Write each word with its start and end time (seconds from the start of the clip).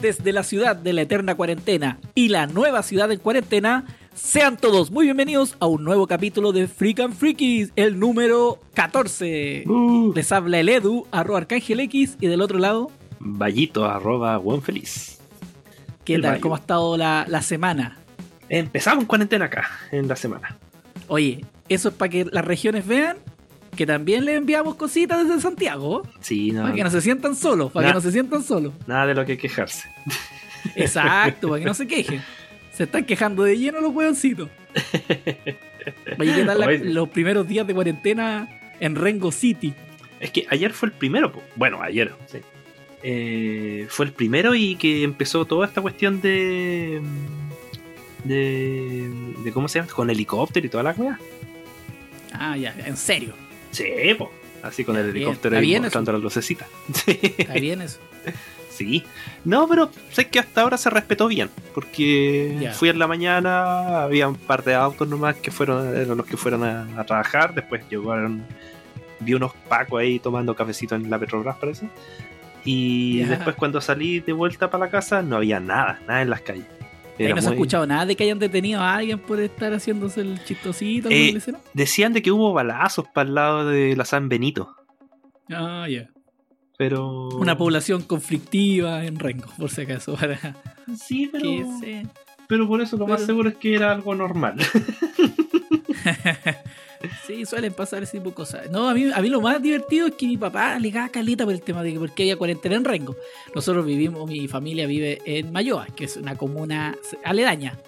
desde 0.00 0.32
la 0.32 0.42
ciudad 0.42 0.76
de 0.76 0.92
la 0.92 1.02
eterna 1.02 1.34
cuarentena 1.34 1.98
y 2.14 2.28
la 2.28 2.46
nueva 2.46 2.82
ciudad 2.82 3.12
en 3.12 3.18
cuarentena, 3.18 3.84
sean 4.14 4.56
todos 4.56 4.90
muy 4.90 5.04
bienvenidos 5.04 5.56
a 5.60 5.66
un 5.66 5.84
nuevo 5.84 6.06
capítulo 6.06 6.52
de 6.52 6.68
Freak 6.68 7.00
and 7.00 7.14
Freakies, 7.14 7.72
el 7.76 7.98
número 7.98 8.58
14. 8.74 9.64
Uh. 9.66 10.12
Les 10.14 10.32
habla 10.32 10.58
el 10.60 10.68
Edu, 10.68 11.06
arroba 11.10 11.38
Arcángel 11.38 11.80
X, 11.80 12.16
y 12.20 12.26
del 12.26 12.40
otro 12.40 12.58
lado, 12.58 12.90
Vallito 13.20 13.84
arroba 13.84 14.38
buen 14.38 14.62
feliz. 14.62 15.18
¿qué 16.04 16.14
El 16.14 16.22
tal? 16.22 16.40
¿Cómo 16.40 16.54
ha 16.54 16.58
estado 16.58 16.96
la, 16.96 17.26
la 17.28 17.42
semana? 17.42 17.98
Empezamos 18.48 19.02
en 19.02 19.06
cuarentena 19.06 19.44
acá, 19.44 19.68
en 19.92 20.08
la 20.08 20.16
semana. 20.16 20.56
Oye, 21.08 21.44
eso 21.68 21.90
es 21.90 21.94
para 21.94 22.08
que 22.08 22.24
las 22.24 22.44
regiones 22.44 22.86
vean 22.86 23.18
que 23.76 23.86
también 23.86 24.24
le 24.24 24.34
enviamos 24.34 24.74
cositas 24.74 25.26
desde 25.26 25.40
Santiago, 25.40 26.02
Sí, 26.20 26.50
no, 26.52 26.62
para 26.62 26.74
que 26.74 26.84
no 26.84 26.90
se 26.90 27.00
sientan 27.00 27.34
solos, 27.34 27.72
para 27.72 27.88
que 27.88 27.94
no 27.94 28.00
se 28.00 28.12
sientan 28.12 28.42
solos. 28.42 28.72
nada 28.86 29.06
de 29.06 29.14
lo 29.14 29.24
que 29.24 29.38
quejarse. 29.38 29.88
Exacto, 30.76 31.48
para 31.48 31.60
que 31.60 31.66
no 31.66 31.74
se 31.74 31.86
quejen. 31.86 32.22
Se 32.72 32.84
están 32.84 33.04
quejando 33.04 33.42
de 33.44 33.56
lleno 33.58 33.80
los 33.80 33.92
hueoncitos. 33.94 34.48
¿qué 36.18 36.44
tal 36.46 36.60
la- 36.60 36.72
los 36.72 37.08
primeros 37.08 37.46
días 37.48 37.66
de 37.66 37.74
cuarentena 37.74 38.48
en 38.80 38.94
Rengo 38.96 39.32
City? 39.32 39.74
Es 40.20 40.30
que 40.30 40.46
ayer 40.50 40.72
fue 40.72 40.88
el 40.90 40.92
primero, 40.94 41.32
bueno, 41.56 41.80
ayer, 41.82 42.12
sí. 42.26 42.38
Eh, 43.02 43.86
fue 43.88 44.04
el 44.06 44.12
primero 44.12 44.54
y 44.54 44.76
que 44.76 45.02
empezó 45.04 45.46
toda 45.46 45.66
esta 45.66 45.80
cuestión 45.80 46.20
de. 46.20 47.00
de. 48.24 49.10
de 49.42 49.52
¿cómo 49.52 49.68
se 49.68 49.78
llama? 49.78 49.90
Con 49.90 50.10
helicóptero 50.10 50.66
y 50.66 50.68
toda 50.68 50.82
la 50.82 50.90
weá. 50.92 51.18
Ah, 52.32 52.56
ya, 52.58 52.74
en 52.84 52.96
serio. 52.98 53.32
Sí, 53.70 54.14
po. 54.18 54.30
Así 54.62 54.84
con 54.84 54.96
el 54.96 55.08
helicóptero 55.08 55.58
bien 55.60 55.82
mostrando 55.82 56.12
las 56.12 56.20
lucecitas. 56.20 56.68
Sí. 56.92 57.18
Está 57.38 57.54
bien 57.54 57.80
eso. 57.82 57.98
Sí. 58.70 59.04
No, 59.44 59.68
pero 59.68 59.90
sé 60.10 60.28
que 60.28 60.38
hasta 60.38 60.62
ahora 60.62 60.76
se 60.76 60.90
respetó 60.90 61.28
bien. 61.28 61.50
Porque 61.74 62.70
fui 62.74 62.88
en 62.88 62.98
la 62.98 63.06
mañana, 63.06 64.02
había 64.02 64.28
un 64.28 64.36
par 64.36 64.64
de 64.64 64.74
autos 64.74 65.08
nomás 65.08 65.36
que 65.36 65.50
fueron 65.50 65.96
eran 65.96 66.16
los 66.16 66.26
que 66.26 66.36
fueron 66.36 66.64
a, 66.64 66.88
a 66.98 67.04
trabajar. 67.04 67.54
Después 67.54 67.82
llegaron. 67.90 68.44
Vi 69.20 69.34
unos 69.34 69.52
pacos 69.68 70.00
ahí 70.00 70.18
tomando 70.18 70.54
cafecito 70.54 70.94
en 70.94 71.10
la 71.10 71.18
Petrobras, 71.18 71.56
parece. 71.56 71.88
Y 72.64 73.22
después, 73.24 73.56
cuando 73.56 73.80
salí 73.80 74.20
de 74.20 74.32
vuelta 74.32 74.70
para 74.70 74.84
la 74.84 74.90
casa, 74.90 75.22
no 75.22 75.36
había 75.36 75.60
nada, 75.60 76.00
nada 76.06 76.22
en 76.22 76.30
las 76.30 76.42
calles. 76.42 76.66
Ahí 77.26 77.34
no 77.34 77.42
se 77.42 77.48
ha 77.48 77.52
escuchado 77.52 77.86
nada 77.86 78.06
de 78.06 78.16
que 78.16 78.24
hayan 78.24 78.38
detenido 78.38 78.80
a 78.80 78.96
alguien 78.96 79.18
por 79.18 79.40
estar 79.40 79.72
haciéndose 79.72 80.22
el 80.22 80.42
chistosito. 80.44 81.08
Eh. 81.10 81.38
Decían 81.74 82.12
de 82.12 82.22
que 82.22 82.30
hubo 82.30 82.52
balazos 82.52 83.06
para 83.08 83.28
el 83.28 83.34
lado 83.34 83.68
de 83.68 83.94
la 83.96 84.04
San 84.04 84.28
Benito. 84.28 84.74
Ah, 85.48 85.86
ya. 85.88 86.10
Pero. 86.78 87.28
Una 87.30 87.58
población 87.58 88.02
conflictiva 88.02 89.04
en 89.04 89.18
Rengo, 89.18 89.48
por 89.58 89.70
si 89.70 89.82
acaso. 89.82 90.16
Para 90.16 90.38
Sí, 90.96 91.28
pero. 91.30 91.44
que 91.44 91.66
se... 91.80 92.06
Pero 92.48 92.66
por 92.66 92.80
eso 92.80 92.96
lo 92.96 93.06
más 93.06 93.24
seguro 93.24 93.48
es 93.48 93.56
que 93.56 93.74
era 93.74 93.92
algo 93.92 94.14
normal. 94.14 94.56
Sí, 97.26 97.46
suelen 97.46 97.72
pasar 97.72 98.02
ese 98.02 98.18
tipo 98.18 98.28
de 98.30 98.34
cosas. 98.34 98.70
No, 98.70 98.88
a 98.88 98.94
mí, 98.94 99.10
a 99.12 99.20
mí 99.22 99.28
lo 99.30 99.40
más 99.40 99.62
divertido 99.62 100.08
es 100.08 100.14
que 100.14 100.26
mi 100.26 100.36
papá 100.36 100.78
le 100.78 100.92
caga 100.92 101.08
caleta 101.08 101.44
por 101.44 101.54
el 101.54 101.62
tema 101.62 101.82
de 101.82 101.94
que 101.94 101.98
porque 101.98 102.24
había 102.24 102.36
cuarentena 102.36 102.76
en 102.76 102.84
Rengo. 102.84 103.16
Nosotros 103.54 103.86
vivimos, 103.86 104.28
mi 104.28 104.46
familia 104.48 104.86
vive 104.86 105.18
en 105.24 105.50
Mayoa, 105.50 105.86
que 105.96 106.04
es 106.04 106.16
una 106.16 106.36
comuna 106.36 106.94
aledaña. 107.24 107.78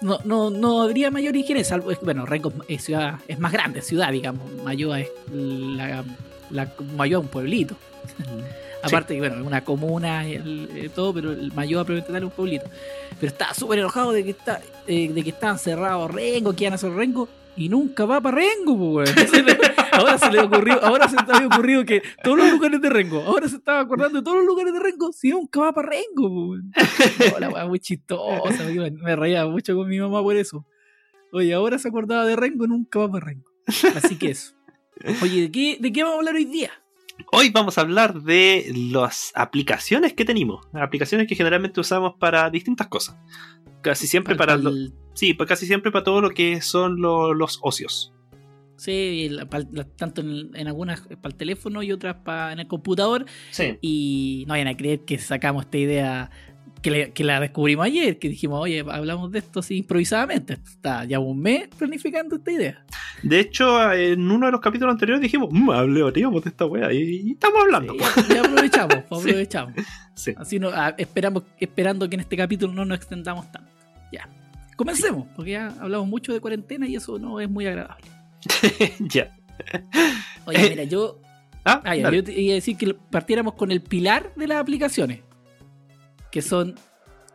No, 0.00 0.18
no, 0.24 0.48
no 0.48 0.82
habría 0.82 1.10
mayor 1.10 1.36
higiene, 1.36 1.64
salvo, 1.64 1.90
bueno, 2.02 2.24
Rengo 2.24 2.52
es 2.68 2.84
ciudad, 2.84 3.16
es 3.26 3.38
más 3.38 3.52
grande, 3.52 3.82
ciudad, 3.82 4.10
digamos. 4.12 4.50
Mayoa 4.64 5.00
es 5.00 5.08
la, 5.30 6.04
la 6.50 6.72
Mayoa 6.96 7.20
es 7.20 7.24
un 7.26 7.30
pueblito. 7.30 7.76
Aparte 8.82 9.14
que, 9.14 9.20
bueno, 9.20 9.36
es 9.36 9.42
una 9.46 9.64
comuna 9.64 10.26
y 10.26 10.34
el- 10.34 10.70
eh, 10.74 10.88
todo, 10.94 11.12
pero 11.12 11.32
el 11.32 11.52
Mayoa 11.52 11.84
probablemente 11.84 12.24
un 12.24 12.30
pueblito. 12.30 12.66
Pero 13.20 13.32
estaba 13.32 13.52
súper 13.52 13.80
enojado 13.80 14.12
de 14.12 14.22
que 14.24 14.30
está, 14.30 14.60
eh, 14.86 15.08
de 15.12 15.22
que 15.24 15.30
estaban 15.30 15.58
cerrados 15.58 16.10
Rengo, 16.12 16.54
que 16.54 16.64
iban 16.64 16.72
a 16.74 16.76
hacer 16.76 16.92
Rengo, 16.92 17.28
y 17.58 17.68
nunca 17.68 18.04
va 18.06 18.20
para 18.20 18.36
Rengo, 18.38 18.76
pues, 18.78 19.14
weón. 19.16 19.28
Se 19.28 19.42
le- 19.42 19.58
ahora 19.92 20.16
se 20.18 20.30
le 20.30 20.40
ocurrió, 20.40 20.82
ahora 20.84 21.08
se 21.08 21.16
le 21.16 21.22
había 21.32 21.46
ocurrido 21.48 21.84
que 21.84 22.02
todos 22.22 22.38
los 22.38 22.50
lugares 22.52 22.80
de 22.80 22.88
Rengo, 22.88 23.20
ahora 23.22 23.48
se 23.48 23.56
estaba 23.56 23.80
acordando 23.80 24.18
de 24.20 24.24
todos 24.24 24.36
los 24.38 24.46
lugares 24.46 24.72
de 24.72 24.78
Rengo, 24.80 25.12
si 25.12 25.30
nunca 25.30 25.60
va 25.60 25.72
para 25.72 25.88
Rengo, 25.90 26.46
pues. 26.48 26.62
No, 27.32 27.38
la 27.40 27.48
weá 27.48 27.66
muy 27.66 27.80
chistosa, 27.80 28.64
me, 28.64 28.90
me 28.92 29.16
reía 29.16 29.44
mucho 29.46 29.74
con 29.74 29.88
mi 29.88 29.98
mamá 29.98 30.22
por 30.22 30.36
eso. 30.36 30.64
Oye, 31.32 31.52
ahora 31.52 31.78
se 31.78 31.88
acordaba 31.88 32.24
de 32.24 32.36
Rengo, 32.36 32.66
nunca 32.66 33.00
va 33.00 33.10
para 33.10 33.26
Rengo. 33.26 33.50
Así 33.96 34.16
que 34.16 34.30
eso. 34.30 34.54
Oye, 35.22 35.42
¿de 35.42 35.50
qué, 35.52 35.78
¿de 35.80 35.92
qué 35.92 36.02
vamos 36.02 36.16
a 36.16 36.18
hablar 36.20 36.34
hoy 36.36 36.44
día? 36.44 36.70
Hoy 37.32 37.50
vamos 37.50 37.76
a 37.78 37.80
hablar 37.80 38.22
de 38.22 38.72
las 38.92 39.32
aplicaciones 39.34 40.12
que 40.14 40.24
tenemos. 40.24 40.64
Aplicaciones 40.72 41.26
que 41.26 41.34
generalmente 41.34 41.80
usamos 41.80 42.14
para 42.18 42.48
distintas 42.48 42.86
cosas. 42.86 43.16
Casi 43.82 44.06
siempre 44.06 44.36
para, 44.36 44.56
lo- 44.56 44.70
el- 44.70 44.92
sí, 45.18 45.34
pues 45.34 45.48
casi 45.48 45.66
siempre 45.66 45.90
para 45.90 46.04
todo 46.04 46.20
lo 46.20 46.30
que 46.30 46.60
son 46.62 47.00
lo- 47.00 47.34
los 47.34 47.58
ocios. 47.62 48.12
Sí, 48.76 49.28
la- 49.30 49.46
pal- 49.50 49.68
la- 49.72 49.84
tanto 49.84 50.20
en, 50.20 50.50
en 50.54 50.68
algunas 50.68 51.00
para 51.00 51.28
el 51.32 51.34
teléfono 51.34 51.82
y 51.82 51.90
otras 51.90 52.16
para 52.24 52.52
en 52.52 52.60
el 52.60 52.68
computador. 52.68 53.26
Sí. 53.50 53.76
Y 53.80 54.44
no 54.46 54.52
vayan 54.52 54.68
a 54.68 54.76
creer 54.76 55.00
que 55.00 55.18
sacamos 55.18 55.64
esta 55.64 55.78
idea, 55.78 56.30
que, 56.80 56.90
le- 56.92 57.10
que 57.12 57.24
la 57.24 57.40
descubrimos 57.40 57.86
ayer, 57.86 58.20
que 58.20 58.28
dijimos, 58.28 58.60
oye, 58.60 58.84
hablamos 58.88 59.32
de 59.32 59.40
esto 59.40 59.58
así 59.58 59.78
improvisadamente. 59.78 60.52
Está 60.52 61.04
ya 61.06 61.18
un 61.18 61.40
mes 61.40 61.66
planificando 61.76 62.36
esta 62.36 62.52
idea. 62.52 62.84
De 63.24 63.40
hecho, 63.40 63.92
en 63.92 64.30
uno 64.30 64.46
de 64.46 64.52
los 64.52 64.60
capítulos 64.60 64.92
anteriores 64.92 65.20
dijimos, 65.22 65.48
mmm, 65.50 65.70
hablaríamos 65.70 66.44
de 66.44 66.50
esta 66.50 66.64
wea. 66.66 66.92
Y, 66.92 66.98
y 67.26 67.30
estamos 67.32 67.60
hablando. 67.62 67.94
Sí, 67.94 67.98
ya, 68.28 68.34
ya 68.36 68.40
aprovechamos, 68.42 68.96
pues, 69.08 69.22
Sí. 69.24 69.28
aprovechamos. 69.30 69.74
Sí. 70.14 70.34
Así 70.36 70.58
no, 70.60 70.70
esperamos, 70.96 71.42
esperando 71.58 72.08
que 72.08 72.14
en 72.14 72.20
este 72.20 72.36
capítulo 72.36 72.72
no 72.72 72.84
nos 72.84 72.98
extendamos 72.98 73.50
tanto. 73.50 73.72
Ya. 74.12 74.28
Comencemos, 74.78 75.26
porque 75.34 75.50
ya 75.50 75.74
hablamos 75.80 76.06
mucho 76.08 76.32
de 76.32 76.40
cuarentena 76.40 76.86
y 76.86 76.94
eso 76.94 77.18
no 77.18 77.40
es 77.40 77.50
muy 77.50 77.66
agradable. 77.66 78.06
ya. 79.00 79.36
Oye, 80.46 80.66
Eh, 80.66 80.70
mira, 80.70 80.84
yo 80.84 81.18
Ah, 81.64 81.82
Ah, 81.84 81.96
ya, 81.96 82.10
yo 82.10 82.22
te 82.24 82.40
iba 82.40 82.52
a 82.52 82.54
decir 82.54 82.76
que 82.78 82.94
partiéramos 82.94 83.54
con 83.54 83.70
el 83.72 83.82
pilar 83.82 84.32
de 84.36 84.46
las 84.46 84.58
aplicaciones, 84.58 85.20
que 86.30 86.40
son 86.40 86.76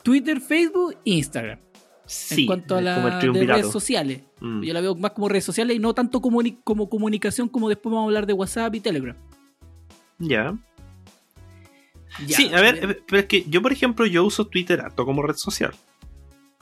Twitter, 0.04 0.40
Facebook 0.42 0.94
e 1.06 1.12
Instagram. 1.12 1.60
sí, 2.06 2.42
en 2.42 2.48
cuanto 2.48 2.76
a 2.78 2.82
las 2.82 3.22
redes 3.24 3.70
sociales. 3.72 4.22
Mm. 4.40 4.62
Yo 4.64 4.74
la 4.74 4.82
veo 4.82 4.96
más 4.96 5.12
como 5.12 5.28
redes 5.30 5.44
sociales 5.44 5.76
y 5.76 5.80
no 5.80 5.94
tanto 5.94 6.22
comuni- 6.22 6.58
como 6.64 6.90
comunicación 6.90 7.48
como 7.50 7.68
después 7.70 7.92
vamos 7.92 8.06
a 8.06 8.08
hablar 8.08 8.26
de 8.26 8.34
WhatsApp 8.34 8.74
y 8.76 8.80
Telegram. 8.80 9.16
Ya. 10.18 10.58
Ya, 12.26 12.38
sí, 12.38 12.50
a 12.54 12.62
ver, 12.62 12.80
bien. 12.80 12.98
pero 13.08 13.20
es 13.20 13.26
que 13.26 13.44
yo, 13.50 13.62
por 13.62 13.72
ejemplo, 13.72 14.06
yo 14.06 14.24
uso 14.24 14.46
Twitter 14.48 14.80
harto 14.82 15.06
como 15.06 15.22
red 15.24 15.36
social. 15.36 15.74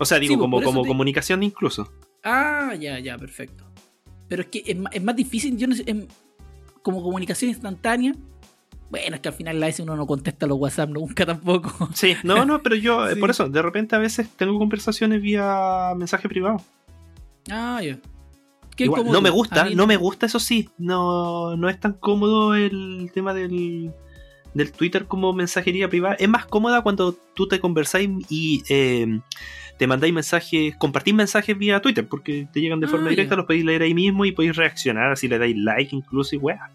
O 0.01 0.06
sea, 0.06 0.19
digo, 0.19 0.34
Sí, 0.34 0.38
pues, 0.38 0.41
como, 0.50 0.62
como 0.63 0.81
te- 0.81 0.88
comunicación 0.88 1.44
incluso. 1.44 1.91
Ah, 2.23 2.73
ya, 2.79 2.97
ya, 3.00 3.17
perfecto. 3.17 3.63
Pero 4.28 4.41
es 4.44 4.47
que 4.50 4.63
es, 4.66 5.01
más 5.03 5.16
difícil, 5.16 5.57
yo 5.57 5.67
no 5.67 5.75
sé, 5.75 5.84
em, 5.85 6.07
como 6.81 7.03
comunicación 7.03 7.50
instantánea. 7.50 8.16
Bueno, 8.89 9.16
es 9.16 9.22
que 9.22 9.29
al 9.29 9.35
final 9.35 9.59
la 9.59 9.67
vez 9.67 9.79
uno 9.79 9.95
no 9.95 10.06
contesta 10.07 10.47
los 10.47 10.57
WhatsApp 10.57 10.89
nunca 10.89 11.25
tampoco. 11.28 11.89
Sí, 11.94 12.16
no, 12.23 12.45
no, 12.45 12.62
pero 12.63 12.75
yo, 12.75 13.07
eh, 13.07 13.13
Sí. 13.13 13.19
por 13.19 13.29
eso, 13.29 13.47
de 13.50 13.62
repente 13.62 13.95
a 13.95 14.00
veces 14.00 14.29
tengo 14.35 14.57
conversaciones 14.57 15.22
vía 15.22 15.94
mensaje 15.95 16.28
privado. 16.28 16.62
Ah, 17.50 17.79
ya. 17.83 17.97
Cómodo. 18.88 19.12
no 19.13 19.22
me 19.22 19.29
gusta, 19.29 19.69
no 19.69 19.85
me 19.85 19.95
gusta, 19.95 20.25
eso 20.25 20.39
sí. 20.39 20.69
No, 20.79 21.56
no 21.56 21.69
es 21.69 21.79
tan 21.79 21.94
cómodo 21.94 22.56
el 22.56 23.12
tema 23.13 23.33
del, 23.33 23.94
del 24.53 24.72
Twitter 24.72 25.06
como 25.06 25.34
mensajería 25.34 25.88
privada. 25.89 26.16
Es 26.16 26.28
más 26.29 26.45
cómoda 26.45 26.81
cuando 26.81 27.13
tú 27.34 27.47
te 27.47 27.59
conversáis 27.59 28.09
y 28.29 28.63
eh, 28.69 29.19
te 29.77 29.88
mandáis 29.88 30.13
mensajes, 30.13 30.75
compartís 30.77 31.13
mensajes 31.13 31.57
vía 31.57 31.81
Twitter, 31.81 32.07
porque 32.07 32.48
te 32.51 32.59
llegan 32.62 32.80
de 32.80 32.88
Ah, 32.88 32.89
forma 32.89 33.09
directa, 33.09 33.36
los 33.36 33.45
podéis 33.45 33.65
leer 33.65 33.81
ahí 33.81 33.94
mismo 33.94 34.25
y 34.25 34.31
podéis 34.31 34.56
reaccionar, 34.56 35.12
así 35.12 35.27
le 35.27 35.38
dais 35.39 35.56
like 35.57 35.95
incluso 35.95 36.36
y 36.36 36.39
weá. 36.39 36.71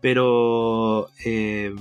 Pero. 0.00 1.08
eh, 1.24 1.74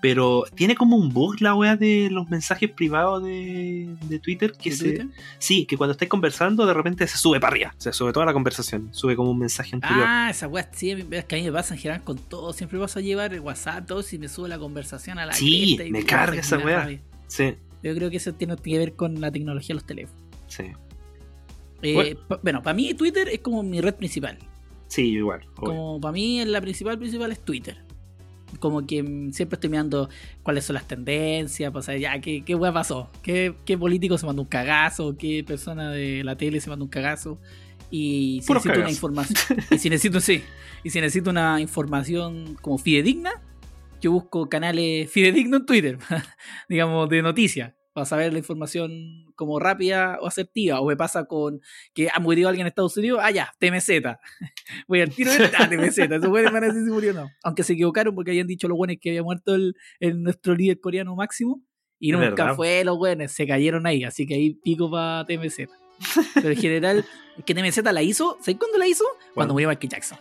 pero 0.00 0.44
tiene 0.54 0.74
como 0.76 0.96
un 0.96 1.12
bug 1.12 1.40
la 1.40 1.54
weá 1.54 1.76
de 1.76 2.08
los 2.10 2.28
mensajes 2.30 2.70
privados 2.70 3.22
de, 3.24 3.88
de 4.08 4.18
Twitter 4.20 4.52
que 4.52 4.70
¿De 4.70 4.76
se. 4.76 4.84
Twitter? 4.84 5.06
Sí, 5.38 5.66
que 5.66 5.76
cuando 5.76 5.92
estáis 5.92 6.08
conversando 6.08 6.66
de 6.66 6.74
repente 6.74 7.06
se 7.08 7.18
sube 7.18 7.40
para 7.40 7.50
arriba, 7.52 7.74
se 7.78 7.92
sube 7.92 8.12
toda 8.12 8.24
la 8.26 8.32
conversación, 8.32 8.88
sube 8.92 9.16
como 9.16 9.30
un 9.32 9.38
mensaje 9.38 9.74
anterior. 9.74 10.04
Ah, 10.06 10.28
esa 10.30 10.46
weá, 10.46 10.68
sí, 10.72 10.90
es 11.10 11.24
que 11.24 11.34
a 11.36 11.38
mí 11.38 11.44
me 11.44 11.52
pasa 11.52 11.74
en 11.74 11.80
general 11.80 12.04
con 12.04 12.16
todo. 12.18 12.52
Siempre 12.52 12.78
vas 12.78 12.96
a 12.96 13.00
llevar 13.00 13.34
el 13.34 13.40
WhatsApp, 13.40 13.86
todo, 13.86 14.02
si 14.02 14.18
me 14.18 14.28
sube 14.28 14.48
la 14.48 14.58
conversación 14.58 15.18
a 15.18 15.26
la 15.26 15.32
Sí, 15.32 15.76
y 15.84 15.90
me 15.90 16.04
carga 16.04 16.40
esa 16.40 16.58
rabia. 16.58 17.00
Sí, 17.26 17.54
Yo 17.82 17.94
creo 17.94 18.10
que 18.10 18.16
eso 18.18 18.32
tiene 18.34 18.56
que 18.56 18.78
ver 18.78 18.94
con 18.94 19.20
la 19.20 19.30
tecnología 19.32 19.68
de 19.68 19.74
los 19.74 19.84
teléfonos. 19.86 20.22
sí, 20.46 20.64
Eh, 21.82 21.94
Bueno. 21.94 22.18
pa- 22.28 22.40
bueno, 22.42 22.62
para 22.62 22.74
mí 22.74 22.92
Twitter 22.94 23.28
es 23.28 23.40
como 23.40 23.62
mi 23.62 23.80
red 23.80 23.94
principal. 23.94 24.38
sí, 24.88 25.02
igual. 25.12 25.40
obvio. 25.56 25.56
Como 25.74 26.00
para 26.00 26.12
mí 26.12 26.44
la 26.44 26.60
principal 26.60 26.98
principal 26.98 27.30
es 27.32 27.40
Twitter. 27.44 27.78
Como 28.60 28.86
que 28.86 29.28
siempre 29.32 29.56
estoy 29.56 29.70
mirando 29.70 30.08
cuáles 30.42 30.64
son 30.64 30.74
las 30.74 30.88
tendencias, 30.88 31.70
pues, 31.70 31.86
ya, 32.00 32.20
¿qué, 32.20 32.42
qué 32.44 32.54
weá 32.54 32.72
pasó? 32.72 33.10
¿Qué, 33.22 33.54
¿Qué 33.64 33.76
político 33.76 34.18
se 34.18 34.26
mandó 34.26 34.42
un 34.42 34.48
cagazo? 34.48 35.16
¿Qué 35.16 35.44
persona 35.44 35.90
de 35.90 36.24
la 36.24 36.36
tele 36.36 36.60
se 36.60 36.70
mandó 36.70 36.84
un 36.84 36.90
cagazo? 36.90 37.38
Y 37.90 38.40
si 38.42 38.46
Puros 38.46 38.64
necesito 38.64 38.80
una 38.80 38.90
información, 38.90 39.58
y 39.70 39.78
si 39.78 39.90
necesito, 39.90 40.20
sí, 40.20 40.42
y 40.84 40.90
si 40.90 41.00
necesito 41.00 41.30
una 41.30 41.60
información 41.60 42.56
como 42.60 42.78
fidedigna, 42.78 43.32
yo 44.00 44.12
busco 44.12 44.48
canales 44.48 45.10
fidedignos 45.10 45.60
en 45.60 45.66
Twitter, 45.66 45.98
digamos, 46.68 47.08
de 47.08 47.22
noticias, 47.22 47.72
para 47.98 48.06
saber 48.06 48.32
la 48.32 48.38
información 48.38 49.24
como 49.34 49.58
rápida 49.58 50.18
o 50.20 50.28
asertiva. 50.28 50.80
O 50.80 50.86
me 50.86 50.96
pasa 50.96 51.24
con 51.24 51.60
que 51.92 52.08
ha 52.14 52.20
murido 52.20 52.48
alguien 52.48 52.64
en 52.64 52.68
Estados 52.68 52.96
Unidos, 52.96 53.18
ah, 53.20 53.32
ya, 53.32 53.52
TMZ. 53.58 53.88
Voy 54.86 55.00
al 55.00 55.10
tiro 55.10 55.32
de 55.32 55.50
ah, 55.58 55.68
TMZ. 55.68 55.98
Eso 55.98 56.30
puede 56.30 56.48
van 56.48 56.62
a 56.62 56.66
decir 56.68 56.84
si 56.84 56.90
murió 56.90 57.10
o 57.10 57.14
no. 57.14 57.30
Aunque 57.42 57.64
se 57.64 57.72
equivocaron 57.72 58.14
porque 58.14 58.30
habían 58.30 58.46
dicho 58.46 58.68
los 58.68 58.78
buenos 58.78 58.98
que 59.00 59.08
había 59.10 59.24
muerto 59.24 59.56
el, 59.56 59.74
el 59.98 60.22
nuestro 60.22 60.54
líder 60.54 60.78
coreano 60.78 61.16
máximo. 61.16 61.60
Y 61.98 62.12
nunca 62.12 62.28
¿Verdad? 62.30 62.54
fue 62.54 62.84
los 62.84 62.96
buenos, 62.98 63.32
se 63.32 63.48
cayeron 63.48 63.84
ahí. 63.84 64.04
Así 64.04 64.28
que 64.28 64.34
ahí 64.34 64.54
pico 64.54 64.88
para 64.88 65.24
TMZ. 65.26 65.68
Pero 66.34 66.50
en 66.50 66.56
general, 66.56 67.04
que 67.44 67.52
TMZ 67.52 67.82
la 67.92 68.02
hizo, 68.04 68.38
¿sabes 68.40 68.58
cuándo 68.60 68.78
la 68.78 68.86
hizo? 68.86 69.04
Cuando 69.34 69.54
murió 69.54 69.68
Michael 69.68 69.90
Jackson. 69.90 70.18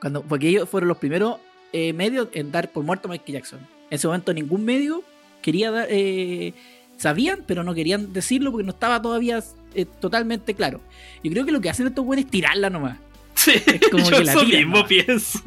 Cuando, 0.00 0.22
porque 0.22 0.48
ellos 0.48 0.66
fueron 0.66 0.88
los 0.88 0.96
primeros 0.96 1.40
eh, 1.74 1.92
medios 1.92 2.28
en 2.32 2.50
dar 2.50 2.72
por 2.72 2.84
muerto 2.84 3.08
a 3.08 3.10
Michael 3.10 3.34
Jackson. 3.34 3.60
En 3.90 3.96
ese 3.96 4.06
momento 4.06 4.32
ningún 4.32 4.64
medio 4.64 5.04
quería 5.42 5.70
dar, 5.70 5.86
eh, 5.90 6.52
sabían, 6.96 7.40
pero 7.46 7.62
no 7.64 7.74
querían 7.74 8.12
decirlo 8.12 8.50
porque 8.50 8.64
no 8.64 8.72
estaba 8.72 9.00
todavía 9.02 9.42
eh, 9.74 9.84
totalmente 10.00 10.54
claro. 10.54 10.80
Yo 11.22 11.30
creo 11.30 11.44
que 11.44 11.52
lo 11.52 11.60
que 11.60 11.70
hacen 11.70 11.86
estos 11.86 12.04
buenos 12.04 12.24
es 12.26 12.30
tirarla 12.30 12.70
nomás. 12.70 12.98
Sí, 13.34 13.52
como 13.90 14.04
yo 14.10 14.18
que 14.18 14.24
la 14.24 14.32
eso 14.32 14.44
tiran, 14.44 14.60
mismo 14.60 14.76
¿no? 14.78 14.86
pienso. 14.86 15.40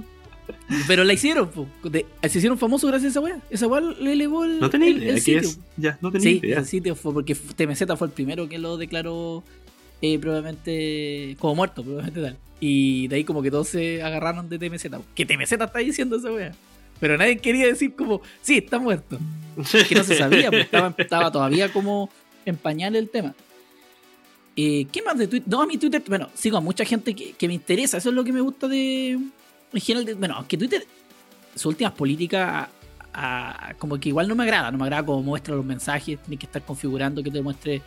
Pero 0.87 1.03
la 1.03 1.13
hicieron. 1.13 1.49
De- 1.83 2.05
se 2.23 2.37
hicieron 2.39 2.57
famosos 2.57 2.89
gracias 2.89 3.09
a 3.09 3.11
esa 3.11 3.19
weá. 3.19 3.39
Esa 3.49 3.67
weá 3.67 3.81
le 3.81 4.13
elevó 4.13 4.43
el, 4.45 4.59
No 4.59 4.69
tenía 4.69 4.89
el- 4.89 4.97
idea 5.03 5.13
el 5.13 5.21
sitio. 5.21 5.39
es. 5.49 5.59
Ya, 5.77 5.97
no 6.01 6.11
tenía 6.11 6.29
Sí, 6.31 6.39
idea. 6.43 6.59
el 6.59 6.65
sitio 6.65 6.95
fue 6.95 7.13
porque 7.13 7.35
TMZ 7.35 7.83
fue 7.97 8.07
el 8.07 8.13
primero 8.13 8.49
que 8.49 8.57
lo 8.57 8.77
declaró 8.77 9.43
eh, 10.01 10.17
probablemente 10.19 11.35
como 11.39 11.55
muerto, 11.55 11.83
probablemente 11.83 12.21
tal. 12.21 12.37
Y 12.59 13.07
de 13.09 13.17
ahí 13.17 13.23
como 13.23 13.41
que 13.41 13.51
todos 13.51 13.67
se 13.67 14.01
agarraron 14.01 14.49
de 14.49 14.57
TMZ. 14.57 14.87
Que 15.15 15.25
TMZ 15.25 15.51
está 15.53 15.79
diciendo 15.79 16.15
esa 16.17 16.31
wea. 16.31 16.53
Pero 16.99 17.17
nadie 17.17 17.37
quería 17.37 17.65
decir 17.67 17.95
como, 17.95 18.21
sí, 18.41 18.57
está 18.57 18.79
muerto. 18.79 19.19
Que 19.87 19.95
no 19.95 20.03
se 20.03 20.15
sabía, 20.17 20.49
pues 20.49 20.65
estaba, 20.65 20.93
estaba 20.97 21.31
todavía 21.31 21.71
como 21.71 22.09
en 22.45 22.55
pañal 22.57 22.95
el 22.95 23.09
tema. 23.09 23.33
Eh, 24.55 24.85
¿Qué 24.91 25.01
más 25.01 25.17
de 25.17 25.27
Twitter? 25.27 25.47
No, 25.51 25.61
a 25.61 25.65
mi 25.65 25.77
Twitter, 25.77 26.01
bueno, 26.07 26.29
sigo 26.33 26.57
a 26.57 26.61
mucha 26.61 26.85
gente 26.85 27.15
que, 27.15 27.33
que 27.33 27.47
me 27.47 27.55
interesa. 27.55 27.97
Eso 27.97 28.09
es 28.09 28.15
lo 28.15 28.23
que 28.23 28.31
me 28.31 28.41
gusta 28.41 28.67
de. 28.67 29.11
En 29.11 29.81
general, 29.81 30.05
de- 30.05 30.13
bueno, 30.13 30.35
aunque 30.37 30.57
Twitter, 30.57 30.85
sus 31.55 31.65
últimas 31.67 31.93
políticas, 31.93 32.67
a- 33.13 33.69
a- 33.69 33.73
como 33.75 33.99
que 33.99 34.09
igual 34.09 34.27
no 34.27 34.35
me 34.35 34.43
agrada. 34.43 34.69
No 34.71 34.77
me 34.77 34.83
agrada 34.85 35.05
cómo 35.05 35.23
muestra 35.23 35.55
los 35.55 35.65
mensajes. 35.65 36.19
Tienes 36.19 36.39
que 36.39 36.45
estar 36.45 36.63
configurando 36.63 37.23
que 37.23 37.31
te 37.31 37.41
muestre 37.41 37.81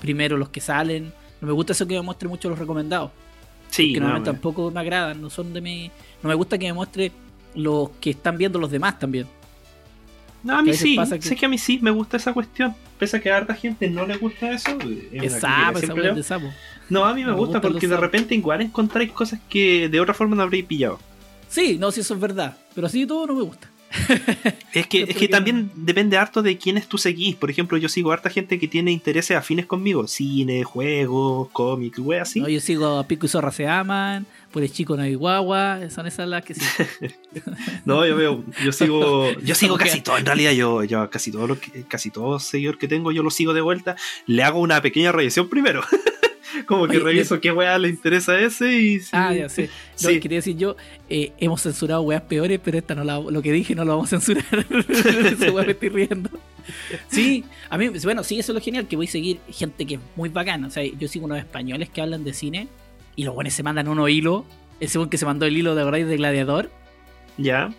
primero 0.00 0.36
los 0.36 0.48
que 0.50 0.60
salen. 0.60 1.12
No 1.40 1.48
me 1.48 1.52
gusta 1.52 1.72
eso 1.72 1.86
que 1.86 1.94
me 1.94 2.02
muestre 2.02 2.28
mucho 2.28 2.48
los 2.48 2.58
recomendados. 2.58 3.10
Sí, 3.70 3.92
que 3.92 4.00
no, 4.00 4.12
me- 4.14 4.20
tampoco 4.20 4.70
me 4.70 4.80
agradan. 4.80 5.20
No 5.20 5.30
son 5.30 5.52
de 5.52 5.60
mi. 5.60 5.90
No 6.22 6.28
me 6.28 6.34
gusta 6.36 6.56
que 6.58 6.66
me 6.66 6.72
muestre 6.72 7.10
los 7.54 7.90
que 8.00 8.10
están 8.10 8.36
viendo 8.38 8.58
los 8.58 8.70
demás 8.70 8.98
también. 8.98 9.26
no, 10.42 10.58
a 10.58 10.62
mí 10.62 10.74
sí. 10.74 10.96
que- 10.98 11.22
Sé 11.22 11.36
que 11.36 11.46
a 11.46 11.48
mí 11.48 11.58
sí 11.58 11.78
me 11.80 11.90
gusta 11.90 12.16
esa 12.16 12.32
cuestión. 12.32 12.74
Pese 12.98 13.16
a 13.16 13.20
que 13.20 13.30
a 13.30 13.36
harta 13.38 13.54
gente 13.54 13.88
no 13.90 14.06
le 14.06 14.16
gusta 14.16 14.52
eso. 14.52 14.70
es 14.70 15.12
una 15.12 15.24
Es 15.24 15.40
sapo, 15.40 15.78
de 15.80 16.22
sapo. 16.22 16.46
No, 16.90 17.04
a 17.04 17.14
mí 17.14 17.22
me, 17.24 17.30
Me 17.32 17.36
gusta 17.36 17.60
porque 17.60 17.88
de 17.88 17.96
repente 17.96 18.34
igual 18.34 18.60
encontráis 18.60 19.10
cosas 19.12 19.40
que 19.48 19.88
de 19.88 20.00
otra 20.00 20.14
forma 20.14 20.36
no 20.36 20.42
habréis 20.42 20.64
pillado. 20.66 20.98
Sí, 21.48 21.78
no, 21.78 21.90
sí, 21.90 22.00
eso 22.02 22.14
es 22.14 22.20
verdad. 22.20 22.56
Pero 22.74 22.86
así 22.86 23.00
de 23.00 23.06
todo 23.06 23.26
no 23.26 23.34
me 23.34 23.42
gusta. 23.42 23.68
Es 24.72 24.88
que, 24.88 25.02
es 25.02 25.16
que 25.16 25.28
también 25.28 25.70
depende 25.76 26.16
harto 26.16 26.42
de 26.42 26.58
quiénes 26.58 26.88
tú 26.88 26.98
seguís. 26.98 27.36
Por 27.36 27.48
ejemplo, 27.48 27.78
yo 27.78 27.88
sigo 27.88 28.10
harta 28.10 28.28
gente 28.28 28.58
que 28.58 28.66
tiene 28.66 28.90
intereses 28.90 29.36
afines 29.36 29.66
conmigo. 29.66 30.08
Cine, 30.08 30.64
juegos, 30.64 31.48
cómics, 31.52 31.98
wey, 32.00 32.18
así. 32.18 32.40
No, 32.40 32.48
yo 32.48 32.60
sigo 32.60 32.98
a 32.98 33.06
Pico 33.06 33.26
y 33.26 33.28
Zorra 33.28 33.52
se 33.52 33.68
aman, 33.68 34.26
por 34.50 34.64
el 34.64 34.72
chico 34.72 34.96
no 34.96 35.02
hay 35.02 35.14
guagua, 35.14 35.78
son 35.90 36.06
esas 36.06 36.28
las 36.28 36.44
que 36.44 36.54
sí. 36.54 36.64
No, 37.84 38.04
yo 38.04 38.16
veo, 38.16 38.44
yo 38.64 38.72
sigo, 38.72 39.30
yo 39.42 39.54
sigo 39.54 39.76
casi 39.76 40.00
todo. 40.00 40.18
En 40.18 40.26
realidad, 40.26 40.52
yo, 40.52 40.82
yo 40.82 41.08
casi 41.08 41.30
todo 41.30 41.46
lo 41.46 41.60
que, 41.60 41.84
casi 41.84 42.10
todo 42.10 42.40
seguidor 42.40 42.78
que 42.78 42.88
tengo, 42.88 43.12
yo 43.12 43.22
lo 43.22 43.30
sigo 43.30 43.54
de 43.54 43.60
vuelta. 43.60 43.96
Le 44.26 44.42
hago 44.42 44.58
una 44.58 44.82
pequeña 44.82 45.12
revisión 45.12 45.48
primero. 45.48 45.82
Como 46.66 46.86
que 46.86 46.96
Oye, 46.98 47.04
reviso 47.04 47.40
qué 47.40 47.50
weá 47.52 47.78
le 47.78 47.88
interesa 47.88 48.32
a 48.32 48.40
ese 48.40 48.72
y 48.78 49.00
si- 49.00 49.10
Ah, 49.12 49.32
ya 49.34 49.48
sé. 49.48 49.70
No, 50.02 50.08
Sí. 50.10 50.20
quería 50.20 50.38
decir 50.38 50.56
yo, 50.56 50.76
eh, 51.08 51.32
hemos 51.38 51.62
censurado 51.62 52.02
weas 52.02 52.22
peores, 52.22 52.60
pero 52.62 52.78
esta 52.78 52.94
no 52.94 53.04
la, 53.04 53.18
lo 53.20 53.42
que 53.42 53.52
dije 53.52 53.74
no 53.74 53.84
lo 53.84 53.92
vamos 53.96 54.12
a 54.12 54.20
censurar. 54.20 54.44
Wea 55.52 55.64
me 55.64 55.72
estoy 55.72 55.88
riendo. 55.88 56.30
Sí, 57.08 57.44
a 57.70 57.76
mí, 57.78 57.88
bueno, 58.02 58.24
sí, 58.24 58.38
eso 58.38 58.52
es 58.52 58.54
lo 58.54 58.60
genial, 58.62 58.86
que 58.88 58.96
voy 58.96 59.06
a 59.06 59.10
seguir 59.10 59.38
gente 59.50 59.84
que 59.86 59.94
es 59.94 60.00
muy 60.16 60.28
bacana. 60.30 60.66
O 60.66 60.70
sea, 60.70 60.82
yo 60.84 61.08
sigo 61.08 61.26
unos 61.26 61.38
españoles 61.38 61.90
que 61.90 62.00
hablan 62.00 62.24
de 62.24 62.32
cine 62.32 62.68
y 63.16 63.24
los 63.24 63.34
buenos 63.34 63.52
se 63.52 63.62
mandan 63.62 63.88
unos 63.88 64.08
hilos. 64.10 64.44
Ese 64.80 64.98
buen 64.98 65.08
que 65.10 65.18
se 65.18 65.26
mandó 65.26 65.46
el 65.46 65.56
hilo 65.56 65.74
de 65.74 66.16
Gladiador. 66.16 66.70
Ya. 67.36 67.72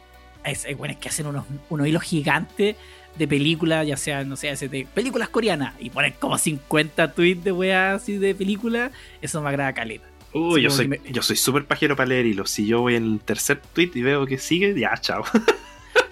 es, 0.43 0.65
es 0.65 0.77
bueno, 0.77 0.93
es 0.93 0.99
que 0.99 1.09
hacen 1.09 1.25
unos, 1.27 1.45
unos 1.69 1.87
hilos 1.87 2.03
gigantes 2.03 2.75
de 3.17 3.27
películas, 3.27 3.85
ya 3.87 3.97
sea, 3.97 4.23
no 4.23 4.35
sé, 4.35 4.53
de 4.55 4.87
películas 4.93 5.29
coreanas, 5.29 5.73
y 5.79 5.89
ponen 5.89 6.13
como 6.19 6.37
50 6.37 7.13
tweets 7.13 7.43
de 7.43 7.51
weas 7.51 8.01
así 8.01 8.17
de 8.17 8.35
películas, 8.35 8.91
eso 9.21 9.41
me 9.41 9.49
agrada 9.49 9.73
caleta. 9.73 10.05
Uy, 10.33 10.61
yo 10.63 10.69
soy, 10.69 10.87
me- 10.89 10.99
yo 11.11 11.21
soy 11.21 11.37
súper 11.37 11.65
pajero 11.65 11.95
para 11.95 12.07
leer 12.09 12.25
hilos. 12.25 12.49
Si 12.49 12.67
yo 12.67 12.81
voy 12.81 12.95
en 12.95 13.05
el 13.05 13.19
tercer 13.21 13.61
tweet 13.73 13.91
y 13.95 14.01
veo 14.01 14.25
que 14.25 14.37
sigue, 14.37 14.77
ya, 14.77 14.93
chao. 14.99 15.23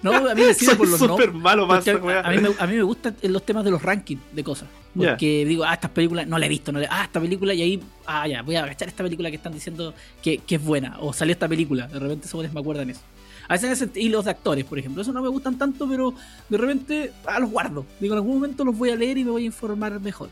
No, 0.00 0.12
a 0.14 0.34
mí 0.34 0.42
me 0.42 0.54
sirve 0.54 0.76
por 0.76 0.88
los 0.88 0.98
súper 0.98 1.32
malo 1.32 1.64
esa 1.78 1.92
a, 1.92 2.20
a 2.20 2.30
mí 2.30 2.38
me, 2.38 2.48
a 2.58 2.66
mí 2.66 2.76
me 2.76 2.82
gustan 2.82 3.16
los 3.22 3.44
temas 3.44 3.64
de 3.64 3.70
los 3.70 3.82
rankings 3.82 4.20
de 4.32 4.44
cosas. 4.44 4.68
Porque 4.94 5.44
digo, 5.46 5.64
ah, 5.64 5.74
estas 5.74 5.90
películas 5.90 6.26
no 6.26 6.38
la 6.38 6.46
he 6.46 6.48
visto, 6.48 6.72
no 6.72 6.78
la- 6.80 6.88
ah, 6.90 7.04
esta 7.04 7.20
película, 7.20 7.52
y 7.54 7.62
ahí, 7.62 7.80
ah, 8.06 8.26
ya, 8.28 8.42
voy 8.42 8.56
a 8.56 8.62
agachar 8.64 8.86
esta 8.88 9.02
película 9.02 9.30
que 9.30 9.36
están 9.36 9.52
diciendo 9.52 9.94
que, 10.22 10.38
que 10.38 10.54
es 10.56 10.62
buena, 10.62 10.96
o 11.00 11.12
salió 11.12 11.32
esta 11.32 11.48
película, 11.48 11.86
de 11.88 11.98
repente 11.98 12.26
esos 12.26 12.52
me 12.52 12.60
acuerdan 12.60 12.90
eso. 12.90 13.00
A 13.48 13.54
veces 13.54 13.70
hacen 13.72 13.90
hilos 13.94 14.24
de 14.24 14.30
actores, 14.30 14.64
por 14.64 14.78
ejemplo, 14.78 15.02
eso 15.02 15.12
no 15.12 15.20
me 15.22 15.28
gustan 15.28 15.58
tanto, 15.58 15.86
pero 15.88 16.14
de 16.48 16.56
repente, 16.58 17.12
ah, 17.26 17.38
los 17.40 17.50
guardo. 17.50 17.84
Digo, 18.00 18.14
en 18.14 18.18
algún 18.18 18.34
momento 18.36 18.64
los 18.64 18.76
voy 18.76 18.90
a 18.90 18.96
leer 18.96 19.18
y 19.18 19.24
me 19.24 19.30
voy 19.30 19.42
a 19.42 19.46
informar 19.46 19.98
mejor. 20.00 20.30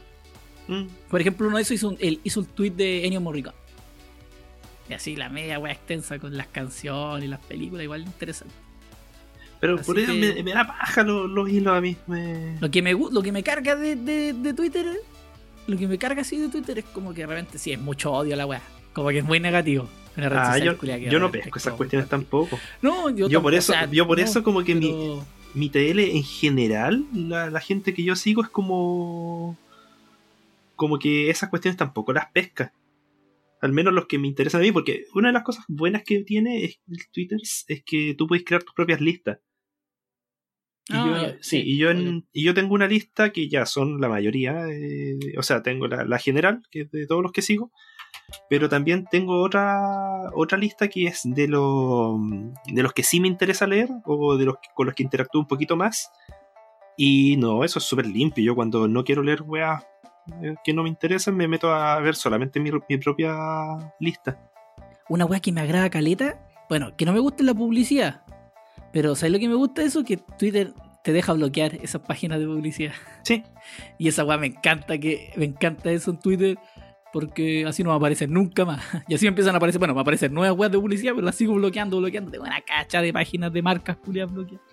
Mm. 0.68 0.84
Por 1.10 1.20
ejemplo, 1.20 1.46
uno 1.48 1.56
de 1.56 1.62
esos 1.62 1.72
hizo 1.74 1.88
un, 1.88 1.96
él 2.00 2.20
hizo 2.24 2.40
un 2.40 2.46
tweet 2.46 2.70
de 2.70 3.04
Ennio 3.06 3.20
Morricone. 3.20 3.56
Y 4.88 4.94
así 4.94 5.14
la 5.16 5.28
media 5.28 5.58
wea 5.58 5.72
extensa 5.72 6.18
con 6.18 6.36
las 6.36 6.46
canciones 6.48 7.24
y 7.24 7.28
las 7.28 7.40
películas, 7.40 7.84
igual 7.84 8.02
interesante. 8.02 8.54
Pero 9.60 9.76
Así 9.76 9.84
por 9.84 9.98
eso 9.98 10.12
que- 10.12 10.34
me, 10.34 10.42
me 10.42 10.52
da 10.52 10.66
paja 10.66 11.02
los, 11.02 11.30
los 11.30 11.48
hilos 11.48 11.76
a 11.76 11.80
mí. 11.80 11.96
me- 12.06 12.58
Lo 12.60 12.70
que 12.70 12.82
me, 12.82 12.92
lo 12.92 13.22
que 13.22 13.30
me 13.32 13.42
carga 13.42 13.76
de, 13.76 13.94
de, 13.96 14.32
de 14.32 14.54
Twitter, 14.54 14.86
lo 15.66 15.76
que 15.76 15.86
me 15.86 15.98
carga 15.98 16.22
así 16.22 16.36
de 16.38 16.48
Twitter 16.48 16.78
es 16.80 16.84
como 16.86 17.14
que 17.14 17.20
de 17.22 17.26
repente 17.28 17.58
sí 17.58 17.72
es 17.72 17.80
mucho 17.80 18.10
odio 18.12 18.34
a 18.34 18.36
la 18.36 18.46
wea. 18.46 18.62
Como 18.92 19.08
que 19.10 19.18
es 19.18 19.24
muy 19.24 19.40
negativo. 19.40 19.88
Una 20.16 20.28
red 20.28 20.36
Ah, 20.38 20.58
yo, 20.58 20.74
yo 21.10 21.18
no 21.18 21.30
pesco 21.30 21.56
es 21.58 21.62
esas 21.64 21.74
cuestiones 21.74 22.08
tampoco. 22.08 22.58
No, 22.82 23.08
yo, 23.08 23.28
Yo 23.28 23.40
por 23.40 23.54
eso, 23.54 23.72
o 23.72 23.74
sea, 23.74 23.90
yo 23.90 24.06
por 24.06 24.18
no, 24.18 24.24
eso 24.24 24.42
como 24.42 24.62
que 24.62 24.74
mi, 24.74 24.90
pero- 24.90 25.26
mi 25.54 25.70
TL 25.70 26.00
en 26.16 26.22
general, 26.22 27.06
la, 27.14 27.48
la 27.50 27.60
gente 27.60 27.94
que 27.94 28.02
yo 28.04 28.14
sigo 28.16 28.42
es 28.42 28.48
como. 28.50 29.56
Como 30.76 30.98
que 30.98 31.30
esas 31.30 31.48
cuestiones 31.48 31.76
tampoco 31.78 32.12
las 32.12 32.30
pesca. 32.32 32.72
Al 33.60 33.72
menos 33.72 33.94
los 33.94 34.06
que 34.06 34.18
me 34.18 34.26
interesan 34.26 34.60
a 34.60 34.64
mí, 34.64 34.72
porque 34.72 35.04
una 35.14 35.28
de 35.28 35.34
las 35.34 35.44
cosas 35.44 35.64
buenas 35.68 36.02
que 36.04 36.22
tiene 36.24 36.64
es 36.64 36.80
el 36.88 36.98
Twitter 37.12 37.38
es 37.68 37.82
que 37.86 38.14
tú 38.18 38.26
puedes 38.26 38.44
crear 38.44 38.62
tus 38.64 38.74
propias 38.74 39.00
listas. 39.00 39.38
Y 40.88 40.94
Ah, 40.94 41.28
yo, 41.28 41.38
sí, 41.40 41.62
y 41.64 41.78
yo, 41.78 41.90
en- 41.90 42.26
y 42.32 42.42
yo 42.42 42.54
tengo 42.54 42.74
una 42.74 42.88
lista 42.88 43.30
que 43.32 43.48
ya 43.48 43.64
son 43.66 44.00
la 44.00 44.08
mayoría, 44.08 44.66
eh, 44.68 45.16
o 45.38 45.42
sea, 45.44 45.62
tengo 45.62 45.86
la, 45.86 46.04
la 46.04 46.18
general, 46.18 46.60
que 46.72 46.80
es 46.82 46.90
de 46.90 47.06
todos 47.06 47.22
los 47.22 47.30
que 47.30 47.40
sigo, 47.40 47.70
pero 48.48 48.68
también 48.68 49.04
tengo 49.10 49.40
otra 49.42 50.30
otra 50.34 50.58
lista 50.58 50.88
que 50.88 51.06
es 51.06 51.22
de, 51.24 51.48
lo, 51.48 52.18
de 52.66 52.82
los 52.82 52.92
que 52.92 53.02
sí 53.02 53.20
me 53.20 53.28
interesa 53.28 53.66
leer 53.66 53.88
o 54.04 54.36
de 54.36 54.46
los 54.46 54.56
con 54.74 54.86
los 54.86 54.94
que 54.94 55.02
interactúo 55.02 55.40
un 55.40 55.46
poquito 55.46 55.76
más. 55.76 56.10
Y 56.96 57.36
no, 57.38 57.64
eso 57.64 57.78
es 57.78 57.84
súper 57.84 58.06
limpio. 58.06 58.44
Yo 58.44 58.54
cuando 58.54 58.86
no 58.86 59.04
quiero 59.04 59.22
leer 59.22 59.42
weas 59.42 59.82
eh, 60.42 60.54
que 60.62 60.74
no 60.74 60.82
me 60.82 60.88
interesan, 60.88 61.36
me 61.36 61.48
meto 61.48 61.72
a 61.72 61.98
ver 62.00 62.14
solamente 62.14 62.60
mi, 62.60 62.70
mi 62.88 62.98
propia 62.98 63.34
lista. 63.98 64.38
Una 65.08 65.24
wea 65.24 65.40
que 65.40 65.52
me 65.52 65.60
agrada 65.60 65.90
caleta, 65.90 66.46
bueno, 66.68 66.96
que 66.96 67.04
no 67.04 67.12
me 67.12 67.20
gusta 67.20 67.42
la 67.42 67.54
publicidad. 67.54 68.22
Pero 68.92 69.14
¿sabes 69.14 69.32
lo 69.32 69.38
que 69.38 69.48
me 69.48 69.54
gusta 69.54 69.82
eso? 69.82 70.04
Que 70.04 70.18
Twitter 70.18 70.74
te 71.02 71.12
deja 71.12 71.32
bloquear 71.32 71.74
esas 71.76 72.02
páginas 72.02 72.38
de 72.38 72.46
publicidad. 72.46 72.92
Sí, 73.24 73.42
Y 73.98 74.08
esa 74.08 74.24
weá 74.24 74.38
me 74.38 74.46
encanta 74.46 74.98
que 74.98 75.32
me 75.36 75.46
encanta 75.46 75.90
eso 75.90 76.12
en 76.12 76.20
Twitter 76.20 76.58
porque 77.12 77.64
así 77.66 77.82
no 77.82 77.90
va 77.90 77.94
a 77.94 77.98
aparecer 77.98 78.28
nunca 78.30 78.64
más. 78.64 78.82
Y 79.08 79.14
así 79.14 79.26
empiezan 79.26 79.54
a 79.54 79.58
aparecer, 79.58 79.78
bueno, 79.78 79.94
va 79.94 80.00
a 80.00 80.02
aparecer 80.02 80.30
nuevas 80.32 80.58
weas 80.58 80.72
de 80.72 80.78
publicidad, 80.78 81.12
pero 81.14 81.24
las 81.24 81.34
sigo 81.34 81.54
bloqueando, 81.54 81.98
bloqueando. 81.98 82.30
Tengo 82.30 82.44
una 82.44 82.60
cacha 82.62 83.02
de 83.02 83.12
páginas 83.12 83.52
de 83.52 83.62
marcas 83.62 83.96
culiadas 83.98 84.32
bloqueadas. 84.32 84.64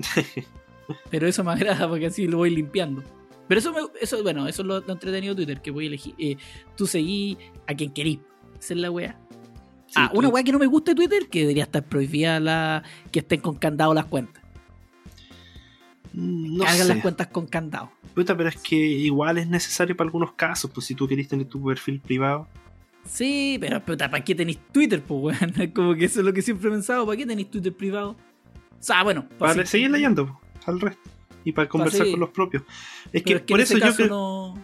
pero 1.10 1.28
eso 1.28 1.44
me 1.44 1.52
agrada 1.52 1.88
porque 1.88 2.08
así 2.08 2.28
lo 2.28 2.38
voy 2.38 2.50
limpiando. 2.50 3.04
Pero 3.48 3.60
eso, 3.60 3.74
me- 3.74 3.80
eso 4.02 4.22
bueno, 4.24 4.48
eso 4.48 4.62
es 4.62 4.68
lo, 4.68 4.80
lo 4.80 4.94
entretenido 4.94 5.34
de 5.36 5.44
Twitter, 5.46 5.62
que 5.62 5.72
voy 5.72 5.86
a 5.86 5.88
elegir. 5.88 6.14
eh, 6.20 6.38
tú 6.76 6.86
seguí 6.88 7.38
a 7.68 7.74
quien 7.74 7.92
querís. 7.92 8.20
Esa 8.60 8.74
es 8.74 8.80
la 8.80 8.92
wea. 8.92 9.20
sí, 9.88 9.94
ah, 9.98 10.12
una 10.14 10.28
weá 10.30 10.44
que 10.44 10.52
no 10.52 10.60
me 10.60 10.68
gusta 10.68 10.92
de 10.92 10.96
Twitter, 10.96 11.28
que 11.30 11.40
debería 11.42 11.64
estar 11.64 11.84
prohibida 11.84 12.40
la 12.40 12.84
que 13.12 13.20
estén 13.20 13.42
con 13.42 13.56
candado 13.56 13.94
las 13.94 14.06
cuentas. 14.06 14.39
No 16.14 16.64
Cargan 16.64 16.88
sé. 16.88 16.94
las 16.94 17.02
cuentas 17.04 17.28
con 17.28 17.46
candado. 17.48 17.92
Puta, 18.16 18.36
pero 18.36 18.50
es 18.50 18.58
que 18.58 18.76
igual 18.76 19.38
es 19.38 19.48
necesario 19.48 19.96
para 19.96 20.08
algunos 20.08 20.34
casos, 20.34 20.72
pues 20.74 20.86
si 20.88 20.96
tú 20.96 21.08
querés 21.08 21.28
tener 21.28 21.46
tu 21.48 21.64
perfil 21.64 22.00
privado. 22.00 22.48
Sí, 23.06 23.58
pero 23.60 23.80
puta, 23.84 24.10
¿para 24.12 24.24
qué 24.24 24.36
tenéis 24.36 24.60
Twitter, 24.72 25.02
pues, 25.02 25.40
weón? 25.42 25.72
Como 25.74 25.96
que 25.96 26.06
eso 26.06 26.20
es 26.20 26.26
lo 26.26 26.34
que 26.34 26.42
siempre 26.42 26.68
he 26.70 26.72
pensado. 26.72 27.06
¿Para 27.06 27.18
qué 27.18 27.26
tenéis 27.26 27.50
Twitter 27.50 27.74
privado? 27.74 28.12
O 28.12 28.18
sea, 28.84 29.04
bueno, 29.04 29.28
Para 29.38 29.66
sí. 29.66 29.72
seguir 29.72 29.92
leyendo 29.92 30.28
po, 30.28 30.42
al 30.66 30.80
resto. 30.80 31.10
Y 31.46 31.52
para 31.54 31.70
conversar 31.70 32.10
con 32.12 32.20
los 32.20 32.30
propios. 32.30 32.64
Es 33.14 33.24
que 33.24 33.36
es 33.36 33.42
que 33.42 33.54
por 33.54 33.60
en 33.60 33.64
eso 33.64 33.74
ese 33.74 33.80
yo 33.82 33.86
caso 33.88 33.96
creo. 33.98 34.10
no, 34.10 34.56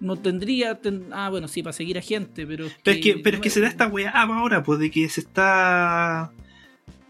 no 0.00 0.16
tendría. 0.16 0.80
ten- 0.80 1.06
ah, 1.12 1.28
bueno, 1.30 1.48
sí, 1.48 1.62
para 1.62 1.72
seguir 1.72 1.98
a 1.98 2.00
gente, 2.00 2.46
pero. 2.46 2.66
es 2.66 2.76
Pero 2.82 2.96
es 2.96 3.02
que, 3.02 3.14
no 3.16 3.20
pero 3.24 3.36
es 3.36 3.42
que 3.42 3.48
me- 3.48 3.54
se 3.54 3.60
da 3.60 3.68
esta 3.68 3.86
weá 3.88 4.10
ahora, 4.10 4.62
pues 4.62 4.78
de 4.78 4.90
que 4.90 5.08
se 5.08 5.20
está. 5.20 6.30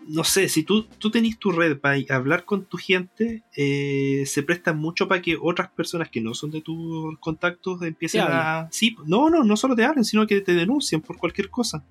No 0.09 0.25
sé, 0.25 0.49
si 0.49 0.62
tú, 0.64 0.85
tú 0.99 1.11
tenés 1.11 1.38
tu 1.38 1.52
red 1.52 1.78
para 1.78 1.97
hablar 2.11 2.44
con 2.44 2.64
tu 2.64 2.76
gente, 2.76 3.42
eh, 3.56 4.25
se 4.26 4.42
presta 4.42 4.73
mucho 4.73 5.06
para 5.09 5.23
que 5.23 5.38
otras 5.40 5.71
personas 5.71 6.09
que 6.11 6.21
no 6.21 6.35
son 6.35 6.50
de 6.50 6.61
tus 6.61 7.16
contactos 7.21 7.80
empiecen 7.82 8.23
a. 8.23 8.68
Sí, 8.73 8.97
no, 9.06 9.30
no, 9.30 9.44
no 9.44 9.56
solo 9.56 9.76
te 9.76 9.85
hablen, 9.85 10.04
sino 10.04 10.26
que 10.26 10.40
te 10.40 10.54
denuncien 10.54 11.00
por 11.00 11.16
cualquier 11.18 11.49
cosa. 11.50 11.85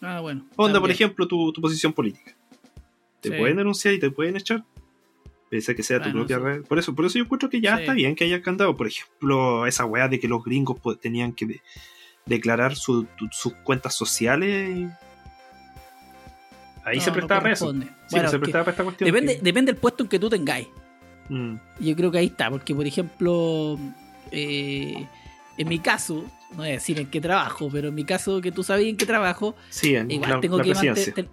Ah, 0.00 0.20
bueno. 0.20 0.46
Onda, 0.56 0.80
por 0.80 0.90
ejemplo, 0.90 1.26
tu, 1.26 1.52
tu 1.52 1.60
posición 1.60 1.92
política. 1.92 2.34
Te 3.20 3.28
Sí. 3.30 3.34
pueden 3.36 3.56
denunciar 3.58 3.92
y 3.94 3.98
te 3.98 4.10
pueden 4.10 4.36
echar. 4.36 4.64
Pese 5.50 5.72
a 5.72 5.74
que 5.74 5.82
sea 5.82 6.00
tu 6.00 6.10
propia 6.12 6.38
red. 6.38 6.62
Por 6.62 6.78
eso, 6.78 6.94
por 6.94 7.04
eso 7.04 7.18
yo 7.18 7.24
encuentro 7.24 7.50
que 7.50 7.60
ya 7.60 7.74
Sí. 7.76 7.82
está 7.82 7.92
bien 7.92 8.14
que 8.14 8.24
haya 8.24 8.40
candado. 8.40 8.76
Por 8.76 8.86
ejemplo, 8.86 9.66
esa 9.66 9.84
weá 9.84 10.06
de 10.08 10.20
que 10.20 10.28
los 10.28 10.42
gringos 10.44 10.78
tenían 11.00 11.32
que 11.32 11.46
de- 11.46 11.60
declarar 12.26 12.76
su- 12.76 13.04
tu- 13.18 13.28
sus 13.32 13.52
cuentas 13.64 13.94
sociales. 13.96 14.88
Ahí 16.84 16.96
No, 16.98 17.02
se 17.02 17.10
no 17.10 17.14
prestaba 17.14 17.40
para 17.42 17.52
eso. 17.52 17.72
Sí, 17.72 17.78
Bueno, 18.10 18.30
se 18.30 18.38
prestaba 18.38 18.64
para 18.64 18.70
esta 18.72 18.84
cuestión. 18.84 19.06
depende, 19.06 19.36
que- 19.36 19.42
depende 19.42 19.72
del 19.72 19.80
puesto 19.80 20.02
en 20.02 20.08
que 20.08 20.18
tú 20.18 20.28
tengáis. 20.30 20.66
Mm, 21.28 21.54
Yo 21.80 21.96
creo 21.96 22.10
que 22.10 22.18
ahí 22.18 22.26
está, 22.26 22.50
porque 22.50 22.74
por 22.74 22.86
ejemplo, 22.86 23.78
eh, 24.32 25.06
en 25.58 25.68
mi 25.68 25.78
caso, 25.78 26.24
no 26.52 26.56
voy 26.58 26.68
a 26.68 26.72
decir 26.72 26.98
en 26.98 27.06
qué 27.10 27.20
trabajo, 27.20 27.68
pero 27.70 27.88
en 27.88 27.94
mi 27.94 28.04
caso, 28.04 28.40
que 28.40 28.50
tú 28.50 28.62
sabes 28.64 28.86
en 28.86 28.96
qué 28.96 29.06
trabajo, 29.06 29.54
sí, 29.68 29.94
en 29.94 30.10
igual 30.10 30.30
la, 30.30 30.40
tengo 30.40 30.58
la 30.58 30.64
que 30.64 30.74
mantener. 30.74 31.28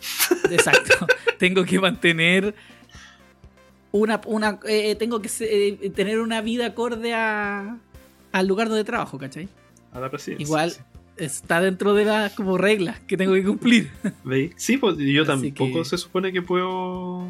Exacto, 0.50 1.06
tengo 1.38 1.64
que 1.64 1.78
mantener 1.80 2.54
una. 3.92 4.20
una 4.26 4.58
eh, 4.66 4.94
tengo 4.96 5.20
que 5.22 5.30
eh, 5.40 5.90
tener 5.90 6.20
una 6.20 6.40
vida 6.42 6.66
acorde 6.66 7.14
a, 7.14 7.78
al 8.32 8.46
lugar 8.46 8.68
donde 8.68 8.84
trabajo, 8.84 9.16
¿cachai? 9.18 9.48
A 9.92 10.00
la 10.00 10.10
presidencia. 10.10 10.44
Igual- 10.44 10.70
sí. 10.72 10.80
Está 11.18 11.60
dentro 11.60 11.94
de 11.94 12.04
las 12.04 12.32
como 12.34 12.56
reglas 12.58 13.00
que 13.00 13.16
tengo 13.16 13.34
que 13.34 13.44
cumplir. 13.44 13.90
Sí, 14.56 14.76
pues 14.78 14.96
yo 14.98 15.22
Así 15.22 15.50
tampoco 15.52 15.78
que- 15.80 15.84
se 15.84 15.98
supone 15.98 16.32
que 16.32 16.42
puedo 16.42 17.28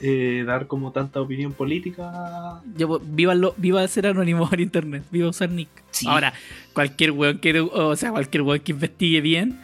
eh, 0.00 0.44
dar 0.46 0.66
como 0.66 0.92
tanta 0.92 1.20
opinión 1.20 1.52
política. 1.52 2.60
Yo 2.76 3.00
viva, 3.02 3.34
lo, 3.34 3.54
viva 3.56 3.86
ser 3.88 4.06
anónimo 4.08 4.48
en 4.52 4.60
internet, 4.60 5.04
viva 5.10 5.28
usar 5.28 5.50
nick. 5.50 5.68
Sí. 5.90 6.06
Ahora, 6.08 6.34
cualquier 6.72 7.12
weón 7.12 7.38
que, 7.38 7.58
o 7.60 7.96
sea, 7.96 8.10
cualquier 8.10 8.42
weón 8.42 8.60
que 8.60 8.72
investigue 8.72 9.20
bien 9.20 9.58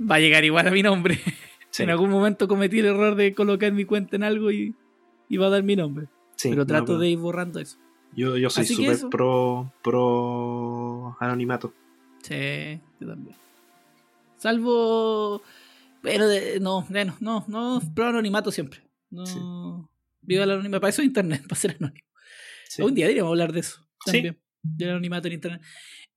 va 0.00 0.16
a 0.16 0.20
llegar 0.20 0.44
igual 0.44 0.66
a 0.68 0.70
mi 0.70 0.82
nombre. 0.82 1.18
Sí, 1.68 1.82
En 1.82 1.90
algún 1.90 2.08
momento 2.08 2.48
cometí 2.48 2.78
el 2.78 2.86
error 2.86 3.16
de 3.16 3.34
colocar 3.34 3.70
mi 3.70 3.84
cuenta 3.84 4.16
en 4.16 4.22
algo 4.22 4.50
y, 4.50 4.74
y 5.28 5.36
va 5.36 5.48
a 5.48 5.50
dar 5.50 5.62
mi 5.62 5.76
nombre. 5.76 6.06
sí, 6.36 6.48
pero 6.48 6.62
no, 6.62 6.66
trato 6.66 6.86
pero 6.86 6.98
de 7.00 7.10
ir 7.10 7.18
borrando 7.18 7.60
eso. 7.60 7.76
Yo, 8.16 8.38
yo 8.38 8.48
soy 8.48 8.64
súper 8.64 8.96
pro, 9.10 9.70
pro 9.84 11.18
anonimato. 11.20 11.74
Sí, 12.26 12.80
yo 13.00 13.06
también. 13.08 13.36
Salvo. 14.36 15.42
Pero 16.02 16.28
de- 16.28 16.60
no, 16.60 16.82
bueno, 16.88 17.16
no, 17.20 17.44
no, 17.48 17.80
pro 17.94 18.06
anonimato 18.08 18.50
siempre. 18.52 18.80
No. 19.10 19.26
Sí. 19.26 19.38
Viva 20.22 20.44
el 20.44 20.50
anonimato. 20.50 20.80
Para 20.80 20.90
eso 20.90 21.02
es 21.02 21.06
internet, 21.08 21.42
para 21.48 21.60
ser 21.60 21.76
anónimo. 21.78 22.06
Sí. 22.68 22.82
Un 22.82 22.94
día 22.94 23.06
deberíamos 23.06 23.30
hablar 23.30 23.52
de 23.52 23.60
eso. 23.60 23.80
Sí. 24.04 24.12
También. 24.12 24.38
Del 24.62 24.90
anonimato 24.90 25.28
en 25.28 25.34
internet. 25.34 25.62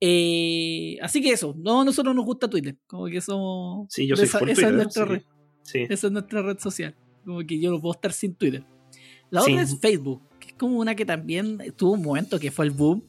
Eh, 0.01 0.98
así 1.01 1.22
que 1.22 1.32
eso. 1.32 1.56
No, 1.58 1.84
nosotros 1.84 2.16
nos 2.16 2.25
gusta 2.25 2.50
Twitter. 2.50 2.78
Como 2.88 3.06
que 3.08 3.22
somos. 3.22 3.88
Sí, 3.92 4.08
yo 4.08 4.16
soy 4.16 4.25
esa, 4.25 4.39
full 4.39 4.50
esa 4.50 4.62
Twitter, 4.62 4.72
es 4.80 4.84
nuestra 4.84 5.06
sí. 5.06 5.12
red. 5.12 5.22
Sí. 5.63 5.80
Esa 5.89 6.08
es 6.08 6.13
nuestra 6.13 6.42
red 6.42 6.60
social. 6.60 6.96
Como 7.25 7.39
que 7.46 7.60
yo 7.60 7.72
no 7.72 7.80
puedo 7.80 7.94
estar 7.94 8.12
sin 8.13 8.36
Twitter. 8.36 8.63
La 9.30 9.42
Sí. 9.42 9.51
otra 9.51 9.63
es 9.63 9.80
Facebook, 9.80 10.22
que 10.39 10.48
es 10.50 10.54
como 10.56 10.78
una 10.80 10.96
que 10.96 11.06
también 11.06 11.60
tuvo 11.78 11.92
un 11.94 12.01
momento 12.01 12.39
que 12.39 12.50
fue 12.51 12.66
el 12.66 12.72
boom. 12.72 13.04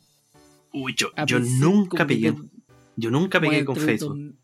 Uy, 0.72 0.94
yo, 0.96 1.08
yo 1.26 1.40
nunca 1.40 2.06
pegué. 2.06 2.32
te- 2.32 2.38
Yo 3.00 3.10
nunca 3.10 3.40
pegué 3.40 3.64
con 3.64 3.76
Facebook. 3.76 4.34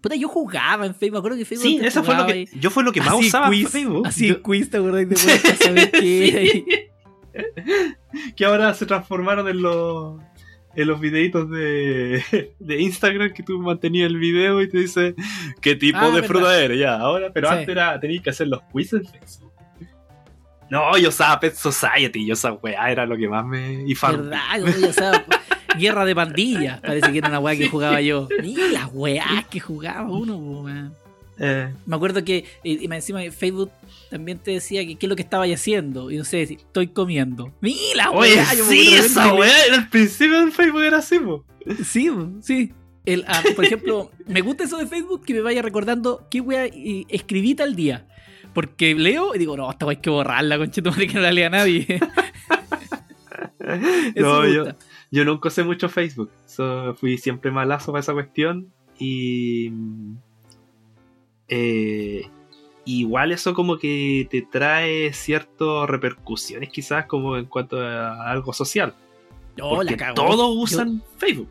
Puta, 0.00 0.16
yo 0.16 0.28
jugaba 0.28 0.84
en 0.86 0.94
Facebook. 0.94 1.12
Me 1.12 1.18
acuerdo 1.18 1.38
que 1.38 1.44
Facebook. 1.44 1.66
Sí, 1.66 1.78
eso 1.82 2.04
fue 2.04 2.14
lo 2.16 2.26
que. 2.26 2.46
Yo 2.60 2.70
fue 2.70 2.84
lo 2.84 2.92
que 2.92 3.00
más 3.00 3.14
usaba 3.14 3.48
quiz, 3.48 3.68
Facebook. 3.70 4.06
Así 4.06 4.28
Yo- 4.28 4.42
quiz, 4.42 4.68
¿te 4.70 4.76
acordás 4.76 5.08
de 5.08 5.14
qué? 5.92 6.00
Sí. 6.00 6.64
Que 8.36 8.44
ahora 8.44 8.72
se 8.74 8.86
transformaron 8.86 9.48
en 9.48 9.60
los 9.62 10.20
en 10.76 10.88
los 10.88 11.00
videitos 11.00 11.48
de, 11.50 12.52
de 12.58 12.80
Instagram 12.80 13.32
que 13.32 13.42
tú 13.42 13.58
mantenías 13.60 14.08
el 14.08 14.18
video 14.18 14.60
y 14.62 14.68
te 14.68 14.78
dice 14.78 15.14
qué 15.60 15.74
tipo 15.76 15.98
Ah, 15.98 16.06
de 16.06 16.12
verdad. 16.14 16.28
fruta 16.28 16.60
eres 16.60 16.78
ya 16.80 16.96
ahora 16.98 17.32
pero 17.32 17.48
Sí. 17.48 17.54
antes 17.54 17.68
era 17.68 17.98
tenías 18.00 18.22
que 18.24 18.30
hacer 18.30 18.48
los 18.48 18.60
quizzes 18.72 19.02
en 19.02 19.06
Facebook 19.06 19.52
no 20.70 20.96
yo 20.98 21.08
usaba 21.10 21.38
Pet 21.40 21.54
Society 21.54 22.24
yo 22.26 22.34
esa 22.34 22.52
weá 22.52 22.90
era 22.90 23.06
lo 23.06 23.16
que 23.16 23.28
más 23.28 23.44
me 23.46 23.84
y 23.84 23.94
Farmville. 23.94 24.30
¿Verdad? 24.30 24.78
Yo, 24.80 24.92
sea, 24.92 25.24
guerra 25.78 26.04
de 26.04 26.14
pandillas. 26.14 26.80
Parece 26.80 27.12
que 27.12 27.18
era 27.18 27.28
una 27.28 27.38
weá 27.40 27.56
que 27.56 27.68
jugaba 27.68 28.00
yo. 28.00 28.28
Mira 28.42 28.66
las 28.68 28.88
weás 28.92 29.46
que 29.50 29.60
jugaba 29.60 30.08
uno, 30.10 30.36
weón. 30.36 30.92
Eh, 31.38 31.72
Me 31.86 31.96
acuerdo 31.96 32.24
que 32.24 32.44
y, 32.62 32.84
y 32.84 32.94
encima 32.94 33.20
Facebook 33.32 33.70
también 34.08 34.38
te 34.38 34.52
decía 34.52 34.86
que 34.86 34.94
qué 34.94 35.06
es 35.06 35.10
lo 35.10 35.16
que 35.16 35.22
estabas 35.22 35.48
haciendo. 35.50 36.10
Y 36.10 36.16
no 36.16 36.24
sé, 36.24 36.42
estoy 36.42 36.88
comiendo. 36.88 37.52
Mira, 37.60 38.10
weá, 38.12 38.44
sí 38.46 38.94
esa 38.94 39.34
weá 39.34 39.66
era 39.66 39.76
el 39.76 39.88
principio 39.88 40.38
del 40.40 40.52
Facebook 40.52 40.82
era 40.82 40.98
así 40.98 41.18
po. 41.18 41.44
Sí, 41.84 42.08
po, 42.10 42.28
sí. 42.40 42.72
El, 43.04 43.24
ah, 43.28 43.42
por 43.56 43.64
ejemplo, 43.64 44.10
me 44.26 44.40
gusta 44.40 44.64
eso 44.64 44.78
de 44.78 44.86
Facebook 44.86 45.24
que 45.26 45.34
me 45.34 45.40
vaya 45.42 45.60
recordando 45.60 46.26
qué 46.30 46.40
weá 46.40 46.66
escribí 47.08 47.54
tal 47.54 47.74
día. 47.76 48.06
Porque 48.54 48.94
leo 48.94 49.34
y 49.34 49.38
digo, 49.38 49.56
no, 49.56 49.68
esta 49.70 49.84
weá 49.86 49.96
hay 49.96 50.00
que 50.00 50.10
borrarla, 50.10 50.56
conchetumare, 50.56 51.08
que 51.08 51.14
no 51.14 51.20
la 51.20 51.32
lea 51.32 51.50
nadie. 51.50 51.84
Eso 54.14 54.26
No, 54.26 54.42
me 54.42 54.52
yo- 54.54 54.64
gusta. 54.64 54.76
Yo 54.80 54.93
nunca 55.22 55.48
usé 55.48 55.62
mucho 55.62 55.90
Facebook. 55.90 56.30
So, 56.46 56.94
fui 56.94 57.18
siempre 57.18 57.50
malazo 57.50 57.92
para 57.92 58.00
esa 58.00 58.14
cuestión. 58.14 58.72
Y. 58.98 59.70
eh, 61.48 62.22
igual 62.86 63.32
eso 63.32 63.54
como 63.54 63.78
que 63.78 64.26
te 64.30 64.42
trae 64.42 65.12
ciertas 65.12 65.88
repercusiones, 65.88 66.68
quizás, 66.70 67.06
como 67.06 67.36
en 67.36 67.46
cuanto 67.46 67.80
a 67.80 68.30
algo 68.30 68.52
social. 68.52 68.94
No, 69.56 69.70
la 69.70 69.76
Porque 69.76 69.96
cagó. 69.96 70.14
todos 70.14 70.36
Yo- 70.38 70.48
usan 70.62 71.02
Facebook. 71.18 71.48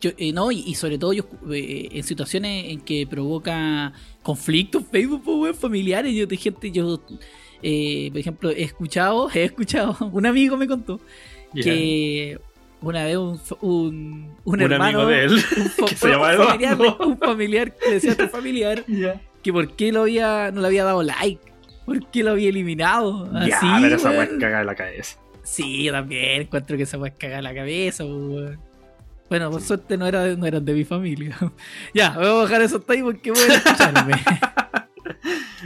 Yo, 0.00 0.10
eh, 0.16 0.32
no, 0.32 0.50
y, 0.50 0.60
y 0.66 0.74
sobre 0.76 0.96
todo 0.98 1.12
yo, 1.12 1.24
eh, 1.52 1.88
en 1.92 2.02
situaciones 2.04 2.70
en 2.70 2.80
que 2.80 3.06
provoca 3.06 3.92
conflictos 4.22 4.84
Facebook, 4.90 5.22
pues, 5.24 5.58
familiares, 5.58 6.14
yo 6.14 6.26
de 6.26 6.36
gente, 6.38 6.70
yo, 6.70 6.98
eh, 7.62 8.08
por 8.10 8.18
ejemplo, 8.18 8.50
he 8.50 8.62
escuchado, 8.62 9.28
he 9.34 9.44
escuchado, 9.44 9.96
un 10.12 10.24
amigo 10.24 10.56
me 10.56 10.66
contó 10.66 11.00
que 11.54 12.40
una 12.82 13.04
vez 13.04 13.16
un, 13.16 13.40
un, 13.60 14.36
un 14.44 14.54
Un 14.54 14.60
hermano, 14.62 14.84
amigo 15.02 15.06
de 15.06 15.24
él. 15.24 15.32
un, 15.34 15.86
que 15.86 15.96
se 15.96 16.08
familiar, 16.08 16.78
un 17.00 17.18
familiar 17.18 17.76
que 17.76 17.90
decía 17.92 18.10
a 18.10 18.14
otro 18.14 18.28
familiar 18.28 18.84
que 19.42 19.52
por 19.52 19.74
qué 19.76 19.92
lo 19.92 20.02
había, 20.02 20.50
no 20.52 20.60
le 20.60 20.66
había 20.66 20.84
dado 20.84 21.02
like, 21.02 21.40
por 21.86 22.06
qué 22.10 22.22
lo 22.22 22.32
había 22.32 22.48
eliminado, 22.50 23.30
así, 23.34 23.50
Ya, 23.50 23.78
pero 23.80 23.96
esa 23.96 24.10
weá 24.10 24.18
weón. 24.20 24.34
es 24.34 24.40
cagada 24.40 24.58
de 24.60 24.64
la 24.66 24.74
cabeza. 24.74 25.18
Sí, 25.42 25.84
yo 25.84 25.92
también 25.92 26.42
encuentro 26.42 26.76
que 26.76 26.82
esa 26.84 26.98
weá 26.98 27.12
cagar 27.12 27.42
la 27.42 27.54
cabeza, 27.54 28.04
pues, 28.04 28.14
weón. 28.16 28.60
Bueno, 29.28 29.50
por 29.50 29.60
suerte 29.62 29.96
no, 29.96 30.06
era, 30.06 30.26
no 30.36 30.44
eran 30.44 30.64
de 30.64 30.72
mi 30.74 30.84
familia. 30.84 31.36
ya, 31.94 32.10
voy 32.10 32.26
a 32.26 32.32
bajar 32.32 32.62
eso 32.62 32.78
hasta 32.78 32.92
ahí 32.92 33.02
porque 33.02 33.30
voy 33.30 33.40
a 33.40 33.54
escucharme. 33.54 34.14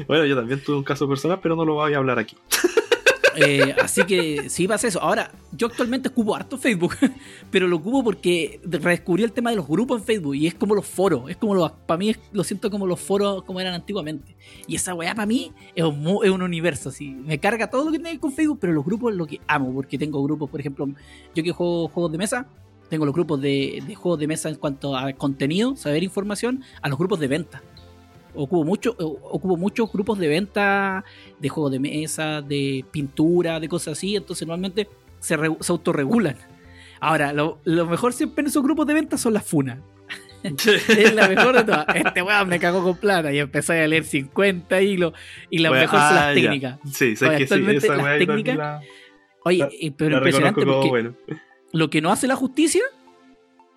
Bueno, 0.08 0.24
yo 0.24 0.34
también 0.34 0.60
tuve 0.60 0.76
un 0.78 0.82
caso 0.82 1.08
personal, 1.08 1.38
pero 1.40 1.54
no 1.54 1.64
lo 1.64 1.74
voy 1.74 1.94
a 1.94 1.98
hablar 1.98 2.18
aquí. 2.18 2.36
Eh, 3.36 3.74
así 3.82 4.04
que 4.04 4.48
sí 4.50 4.66
pasa 4.68 4.86
eso. 4.88 5.00
Ahora, 5.02 5.30
yo 5.52 5.66
actualmente 5.66 6.08
ocupo 6.08 6.34
harto 6.34 6.56
Facebook, 6.58 6.94
pero 7.50 7.66
lo 7.68 7.76
ocupo 7.76 8.02
porque 8.04 8.60
redescubrí 8.64 9.22
el 9.24 9.32
tema 9.32 9.50
de 9.50 9.56
los 9.56 9.66
grupos 9.68 10.00
en 10.00 10.06
Facebook 10.06 10.34
y 10.36 10.46
es 10.46 10.54
como 10.54 10.74
los 10.74 10.86
foros. 10.86 11.28
Es 11.30 11.36
como 11.36 11.54
los, 11.54 11.70
para 11.72 11.98
mí 11.98 12.10
es- 12.10 12.20
lo 12.32 12.44
siento 12.44 12.70
como 12.70 12.86
los 12.86 13.00
foros 13.00 13.42
como 13.44 13.60
eran 13.60 13.74
antiguamente. 13.74 14.36
Y 14.66 14.76
esa 14.76 14.94
weá 14.94 15.14
para 15.14 15.26
mí 15.26 15.52
es 15.74 15.84
un, 15.84 16.18
es 16.22 16.30
un 16.30 16.42
universo. 16.42 16.88
Así. 16.90 17.10
Me 17.10 17.38
carga 17.38 17.68
todo 17.70 17.84
lo 17.86 17.92
que 17.92 17.98
tiene 17.98 18.18
con 18.20 18.32
Facebook, 18.32 18.58
pero 18.60 18.72
los 18.72 18.84
grupos 18.84 19.12
es 19.12 19.18
lo 19.18 19.26
que 19.26 19.40
amo 19.46 19.72
porque 19.74 19.98
tengo 19.98 20.22
grupos, 20.22 20.50
por 20.50 20.60
ejemplo, 20.60 20.88
yo 21.34 21.42
que 21.42 21.52
juego 21.52 21.88
juegos 21.88 22.12
de 22.12 22.18
mesa. 22.18 22.46
Tengo 22.90 23.06
los 23.06 23.14
grupos 23.14 23.40
de, 23.40 23.82
de 23.86 23.94
juegos 23.94 24.20
de 24.20 24.26
mesa 24.28 24.50
en 24.50 24.56
cuanto 24.56 24.94
a 24.94 25.10
contenido, 25.14 25.74
saber 25.74 26.02
información, 26.02 26.62
a 26.82 26.88
los 26.90 26.98
grupos 26.98 27.18
de 27.18 27.28
venta. 27.28 27.62
Ocupo, 28.34 28.64
mucho, 28.64 28.94
ocupo 28.98 29.56
muchos 29.56 29.92
grupos 29.92 30.18
de 30.18 30.28
venta 30.28 31.04
de 31.38 31.48
juegos 31.48 31.72
de 31.72 31.78
mesa, 31.80 32.42
de 32.42 32.84
pintura, 32.90 33.60
de 33.60 33.68
cosas 33.68 33.96
así. 33.98 34.16
Entonces 34.16 34.46
normalmente 34.46 34.88
se, 35.20 35.36
se 35.60 35.72
autorregulan. 35.72 36.36
Ahora, 37.00 37.32
lo, 37.32 37.58
lo 37.64 37.86
mejor 37.86 38.12
siempre 38.12 38.42
en 38.42 38.46
esos 38.48 38.62
grupos 38.62 38.86
de 38.86 38.94
venta 38.94 39.16
son 39.18 39.34
las 39.34 39.44
funas. 39.44 39.78
Es 40.44 41.14
la 41.14 41.26
mejor 41.28 41.56
de 41.56 41.64
todas. 41.64 41.86
Este 41.94 42.20
weón 42.22 42.48
me 42.48 42.58
cagó 42.58 42.82
con 42.82 42.96
plata 42.98 43.32
y 43.32 43.38
empecé 43.38 43.82
a 43.82 43.86
leer 43.88 44.04
50 44.04 44.82
hilos 44.82 45.14
y 45.48 45.58
la 45.58 45.70
Bueno, 45.70 45.82
mejor 45.84 46.00
son 46.00 46.08
ah, 46.08 46.14
las 46.14 46.28
ya. 46.36 46.42
técnicas. 46.42 46.78
Sí, 46.92 47.16
sé 47.16 47.26
Oye, 47.28 47.38
que 47.38 47.46
sí, 47.46 47.64
esa 47.76 47.96
las 47.96 48.18
técnicas- 48.18 48.56
la, 48.56 48.80
Oye, 49.44 49.68
eh, 49.80 49.92
pero 49.96 50.10
la 50.10 50.16
impresionante 50.18 50.64
porque 50.66 50.88
bueno. 50.88 51.14
lo 51.72 51.88
que 51.90 52.00
no 52.02 52.10
hace 52.12 52.26
la 52.26 52.36
justicia, 52.36 52.82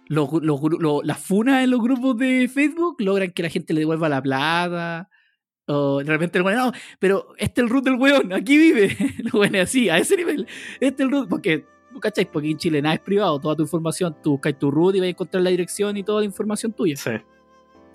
los, 0.07 0.29
los 0.41 0.59
gru- 0.59 0.79
lo- 0.79 1.01
las 1.03 1.19
funas 1.19 1.63
en 1.63 1.71
los 1.71 1.81
grupos 1.81 2.17
de 2.17 2.49
Facebook 2.53 2.97
logran 2.99 3.31
que 3.31 3.43
la 3.43 3.49
gente 3.49 3.73
le 3.73 3.81
devuelva 3.81 4.09
la 4.09 4.21
plata. 4.21 5.09
O 5.69 5.97
de 5.99 6.05
repente 6.05 6.37
el 6.37 6.45
weón, 6.45 6.57
no, 6.57 6.71
pero 6.97 7.33
este 7.37 7.59
es 7.61 7.65
el 7.65 7.69
root 7.69 7.83
del 7.83 7.95
weón, 7.95 8.31
aquí 8.31 8.57
vive. 8.57 8.95
El 9.19 9.29
weón 9.33 9.55
así, 9.57 9.89
a 9.89 9.97
ese 9.97 10.15
nivel. 10.15 10.47
Este 10.79 11.03
es 11.03 11.07
el 11.07 11.11
root, 11.11 11.27
porque, 11.27 11.65
¿cachai? 12.01 12.25
Porque 12.31 12.51
en 12.51 12.57
Chile 12.57 12.81
nada 12.81 12.95
es 12.95 13.01
privado, 13.01 13.37
toda 13.39 13.55
tu 13.57 13.63
información, 13.63 14.15
tú 14.23 14.31
buscas 14.31 14.57
tu 14.57 14.71
root 14.71 14.95
y 14.95 14.99
vas 14.99 15.07
a 15.07 15.09
encontrar 15.09 15.43
la 15.43 15.49
dirección 15.49 15.97
y 15.97 16.03
toda 16.03 16.21
la 16.21 16.25
información 16.25 16.71
tuya. 16.71 16.95
Sí. 16.95 17.11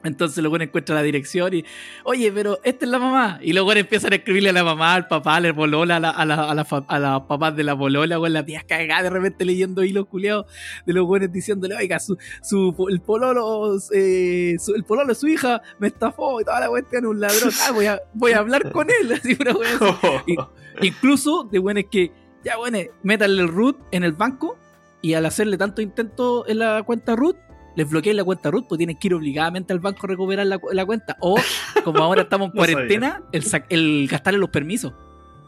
Entonces 0.05 0.39
luego 0.43 0.59
encuentra 0.61 0.95
la 0.95 1.03
dirección 1.03 1.55
y, 1.55 1.65
oye, 2.05 2.31
pero 2.33 2.59
esta 2.65 2.85
es 2.85 2.91
la 2.91 2.99
mamá. 2.99 3.39
Y 3.43 3.53
luego 3.53 3.73
empiezan 3.73 4.13
a 4.13 4.17
escribirle 4.17 4.51
a 4.51 4.53
la 4.53 4.65
mamá, 4.65 4.95
al 4.95 5.07
papá, 5.09 5.37
al 5.37 5.53
bolola, 5.53 5.97
a 5.97 6.01
la, 6.01 6.11
a 6.11 6.25
la, 6.25 6.35
a 6.51 6.55
la, 6.55 6.67
a 6.89 6.99
la 6.99 7.27
papás 7.27 7.55
de 7.57 7.65
la 7.65 7.75
bolola, 7.75 8.19
o 8.19 8.27
la 8.29 8.45
tía 8.45 8.63
cagada 8.67 9.03
de 9.05 9.11
repente 9.11 9.45
leyendo 9.45 9.83
hilos 9.85 10.07
culiados 10.07 10.47
de 10.87 10.93
los 10.93 11.07
buenos 11.07 11.31
diciéndole, 11.33 11.75
oiga, 11.77 12.01
su, 12.01 12.17
su, 12.43 12.75
el 12.91 13.01
pololo, 13.01 13.77
eh, 13.95 14.57
su- 14.59 14.75
el 14.75 14.85
pololo 14.85 15.15
su 15.15 15.29
hija 15.29 15.63
me 15.79 15.89
estafó 15.89 16.41
y 16.41 16.45
toda 16.45 16.61
la 16.61 16.69
cuestión, 16.69 17.07
un 17.07 17.21
ladrón. 17.21 17.51
Ah, 17.67 17.71
voy 17.73 17.87
a, 17.87 18.01
voy 18.15 18.33
a 18.33 18.39
hablar 18.39 18.71
con 18.73 18.89
él. 18.91 19.13
Así 19.23 19.37
una 19.41 19.53
wea 19.53 19.77
así. 19.77 20.37
Incluso 20.87 21.49
de 21.51 21.59
bueno 21.59 21.81
es 21.81 21.87
que, 21.91 22.13
ya 22.45 22.57
bueno, 22.57 22.79
métanle 23.03 23.43
el 23.43 23.49
root 23.49 23.77
en 23.93 24.05
el 24.05 24.13
banco 24.13 24.59
y 25.01 25.15
al 25.15 25.27
hacerle 25.27 25.59
tanto 25.59 25.83
intento 25.83 26.47
en 26.49 26.59
la 26.61 26.83
cuenta 26.83 27.15
root, 27.17 27.37
les 27.77 27.89
bloquean 27.89 28.17
la 28.17 28.25
cuenta 28.25 28.51
root, 28.51 28.67
pues 28.69 28.79
tienen 28.79 28.97
que 28.99 29.09
ir 29.09 29.15
obligadamente 29.15 29.73
al 29.73 29.81
banco 29.81 30.01
a 30.05 30.09
recuperar 30.09 30.47
la, 30.47 30.61
la 30.73 30.87
cuenta. 30.87 31.17
O, 31.21 31.37
como 31.85 31.99
ahora 32.03 32.23
estamos 32.23 32.49
en 32.49 32.53
cuarentena, 32.57 33.23
el, 33.69 34.09
gastarle 34.09 34.39
los 34.39 34.51
permisos. 34.51 34.93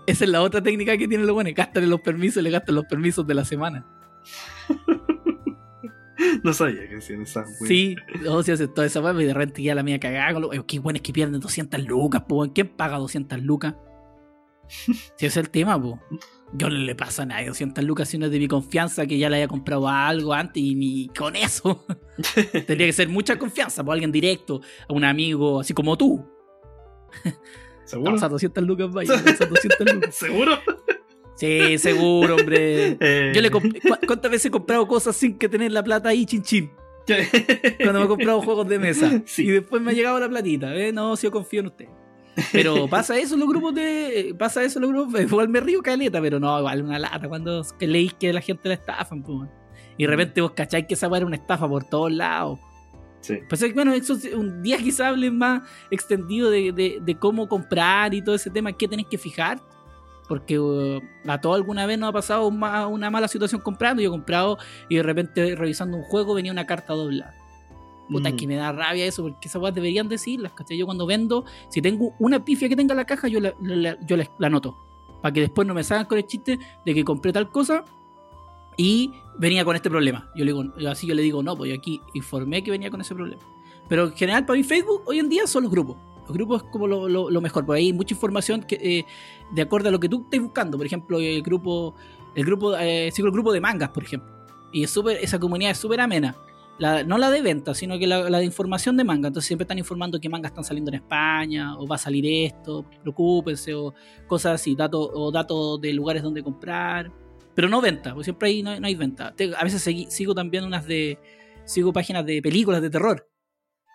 Esa 0.06 0.24
es 0.24 0.30
la 0.30 0.42
otra 0.42 0.62
técnica 0.62 0.96
que 0.98 1.08
tienen 1.08 1.26
los 1.26 1.34
buenos, 1.34 1.54
gastarle 1.54 1.88
los 1.88 2.00
permisos, 2.00 2.42
le 2.42 2.50
gastan 2.50 2.74
los 2.74 2.84
permisos 2.86 3.26
de 3.26 3.34
la 3.34 3.44
semana. 3.44 3.86
no 6.42 6.52
sabía 6.52 6.88
que 6.88 6.96
hacían 6.96 7.22
esa 7.22 7.40
wea. 7.40 7.68
Sí, 7.68 7.96
o 8.28 8.42
sea, 8.42 8.54
hace 8.54 8.68
toda 8.68 8.86
esa 8.86 9.00
weá, 9.00 9.14
y 9.22 9.26
de 9.26 9.34
repente 9.34 9.62
ya 9.62 9.74
la 9.74 9.82
mía 9.82 9.98
cagada. 9.98 10.32
con 10.32 10.42
lo- 10.42 10.52
eh, 10.52 10.62
Qué 10.66 10.78
bueno 10.78 10.96
es 10.98 11.02
que 11.02 11.12
pierden 11.12 11.40
200 11.40 11.82
lucas, 11.84 12.22
pues. 12.28 12.50
¿Quién 12.54 12.68
paga 12.68 12.98
200 12.98 13.40
lucas? 13.42 13.74
Si 15.16 15.26
ese 15.26 15.26
es 15.26 15.36
el 15.36 15.50
tema, 15.50 15.80
pues. 15.80 15.94
Yo 16.56 16.68
no 16.70 16.76
le 16.76 16.94
pasa 16.94 17.22
a 17.24 17.26
nadie 17.26 17.48
200 17.48 17.82
lucas 17.84 18.08
si 18.08 18.16
no 18.16 18.26
es 18.26 18.32
de 18.32 18.38
mi 18.38 18.46
confianza 18.46 19.06
que 19.06 19.18
ya 19.18 19.28
le 19.28 19.36
haya 19.38 19.48
comprado 19.48 19.88
algo 19.88 20.32
antes 20.32 20.62
y 20.62 20.74
ni 20.76 21.08
con 21.08 21.34
eso. 21.34 21.84
Tendría 22.52 22.86
que 22.86 22.92
ser 22.92 23.08
mucha 23.08 23.36
confianza, 23.38 23.82
por 23.82 23.92
alguien 23.94 24.12
directo, 24.12 24.60
a 24.88 24.92
un 24.92 25.04
amigo, 25.04 25.60
así 25.60 25.74
como 25.74 25.96
tú. 25.98 26.24
¿Seguro? 27.84 28.16
A 28.22 28.28
200 28.28 28.64
lucas, 28.64 28.90
vaya. 28.92 29.14
a 29.40 29.46
200 29.46 29.94
lucas. 29.94 30.14
¿Seguro? 30.14 30.58
Sí, 31.36 31.78
seguro, 31.78 32.36
hombre. 32.36 32.96
Eh, 33.00 33.32
Yo 33.34 33.42
le 33.42 33.50
comp- 33.50 33.80
¿cu- 33.82 34.06
¿Cuántas 34.06 34.30
veces 34.30 34.46
he 34.46 34.50
comprado 34.50 34.86
cosas 34.86 35.16
sin 35.16 35.36
que 35.36 35.48
tener 35.48 35.72
la 35.72 35.82
plata 35.82 36.10
ahí, 36.10 36.24
chin 36.26 36.42
chin? 36.42 36.70
cuando 37.82 37.98
me 38.00 38.04
he 38.06 38.08
comprado 38.08 38.40
juegos 38.40 38.66
de 38.68 38.78
mesa. 38.78 39.20
Sí. 39.26 39.44
Y 39.46 39.50
después 39.50 39.82
me 39.82 39.90
ha 39.90 39.94
llegado 39.94 40.18
la 40.20 40.28
platita. 40.28 40.74
¿eh? 40.74 40.90
No, 40.92 41.16
si 41.16 41.26
yo 41.26 41.30
confío 41.32 41.60
en 41.60 41.66
usted. 41.66 41.86
Pero 42.52 42.88
pasa 42.88 43.16
eso 43.18 43.34
en 43.34 43.40
los 43.40 43.48
grupos 43.48 43.74
de. 43.74 44.34
Pasa 44.38 44.62
eso 44.62 44.78
en 44.78 44.82
los 44.82 44.90
grupos. 44.92 45.20
Igual 45.32 45.48
me 45.48 45.60
río 45.60 45.82
caleta, 45.82 46.20
pero 46.20 46.40
no, 46.40 46.58
igual 46.58 46.82
una 46.82 46.98
lata 46.98 47.28
cuando 47.28 47.64
leís 47.80 48.14
que 48.14 48.32
la 48.32 48.40
gente 48.40 48.68
la 48.68 48.74
estafan. 48.74 49.22
pues. 49.22 49.48
Y 49.96 50.04
de 50.04 50.08
repente 50.10 50.40
vos 50.40 50.50
cacháis 50.52 50.86
que 50.86 50.94
esa 50.94 51.06
era 51.14 51.24
una 51.26 51.36
estafa 51.36 51.68
por 51.68 51.84
todos 51.84 52.10
lados. 52.12 52.58
Sí. 53.20 53.38
Pues 53.48 53.62
es- 53.62 53.72
bueno, 53.74 53.92
eso 53.92 54.14
es 54.14 54.34
un 54.34 54.62
día 54.62 54.76
quizá 54.78 55.08
hable 55.08 55.30
más 55.30 55.62
extendido 55.90 56.50
de, 56.50 56.72
de- 56.72 56.98
de 57.00 57.14
cómo 57.18 57.48
comprar 57.48 58.12
y 58.14 58.20
todo 58.22 58.34
ese 58.34 58.50
tema, 58.50 58.72
qué 58.72 58.88
tenés 58.88 59.06
que 59.06 59.16
fijar. 59.18 59.60
Porque 60.28 60.58
uh, 60.58 61.00
a 61.26 61.40
todo 61.40 61.54
alguna 61.54 61.84
vez 61.86 61.98
nos 61.98 62.08
ha 62.08 62.12
pasado 62.12 62.48
una 62.48 63.10
mala 63.10 63.28
situación 63.28 63.60
comprando. 63.60 64.02
Yo 64.02 64.08
he 64.08 64.10
comprado 64.10 64.58
y 64.88 64.96
de 64.96 65.02
repente 65.02 65.54
revisando 65.54 65.96
un 65.98 66.02
juego 66.02 66.34
venía 66.34 66.50
una 66.50 66.66
carta 66.66 66.94
doblada. 66.94 67.34
Puta, 68.08 68.30
Mm. 68.30 68.36
que 68.36 68.46
me 68.46 68.56
da 68.56 68.70
rabia 68.72 69.06
eso, 69.06 69.22
porque 69.22 69.48
esas 69.48 69.60
weas 69.62 69.74
deberían 69.74 70.08
decirlas, 70.08 70.52
¿cachai? 70.52 70.76
Yo 70.76 70.84
cuando 70.86 71.06
vendo, 71.06 71.44
si 71.68 71.80
tengo 71.80 72.12
una 72.18 72.44
pifia 72.44 72.68
que 72.68 72.76
tenga 72.76 72.92
en 72.92 72.98
la 72.98 73.06
caja, 73.06 73.28
yo 73.28 73.40
la, 73.40 73.54
la- 73.62 73.98
yo 74.06 74.16
la, 74.16 74.30
la 74.38 74.46
anoto. 74.48 74.76
Para 75.22 75.32
que 75.32 75.40
después 75.40 75.66
no 75.66 75.72
me 75.74 75.82
salgan 75.82 76.06
con 76.06 76.18
el 76.18 76.26
chiste 76.26 76.58
de 76.84 76.94
que 76.94 77.02
compré 77.02 77.32
tal 77.32 77.50
cosa 77.50 77.82
y 78.76 79.12
venía 79.38 79.64
con 79.64 79.76
este 79.76 79.88
problema. 79.88 80.30
Yo 80.34 80.44
le 80.44 80.52
digo, 80.52 80.64
yo 80.78 80.90
así 80.90 81.06
yo 81.06 81.14
le 81.14 81.22
digo, 81.22 81.42
no, 81.42 81.56
pues 81.56 81.70
yo 81.70 81.76
aquí 81.76 82.00
informé 82.12 82.62
que 82.62 82.70
venía 82.70 82.90
con 82.90 83.00
ese 83.00 83.14
problema. 83.14 83.40
Pero 83.88 84.06
en 84.06 84.12
general, 84.12 84.44
para 84.46 84.56
mí, 84.56 84.64
Facebook 84.64 85.02
hoy 85.06 85.18
en 85.18 85.28
día 85.28 85.46
son 85.46 85.62
los 85.62 85.72
grupos. 85.72 85.96
Los 86.26 86.32
grupos 86.32 86.62
es 86.62 86.68
como 86.70 86.86
lo, 86.86 87.08
lo- 87.08 87.30
lo 87.30 87.40
mejor. 87.40 87.64
Por 87.66 87.76
ahí 87.76 87.86
hay 87.86 87.92
mucha 87.92 88.14
información 88.14 88.62
que, 88.62 88.76
eh, 88.76 89.06
de 89.52 89.62
acuerdo 89.62 89.88
a 89.88 89.92
lo 89.92 90.00
que 90.00 90.08
tú 90.08 90.22
estés 90.24 90.40
buscando. 90.42 90.76
Por 90.76 90.86
ejemplo, 90.86 91.20
el 91.20 91.42
grupo, 91.42 91.94
el 92.34 92.44
grupo, 92.44 92.76
eh, 92.76 93.08
el 93.16 93.30
grupo 93.30 93.52
de 93.52 93.60
mangas, 93.60 93.90
por 93.90 94.02
ejemplo. 94.02 94.30
Y 94.72 94.82
es 94.84 94.90
súper, 94.90 95.18
esa 95.22 95.38
comunidad 95.38 95.70
es 95.72 95.78
súper 95.78 96.00
amena. 96.00 96.34
La- 96.78 97.04
no 97.04 97.18
la 97.18 97.30
de 97.30 97.40
venta, 97.40 97.72
sino 97.74 97.98
que 97.98 98.06
la, 98.06 98.28
la 98.28 98.38
de 98.38 98.44
información 98.44 98.96
de 98.96 99.04
manga. 99.04 99.28
Entonces 99.28 99.46
siempre 99.46 99.62
están 99.64 99.78
informando 99.78 100.18
qué 100.20 100.28
mangas 100.28 100.50
están 100.50 100.64
saliendo 100.64 100.90
en 100.90 100.96
España, 100.96 101.78
o 101.78 101.86
va 101.86 101.94
a 101.96 101.98
salir 101.98 102.24
esto, 102.26 102.84
preocúpense, 103.02 103.74
o 103.74 103.94
cosas 104.26 104.54
así, 104.60 104.74
datos, 104.74 105.08
o 105.12 105.30
datos 105.30 105.80
de 105.80 105.92
lugares 105.92 106.22
donde 106.22 106.42
comprar. 106.42 107.12
Pero 107.54 107.68
no 107.68 107.80
venta, 107.80 108.10
porque 108.10 108.24
siempre 108.24 108.48
ahí 108.48 108.62
no, 108.62 108.70
hay- 108.70 108.80
no 108.80 108.86
hay 108.88 108.94
venta. 108.96 109.32
Te- 109.36 109.54
a 109.56 109.62
veces 109.62 109.86
segui- 109.86 110.08
sigo 110.10 110.34
también 110.34 110.64
unas 110.64 110.86
de. 110.86 111.18
Sigo 111.64 111.92
páginas 111.92 112.26
de 112.26 112.42
películas 112.42 112.82
de 112.82 112.90
terror. 112.90 113.28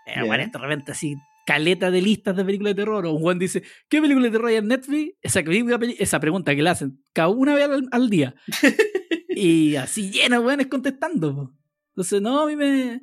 Eh, 0.07 0.23
bueno, 0.25 0.43
de 0.51 0.57
repente 0.57 0.91
así, 0.93 1.15
caleta 1.45 1.91
de 1.91 2.01
listas 2.01 2.35
de 2.35 2.43
películas 2.45 2.71
de 2.75 2.81
terror. 2.81 3.05
O 3.05 3.11
un 3.11 3.21
Juan 3.21 3.37
dice, 3.37 3.61
¿qué 3.89 4.01
película 4.01 4.25
de 4.25 4.31
terror 4.31 4.47
hay 4.49 4.55
en 4.55 4.67
Netflix? 4.69 5.15
Esa, 5.21 5.41
esa 5.41 6.19
pregunta 6.19 6.55
que 6.55 6.63
le 6.63 6.69
hacen 6.69 7.03
cada 7.13 7.27
una 7.27 7.53
vez 7.53 7.65
al, 7.69 7.87
al 7.91 8.09
día. 8.09 8.33
y 9.29 9.75
así 9.75 10.09
lleno, 10.11 10.39
weones 10.41 10.67
contestando. 10.67 11.35
po. 11.35 11.58
Entonces, 11.99 12.21
no, 12.21 12.39
a 12.43 12.45
mí 12.47 12.55
me, 12.55 13.01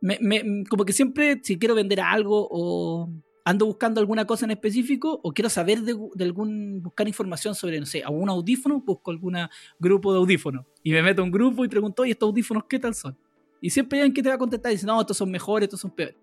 me, 0.00 0.18
me- 0.22 0.64
Como 0.68 0.84
que 0.84 0.92
siempre, 0.92 1.40
si 1.42 1.58
quiero 1.58 1.74
vender 1.74 2.00
algo 2.00 2.46
o 2.48 3.10
ando 3.44 3.66
buscando 3.66 4.00
alguna 4.00 4.26
cosa 4.26 4.44
en 4.44 4.52
específico 4.52 5.18
o 5.24 5.32
quiero 5.32 5.50
saber 5.50 5.80
de, 5.80 5.96
de 6.14 6.24
algún. 6.24 6.80
buscar 6.82 7.08
información 7.08 7.56
sobre, 7.56 7.80
no 7.80 7.86
sé, 7.86 8.04
algún 8.04 8.28
audífono, 8.28 8.80
busco 8.80 9.10
algún 9.10 9.34
grupo 9.80 10.12
de 10.12 10.18
audífonos. 10.20 10.66
Y 10.84 10.92
me 10.92 11.02
meto 11.02 11.22
a 11.22 11.24
un 11.24 11.32
grupo 11.32 11.64
y 11.64 11.68
pregunto, 11.68 12.02
oye, 12.02 12.12
estos 12.12 12.28
audífonos, 12.28 12.62
¿qué 12.68 12.78
tal 12.78 12.94
son? 12.94 13.18
Y 13.60 13.70
siempre 13.70 13.98
hay 13.98 14.02
alguien 14.02 14.14
que 14.14 14.22
te 14.22 14.28
va 14.28 14.36
a 14.36 14.38
contestar 14.38 14.70
y 14.70 14.76
dice, 14.76 14.86
no, 14.86 15.00
estos 15.00 15.16
son 15.16 15.30
mejores, 15.32 15.66
estos 15.66 15.80
son 15.80 15.90
peores. 15.90 16.14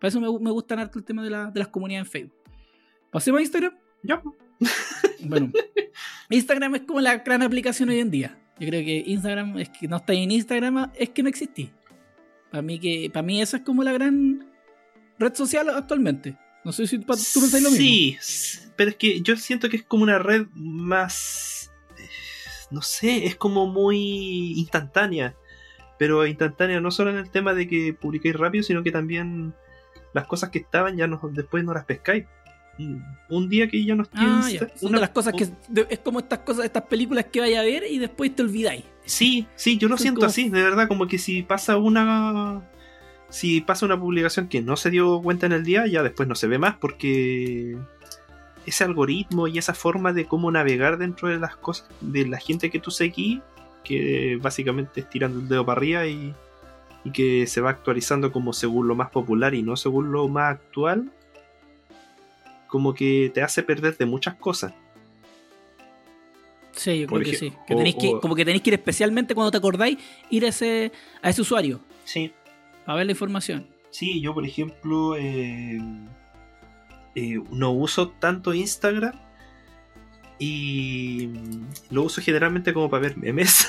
Para 0.00 0.08
eso 0.08 0.18
me, 0.20 0.26
me 0.40 0.50
gustan 0.50 0.78
harto 0.78 0.98
el 0.98 1.04
tema 1.04 1.22
de, 1.22 1.28
la- 1.28 1.50
de 1.50 1.58
las 1.58 1.68
comunidades 1.68 2.06
en 2.06 2.10
Facebook. 2.12 2.38
¿Pasemos 3.10 3.38
a 3.40 3.42
Instagram? 3.42 3.76
Ya. 4.02 4.22
Bueno, 5.24 5.50
Instagram 6.30 6.76
es 6.76 6.82
como 6.82 7.00
la 7.00 7.16
gran 7.18 7.42
aplicación 7.42 7.90
hoy 7.90 7.98
en 7.98 8.10
día. 8.10 8.42
Yo 8.58 8.68
creo 8.68 8.84
que 8.84 9.04
Instagram 9.06 9.58
es 9.58 9.68
que 9.68 9.86
no 9.86 9.96
está 9.96 10.12
en 10.12 10.30
Instagram, 10.30 10.90
es 10.94 11.10
que 11.10 11.22
no 11.22 11.28
existí. 11.28 11.70
Para 12.50 12.62
mí 12.62 12.78
que 12.78 13.10
para 13.12 13.22
mí 13.22 13.42
esa 13.42 13.58
es 13.58 13.62
como 13.62 13.82
la 13.82 13.92
gran 13.92 14.50
red 15.18 15.34
social 15.34 15.68
actualmente. 15.70 16.36
No 16.64 16.72
sé 16.72 16.86
si 16.86 16.98
tú 16.98 17.06
pensáis 17.06 17.62
lo 17.62 17.70
mismo. 17.70 17.76
Sí, 17.76 18.18
pero 18.76 18.90
es 18.90 18.96
que 18.96 19.20
yo 19.20 19.36
siento 19.36 19.68
que 19.68 19.76
es 19.76 19.84
como 19.84 20.02
una 20.02 20.18
red 20.18 20.46
más. 20.54 21.70
No 22.70 22.82
sé, 22.82 23.26
es 23.26 23.36
como 23.36 23.66
muy 23.66 24.54
instantánea. 24.58 25.36
Pero 25.98 26.26
instantánea 26.26 26.80
no 26.80 26.90
solo 26.90 27.10
en 27.10 27.16
el 27.16 27.30
tema 27.30 27.54
de 27.54 27.68
que 27.68 27.94
publiquéis 27.94 28.36
rápido, 28.36 28.64
sino 28.64 28.82
que 28.82 28.90
también 28.90 29.54
las 30.12 30.26
cosas 30.26 30.50
que 30.50 30.58
estaban 30.58 30.96
ya 30.96 31.06
no, 31.06 31.20
después 31.32 31.64
no 31.64 31.72
las 31.72 31.84
pescáis. 31.84 32.24
Un 32.78 33.48
día 33.48 33.68
que 33.68 33.82
ya 33.84 33.94
no 33.94 34.04
Ah, 34.12 34.48
ya. 34.52 34.58
Son 34.76 34.88
una- 34.90 34.98
de 34.98 35.00
las 35.00 35.10
cosas 35.10 35.32
que 35.34 35.48
es 35.88 35.98
como 36.00 36.18
estas 36.20 36.40
cosas, 36.40 36.64
estas 36.66 36.82
películas 36.84 37.24
que 37.32 37.40
vaya 37.40 37.60
a 37.60 37.64
ver 37.64 37.84
y 37.90 37.98
después 37.98 38.34
te 38.36 38.42
olvidáis. 38.42 38.84
Sí, 39.04 39.46
sí, 39.54 39.78
yo 39.78 39.88
lo 39.88 39.96
siento 39.96 40.20
como- 40.20 40.28
así, 40.30 40.48
de 40.50 40.62
verdad, 40.62 40.86
como 40.88 41.06
que 41.06 41.18
si 41.18 41.42
pasa 41.42 41.76
una. 41.76 42.62
Si 43.28 43.60
pasa 43.60 43.86
una 43.86 43.98
publicación 43.98 44.48
que 44.48 44.60
no 44.62 44.76
se 44.76 44.90
dio 44.90 45.20
cuenta 45.20 45.46
en 45.46 45.52
el 45.52 45.64
día, 45.64 45.86
ya 45.86 46.02
después 46.02 46.28
no 46.28 46.34
se 46.36 46.46
ve 46.46 46.58
más 46.58 46.76
porque 46.76 47.76
ese 48.66 48.84
algoritmo 48.84 49.48
y 49.48 49.58
esa 49.58 49.74
forma 49.74 50.12
de 50.12 50.26
cómo 50.26 50.50
navegar 50.50 50.96
dentro 50.98 51.28
de 51.28 51.38
las 51.38 51.56
cosas 51.56 51.88
de 52.00 52.26
la 52.26 52.38
gente 52.38 52.70
que 52.70 52.78
tú 52.78 52.90
seguís, 52.90 53.40
que 53.84 54.38
básicamente 54.40 55.00
es 55.00 55.08
tirando 55.10 55.40
el 55.40 55.48
dedo 55.48 55.64
para 55.66 55.78
arriba 55.78 56.06
y, 56.06 56.34
y 57.04 57.10
que 57.10 57.46
se 57.46 57.60
va 57.60 57.70
actualizando 57.70 58.32
como 58.32 58.52
según 58.52 58.86
lo 58.88 58.94
más 58.94 59.10
popular 59.10 59.54
y 59.54 59.62
no 59.62 59.76
según 59.76 60.12
lo 60.12 60.28
más 60.28 60.54
actual, 60.54 61.10
como 62.76 62.92
que 62.92 63.30
te 63.32 63.42
hace 63.42 63.62
perder 63.62 63.96
de 63.96 64.04
muchas 64.04 64.34
cosas. 64.34 64.74
Sí, 66.72 67.00
yo 67.00 67.06
Por 67.06 67.22
creo 67.22 67.32
que 67.32 67.38
sí. 67.38 67.52
Que 67.66 67.72
o- 67.74 67.76
tenéis 67.78 67.96
que, 67.96 68.08
o- 68.08 68.20
como 68.20 68.34
que 68.34 68.44
tenéis 68.44 68.62
que 68.62 68.68
ir 68.70 68.74
especialmente 68.74 69.34
cuando 69.34 69.50
te 69.50 69.56
acordáis, 69.56 69.96
ir 70.28 70.44
a 70.44 70.48
ese, 70.48 70.92
a 71.22 71.30
ese 71.30 71.40
usuario 71.40 71.80
Sí, 72.04 72.32
para 72.84 72.98
ver 72.98 73.06
la 73.06 73.12
información. 73.12 73.66
Sí, 73.90 74.20
yo 74.20 74.34
por 74.34 74.44
ejemplo 74.44 75.16
eh, 75.16 75.80
eh, 77.14 77.40
no 77.50 77.70
uso 77.72 78.10
tanto 78.10 78.52
Instagram 78.52 79.14
y 80.38 81.30
lo 81.90 82.02
uso 82.02 82.20
generalmente 82.20 82.74
como 82.74 82.90
para 82.90 83.04
ver 83.04 83.16
memes 83.16 83.66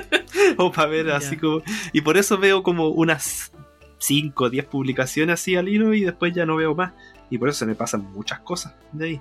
o 0.56 0.72
para 0.72 0.88
ver 0.88 1.10
así 1.10 1.36
como... 1.36 1.60
Y 1.92 2.00
por 2.00 2.16
eso 2.16 2.38
veo 2.38 2.62
como 2.62 2.88
unas 2.88 3.52
5 3.98 4.44
o 4.44 4.50
10 4.50 4.64
publicaciones 4.64 5.34
así 5.40 5.56
al 5.56 5.68
hilo 5.68 5.92
y 5.92 6.04
después 6.04 6.32
ya 6.34 6.46
no 6.46 6.56
veo 6.56 6.74
más. 6.74 6.94
Y 7.30 7.38
por 7.38 7.48
eso 7.48 7.58
se 7.60 7.66
me 7.66 7.74
pasan 7.74 8.10
muchas 8.12 8.40
cosas 8.40 8.74
de 8.92 9.04
ahí. 9.06 9.20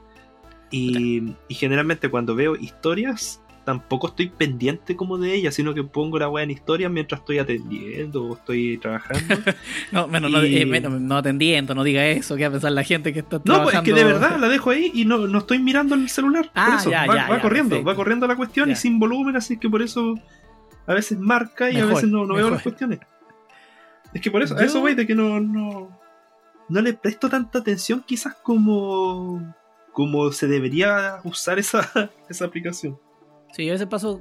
Y, 0.72 1.34
y 1.48 1.54
generalmente 1.56 2.10
cuando 2.10 2.36
veo 2.36 2.56
historias 2.56 3.41
tampoco 3.63 4.08
estoy 4.10 4.28
pendiente 4.30 4.96
como 4.96 5.18
de 5.18 5.34
ella, 5.34 5.52
sino 5.52 5.74
que 5.74 5.84
pongo 5.84 6.20
la 6.20 6.30
weá 6.30 6.44
en 6.44 6.52
historia 6.52 6.88
mientras 6.88 7.22
estoy 7.22 7.39
atendiendo 7.39 8.24
o 8.26 8.36
estoy 8.36 8.78
trabajando. 8.78 9.36
no, 9.91 10.08
menos, 10.08 10.30
no, 10.32 10.46
Y- 10.46 10.58
eh, 10.58 10.65
menos, 10.68 11.02
no 11.02 11.18
atendiendo, 11.18 11.74
no 11.74 11.84
diga 11.84 12.06
eso, 12.06 12.36
que 12.36 12.44
va 12.44 12.50
a 12.50 12.52
pensar 12.52 12.72
la 12.74 12.84
gente 12.84 13.12
que 13.12 13.20
está 13.20 13.38
No, 13.38 13.44
trabajando. 13.44 13.72
pues 13.72 13.88
es 13.88 13.94
que 13.94 13.94
de 14.00 14.04
verdad 14.04 14.38
la 14.39 14.50
dejo 14.50 14.70
ahí 14.70 14.91
y 14.94 15.06
no, 15.06 15.26
no 15.28 15.39
estoy 15.39 15.58
mirando 15.58 15.96
el 15.96 16.10
celular. 16.10 16.52
Ah, 16.54 16.65
por 16.68 16.76
eso, 16.80 16.91
ya, 16.91 17.08
va, 17.08 17.15
ya, 17.15 17.28
va 17.28 17.36
ya, 17.38 17.41
corriendo, 17.41 17.70
perfecto. 17.70 17.88
va 17.89 17.96
corriendo 17.96 18.28
la 18.28 18.36
cuestión 18.36 18.70
y 18.70 18.76
sin 18.76 19.00
volumen, 19.00 19.36
así 19.36 19.58
que 19.58 19.68
por 19.68 19.82
eso 19.82 20.13
a 20.86 20.94
veces 20.94 21.18
marca 21.18 21.72
y 21.72 21.78
a 21.78 21.86
veces 21.86 22.08
no, 22.10 22.26
no 22.28 22.36
veo 22.36 22.52
las 22.52 22.62
cuestiones. 22.62 23.00
Es 24.13 24.22
que 24.22 24.30
por 24.30 24.44
eso, 24.44 24.56
a 24.56 24.63
eso 24.63 24.80
voy 24.80 24.94
de 24.94 25.08
que 25.08 25.15
no, 25.15 25.39
no, 25.39 25.89
no 26.69 26.82
le 26.82 26.93
presto 26.93 27.30
tanta 27.30 27.60
atención 27.60 28.04
quizás 28.06 28.36
como, 28.36 29.56
como 29.91 30.32
se 30.32 30.47
debería 30.47 31.19
usar 31.23 31.60
esa, 31.60 32.12
esa 32.30 32.45
aplicación. 32.45 32.99
Sí, 33.56 33.69
a 33.69 33.71
veces 33.71 33.88
paso, 33.88 34.19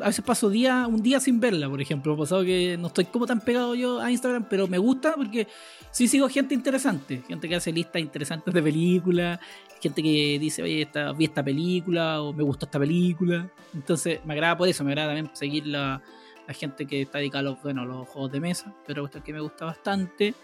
a 0.00 0.06
veces 0.06 0.24
paso 0.24 0.48
día, 0.48 0.86
un 0.86 1.02
día 1.02 1.20
sin 1.20 1.38
verla, 1.38 1.68
por 1.68 1.82
ejemplo. 1.82 2.14
He 2.14 2.16
pasado 2.16 2.42
que 2.44 2.78
no 2.78 2.86
estoy 2.86 3.04
como 3.04 3.26
tan 3.26 3.42
pegado 3.42 3.74
yo 3.74 4.00
a 4.00 4.10
Instagram, 4.10 4.46
pero 4.48 4.66
me 4.66 4.78
gusta 4.78 5.14
porque 5.16 5.46
sí 5.90 6.08
sigo 6.08 6.30
gente 6.30 6.54
interesante, 6.54 7.22
gente 7.28 7.46
que 7.46 7.56
hace 7.56 7.72
listas 7.72 8.00
interesantes 8.00 8.54
de 8.54 8.62
películas, 8.62 9.38
gente 9.82 10.02
que 10.02 10.38
dice, 10.38 10.62
oye, 10.62 10.80
esta, 10.80 11.12
vi 11.12 11.26
esta 11.26 11.44
película 11.44 12.22
o 12.22 12.32
me 12.32 12.42
gustó 12.42 12.64
esta 12.64 12.78
película. 12.78 13.50
Entonces 13.74 14.24
me 14.24 14.32
agrada 14.32 14.56
por 14.56 14.66
eso, 14.66 14.82
me 14.82 14.92
agrada 14.92 15.08
también 15.08 15.30
seguir 15.36 15.66
la, 15.66 16.00
la 16.48 16.54
gente 16.54 16.86
que 16.86 17.02
está 17.02 17.18
dedicada 17.18 17.40
a 17.40 17.42
los, 17.50 17.62
bueno, 17.62 17.84
los 17.84 18.08
juegos 18.08 18.32
de 18.32 18.40
mesa, 18.40 18.74
pero 18.86 19.02
cuestión 19.02 19.24
que 19.24 19.34
me 19.34 19.40
gusta 19.40 19.66
bastante. 19.66 20.34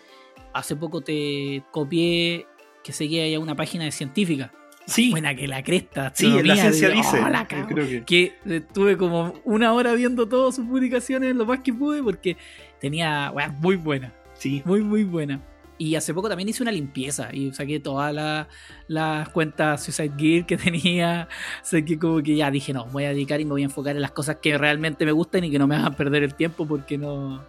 Hace 0.53 0.77
poco 0.77 1.01
te 1.01 1.63
copié 1.71 2.47
que 2.83 2.93
seguía 2.93 3.29
ya 3.29 3.39
una 3.39 3.55
página 3.55 3.85
de 3.85 3.93
científica. 3.93 4.53
Sí, 4.87 5.11
Buena 5.11 5.35
que 5.37 5.47
la 5.47 5.63
cresta. 5.63 6.11
sí, 6.15 6.29
la 6.43 6.57
ciencia 6.57 6.89
digo, 6.89 7.01
dice. 7.03 7.21
"Oh, 7.25 7.29
la 7.29 7.47
cago". 7.47 7.69
creo 7.69 7.87
que. 7.87 8.05
que 8.05 8.35
estuve 8.57 8.97
como 8.97 9.35
una 9.45 9.73
hora 9.73 9.93
viendo 9.93 10.27
todas 10.29 10.57
sus 10.57 10.67
publicaciones 10.67 11.37
lo 11.37 11.47
más 11.47 11.61
que 11.61 11.73
pude 11.73 12.03
porque 12.03 12.37
tenía 12.81 13.31
weas 13.33 13.53
muy 13.61 13.77
buena, 13.77 14.13
Sí, 14.35 14.63
muy 14.65 14.81
muy 14.83 15.05
buena. 15.05 15.41
Y 15.79 15.95
hace 15.95 16.13
poco 16.13 16.29
también 16.29 16.49
hice 16.49 16.63
una 16.63 16.73
limpieza 16.73 17.29
y 17.33 17.53
saqué 17.55 17.79
todas 17.81 18.13
la- 18.13 18.49
las 18.89 19.29
cuentas 19.29 19.83
Suicide 19.85 20.13
Gear 20.19 20.47
que 20.47 20.57
tenía. 20.97 21.29
Saqué 21.63 21.99
como 21.99 22.23
que 22.23 22.35
ya 22.37 22.51
dije, 22.51 22.73
no, 22.73 22.87
voy 22.87 23.05
a 23.05 23.11
dedicar 23.11 23.41
y 23.41 23.45
me 23.45 23.53
voy 23.53 23.63
a 23.63 23.67
enfocar 23.67 23.95
en 23.97 24.03
las 24.03 24.11
cosas 24.11 24.37
que 24.43 24.59
realmente 24.59 25.05
me 25.07 25.13
gustan 25.13 25.45
y 25.45 25.51
que 25.51 25.59
no 25.59 25.67
me 25.67 25.77
hagan 25.77 25.95
perder 25.95 26.23
el 26.25 26.35
tiempo 26.35 26.67
porque 26.67 26.99
no, 26.99 27.45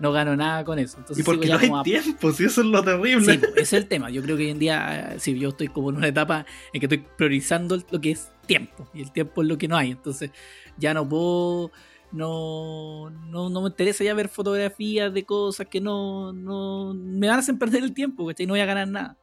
no 0.00 0.12
gano 0.12 0.36
nada 0.36 0.64
con 0.64 0.78
eso. 0.78 0.98
Entonces 0.98 1.22
y 1.22 1.26
porque 1.26 1.48
no 1.48 1.58
hay 1.58 1.70
a- 1.74 1.82
tiempo, 1.82 2.32
si 2.32 2.44
eso 2.44 2.60
es 2.60 2.66
lo 2.66 2.82
terrible. 2.82 3.34
Sí, 3.34 3.40
ese 3.52 3.60
es 3.60 3.72
el 3.72 3.86
tema. 3.86 4.10
Yo 4.10 4.22
creo 4.22 4.36
que 4.36 4.44
hoy 4.44 4.50
en 4.50 4.58
día, 4.58 5.12
eh, 5.14 5.20
sí, 5.20 5.38
yo 5.38 5.50
estoy 5.50 5.68
como 5.68 5.90
en 5.90 5.96
una 5.96 6.08
etapa 6.08 6.44
en 6.72 6.80
que 6.80 6.86
estoy 6.86 7.04
priorizando 7.16 7.82
lo 7.90 8.00
que 8.00 8.10
es 8.12 8.30
tiempo. 8.46 8.88
Y 8.94 9.02
el 9.02 9.12
tiempo 9.12 9.42
es 9.42 9.48
lo 9.48 9.56
que 9.58 9.68
no 9.68 9.76
hay. 9.76 9.90
Entonces, 9.92 10.30
ya 10.78 10.92
no 10.94 11.08
puedo. 11.08 11.70
No, 12.12 13.10
no, 13.10 13.50
no 13.50 13.62
me 13.62 13.68
interesa 13.68 14.04
ya 14.04 14.14
ver 14.14 14.28
fotografías 14.28 15.12
de 15.12 15.24
cosas 15.24 15.66
que 15.66 15.80
no, 15.80 16.32
no 16.32 16.94
me 16.94 17.26
van 17.26 17.36
a 17.36 17.40
hacer 17.40 17.58
perder 17.58 17.82
el 17.82 17.92
tiempo, 17.92 18.26
¿cachai? 18.26 18.46
No 18.46 18.52
voy 18.52 18.60
a 18.60 18.64
ganar 18.66 18.88
nada. 18.88 19.18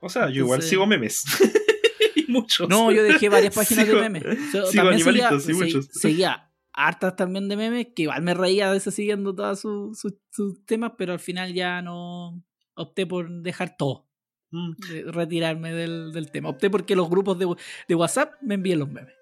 O 0.00 0.08
sea, 0.08 0.28
yo 0.28 0.42
igual 0.44 0.60
sigo 0.62 0.86
memes. 0.86 1.24
y 2.16 2.30
muchos. 2.30 2.68
No, 2.68 2.90
yo 2.92 3.02
dejé 3.04 3.28
varias 3.28 3.54
páginas 3.54 3.86
Sigo- 3.86 4.00
de 4.00 4.08
memes. 4.10 4.24
O 4.24 4.50
sea, 4.50 4.66
sigo 4.66 4.82
también 4.84 5.00
seguía, 5.04 5.30
muchos. 5.54 5.88
seguía 5.92 6.50
hartas 6.76 7.16
también 7.16 7.48
de 7.48 7.56
memes, 7.56 7.88
que 7.96 8.02
igual 8.02 8.22
me 8.22 8.34
reía 8.34 8.68
a 8.68 8.72
veces 8.72 8.94
siguiendo 8.94 9.34
todos 9.34 9.60
sus 9.60 9.98
sus 10.30 10.64
temas, 10.66 10.92
pero 10.98 11.12
al 11.14 11.20
final 11.20 11.52
ya 11.54 11.80
no 11.82 12.42
opté 12.74 13.06
por 13.06 13.30
dejar 13.42 13.76
todo. 13.76 14.06
Mm, 14.50 14.72
de 14.88 15.02
retirarme 15.10 15.72
del, 15.72 16.12
del 16.12 16.30
tema. 16.30 16.50
Opté 16.50 16.70
porque 16.70 16.94
los 16.94 17.10
grupos 17.10 17.36
de, 17.38 17.52
de 17.88 17.94
WhatsApp 17.96 18.34
me 18.42 18.54
envían 18.54 18.78
los 18.78 18.88
memes. 18.88 19.12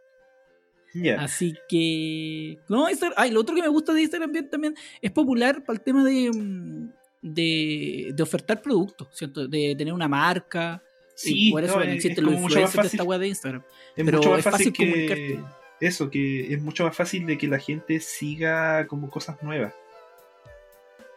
Así 1.18 1.54
que. 1.68 2.58
No, 2.68 2.88
Instagram. 2.90 3.14
Ay, 3.18 3.30
lo 3.30 3.40
otro 3.40 3.54
que 3.54 3.62
me 3.62 3.68
gusta 3.68 3.92
de 3.94 4.02
Instagram 4.02 4.30
bien 4.32 4.50
también 4.50 4.74
es 5.00 5.10
popular 5.10 5.64
para 5.64 5.76
el 5.78 5.82
tema 5.84 6.04
de. 6.04 6.30
mm, 6.30 6.88
De, 7.22 8.12
de 8.14 8.22
ofertar 8.22 8.60
productos, 8.60 9.08
¿cierto? 9.12 9.48
De 9.48 9.74
tener 9.78 9.94
una 9.94 10.06
marca. 10.08 10.82
Sí, 11.16 11.48
y 11.48 11.52
por 11.52 11.64
eso 11.64 11.72
no, 11.74 11.78
bueno, 11.78 11.92
es- 11.94 12.04
es 12.04 12.14
como 12.20 12.30
mucho 12.38 12.60
más 12.60 12.72
fácil. 12.74 12.90
esta 12.90 13.04
web 13.04 13.20
de 13.20 13.28
Instagram. 13.28 13.62
Es 13.96 14.04
Pero 14.04 14.18
mucho 14.18 14.30
más 14.30 14.38
es 14.40 14.44
fácil, 14.44 14.66
fácil 14.66 14.72
que 14.72 14.90
comunicarte. 14.90 15.63
Eso, 15.80 16.10
que 16.10 16.52
es 16.52 16.62
mucho 16.62 16.84
más 16.84 16.96
fácil 16.96 17.26
de 17.26 17.37
que 17.38 17.48
la 17.48 17.58
gente 17.58 18.00
siga 18.00 18.87
como 18.87 19.10
cosas 19.10 19.42
nuevas. 19.42 19.74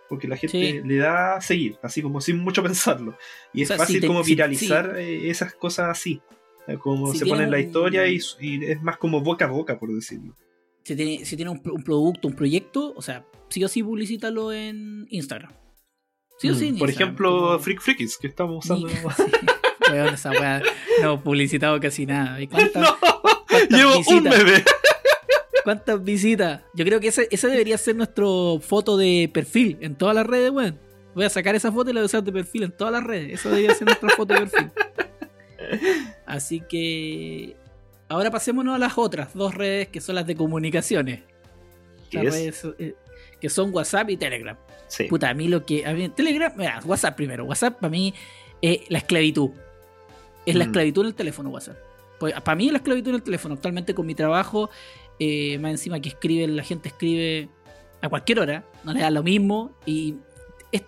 Porque 0.09 0.27
la 0.27 0.37
gente 0.37 0.57
Sí. 0.81 0.81
le 0.87 0.97
da 0.97 1.35
a 1.35 1.41
seguir, 1.41 1.77
así 1.81 2.01
como 2.01 2.21
sin 2.21 2.37
mucho 2.37 2.63
pensarlo. 2.63 3.17
Y 3.53 3.59
O 3.59 3.63
es 3.63 3.67
sea, 3.67 3.77
fácil 3.77 3.95
si 3.95 4.01
te- 4.01 4.07
como 4.07 4.23
si- 4.23 4.31
viralizar 4.31 4.95
eh, 4.97 5.29
esas 5.29 5.53
cosas 5.53 5.89
así. 5.89 6.21
Eh, 6.67 6.77
Como 6.77 7.11
Si 7.13 7.19
se 7.19 7.25
pone 7.25 7.43
en 7.43 7.51
la 7.51 7.57
un- 7.57 7.63
historia 7.63 8.07
y, 8.07 8.19
y 8.41 8.65
es 8.65 8.81
más 8.81 8.97
como 8.97 9.21
boca 9.21 9.45
a 9.45 9.47
boca, 9.49 9.79
por 9.79 9.93
decirlo. 9.93 10.35
Si 10.83 10.95
tiene, 10.95 11.25
si 11.25 11.35
tiene 11.35 11.51
un, 11.51 11.61
pro- 11.61 11.73
un 11.73 11.83
producto, 11.83 12.27
un 12.27 12.35
proyecto, 12.35 12.93
o 12.95 13.01
sea, 13.01 13.25
sí 13.49 13.63
o 13.63 13.67
sí 13.69 13.83
publicítalo 13.83 14.51
en 14.53 15.05
Instagram. 15.09 15.51
Sí 16.39 16.49
o 16.49 16.55
sí. 16.55 16.67
en 16.67 16.75
Mm, 16.75 16.77
por 16.79 16.89
Instagram, 16.89 17.07
ejemplo, 17.09 17.29
como- 17.39 17.59
Freak 17.59 17.81
Freakies, 17.81 18.17
que 18.17 18.27
estamos 18.27 18.65
usando. 18.65 18.87
Sí, 19.87 19.93
esa 19.95 20.31
weá 20.31 20.61
no 21.01 21.23
publicitado 21.23 21.79
casi 21.79 22.05
nada. 22.05 22.41
¿Y 22.41 22.47
cuántas, 22.47 22.73
No, 22.83 22.97
cuántas 23.67 23.77
llevo 23.79 24.17
un 24.17 24.23
bebé. 24.23 24.63
¿Cuántas 25.63 26.03
visitas? 26.03 26.61
Yo 26.73 26.85
creo 26.85 26.99
que 26.99 27.09
ese, 27.09 27.27
ese 27.29 27.47
debería 27.47 27.77
ser 27.77 27.95
nuestro 27.95 28.59
foto 28.61 28.95
de 28.97 29.29
perfil 29.33 29.77
en 29.81 29.95
todas 29.95 30.15
las 30.15 30.25
redes, 30.25 30.49
weón. 30.51 30.79
Voy 31.13 31.25
a 31.25 31.29
sacar 31.29 31.55
esa 31.55 31.71
foto 31.71 31.89
y 31.89 31.93
la 31.93 31.99
voy 32.01 32.03
a 32.03 32.05
usar 32.05 32.23
de 32.23 32.31
perfil 32.31 32.63
en 32.63 32.71
todas 32.71 32.93
las 32.93 33.03
redes. 33.03 33.33
Eso 33.33 33.49
debería 33.49 33.73
ser 33.75 33.85
nuestra 33.85 34.09
foto 34.09 34.33
de 34.33 34.39
perfil. 34.41 34.71
Así 36.25 36.61
que. 36.61 37.55
Ahora 38.09 38.31
pasémonos 38.31 38.75
a 38.75 38.77
las 38.77 38.97
otras 38.97 39.33
dos 39.33 39.53
redes 39.53 39.89
que 39.89 39.99
son 39.99 40.15
las 40.15 40.25
de 40.25 40.35
comunicaciones. 40.35 41.21
Eh, 42.13 42.93
que 43.41 43.49
son 43.49 43.73
WhatsApp 43.73 44.09
y 44.11 44.17
Telegram. 44.17 44.55
Sí. 44.87 45.03
Puta, 45.05 45.29
a 45.29 45.33
mí 45.33 45.47
lo 45.49 45.65
que. 45.65 45.85
A 45.85 45.91
mí, 45.93 46.07
Telegram, 46.09 46.53
mira, 46.55 46.79
WhatsApp 46.85 47.15
primero. 47.17 47.43
WhatsApp 47.45 47.79
para 47.79 47.89
mí 47.89 48.13
es 48.61 48.81
la 48.89 48.99
esclavitud. 48.99 49.49
Es 50.45 50.55
la 50.55 50.63
Mm. 50.63 50.67
esclavitud 50.69 51.01
en 51.01 51.07
el 51.07 51.15
teléfono, 51.15 51.49
WhatsApp. 51.49 51.75
Pues, 52.19 52.33
para 52.41 52.55
mí 52.55 52.69
la 52.69 52.77
esclavitud 52.77 53.09
en 53.09 53.15
el 53.15 53.23
teléfono. 53.23 53.55
Actualmente 53.55 53.93
con 53.93 54.05
mi 54.05 54.15
trabajo, 54.15 54.69
eh, 55.19 55.57
más 55.59 55.71
encima 55.71 55.99
que 55.99 56.09
escribe, 56.09 56.47
la 56.47 56.63
gente 56.63 56.89
escribe 56.89 57.49
a 58.01 58.09
cualquier 58.09 58.39
hora, 58.39 58.65
no 58.83 58.93
le 58.93 59.01
da 59.01 59.11
lo 59.11 59.23
mismo. 59.23 59.71
Y, 59.85 60.15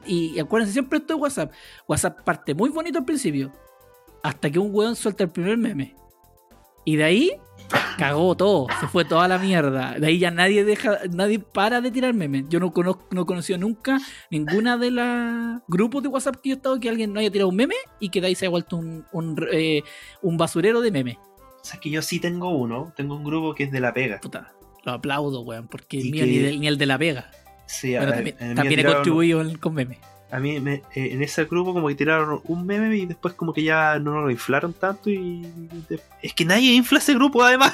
y 0.06 0.40
acuérdense 0.40 0.74
siempre 0.74 1.00
esto 1.00 1.16
de 1.16 1.20
WhatsApp. 1.22 1.52
WhatsApp 1.88 2.22
parte 2.24 2.54
muy 2.54 2.70
bonito 2.70 3.00
al 3.00 3.06
principio. 3.06 3.52
Hasta 4.24 4.50
que 4.50 4.60
un 4.60 4.74
weón 4.74 4.96
suelta 4.96 5.24
el 5.24 5.30
primer 5.30 5.58
meme. 5.58 5.96
Y 6.86 6.96
de 6.96 7.04
ahí 7.04 7.32
cagó 8.00 8.36
todo, 8.36 8.68
se 8.80 8.88
fue 8.88 9.06
toda 9.06 9.28
la 9.28 9.38
mierda. 9.38 10.00
De 10.00 10.08
ahí 10.08 10.18
ya 10.20 10.32
nadie 10.32 10.64
deja, 10.64 11.00
nadie 11.12 11.40
para 11.40 11.82
de 11.82 11.92
tirar 11.92 12.14
memes. 12.14 12.46
Yo 12.50 12.60
no 12.60 12.72
conozco, 12.72 13.06
no 13.12 13.22
he 13.22 13.26
conocido 13.26 13.60
nunca 13.60 14.00
ninguna 14.32 14.78
de 14.78 14.92
las 14.92 15.62
grupos 15.68 16.02
de 16.04 16.10
WhatsApp 16.10 16.38
que 16.38 16.50
yo 16.50 16.56
he 16.56 16.58
estado 16.58 16.80
que 16.80 16.90
alguien 16.90 17.14
no 17.14 17.20
haya 17.20 17.30
tirado 17.32 17.50
un 17.50 17.56
meme 17.56 17.76
y 18.00 18.10
que 18.10 18.22
de 18.22 18.28
ahí 18.28 18.36
se 18.36 18.46
haya 18.46 18.52
vuelto 18.52 18.78
un, 18.78 19.06
un, 19.12 19.36
eh, 19.52 19.84
un 20.22 20.38
basurero 20.38 20.82
de 20.82 20.92
memes. 20.92 21.18
O 21.18 21.64
sea, 21.64 21.80
que 21.80 21.90
yo 21.90 22.02
sí 22.02 22.20
tengo 22.20 22.50
uno. 22.50 22.94
Tengo 22.96 23.16
un 23.16 23.24
grupo 23.24 23.54
que 23.54 23.64
es 23.66 23.72
de 23.72 23.80
La 23.82 23.94
Pega. 23.94 24.20
Puta, 24.22 24.54
lo 24.86 24.94
aplaudo, 24.94 25.42
weón, 25.42 25.68
porque 25.68 26.00
el 26.00 26.10
mío 26.12 26.24
que- 26.26 26.52
ni, 26.52 26.60
ni 26.60 26.68
el 26.68 26.78
de 26.78 26.86
la 26.86 26.98
pega. 26.98 27.30
Sí, 27.68 27.92
Bueno, 27.92 28.08
a, 28.14 28.16
también, 28.16 28.36
mí 28.40 28.46
me 28.48 28.56
también 28.56 28.80
he 28.80 28.84
contribuido 28.86 29.44
con 29.60 29.74
memes. 29.76 30.00
A 30.32 30.40
mí 30.40 30.60
me- 30.60 30.84
eh, 30.96 31.10
en 31.12 31.24
ese 31.24 31.46
grupo 31.46 31.74
como 31.74 31.88
que 31.88 31.96
tiraron 31.96 32.42
un 32.46 32.66
meme 32.66 32.96
y 32.96 33.06
después 33.06 33.34
como 33.34 33.54
que 33.54 33.64
ya 33.64 33.98
no 34.00 34.22
lo 34.22 34.30
inflaron 34.30 34.74
tanto 34.74 35.10
y... 35.10 35.48
Es 36.22 36.34
que 36.34 36.46
nadie 36.46 36.74
infla 36.74 37.00
ese 37.00 37.14
grupo 37.16 37.44
además. 37.44 37.74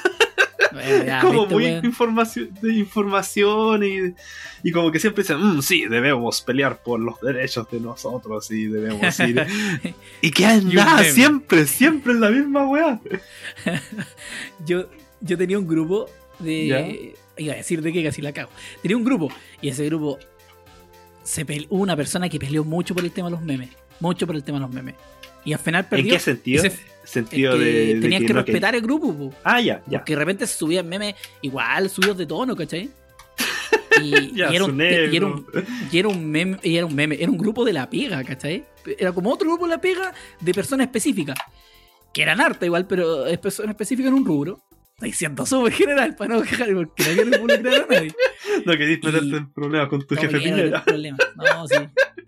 Eh, 0.82 1.04
ya, 1.06 1.20
como 1.22 1.42
¿viste, 1.48 1.54
muy 1.54 1.66
información, 1.86 2.50
de 2.62 2.74
información 2.74 3.84
y, 3.84 4.14
y 4.68 4.72
como 4.72 4.92
que 4.92 5.00
siempre 5.00 5.24
dicen, 5.24 5.38
"Mm, 5.42 5.62
sí, 5.62 5.86
debemos 5.86 6.42
pelear 6.42 6.82
por 6.82 7.00
los 7.00 7.20
derechos 7.22 7.70
de 7.72 7.80
nosotros 7.82 8.50
y 8.52 8.66
debemos 8.68 9.20
ir... 9.20 9.46
y 10.22 10.32
que 10.32 10.46
meme. 10.48 11.04
siempre, 11.12 11.66
siempre 11.68 12.14
en 12.14 12.22
la 12.22 12.30
misma 12.30 12.68
weá. 12.68 13.00
yo, 14.66 14.86
yo 15.22 15.38
tenía 15.38 15.60
un 15.60 15.68
grupo 15.68 16.10
de. 16.40 16.68
¿Ya? 16.68 16.88
Iba 17.38 17.54
a 17.54 17.58
decir 17.58 17.82
de 17.82 17.92
qué 17.92 18.04
casi 18.04 18.22
la 18.22 18.32
cago. 18.32 18.50
Tenía 18.82 18.96
un 18.98 19.04
grupo 19.04 19.30
y 19.62 19.70
ese 19.70 19.86
grupo. 19.86 20.18
Se 21.26 21.46
pele- 21.46 21.68
hubo 21.70 21.82
una 21.84 21.98
persona 21.98 22.30
que 22.30 22.40
peleó 22.40 22.64
mucho 22.64 22.96
por 22.96 23.04
el 23.04 23.12
tema 23.12 23.28
de 23.28 23.32
los 23.34 23.42
memes. 23.42 23.70
Mucho 24.00 24.26
por 24.26 24.36
el 24.38 24.44
tema 24.44 24.60
de 24.60 24.66
los 24.66 24.74
memes. 24.74 24.96
Y 25.44 25.52
al 25.54 25.60
final 25.60 25.82
¿En 25.84 25.90
perdió. 25.90 26.14
qué 26.14 26.20
sentido? 26.20 26.64
Ese- 26.64 26.80
sentido 27.04 27.58
de, 27.58 27.96
de 27.96 28.02
tenían 28.02 28.26
que, 28.26 28.34
no 28.34 28.42
respetar 28.42 28.74
el 28.76 28.82
grupo, 28.82 29.14
po. 29.14 29.34
Ah, 29.44 29.60
ya, 29.62 29.84
ya. 29.86 30.00
Porque 30.00 30.14
de 30.14 30.20
repente 30.20 30.48
se 30.48 30.58
subían 30.58 30.88
memes 30.88 31.14
igual, 31.42 31.90
subidos 31.90 32.18
de 32.18 32.26
tono, 32.26 32.56
¿cachai? 32.56 32.90
Y, 34.02 34.36
Ya, 34.36 34.52
y 34.52 34.56
era 34.56 34.66
un, 34.66 34.76
negro. 34.78 35.12
y 35.14 35.16
era 35.18 35.26
un- 35.28 35.46
y 35.92 35.98
era 36.00 36.08
un 36.10 36.26
meme, 36.30 36.58
y 36.64 36.76
era 36.78 36.86
un 36.86 36.96
meme, 36.96 37.16
era 37.20 37.32
un 37.32 37.38
grupo 37.38 37.64
de 37.64 37.74
la 37.74 37.90
pega, 37.90 38.24
¿cachai? 38.24 38.66
Era 38.98 39.12
como 39.14 39.32
otro 39.32 39.48
grupo 39.48 39.66
de 39.68 39.72
la 39.76 39.82
pega 39.82 40.14
de 40.42 40.54
personas 40.54 40.88
específicas. 40.88 41.38
Que 42.14 42.22
eran 42.24 42.40
harta 42.42 42.66
igual, 42.66 42.88
pero 42.88 43.26
es 43.26 43.38
persona 43.38 43.72
específica 43.72 44.08
en 44.10 44.16
un 44.16 44.26
rubro. 44.26 44.60
Estoy 44.98 45.12
siendo 45.12 45.46
súper 45.46 45.74
general 45.74 46.16
para 46.16 46.36
no 46.36 46.42
quejar 46.42 46.74
porque 46.74 47.04
no 47.04 47.14
quiero 47.16 47.36
involucrar 47.36 47.76
a 47.76 47.88
nadie. 47.94 48.12
No 48.66 48.72
querés 48.78 49.00
Y- 49.02 49.06
meterte 49.06 49.38
en 49.38 49.52
problemas 49.54 49.90
con 49.90 50.08
tu 50.08 50.16
No 50.16 50.22
jefe 50.22 50.40
Piñera. 50.40 50.84
No, 51.36 51.68
sí. 51.68 51.76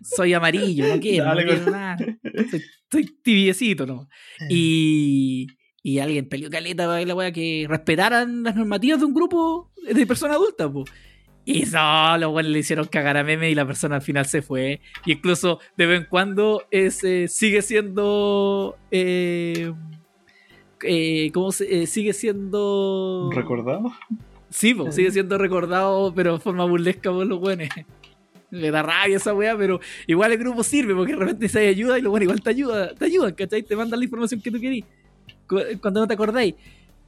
Soy 0.02 0.34
amarillo, 0.34 0.88
no 0.94 1.00
quiero, 1.00 1.26
Dale, 1.26 1.44
no 1.46 1.50
quiero 1.50 1.64
con- 1.64 1.74
nada. 1.74 1.98
Soy, 2.52 2.62
soy 2.92 3.06
tibiecito, 3.24 3.86
¿no? 3.86 4.10
Y, 4.50 5.48
Y 5.82 6.00
alguien 6.00 6.28
peleó 6.28 6.50
caleta 6.50 6.86
para 6.88 7.06
la 7.06 7.16
wea 7.16 7.32
que 7.32 7.66
respetaran 7.70 8.44
las 8.44 8.56
normativas 8.58 9.00
de 9.00 9.06
un 9.06 9.14
grupo 9.14 9.72
de 9.90 10.06
personas 10.06 10.36
adultas, 10.36 10.70
po. 10.70 10.84
Y 11.46 11.62
no, 11.72 12.18
los 12.18 12.34
weones 12.34 12.52
le 12.52 12.60
hicieron 12.60 12.88
cagar 12.88 13.16
a 13.16 13.24
meme 13.24 13.50
y 13.50 13.56
la 13.56 13.66
persona 13.66 13.96
al 13.96 14.02
final 14.02 14.26
se 14.26 14.42
fue. 14.42 14.82
Y 15.06 15.14
incluso 15.14 15.62
de 15.78 15.86
vez 15.86 16.02
en 16.02 16.08
cuando 16.10 16.68
ese 16.72 17.30
sigue 17.30 17.62
siendo. 17.62 18.76
Eh, 18.92 19.72
eh, 20.84 21.32
¿Cómo 21.34 21.52
se, 21.52 21.84
eh, 21.84 21.88
sigue 21.88 22.14
siendo. 22.14 23.30
¿Recordado? 23.34 23.92
Sí, 24.50 24.74
po, 24.74 24.92
sigue 24.92 25.12
siendo 25.12 25.38
recordado, 25.38 26.14
pero 26.16 26.34
de 26.34 26.40
forma 26.40 26.66
burlesca 26.66 27.12
por 27.12 27.26
los 27.26 27.40
buenos. 27.40 27.68
Me 28.50 28.72
da 28.72 28.82
rabia 28.82 29.18
esa 29.18 29.34
weá, 29.34 29.58
pero 29.58 29.82
igual 30.08 30.32
el 30.32 30.38
grupo 30.38 30.64
sirve 30.64 30.96
porque 30.96 31.12
de 31.14 31.20
repente 31.20 31.50
se 31.50 31.68
ayuda 31.68 32.00
y 32.00 32.02
los 32.02 32.12
buenos 32.12 32.24
igual 32.26 32.42
te 32.42 32.50
ayuda, 32.52 32.94
te 32.96 33.06
ayudan, 33.06 33.34
¿cachai? 33.34 33.62
Te 33.62 33.76
mandan 33.76 34.00
la 34.00 34.06
información 34.06 34.40
que 34.42 34.50
tú 34.50 34.60
querís 34.62 34.86
cu- 35.48 35.60
cuando 35.82 36.00
no 36.00 36.08
te 36.08 36.14
acordáis. 36.14 36.56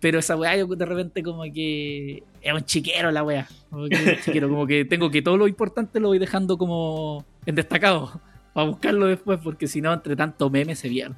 Pero 0.02 0.20
esa 0.20 0.36
weá, 0.36 0.56
yo 0.58 0.66
de 0.66 0.86
repente 0.86 1.24
como 1.24 1.44
que 1.44 2.24
es 2.42 2.54
un 2.54 2.64
chiquero 2.66 3.10
la 3.12 3.24
weá. 3.24 3.48
Como 3.70 3.88
que, 3.88 3.96
es 3.96 4.18
un 4.18 4.24
chiquero, 4.24 4.50
como 4.50 4.68
que 4.68 4.84
tengo 4.86 5.10
que 5.12 5.22
todo 5.22 5.38
lo 5.38 5.48
importante 5.48 6.00
lo 6.02 6.10
voy 6.10 6.20
dejando 6.20 6.58
como 6.58 7.26
en 7.46 7.56
destacado 7.56 8.20
para 8.54 8.68
buscarlo 8.68 9.06
después, 9.08 9.40
porque 9.42 9.68
si 9.68 9.80
no, 9.80 9.94
entre 9.94 10.18
tanto 10.18 10.50
meme 10.50 10.76
se 10.76 10.90
pierde. 10.90 11.16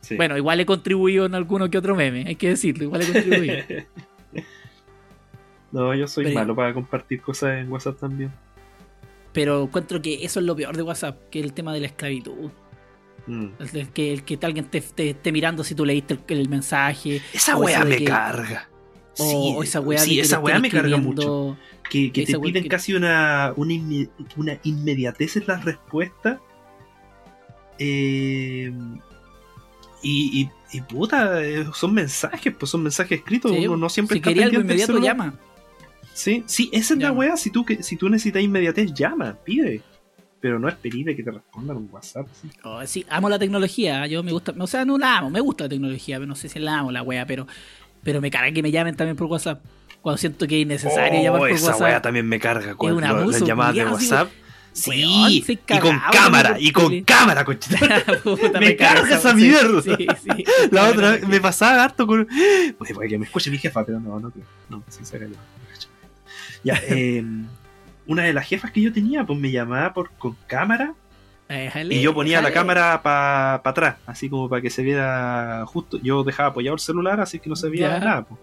Sí. 0.00 0.16
Bueno, 0.16 0.36
igual 0.36 0.60
he 0.60 0.66
contribuido 0.66 1.26
en 1.26 1.34
alguno 1.34 1.68
que 1.68 1.76
otro 1.78 1.94
meme, 1.96 2.24
hay 2.26 2.36
que 2.36 2.48
decirlo, 2.50 2.84
igual 2.84 3.02
he 3.02 3.12
contribuido. 3.12 3.56
no, 5.72 5.94
yo 5.94 6.06
soy 6.08 6.24
Pero- 6.24 6.38
malo 6.40 6.54
para 6.56 6.72
compartir 6.72 7.20
cosas 7.20 7.58
en 7.58 7.70
WhatsApp 7.70 7.98
también. 7.98 8.32
Pero 9.32 9.62
encuentro 9.64 10.00
que 10.00 10.24
eso 10.24 10.40
es 10.40 10.46
lo 10.46 10.56
peor 10.56 10.76
de 10.76 10.82
WhatsApp, 10.82 11.28
que 11.30 11.40
es 11.40 11.44
el 11.44 11.52
tema 11.52 11.72
de 11.74 11.80
la 11.80 11.86
esclavitud. 11.86 12.50
Mm. 13.26 13.48
El 13.58 13.88
que, 13.90 14.12
el 14.14 14.22
que 14.24 14.38
alguien 14.42 14.64
te, 14.64 14.78
esté 14.78 15.32
mirando 15.32 15.62
si 15.62 15.74
tú 15.74 15.84
leíste 15.84 16.14
el, 16.14 16.38
el 16.38 16.48
mensaje. 16.48 17.20
Esa 17.32 17.56
weá 17.56 17.84
me 17.84 17.98
que- 17.98 18.04
carga. 18.04 18.68
O, 19.20 19.24
Sí, 19.24 19.54
o 19.56 19.62
esa 19.64 19.80
weá 19.80 19.98
sí, 19.98 20.20
esa 20.20 20.38
weá 20.38 20.60
me 20.60 20.70
carga 20.70 20.96
mucho. 20.96 21.56
Que, 21.90 22.12
que 22.12 22.24
te 22.24 22.38
piden 22.38 22.62
que- 22.62 22.68
casi 22.68 22.94
una, 22.94 23.52
una, 23.56 23.72
inme- 23.74 24.08
una 24.36 24.58
inmediatez 24.62 25.36
en 25.36 25.44
las 25.48 25.64
respuestas. 25.64 26.38
Eh, 27.78 28.72
y, 30.02 30.42
y, 30.42 30.76
y 30.76 30.80
puta, 30.82 31.42
eh, 31.44 31.66
son 31.74 31.94
mensajes, 31.94 32.54
pues 32.58 32.70
son 32.70 32.82
mensajes 32.82 33.18
escritos. 33.18 33.52
Sí, 33.52 33.66
Uno 33.66 33.76
no 33.76 33.88
siempre 33.88 34.14
si 34.14 34.18
está 34.18 34.30
quería 34.30 34.44
algo 34.46 34.58
pendiente 34.58 34.86
del 34.92 34.96
inmediato, 35.02 35.22
llama. 35.22 35.34
Sí, 36.14 36.42
sí, 36.46 36.68
esa 36.72 36.94
es 36.94 37.00
la 37.00 37.12
weá. 37.12 37.36
Si 37.36 37.50
tú, 37.50 37.64
que- 37.64 37.82
si 37.82 37.96
tú 37.96 38.08
necesitas 38.08 38.42
inmediatez, 38.42 38.92
llama, 38.92 39.36
pide. 39.44 39.82
Pero 40.40 40.58
no 40.60 40.68
esperes 40.68 41.16
que 41.16 41.22
te 41.22 41.30
respondan 41.32 41.76
un 41.76 41.88
WhatsApp. 41.90 42.26
sí. 42.40 42.48
Oh, 42.62 42.84
sí, 42.86 43.04
amo 43.08 43.28
la 43.28 43.38
tecnología. 43.38 44.06
Yo 44.06 44.22
me 44.22 44.30
gusta, 44.32 44.54
o 44.56 44.66
sea, 44.68 44.84
no 44.84 44.96
la 44.98 45.18
amo, 45.18 45.30
me 45.30 45.40
gusta 45.40 45.64
la 45.64 45.70
tecnología, 45.70 46.16
pero 46.16 46.26
no 46.26 46.34
sé 46.36 46.48
si 46.48 46.58
la 46.60 46.78
amo 46.78 46.92
la 46.92 47.02
wea, 47.02 47.26
pero, 47.26 47.46
pero 48.04 48.20
me 48.20 48.30
carga 48.30 48.52
que 48.52 48.62
me 48.62 48.70
llamen 48.70 48.94
también 48.96 49.16
por 49.16 49.26
WhatsApp. 49.26 49.60
Cuando 50.00 50.16
siento 50.18 50.46
que 50.46 50.56
es 50.58 50.62
innecesario 50.62 51.18
Oh, 51.18 51.22
llamar 51.24 51.40
por 51.40 51.50
esa 51.50 51.66
WhatsApp. 51.66 51.82
weá 51.82 52.02
también 52.02 52.26
me 52.28 52.38
carga. 52.38 52.76
Cuando 52.76 53.00
las 53.00 53.42
llamadas 53.42 53.74
de 53.74 53.80
así, 53.82 54.06
Weón, 54.86 55.30
Sí, 55.30 55.42
soy 55.44 55.58
y 55.68 55.78
con 55.80 55.98
cámara, 56.12 56.56
y 56.58 56.70
con 56.72 57.02
cámara, 57.02 57.44
conchita. 57.44 57.78
Puta, 58.22 58.60
Me 58.60 58.76
carga 58.76 59.16
esa 59.16 59.34
mierda. 59.34 59.82
Sí, 59.82 59.90
sí. 60.22 60.44
La 60.70 60.88
otra 60.88 61.12
vez 61.12 61.26
me 61.28 61.40
pasaba 61.40 61.82
harto 61.84 62.06
con. 62.06 62.28
Oye, 62.78 62.94
para 62.94 63.08
que 63.08 63.18
me 63.18 63.24
escuche 63.26 63.50
mi 63.50 63.58
jefa, 63.58 63.84
pero 63.84 63.98
no, 63.98 64.20
no 64.20 64.30
creo. 64.30 64.44
No, 64.68 64.82
cayó. 65.10 65.28
Ya, 66.64 66.80
eh, 66.88 67.24
una 68.06 68.22
de 68.24 68.32
las 68.32 68.46
jefas 68.46 68.70
que 68.70 68.80
yo 68.82 68.92
tenía, 68.92 69.24
pues 69.24 69.38
me 69.38 69.50
llamaba 69.50 69.92
por, 69.92 70.10
con 70.12 70.36
cámara 70.46 70.94
y 71.88 72.00
yo 72.02 72.12
ponía 72.14 72.42
la 72.42 72.52
cámara 72.52 73.00
para 73.02 73.54
atrás, 73.64 73.96
así 74.06 74.28
como 74.28 74.48
para 74.48 74.60
que 74.60 74.70
se 74.70 74.82
viera 74.82 75.64
justo. 75.66 75.98
Yo 76.02 76.22
dejaba 76.24 76.50
apoyado 76.50 76.74
el 76.74 76.80
celular, 76.80 77.20
así 77.20 77.38
que 77.38 77.48
no 77.48 77.56
se 77.56 77.68
veía 77.68 77.98
Ya. 77.98 78.00
nada. 78.04 78.22
pues. 78.24 78.40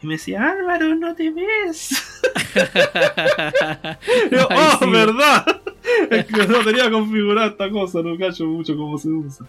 Y 0.00 0.06
me 0.06 0.14
decía, 0.14 0.50
Álvaro, 0.50 0.94
no 0.94 1.14
te 1.14 1.30
ves. 1.30 2.20
Yo, 4.30 4.46
Ay, 4.50 4.58
oh, 4.58 4.78
sí. 4.80 4.90
verdad. 4.90 5.60
Es 6.10 6.26
que 6.26 6.46
no 6.46 6.62
tenía 6.62 6.90
configurada 6.90 7.48
esta 7.48 7.70
cosa, 7.70 8.00
no 8.02 8.16
cacho 8.18 8.44
mucho 8.44 8.76
cómo 8.76 8.98
se 8.98 9.08
usa. 9.08 9.46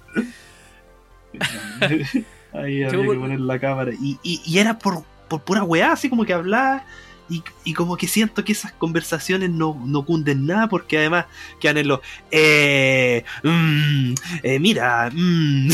Ahí 2.54 2.84
había 2.84 2.92
Yo- 2.92 3.02
que 3.02 3.18
poner 3.20 3.40
la 3.42 3.60
cámara. 3.60 3.92
Y, 3.92 4.18
y, 4.24 4.42
y 4.46 4.58
era 4.60 4.80
por, 4.80 5.04
por 5.28 5.42
pura 5.42 5.64
weá, 5.64 5.92
así 5.92 6.10
como 6.10 6.26
que 6.26 6.34
hablaba. 6.34 6.86
Y, 7.30 7.44
y 7.64 7.74
como 7.76 7.96
que 7.96 8.08
siento 8.08 8.44
que 8.44 8.54
esas 8.54 8.72
conversaciones 8.72 9.52
no, 9.52 9.80
no 9.86 10.04
cunden 10.04 10.48
nada 10.48 10.68
porque 10.68 10.98
además 10.98 11.26
quedan 11.60 11.78
en 11.78 11.88
los 11.90 12.00
eh, 12.32 13.24
mm, 13.44 14.14
eh, 14.42 14.58
mira 14.60 15.12
mm, 15.14 15.68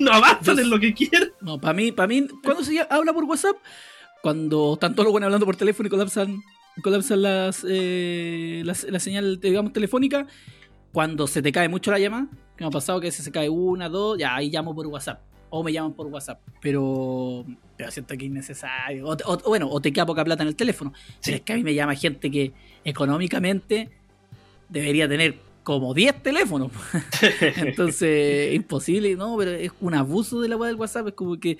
no 0.00 0.12
avanzan 0.12 0.60
en 0.60 0.70
lo 0.70 0.80
que 0.80 0.94
quieren 0.94 1.30
No, 1.42 1.60
para 1.60 1.74
mí, 1.74 1.92
para 1.92 2.06
mí, 2.08 2.26
¿cuándo 2.42 2.64
se 2.64 2.80
habla 2.88 3.12
por 3.12 3.24
WhatsApp? 3.24 3.56
Cuando 4.28 4.72
están 4.72 4.94
todos 4.94 5.04
los 5.04 5.12
buenos 5.12 5.26
hablando 5.26 5.44
por 5.44 5.54
teléfono 5.54 5.86
y 5.86 5.90
colapsan, 5.90 6.42
colapsan 6.82 7.20
las, 7.20 7.62
eh, 7.68 8.62
las- 8.64 8.84
la 8.84 8.98
señal, 8.98 9.38
digamos, 9.38 9.74
telefónica. 9.74 10.26
Cuando 10.94 11.26
se 11.26 11.42
te 11.42 11.52
cae 11.52 11.68
mucho 11.68 11.90
la 11.90 11.98
llamada, 11.98 12.28
que 12.56 12.64
me 12.64 12.68
ha 12.68 12.70
pasado 12.70 13.02
que 13.02 13.10
se 13.12 13.30
cae 13.30 13.50
una, 13.50 13.90
dos, 13.90 14.16
ya 14.16 14.34
ahí 14.34 14.48
llamo 14.50 14.74
por 14.74 14.86
WhatsApp. 14.86 15.20
O 15.50 15.62
me 15.62 15.74
llaman 15.74 15.92
por 15.92 16.06
WhatsApp. 16.06 16.40
Pero, 16.62 17.44
pero 17.76 17.90
siento 17.90 18.16
que 18.16 18.24
es 18.24 18.30
innecesario. 18.30 19.04
O, 19.06 19.12
o- 19.12 19.40
o 19.44 19.48
bueno, 19.50 19.68
o 19.68 19.78
te 19.82 19.92
queda 19.92 20.06
poca 20.06 20.24
plata 20.24 20.42
en 20.42 20.48
el 20.48 20.56
teléfono. 20.56 20.94
Sí. 21.20 21.20
Pero 21.26 21.36
es 21.36 21.42
que 21.42 21.52
a 21.52 21.56
mí 21.56 21.62
me 21.62 21.74
llama 21.74 21.94
gente 21.94 22.30
que 22.30 22.54
económicamente 22.82 23.90
debería 24.70 25.06
tener 25.06 25.38
como 25.64 25.94
10 25.94 26.22
teléfonos. 26.22 26.70
Entonces, 27.56 28.54
imposible, 28.54 29.16
no, 29.16 29.36
pero 29.36 29.50
es 29.50 29.72
un 29.80 29.94
abuso 29.94 30.40
de 30.40 30.48
la 30.48 30.56
weá 30.56 30.68
del 30.68 30.76
WhatsApp. 30.76 31.08
Es 31.08 31.14
como 31.14 31.40
que 31.40 31.58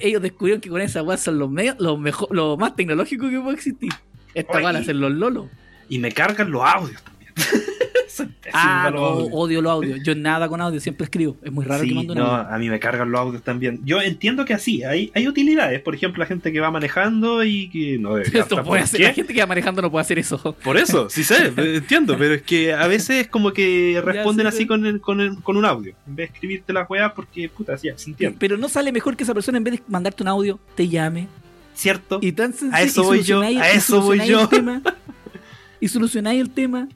ellos 0.00 0.20
descubrieron 0.20 0.60
que 0.60 0.68
con 0.68 0.82
esa 0.82 1.02
weá 1.02 1.16
son 1.16 1.38
los, 1.38 1.50
medios, 1.50 1.76
los, 1.78 1.98
mejor, 1.98 2.28
los 2.34 2.58
más 2.58 2.76
tecnológicos 2.76 3.30
que 3.30 3.40
puede 3.40 3.54
existir. 3.54 3.92
Esta 4.34 4.60
van 4.60 4.76
a 4.76 4.84
ser 4.84 4.96
los 4.96 5.12
lolos. 5.12 5.46
y 5.88 5.98
me 5.98 6.12
cargan 6.12 6.50
los 6.50 6.62
audios 6.62 7.02
también 7.02 7.32
Ah, 8.52 8.90
no, 8.92 9.02
odio 9.02 9.60
los 9.60 9.72
audios. 9.72 10.00
Yo 10.04 10.14
nada 10.14 10.48
con 10.48 10.60
audio, 10.60 10.80
siempre 10.80 11.04
escribo. 11.04 11.36
Es 11.42 11.52
muy 11.52 11.64
raro 11.64 11.82
Sí, 11.82 11.88
que 11.90 11.94
mando 11.94 12.12
un 12.14 12.18
no, 12.20 12.24
audio. 12.26 12.54
a 12.54 12.58
mí 12.58 12.68
me 12.70 12.78
cargan 12.80 13.10
los 13.10 13.20
audios 13.20 13.42
también. 13.42 13.80
Yo 13.84 14.00
entiendo 14.00 14.44
que 14.44 14.54
así, 14.54 14.82
hay, 14.84 15.10
hay 15.14 15.28
utilidades. 15.28 15.80
Por 15.82 15.94
ejemplo, 15.94 16.20
la 16.20 16.26
gente 16.26 16.52
que 16.52 16.60
va 16.60 16.70
manejando 16.70 17.44
y 17.44 17.68
que 17.68 17.98
no 17.98 18.14
debería 18.16 18.40
Esto 18.42 18.56
puede 18.56 18.66
¿por 18.66 18.78
hacer, 18.78 19.00
la 19.00 19.12
gente 19.12 19.34
que 19.34 19.40
va 19.40 19.46
manejando 19.46 19.82
no 19.82 19.90
puede 19.90 20.02
hacer 20.02 20.18
eso. 20.18 20.56
Por 20.62 20.76
eso, 20.76 21.10
sí 21.10 21.24
sé, 21.24 21.52
entiendo, 21.56 22.16
pero 22.18 22.34
es 22.34 22.42
que 22.42 22.72
a 22.72 22.86
veces 22.86 23.22
es 23.22 23.28
como 23.28 23.52
que 23.52 24.00
responden 24.04 24.44
sí, 24.44 24.48
así 24.48 24.58
sí. 24.58 24.66
con, 24.66 24.86
el- 24.86 25.00
con, 25.00 25.20
el- 25.20 25.42
con 25.42 25.56
un 25.56 25.64
audio, 25.64 25.94
en 26.06 26.16
vez 26.16 26.28
de 26.30 26.34
escribirte 26.34 26.72
las 26.72 26.88
weas 26.88 27.12
porque, 27.12 27.48
puta, 27.48 27.74
ya, 27.76 27.96
se 27.98 28.10
entiende. 28.10 28.36
Pero 28.38 28.56
no 28.56 28.68
sale 28.68 28.92
mejor 28.92 29.16
que 29.16 29.24
esa 29.24 29.34
persona 29.34 29.58
en 29.58 29.64
vez 29.64 29.74
de 29.74 29.82
mandarte 29.88 30.22
un 30.22 30.28
audio, 30.28 30.58
te 30.74 30.88
llame. 30.88 31.28
¿Cierto? 31.74 32.20
Y 32.22 32.32
tan 32.32 32.52
sencillo. 32.54 32.74
A 32.74 32.80
eso 32.82 33.02
voy 33.04 33.22
yo, 33.22 33.40
a 33.42 33.70
eso 33.70 34.00
voy 34.00 34.26
yo. 34.26 34.48
y 35.80 35.88
solucionáis 35.88 36.40
el 36.40 36.48
tema. 36.50 36.88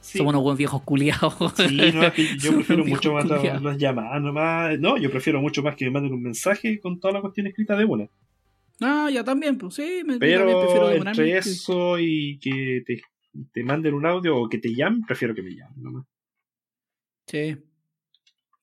Sí. 0.00 0.18
Somos 0.18 0.32
unos 0.32 0.42
buenos 0.42 0.58
viejos 0.58 0.82
culiados. 0.82 1.34
Sí, 1.56 1.76
no, 1.94 2.04
es 2.04 2.12
que 2.14 2.36
yo 2.38 2.54
prefiero 2.54 2.84
mucho 2.84 3.12
más 3.12 3.26
las, 3.26 3.62
las 3.62 3.78
llamadas 3.78 4.22
nomás. 4.22 4.78
No, 4.78 4.96
yo 4.96 5.10
prefiero 5.10 5.40
mucho 5.40 5.62
más 5.62 5.76
que 5.76 5.84
me 5.84 5.90
manden 5.90 6.14
un 6.14 6.22
mensaje 6.22 6.80
con 6.80 6.98
toda 6.98 7.14
la 7.14 7.20
cuestión 7.20 7.46
escrita 7.46 7.76
de 7.76 7.84
una. 7.84 8.08
Ah, 8.80 9.10
ya 9.12 9.22
también, 9.22 9.58
pues 9.58 9.74
sí, 9.74 10.02
me, 10.06 10.14
yo 10.14 10.18
también 10.18 10.58
prefiero 10.58 10.86
Pero 10.88 11.08
entre 11.08 11.36
eso 11.36 11.98
y 11.98 12.38
que 12.38 12.82
te, 12.86 13.02
te 13.52 13.62
manden 13.62 13.94
un 13.94 14.06
audio 14.06 14.36
o 14.36 14.48
que 14.48 14.58
te 14.58 14.74
llamen, 14.74 15.02
prefiero 15.02 15.34
que 15.34 15.42
me 15.42 15.54
llamen 15.54 15.82
nomás. 15.82 16.06
Sí. 17.26 17.58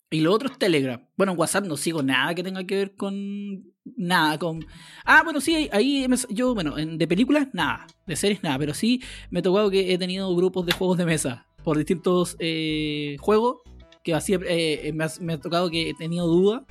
Y 0.09 0.21
lo 0.21 0.33
otro 0.33 0.49
es 0.49 0.57
Telegram. 0.57 1.05
Bueno, 1.15 1.33
en 1.33 1.39
WhatsApp 1.39 1.65
no 1.65 1.77
sigo 1.77 2.01
nada 2.01 2.33
que 2.33 2.43
tenga 2.43 2.65
que 2.65 2.75
ver 2.75 2.95
con. 2.95 3.73
Nada, 3.95 4.37
con. 4.37 4.65
Ah, 5.05 5.21
bueno, 5.23 5.39
sí, 5.39 5.69
ahí 5.71 6.05
yo, 6.29 6.53
bueno, 6.53 6.77
en- 6.77 6.97
de 6.97 7.07
películas, 7.07 7.47
nada. 7.53 7.87
De 8.05 8.15
series, 8.15 8.43
nada. 8.43 8.57
Pero 8.59 8.73
sí 8.73 9.01
me 9.29 9.39
ha 9.39 9.41
tocado 9.41 9.69
que 9.69 9.93
he 9.93 9.97
tenido 9.97 10.35
grupos 10.35 10.65
de 10.65 10.73
juegos 10.73 10.97
de 10.97 11.05
mesa 11.05 11.45
por 11.63 11.77
distintos 11.77 12.35
eh, 12.39 13.17
juegos 13.19 13.57
que 14.03 14.13
así 14.13 14.33
eh, 14.47 14.91
me, 14.93 15.03
ha, 15.03 15.09
me 15.21 15.33
ha 15.33 15.39
tocado 15.39 15.69
que 15.69 15.89
he 15.89 15.93
tenido 15.93 16.25
dudas 16.27 16.63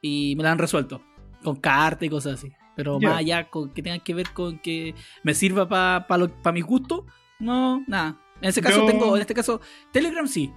y 0.00 0.34
me 0.36 0.42
la 0.42 0.52
han 0.52 0.58
resuelto. 0.58 1.02
Con 1.44 1.56
cartas 1.56 2.02
y 2.06 2.08
cosas 2.10 2.34
así. 2.34 2.52
Pero 2.74 2.98
más 3.00 3.16
allá 3.18 3.48
con 3.50 3.72
que 3.72 3.82
tenga 3.82 3.98
que 3.98 4.14
ver 4.14 4.30
con 4.32 4.58
que 4.60 4.94
me 5.24 5.34
sirva 5.34 5.68
para 5.68 6.06
pa 6.06 6.28
pa 6.42 6.52
mi 6.52 6.60
gusto, 6.60 7.06
no, 7.40 7.84
nada. 7.88 8.20
En 8.40 8.48
ese 8.50 8.62
caso 8.62 8.80
Yo- 8.80 8.86
tengo, 8.86 9.14
en 9.16 9.20
este 9.20 9.34
caso, 9.34 9.60
Telegram 9.92 10.26
sí. 10.28 10.52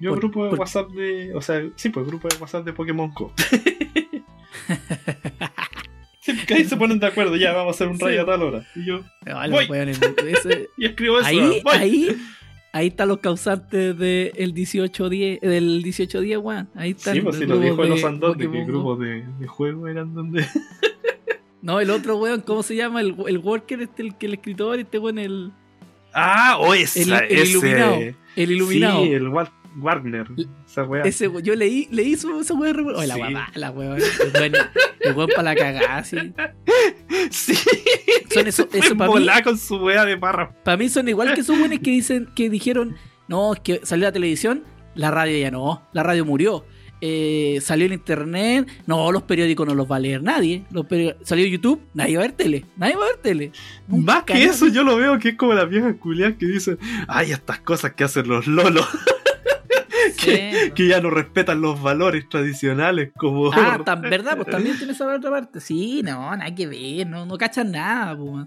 Yo 0.00 0.10
Por- 0.10 0.18
grupo 0.18 0.44
de 0.44 0.50
por- 0.50 0.58
WhatsApp 0.60 0.90
de. 0.90 1.32
O 1.34 1.40
sea, 1.40 1.62
sí, 1.76 1.90
pues 1.90 2.06
grupo 2.06 2.26
de 2.28 2.36
WhatsApp 2.38 2.64
de 2.64 2.72
Pokémon 2.72 3.12
Go. 3.14 3.32
Ahí 6.54 6.64
se 6.64 6.76
ponen 6.76 7.00
de 7.00 7.06
acuerdo, 7.06 7.34
ya 7.36 7.52
vamos 7.52 7.74
a 7.74 7.76
hacer 7.76 7.88
un 7.88 7.98
Sí. 7.98 8.04
rayo 8.04 8.22
a 8.22 8.26
tal 8.26 8.42
hora. 8.42 8.66
Y 8.76 8.84
yo, 8.86 9.00
Voy. 9.50 9.66
los 9.68 9.98
ese- 10.24 10.68
y 10.76 10.86
escribo 10.86 11.18
eso. 11.18 11.26
ahí, 11.26 11.60
voy. 11.64 11.76
ahí, 11.76 12.16
ahí 12.72 12.86
están 12.88 13.08
los 13.08 13.18
causantes 13.18 13.98
del 13.98 14.32
1810, 14.36 15.40
del 15.40 15.64
1810, 15.82 16.38
weón. 16.38 16.68
Ahí 16.76 16.90
están. 16.92 17.14
Sí, 17.14 17.20
pues 17.22 17.36
si 17.36 17.46
los 17.46 17.58
lo 17.58 17.64
dijo 17.64 17.74
grupos 17.76 17.84
en 17.86 17.90
los 17.90 18.00
de 18.00 18.06
Andón, 18.06 18.38
de 18.38 18.50
que 18.50 18.58
Go. 18.60 18.66
grupos 18.66 18.98
de, 19.00 19.24
de 19.40 19.46
juego 19.46 19.88
eran 19.88 20.14
donde. 20.14 20.46
No, 21.62 21.78
el 21.78 21.90
otro 21.90 22.16
weón, 22.16 22.40
¿cómo 22.40 22.64
se 22.64 22.74
llama? 22.74 23.00
El, 23.00 23.14
el 23.28 23.38
worker, 23.38 23.80
este, 23.82 24.02
el, 24.02 24.14
el 24.18 24.32
escritor, 24.34 24.80
este 24.80 24.98
weón, 24.98 25.18
el, 25.20 25.52
Ah, 26.12 26.56
o 26.58 26.74
esa, 26.74 27.00
el, 27.00 27.12
el 27.30 27.38
ese. 27.38 27.50
iluminado. 27.52 27.98
El 28.34 28.50
iluminado. 28.50 29.04
Sí, 29.04 29.12
el 29.12 29.28
Wal- 29.28 29.48
Warner. 29.76 30.26
Esa 30.66 30.84
weá. 30.84 31.02
Ese, 31.04 31.30
yo 31.42 31.54
leí, 31.54 31.88
leí 31.90 32.16
su, 32.16 32.40
esa 32.40 32.54
weá. 32.54 32.72
Oh, 32.72 33.02
la 33.04 33.16
weá 33.16 33.30
mala, 33.30 33.70
weón. 33.70 33.98
El 35.00 35.12
weón, 35.14 35.30
para 35.34 35.42
la 35.42 35.54
cagada, 35.56 36.04
sí. 36.04 36.16
Sí. 37.30 37.54
Son 38.32 38.46
eso, 38.46 38.68
eso 38.72 38.96
para 38.96 39.10
mí, 39.12 39.26
con 39.44 39.58
su 39.58 39.76
weá 39.76 40.04
de 40.04 40.16
barra. 40.16 40.52
para 40.64 40.76
mí 40.76 40.88
son 40.88 41.08
igual 41.08 41.34
que 41.34 41.40
esos 41.42 41.56
weones 41.58 41.80
que 41.80 41.90
dicen, 41.90 42.28
que 42.34 42.48
dijeron, 42.48 42.96
no, 43.28 43.54
es 43.54 43.60
que 43.60 43.80
salió 43.84 44.06
la 44.06 44.12
televisión, 44.12 44.64
la 44.94 45.10
radio 45.10 45.38
ya 45.38 45.50
no, 45.50 45.82
la 45.92 46.02
radio 46.02 46.24
murió. 46.24 46.64
Eh, 47.04 47.58
salió 47.62 47.86
el 47.86 47.92
internet, 47.92 48.68
no, 48.86 49.10
los 49.10 49.24
periódicos 49.24 49.66
no 49.66 49.74
los 49.74 49.90
va 49.90 49.96
a 49.96 49.98
leer 49.98 50.22
nadie. 50.22 50.62
Los 50.70 50.86
salió 51.24 51.44
YouTube, 51.46 51.82
nadie 51.94 52.16
va 52.16 52.22
a 52.22 52.26
ver 52.28 52.36
tele, 52.36 52.64
nadie 52.76 52.94
va 52.94 53.02
a 53.04 53.08
ver 53.08 53.16
tele. 53.16 53.50
Más 53.88 53.98
Nunca 53.98 54.24
que 54.24 54.34
nadie- 54.34 54.46
eso, 54.50 54.68
yo 54.68 54.84
lo 54.84 54.96
veo 54.96 55.18
que 55.18 55.30
es 55.30 55.34
como 55.36 55.52
las 55.52 55.68
viejas 55.68 55.96
culiadas 55.96 56.36
que 56.38 56.46
dicen, 56.46 56.78
ay, 57.08 57.32
estas 57.32 57.58
cosas 57.60 57.94
que 57.94 58.04
hacen 58.04 58.28
los 58.28 58.46
lolos, 58.46 58.86
que, 60.74 60.88
ya 60.88 61.00
no 61.00 61.10
respetan 61.10 61.60
los 61.60 61.80
valores 61.80 62.28
tradicionales, 62.28 63.10
como... 63.16 63.52
Ah, 63.52 63.80
tan 63.84 64.02
verdad, 64.02 64.36
pues 64.36 64.48
también 64.48 64.76
tiene 64.76 64.92
esa 64.92 65.06
otra 65.14 65.30
parte. 65.30 65.60
Sí, 65.60 66.02
no, 66.02 66.34
nada 66.36 66.54
que 66.54 66.66
ver, 66.66 67.06
no, 67.06 67.26
no 67.26 67.38
cachan 67.38 67.70
nada, 67.72 68.16
pues. 68.16 68.46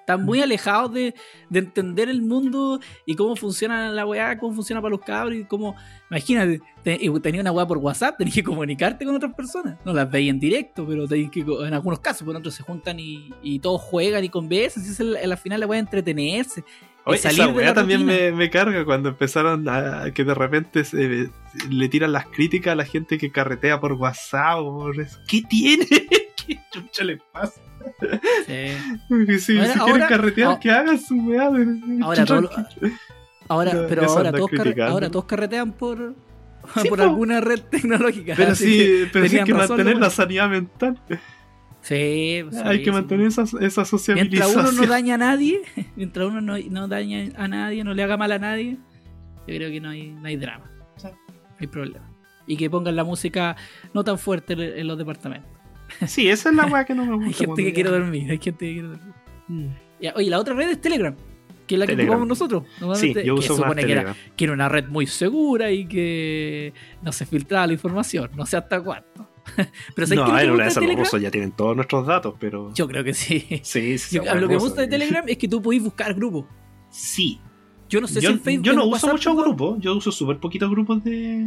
Están 0.00 0.24
muy 0.24 0.40
alejados 0.42 0.92
de, 0.92 1.14
de 1.48 1.58
entender 1.60 2.08
el 2.08 2.22
mundo 2.22 2.80
y 3.06 3.14
cómo 3.14 3.36
funciona 3.36 3.88
la 3.92 4.04
weá, 4.04 4.36
cómo 4.36 4.52
funciona 4.52 4.82
para 4.82 4.90
los 4.90 5.00
cabros 5.00 5.36
y 5.38 5.44
cómo. 5.44 5.76
Imagínate, 6.10 6.60
te- 6.82 6.98
tenía 7.22 7.40
una 7.40 7.52
weá 7.52 7.64
por 7.68 7.78
WhatsApp, 7.78 8.16
tenías 8.18 8.34
que 8.34 8.42
comunicarte 8.42 9.04
con 9.04 9.14
otras 9.14 9.32
personas. 9.32 9.78
No 9.84 9.92
las 9.92 10.10
veis 10.10 10.28
en 10.28 10.40
directo, 10.40 10.84
pero 10.88 11.06
tenías 11.06 11.30
que, 11.30 11.40
en 11.42 11.72
algunos 11.72 12.00
casos, 12.00 12.24
por 12.26 12.34
otros 12.34 12.52
se 12.52 12.64
juntan 12.64 12.98
y, 12.98 13.30
y 13.44 13.60
todos 13.60 13.80
juegan 13.80 14.24
y 14.24 14.28
conversan. 14.28 14.82
Si 14.82 14.90
es 14.90 14.98
el- 14.98 15.16
al 15.16 15.38
final 15.38 15.60
la 15.60 15.66
weá 15.68 15.78
entretenerse. 15.78 16.64
Oye, 17.04 17.16
esa 17.18 17.48
weá 17.48 17.74
también 17.74 18.04
me, 18.06 18.30
me 18.32 18.48
carga 18.50 18.84
cuando 18.84 19.08
empezaron 19.08 19.68
a 19.68 20.10
que 20.14 20.24
de 20.24 20.34
repente 20.34 20.84
se- 20.84 21.30
le 21.70 21.88
tiran 21.88 22.12
las 22.12 22.26
críticas 22.26 22.72
a 22.72 22.76
la 22.76 22.84
gente 22.84 23.18
que 23.18 23.30
carretea 23.32 23.80
por 23.80 23.92
WhatsApp 23.94 24.58
o 24.60 24.78
por 24.78 25.00
eso. 25.00 25.18
¿Qué 25.26 25.42
tiene? 25.48 25.86
¿Qué 26.46 26.60
chucha 26.72 27.04
le 27.04 27.18
pasa? 27.32 27.60
Sí. 28.46 29.38
Si, 29.38 29.58
Ahora- 29.58 29.72
si 29.72 29.78
ahora- 29.78 29.84
quieren 29.84 30.08
carretear, 30.08 30.46
ahora- 30.48 30.60
que 30.60 30.70
hagan 30.70 30.98
su 31.00 31.14
weá. 31.16 31.50
Ahora, 32.02 32.24
todo 32.24 32.50
ahora, 33.48 33.72
No, 33.74 33.86
pero 33.88 34.04
ahora 34.08 34.32
todos, 34.32 34.50
ahora 34.88 35.10
todos 35.10 35.24
carretean 35.24 35.72
por, 35.72 36.14
Sí, 36.80 36.88
por 36.88 36.98
po. 36.98 37.04
alguna 37.04 37.40
red 37.40 37.60
tecnológica. 37.62 38.34
Pero 38.36 38.54
sí, 38.54 39.08
pero 39.12 39.28
sí 39.28 39.38
hay 39.38 39.44
que 39.44 39.52
razón, 39.52 39.76
mantener 39.76 39.98
la 40.00 40.10
sanidad 40.10 40.48
mental. 40.48 41.00
Sí, 41.82 42.44
sí, 42.50 42.58
hay 42.64 42.78
que 42.78 42.86
sí. 42.86 42.90
mantener 42.92 43.26
esa, 43.26 43.42
esa 43.42 43.82
Mientras 44.14 44.54
uno 44.54 44.70
no 44.70 44.86
daña 44.86 45.16
a 45.16 45.18
nadie, 45.18 45.62
mientras 45.96 46.28
uno 46.28 46.40
no, 46.40 46.56
no 46.56 46.88
daña 46.88 47.28
a 47.36 47.48
nadie, 47.48 47.82
no 47.82 47.92
le 47.92 48.02
haga 48.04 48.16
mal 48.16 48.30
a 48.30 48.38
nadie, 48.38 48.78
yo 49.48 49.54
creo 49.56 49.70
que 49.70 49.80
no 49.80 49.90
hay, 49.90 50.12
no 50.12 50.26
hay 50.28 50.36
drama. 50.36 50.70
Sí. 50.96 51.08
No 51.08 51.56
hay 51.58 51.66
problema. 51.66 52.08
Y 52.46 52.56
que 52.56 52.70
pongan 52.70 52.94
la 52.94 53.02
música 53.04 53.56
no 53.94 54.04
tan 54.04 54.16
fuerte 54.18 54.52
en, 54.80 54.86
los 54.86 54.96
departamentos. 54.96 55.50
Sí, 56.06 56.28
esa 56.28 56.50
es 56.50 56.54
la 56.56 56.66
weá 56.66 56.84
que 56.84 56.94
no 56.94 57.04
me 57.04 57.16
gusta. 57.26 57.28
Hay 57.28 57.34
gente 57.46 57.62
que 57.62 57.68
ya- 57.70 57.74
quiere 57.74 57.90
dormir, 57.90 58.30
hay 58.30 58.38
gente 58.38 58.66
que 58.66 58.72
quiere 58.72 58.88
dormir. 58.88 59.14
Mm. 59.48 59.66
Ya, 60.00 60.12
oye, 60.16 60.30
la 60.30 60.38
otra 60.38 60.54
red 60.54 60.68
es 60.70 60.80
Telegram, 60.80 61.14
que 61.66 61.74
es 61.74 61.78
la 61.80 61.86
que 61.86 61.92
Telegram. 61.92 62.14
ocupamos 62.14 62.28
nosotros. 62.28 62.64
Sí, 62.98 63.12
yo 63.12 63.34
que 63.34 63.40
uso 63.40 63.54
más 63.54 63.62
supone 63.62 63.84
que 63.84 63.92
era, 63.92 64.02
Telegram. 64.02 64.16
que 64.36 64.44
era 64.44 64.52
una 64.52 64.68
red 64.68 64.86
muy 64.88 65.06
segura 65.08 65.70
y 65.72 65.86
que 65.86 66.72
no 67.02 67.10
se 67.10 67.26
filtraba 67.26 67.66
la 67.66 67.72
información, 67.72 68.30
no 68.36 68.46
sé 68.46 68.56
hasta 68.56 68.80
cuánto. 68.80 69.28
Pero 69.94 70.06
¿sabes 70.06 70.08
qué 70.08 70.14
es 70.14 70.32
No, 70.32 70.38
en 70.38 70.50
una 70.52 70.64
de 70.64 70.68
esas 70.70 70.84
los 70.84 70.96
rusos 70.96 71.20
ya 71.20 71.30
tienen 71.30 71.52
todos 71.52 71.74
nuestros 71.76 72.06
datos, 72.06 72.34
pero. 72.38 72.72
Yo 72.74 72.86
creo 72.86 73.02
que 73.04 73.12
sí. 73.14 73.44
Sí, 73.62 73.98
sí. 73.98 74.16
Yo- 74.16 74.22
lo 74.34 74.48
que 74.48 74.54
me 74.54 74.60
gusta 74.60 74.82
de. 74.82 74.88
Telegram 74.88 75.24
es 75.26 75.36
que 75.36 75.48
tú 75.48 75.60
podés 75.60 75.82
buscar 75.82 76.14
grupos. 76.14 76.46
Sí. 76.90 77.40
Yo 77.88 78.00
no 78.00 78.06
sé 78.06 78.20
Yo, 78.20 78.30
si 78.30 78.34
en 78.34 78.40
Facebook. 78.40 78.64
yo 78.66 78.72
no 78.72 78.86
uso 78.86 79.08
muchos 79.08 79.36
grupos, 79.36 79.78
yo 79.80 79.94
uso 79.96 80.10
súper 80.12 80.38
poquitos 80.38 80.70
grupos 80.70 81.02
de. 81.04 81.46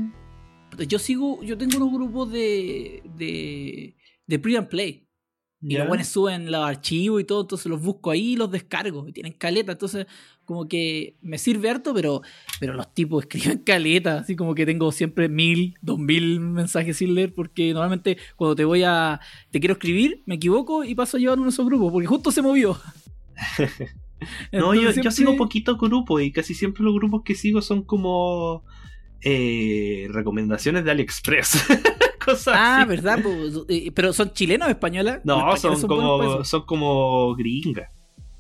Yo 0.87 0.99
sigo, 0.99 1.41
yo 1.43 1.57
tengo 1.57 1.77
unos 1.77 1.91
grupos 1.93 2.31
de. 2.31 3.01
de. 3.15 3.95
de 4.27 4.39
pre 4.39 4.57
and 4.57 4.67
play. 4.67 5.04
Y 5.67 5.77
los 5.77 5.87
buenos 5.87 6.07
suben 6.07 6.51
los 6.51 6.63
archivos 6.63 7.21
y 7.21 7.23
todo, 7.23 7.41
entonces 7.41 7.67
los 7.67 7.81
busco 7.81 8.11
ahí 8.11 8.33
y 8.33 8.35
los 8.35 8.51
descargo. 8.51 9.07
Y 9.07 9.11
tienen 9.11 9.33
caleta, 9.33 9.71
entonces 9.73 10.05
como 10.45 10.67
que 10.67 11.15
me 11.21 11.39
sirve 11.39 11.69
harto, 11.69 11.93
pero, 11.93 12.21
pero 12.59 12.73
los 12.73 12.93
tipos 12.93 13.23
escriben 13.23 13.57
caleta, 13.65 14.19
así 14.19 14.35
como 14.35 14.53
que 14.53 14.65
tengo 14.65 14.91
siempre 14.91 15.27
mil, 15.27 15.75
dos 15.81 15.97
mil 15.97 16.39
mensajes 16.39 16.97
sin 16.97 17.15
leer, 17.15 17.33
porque 17.33 17.73
normalmente 17.73 18.17
cuando 18.35 18.55
te 18.55 18.63
voy 18.63 18.83
a, 18.83 19.19
te 19.49 19.59
quiero 19.59 19.73
escribir, 19.73 20.21
me 20.25 20.35
equivoco 20.35 20.83
y 20.83 20.93
paso 20.93 21.17
a 21.17 21.19
llevar 21.19 21.37
uno 21.37 21.45
de 21.45 21.53
esos 21.53 21.65
grupos, 21.65 21.91
porque 21.91 22.07
justo 22.07 22.31
se 22.31 22.41
movió. 22.41 22.79
No, 24.51 24.73
yo, 24.73 24.91
yo 24.91 25.11
sigo 25.11 25.35
poquitos 25.35 25.77
grupos 25.77 26.21
y 26.21 26.31
casi 26.31 26.53
siempre 26.53 26.83
los 26.83 26.93
grupos 26.93 27.23
que 27.23 27.35
sigo 27.35 27.61
son 27.61 27.83
como 27.83 28.63
eh, 29.21 30.07
recomendaciones 30.09 30.83
de 30.85 30.91
AliExpress. 30.91 31.65
Cosas 32.25 32.55
Ah, 32.57 32.79
así. 32.81 32.89
¿verdad? 32.89 33.19
Pues, 33.21 33.53
eh, 33.69 33.91
pero 33.93 34.11
son 34.13 34.33
chilenos 34.33 34.67
o 34.67 34.71
españolas? 34.71 35.19
No, 35.23 35.55
son 35.57 35.79
como, 35.81 36.43
son 36.43 36.61
como 36.65 37.35
gringas. 37.35 37.89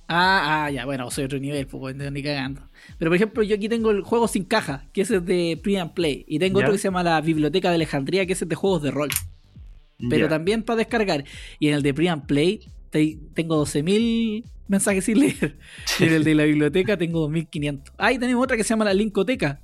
Ah, 0.07 0.65
ah, 0.65 0.71
ya, 0.71 0.85
bueno, 0.85 1.09
soy 1.09 1.25
otro 1.25 1.39
nivel, 1.39 1.65
pues 1.67 1.95
ni 1.95 2.21
cagando. 2.23 2.61
Pero 2.99 3.09
por 3.09 3.15
ejemplo, 3.15 3.41
yo 3.43 3.55
aquí 3.55 3.67
tengo 3.69 3.89
el 3.91 4.01
juego 4.01 4.27
sin 4.27 4.43
caja, 4.43 4.85
que 4.93 5.01
ese 5.01 5.15
es 5.17 5.25
de 5.25 5.59
Pre 5.63 5.79
and 5.79 5.93
Play. 5.93 6.25
Y 6.27 6.37
tengo 6.37 6.59
Ya. 6.59 6.65
otro 6.65 6.73
que 6.73 6.77
se 6.79 6.87
llama 6.87 7.01
la 7.03 7.19
Biblioteca 7.21 7.69
de 7.69 7.75
Alejandría, 7.75 8.25
que 8.27 8.33
ese 8.33 8.45
es 8.45 8.49
de 8.49 8.55
juegos 8.55 8.83
de 8.83 8.91
rol. 8.91 9.09
Pero 10.09 10.25
Ya. 10.25 10.29
también 10.29 10.61
para 10.61 10.77
descargar. 10.77 11.23
Y 11.59 11.69
en 11.69 11.75
el 11.75 11.81
de 11.81 11.93
Pre 11.93 12.09
and 12.09 12.25
Play 12.27 12.59
te- 12.91 13.17
tengo 13.33 13.55
12.000 13.55 14.43
mensajes 14.67 15.05
sin 15.05 15.19
leer. 15.21 15.57
Y 15.99 16.03
en 16.03 16.13
el 16.13 16.23
de 16.23 16.35
la 16.35 16.43
biblioteca 16.43 16.97
tengo 16.97 17.21
2.500. 17.21 17.91
Ah, 17.97 18.11
y 18.11 18.19
tenemos 18.19 18.43
otra 18.43 18.57
que 18.57 18.63
se 18.63 18.69
llama 18.69 18.85
la 18.85 18.93
Linkoteca. 18.93 19.59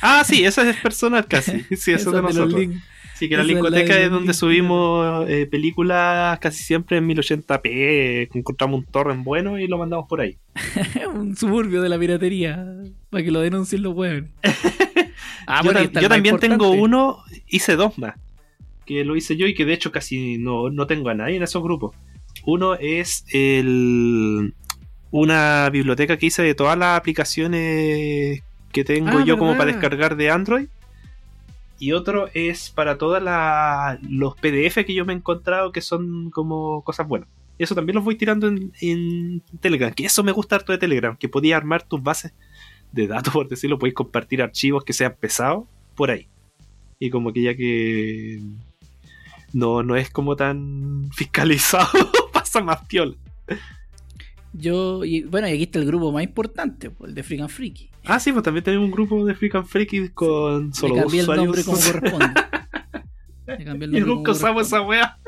Ah, 0.00 0.24
sí, 0.24 0.42
esa 0.44 0.68
es 0.70 0.76
personal 0.78 1.26
casi. 1.26 1.60
Sí, 1.76 1.92
eso 1.92 1.94
es 1.94 2.00
Esa 2.06 2.10
de 2.12 2.22
nosotros. 2.22 2.62
Sí, 3.16 3.30
que 3.30 3.36
la 3.38 3.44
esa 3.80 3.98
es 3.98 4.10
donde 4.10 4.34
subimos 4.34 5.26
eh, 5.28 5.46
películas 5.46 6.38
casi 6.38 6.62
siempre 6.62 6.98
en 6.98 7.08
1080p. 7.08 8.28
Encontramos 8.34 8.80
un 8.80 8.84
torrent 8.84 9.24
bueno 9.24 9.58
y 9.58 9.66
lo 9.66 9.78
mandamos 9.78 10.06
por 10.06 10.20
ahí. 10.20 10.36
un 11.14 11.34
suburbio 11.34 11.80
de 11.80 11.88
la 11.88 11.98
piratería. 11.98 12.66
Para 13.08 13.24
que 13.24 13.30
lo 13.30 13.40
denuncien 13.40 13.82
los 13.82 13.94
huevos. 13.94 14.28
Ah, 15.48 15.60
yo 15.62 15.72
bueno, 15.72 15.88
yo 16.00 16.08
también 16.08 16.40
tengo 16.40 16.70
uno, 16.70 17.18
hice 17.46 17.76
dos 17.76 17.96
más. 17.98 18.16
Que 18.84 19.04
lo 19.04 19.14
hice 19.14 19.36
yo 19.36 19.46
y 19.46 19.54
que 19.54 19.64
de 19.64 19.74
hecho 19.74 19.92
casi 19.92 20.38
no, 20.38 20.70
no 20.70 20.88
tengo 20.88 21.08
a 21.08 21.14
nadie 21.14 21.36
en 21.36 21.44
esos 21.44 21.62
grupos. 21.62 21.94
Uno 22.44 22.74
es 22.74 23.24
el 23.32 24.54
una 25.12 25.70
biblioteca 25.70 26.16
que 26.16 26.26
hice 26.26 26.42
de 26.42 26.56
todas 26.56 26.76
las 26.76 26.98
aplicaciones 26.98 28.42
que 28.72 28.84
tengo 28.84 29.18
Ah, 29.18 29.24
yo 29.24 29.38
como 29.38 29.56
para 29.56 29.70
descargar 29.70 30.16
de 30.16 30.30
Android. 30.30 30.66
Y 31.78 31.92
otro 31.92 32.28
es 32.32 32.70
para 32.70 32.96
todos 32.96 33.22
los 34.02 34.34
PDF 34.36 34.84
que 34.86 34.94
yo 34.94 35.04
me 35.04 35.12
he 35.12 35.16
encontrado 35.16 35.72
que 35.72 35.82
son 35.82 36.30
como 36.30 36.82
cosas 36.82 37.06
buenas. 37.06 37.28
Eso 37.58 37.74
también 37.74 37.96
los 37.96 38.04
voy 38.04 38.16
tirando 38.16 38.48
en, 38.48 39.42
Telegram. 39.60 39.92
Que 39.92 40.06
eso 40.06 40.22
me 40.22 40.32
gusta 40.32 40.56
harto 40.56 40.72
de 40.72 40.78
Telegram. 40.78 41.16
Que 41.16 41.28
podías 41.28 41.56
armar 41.56 41.82
tus 41.82 42.02
bases 42.02 42.34
de 42.92 43.06
datos, 43.06 43.32
por 43.32 43.48
decirlo. 43.48 43.78
Podéis 43.78 43.94
compartir 43.94 44.42
archivos 44.42 44.84
que 44.84 44.92
sean 44.92 45.16
pesados 45.18 45.64
por 45.94 46.10
ahí. 46.10 46.28
Y 46.98 47.10
como 47.10 47.32
que 47.32 47.42
ya 47.42 47.54
que 47.54 48.40
no, 49.52 49.82
no 49.82 49.96
es 49.96 50.10
como 50.10 50.36
tan 50.36 51.10
fiscalizado, 51.14 52.10
pasa 52.32 52.62
más 52.62 52.84
piola. 52.86 53.14
Yo, 54.52 55.04
y, 55.04 55.22
bueno, 55.22 55.48
y 55.48 55.52
aquí 55.52 55.64
está 55.64 55.78
el 55.78 55.86
grupo 55.86 56.12
más 56.12 56.22
importante, 56.22 56.90
pues, 56.90 57.10
el 57.10 57.14
de 57.14 57.22
Freak 57.22 57.42
and 57.42 57.50
Freaky. 57.50 57.90
Ah, 58.06 58.20
sí, 58.20 58.32
pues 58.32 58.44
también 58.44 58.64
tenemos 58.64 58.86
un 58.86 58.92
grupo 58.92 59.24
de 59.24 59.34
Freak 59.34 59.56
and 59.56 59.66
Freaky 59.66 60.08
con 60.10 60.72
solo 60.72 60.94
cambié 60.94 61.20
el 61.20 61.26
nombre 61.26 61.60
usuarios. 61.60 61.66
como 61.66 61.78
corresponde. 62.00 62.40
Le 63.46 63.64
cambié 63.64 63.88
el 63.88 63.96
y 63.96 64.00
nombre 64.00 64.14
nunca 64.14 64.32
usamos 64.32 64.66
esa 64.66 64.82
wea. 64.82 65.18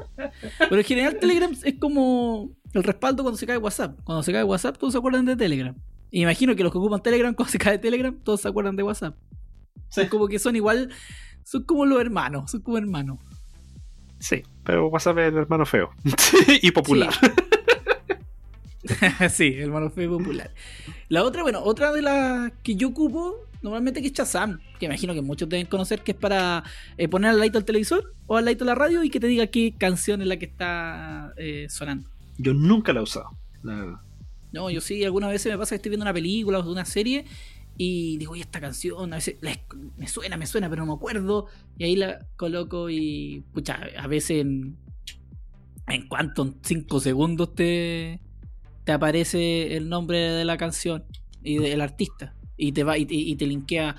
Pero 0.59 0.77
en 0.77 0.85
general 0.85 1.19
Telegram 1.19 1.51
es 1.65 1.75
como 1.79 2.51
el 2.73 2.85
respaldo 2.85 3.23
cuando 3.23 3.39
se 3.39 3.47
cae 3.47 3.59
WhatsApp. 3.59 3.99
Cuando 4.05 4.23
se 4.23 4.33
cae 4.33 4.45
WhatsApp 4.45 4.77
todos 4.79 4.93
se 4.93 4.99
acuerdan 4.99 5.25
de 5.25 5.37
Telegram. 5.37 5.75
Y 6.11 6.23
imagino 6.23 6.55
que 6.57 6.63
los 6.63 6.73
que 6.73 6.79
ocupan 6.79 7.03
Telegram 7.03 7.35
cuando 7.37 7.51
se 7.51 7.59
cae 7.59 7.79
Telegram 7.79 8.17
todos 8.23 8.41
se 8.41 8.49
acuerdan 8.49 8.77
de 8.77 8.83
WhatsApp. 8.83 9.17
Sí. 9.89 10.03
Son 10.03 10.09
como 10.09 10.29
que 10.29 10.39
son 10.39 10.55
igual, 10.55 10.91
son 11.45 11.65
como 11.65 11.87
los 11.87 12.01
hermanos, 12.01 12.51
son 12.51 12.61
como 12.63 12.79
hermanos. 12.79 13.19
Sí, 14.21 14.43
pero 14.65 14.89
WhatsApp 14.89 15.19
es 15.19 15.29
el 15.29 15.39
hermano 15.39 15.65
feo. 15.65 15.91
y 16.63 16.71
popular. 16.73 17.13
sí, 17.13 17.29
hermano 19.39 19.91
feo 19.91 20.05
y 20.05 20.19
popular. 20.19 20.51
La 21.09 21.25
otra, 21.25 21.43
bueno, 21.43 21.63
otra 21.63 21.93
de 21.93 22.03
las 22.03 22.53
que 22.63 22.77
yo 22.77 22.89
ocupo 22.89 23.49
normalmente 23.63 24.01
que 24.01 24.09
es 24.09 24.13
Shazam, 24.13 24.61
que 24.79 24.87
imagino 24.87 25.15
que 25.15 25.23
muchos 25.23 25.49
deben 25.49 25.67
conocer 25.67 26.03
que 26.03 26.13
es 26.13 26.19
para 26.19 26.65
eh, 26.97 27.09
poner 27.09 27.31
al 27.31 27.39
lado 27.39 27.59
al 27.59 27.65
televisor 27.65 28.15
o 28.27 28.37
al 28.37 28.45
lado 28.45 28.63
a 28.63 28.67
la 28.67 28.75
radio 28.75 29.03
y 29.03 29.11
que 29.11 29.21
te 29.21 29.27
diga 29.27 29.47
qué 29.49 29.75
canción 29.77 30.23
es 30.23 30.29
la 30.29 30.37
que 30.37 30.47
está 30.47 31.33
eh, 31.37 31.67
sonando. 31.69 32.09
Yo 32.39 32.55
nunca 32.55 32.93
la 32.93 33.01
he 33.01 33.03
usado, 33.03 33.31
la 33.63 33.75
verdad. 33.75 34.01
No, 34.53 34.71
yo 34.71 34.81
sí, 34.81 35.05
algunas 35.05 35.31
veces 35.31 35.53
me 35.53 35.59
pasa 35.59 35.71
que 35.71 35.77
estoy 35.77 35.91
viendo 35.91 36.05
una 36.05 36.15
película 36.15 36.61
o 36.61 36.71
una 36.71 36.85
serie 36.85 37.25
y 37.77 38.17
digo, 38.19 38.33
oye, 38.33 38.43
esta 38.43 38.61
canción, 38.61 39.13
a 39.13 39.17
veces 39.17 39.37
la 39.41 39.57
me 39.97 40.09
suena, 40.09 40.37
me 40.37 40.47
suena, 40.47 40.71
pero 40.71 40.85
no 40.85 40.93
me 40.93 40.97
acuerdo. 40.97 41.47
Y 41.77 41.85
ahí 41.85 41.97
la 41.97 42.27
coloco 42.37 42.89
y, 42.91 43.45
pucha, 43.53 43.79
a 43.97 44.07
veces 44.07 44.41
en, 44.41 44.77
en 45.87 46.09
cuanto 46.09 46.43
en 46.43 46.57
5 46.63 47.01
segundos 47.01 47.55
te, 47.55 48.21
te 48.89 48.93
aparece 48.93 49.77
el 49.77 49.91
nombre 49.91 50.19
de 50.19 50.47
la 50.47 50.57
canción 50.57 51.05
y 51.45 51.59
del 51.59 51.83
artista. 51.83 52.35
Y 52.57 52.73
te 52.73 52.85
va 52.85 52.97
y 52.97 53.05
te, 53.05 53.15
y 53.15 53.37
te 53.37 53.47
linkea 53.47 53.95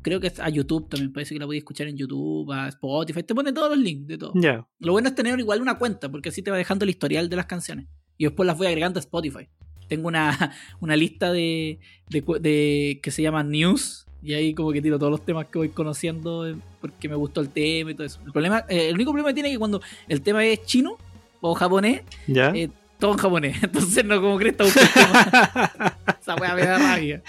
creo 0.00 0.20
que 0.20 0.32
a 0.40 0.48
YouTube 0.48 0.88
también, 0.88 1.12
parece 1.12 1.34
que 1.34 1.40
la 1.40 1.46
podéis 1.46 1.62
escuchar 1.62 1.88
en 1.88 1.96
YouTube, 1.96 2.48
a 2.52 2.68
Spotify, 2.68 3.24
te 3.24 3.34
pone 3.34 3.52
todos 3.52 3.68
los 3.70 3.78
links 3.78 4.06
de 4.06 4.16
todo. 4.16 4.32
Ya. 4.36 4.64
Lo 4.78 4.92
bueno 4.92 5.08
es 5.08 5.14
tener 5.16 5.36
igual 5.40 5.60
una 5.60 5.76
cuenta, 5.76 6.08
porque 6.08 6.28
así 6.28 6.40
te 6.40 6.52
va 6.52 6.56
dejando 6.56 6.84
el 6.84 6.90
historial 6.90 7.28
de 7.28 7.34
las 7.34 7.46
canciones. 7.46 7.86
Y 8.16 8.26
después 8.26 8.46
las 8.46 8.56
voy 8.56 8.68
agregando 8.68 9.00
a 9.00 9.02
Spotify. 9.02 9.48
Tengo 9.88 10.06
una, 10.06 10.54
una 10.80 10.94
lista 10.94 11.32
de, 11.32 11.80
de- 12.08 13.00
que 13.02 13.10
se 13.10 13.22
llama 13.22 13.42
News. 13.42 14.06
Y 14.22 14.34
ahí 14.34 14.54
como 14.54 14.70
que 14.70 14.80
tiro 14.80 15.00
todos 15.00 15.10
los 15.10 15.24
temas 15.24 15.46
que 15.46 15.58
voy 15.58 15.68
conociendo 15.70 16.46
eh, 16.48 16.54
porque 16.80 17.08
me 17.08 17.16
gustó 17.16 17.40
el 17.40 17.48
tema 17.50 17.90
y 17.90 17.94
todo 17.94 18.06
eso. 18.06 18.20
El 18.24 18.30
problema, 18.32 18.64
eh, 18.68 18.88
el 18.90 18.94
único 18.94 19.10
problema 19.10 19.30
que 19.30 19.34
tiene 19.34 19.48
es 19.48 19.54
que 19.56 19.58
cuando 19.58 19.80
el 20.06 20.22
tema 20.22 20.44
es 20.46 20.62
chino 20.64 20.96
o 21.40 21.54
japonés, 21.54 22.02
Ya. 22.28 22.50
eh, 22.54 22.70
todo 22.98 23.12
en 23.12 23.18
japonés. 23.18 23.56
Entonces 23.62 24.04
no 24.04 24.20
como 24.20 24.38
tema. 24.38 24.68
Esa 26.20 26.34
weá 26.36 26.54
me 26.54 26.64
da 26.64 26.78
rabia. 26.78 27.22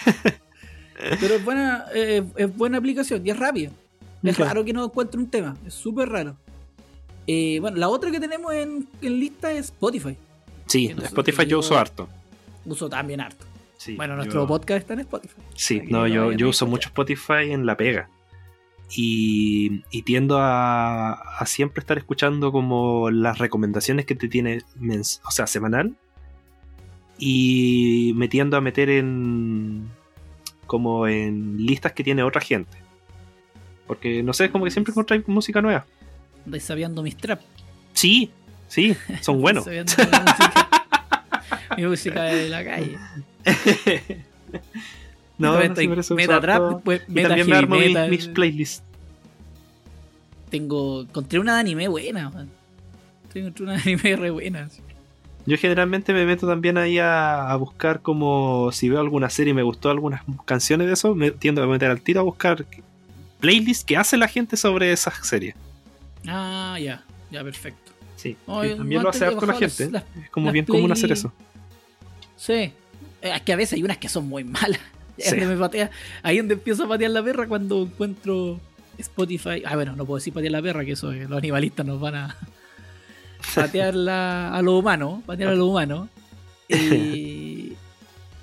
Pero 1.20 1.36
es 1.36 1.46
buena, 1.46 1.86
eh, 1.94 2.24
es 2.36 2.58
buena 2.58 2.78
aplicación 2.78 3.26
y 3.26 3.30
es 3.30 3.38
rápida. 3.38 3.72
Es 4.24 4.38
raro 4.38 4.66
que 4.66 4.74
no 4.74 4.84
encuentre 4.86 5.20
un 5.20 5.30
tema. 5.30 5.56
Es 5.66 5.74
súper 5.74 6.10
raro. 6.10 6.36
Eh, 7.28 7.60
bueno, 7.62 7.78
la 7.78 7.88
otra 7.88 8.12
que 8.12 8.20
tenemos 8.20 8.54
en, 8.54 8.88
en 9.02 9.20
lista 9.20 9.52
es 9.52 9.66
Spotify. 9.68 10.18
sí, 10.66 10.94
Spotify 11.04 11.44
yo 11.44 11.50
yo- 11.50 11.60
uso 11.60 11.78
harto. 11.78 12.10
Uso 12.66 12.90
también 12.90 13.22
harto. 13.22 13.46
Sí, 13.78 13.96
bueno, 13.96 14.14
yo- 14.14 14.18
nuestro 14.18 14.48
podcast 14.48 14.80
está 14.82 14.94
en 14.96 15.00
Spotify. 15.02 15.36
Sí, 15.56 15.82
no, 15.88 16.06
yo, 16.08 16.34
yo 16.34 16.50
uso 16.50 16.66
mucho 16.66 16.90
Spotify 16.90 17.52
en 17.52 17.66
la 17.66 17.78
pega. 17.78 18.10
Y, 18.96 19.84
y 19.92 20.02
tiendo 20.02 20.40
a, 20.40 21.12
a 21.14 21.46
siempre 21.46 21.82
estar 21.82 21.98
escuchando 21.98 22.52
como 22.52 23.12
las 23.12 23.38
recomendaciones 23.38 24.06
que 24.06 24.16
te 24.16 24.28
tiene, 24.28 24.64
o 25.26 25.32
sea, 25.32 25.46
semanal. 25.48 25.96
Y 27.20 28.14
me 28.16 28.28
tiendo 28.28 28.58
a 28.58 28.62
meter 28.62 28.90
en. 28.90 29.90
como 30.66 31.08
en 31.08 31.66
listas 31.66 31.92
que 31.92 32.04
tiene 32.04 32.24
otra 32.24 32.42
gente. 32.42 32.78
Porque 33.86 34.24
no 34.24 34.34
sé, 34.34 34.50
como 34.50 34.66
que 34.66 34.72
siempre 34.72 34.92
encontráis 34.92 35.28
música 35.28 35.62
nueva. 35.62 35.86
Andáis 36.46 36.64
sabiendo 36.64 37.04
mis 37.04 37.18
traps. 37.18 37.44
Sí, 37.94 38.32
sí, 38.68 38.96
son 39.22 39.42
buenos. 39.42 39.68
Mi 39.68 39.82
música, 39.82 40.70
mi 41.78 41.86
música 41.86 42.24
de 42.24 42.50
la 42.50 42.64
calle. 42.64 42.98
no, 45.40 45.54
no, 45.54 45.60
Meta- 45.60 45.82
eso 45.82 45.92
uso 45.94 46.16
meta 46.16 46.40
después 46.70 47.02
Y 47.08 47.22
también 47.24 47.48
me 47.50 47.56
armo 47.56 47.76
mis, 48.10 48.28
playlists. 48.28 48.84
Tengo. 50.50 51.02
Encontré 51.02 51.40
una 51.40 51.56
de 51.56 51.60
anime 51.62 51.88
buena, 51.88 52.30
man. 52.30 52.50
Encontré 53.34 53.64
una 53.64 53.74
de 53.74 53.82
anime 53.82 54.16
re 54.16 54.30
buena. 54.32 54.64
así. 54.66 54.82
Yo 55.46 55.58
generalmente 55.58 56.14
me 56.14 56.26
meto 56.26 56.48
también 56.48 56.78
ahí 56.78 57.00
a, 57.00 57.50
a 57.50 57.56
buscar 57.56 58.02
como 58.02 58.72
si 58.72 58.90
veo 58.90 59.00
alguna 59.00 59.30
serie 59.30 59.52
y 59.52 59.54
me 59.56 59.64
gustó 59.64 59.90
algunas 59.90 60.22
canciones 60.46 60.88
de 60.88 60.94
eso, 60.94 61.16
me 61.16 61.32
tiendo 61.32 61.64
a 61.64 61.68
meter 61.68 61.90
al 61.90 62.02
tiro 62.02 62.20
a 62.20 62.24
buscar 62.24 62.66
playlists 63.40 63.84
que 63.86 63.98
hace 63.98 64.18
la 64.18 64.28
gente 64.28 64.58
sobre 64.58 64.92
esas 64.92 65.26
series. 65.26 65.56
Ah, 66.28 66.78
ya. 66.80 67.04
Ya, 67.32 67.44
perfecto. 67.44 67.92
Sí, 68.16 68.36
No, 68.46 68.66
yo 68.66 68.76
también 68.76 69.02
lo 69.02 69.10
hace 69.10 69.26
harto 69.26 69.46
la 69.46 69.54
gente. 69.54 69.90
las- 69.92 70.04
es 70.22 70.30
como 70.30 70.52
bien 70.52 70.66
común 70.66 70.92
hacer 70.92 71.12
eso. 71.12 71.32
Sí. 72.36 72.74
Es 73.22 73.42
que 73.42 73.54
a 73.54 73.56
veces 73.56 73.74
hay 73.74 73.84
unas 73.84 73.98
que 73.98 74.10
son 74.10 74.28
muy 74.28 74.44
malas. 74.44 74.80
Sí. 75.20 75.36
Me 75.36 75.56
patea- 75.58 75.90
Ahí 76.24 76.38
donde 76.38 76.54
empiezo 76.56 76.84
a 76.86 76.88
patear 76.88 77.12
la 77.12 77.24
perra 77.24 77.48
cuando 77.48 77.84
encuentro 77.84 78.60
Spotify. 78.98 79.64
Ah, 79.66 79.76
bueno, 79.76 79.96
no 79.96 80.06
puedo 80.06 80.18
decir 80.18 80.34
patear 80.34 80.52
la 80.52 80.62
perra, 80.62 80.84
que 80.86 80.92
eso 80.94 81.12
eh, 81.12 81.26
los 81.28 81.38
animalistas 81.38 81.86
nos 81.86 82.00
van 82.00 82.16
a 82.16 82.38
patear 83.56 83.96
la- 83.96 84.54
a 84.56 84.62
lo 84.62 84.78
humano. 84.78 85.24
Patear 85.26 85.50
a 85.52 85.56
lo 85.56 85.68
humano. 85.68 86.10
Y, 86.72 87.74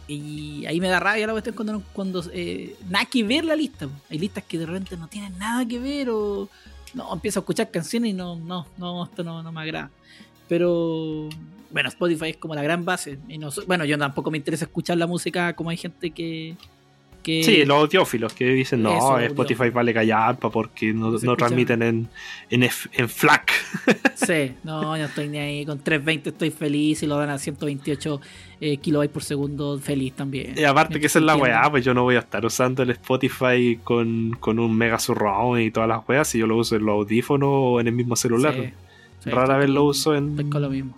y 0.09 0.67
ahí 0.67 0.81
me 0.81 0.89
da 0.89 0.99
rabia 1.01 1.27
la 1.27 1.33
cuestión 1.33 1.55
cuando, 1.55 1.83
cuando 1.93 2.25
eh, 2.33 2.77
nada 2.89 3.05
que 3.07 3.23
ver 3.25 3.45
la 3.45 3.55
lista. 3.57 3.89
Hay 4.11 4.19
listas 4.19 4.45
que 4.45 4.59
de 4.59 4.67
repente 4.67 4.97
no 4.97 5.09
tienen 5.09 5.37
nada 5.39 5.67
que 5.67 5.79
ver 5.79 6.11
o 6.11 6.49
no 6.95 7.13
empiezo 7.13 7.41
a 7.41 7.43
escuchar 7.43 7.71
canciones 7.71 8.11
y 8.11 8.13
no, 8.15 8.37
no, 8.37 8.67
no, 8.79 9.05
esto 9.05 9.23
no, 9.25 9.43
no 9.43 9.53
me 9.53 9.61
agrada. 9.61 9.91
Pero 10.49 11.29
bueno, 11.71 11.89
Spotify 11.89 12.31
es 12.31 12.37
como 12.37 12.55
la 12.55 12.63
gran 12.63 12.85
base. 12.85 13.19
Y 13.29 13.39
no, 13.39 13.51
bueno, 13.67 13.85
yo 13.85 13.99
tampoco 13.99 14.31
me 14.31 14.39
interesa 14.39 14.65
escuchar 14.65 14.97
la 14.97 15.07
música 15.07 15.55
como 15.55 15.71
hay 15.71 15.77
gente 15.77 16.11
que. 16.11 16.57
que 17.23 17.43
Sí, 17.43 17.65
los 17.65 17.79
audiófilos 17.79 18.33
que 18.33 18.47
dicen, 18.47 18.83
no, 18.83 18.97
Eso, 18.97 19.19
Spotify 19.19 19.53
audiófilos. 19.53 19.75
vale 19.75 19.95
callampa 19.95 20.51
porque 20.51 20.93
no, 20.93 21.11
no 21.11 21.37
transmiten 21.37 21.83
en, 21.83 22.09
en, 22.51 22.63
en 22.63 23.09
FLAC. 23.09 23.53
Sí, 24.15 24.55
no, 24.65 24.97
yo 24.97 25.05
estoy 25.05 25.29
ni 25.29 25.39
ahí. 25.39 25.67
Con 25.67 25.79
320 25.81 26.31
estoy 26.31 26.51
feliz 26.51 27.03
y 27.03 27.07
lo 27.07 27.19
dan 27.19 27.29
a 27.29 27.39
128 27.39 28.21
eh, 28.63 28.79
kilobytes 28.79 29.13
por 29.13 29.23
segundo, 29.23 29.79
feliz 29.79 30.15
también. 30.15 30.55
Y 30.57 30.65
aparte 30.65 30.99
que 30.99 31.07
esa 31.07 31.19
es 31.19 31.25
la 31.27 31.37
weá, 31.37 31.71
pues 31.71 31.85
yo 31.85 31.93
no 31.93 32.05
voy 32.05 32.17
a 32.17 32.21
estar 32.21 32.45
usando 32.47 32.83
el 32.83 32.91
Spotify 32.91 33.79
con, 33.85 34.31
con 34.41 34.59
un 34.59 34.75
mega 34.77 34.99
surround 34.99 35.61
y 35.61 35.71
todas 35.71 35.89
las 35.91 36.09
weas 36.09 36.29
si 36.29 36.39
yo 36.39 36.47
lo 36.47 36.57
uso 36.57 36.77
en 36.77 36.87
los 36.87 36.95
audífonos 36.95 37.51
o 37.53 37.81
en 37.81 37.89
el 37.89 37.93
mismo 37.93 38.17
celular. 38.17 38.55
Sí, 38.55 38.73
sí, 39.31 39.37
Rara 39.37 39.59
vez 39.59 39.69
lo 39.71 39.85
uso 39.85 40.15
en, 40.15 40.37
lo 40.51 40.71
mismo. 40.71 40.95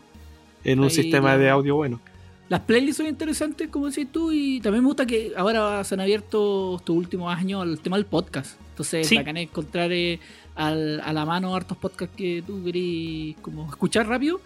en 0.65 0.79
un 0.79 0.85
Ahí 0.87 0.91
sistema 0.91 1.31
ya- 1.33 1.39
de 1.39 1.51
audio 1.51 1.77
bueno. 1.77 2.01
Las 2.49 2.61
playlists 2.61 2.97
son 2.97 3.07
interesantes, 3.07 3.69
como 3.69 3.89
decís 3.91 4.09
tú, 4.11 4.33
y 4.33 4.61
también 4.61 4.83
me 4.83 4.87
gusta 4.89 5.05
que 5.05 5.33
ahora 5.37 5.85
se 5.85 5.95
han 5.95 6.01
abierto 6.01 6.77
estos 6.79 6.97
últimos 6.97 7.35
años 7.37 7.61
al 7.63 7.79
tema 7.81 7.97
del 7.97 8.07
podcast. 8.07 8.59
Entonces, 8.71 9.07
Sí. 9.07 9.17
bacán 9.17 9.37
encontrar 9.37 9.93
eh, 9.93 10.19
al- 10.55 11.01
a 11.05 11.13
la 11.13 11.27
mano 11.27 11.55
hartos 11.55 11.77
podcasts 11.77 12.17
que 12.17 12.43
tú 12.47 12.65
querís 12.65 13.37
como 13.43 13.69
escuchar 13.69 14.07
rápido, 14.09 14.41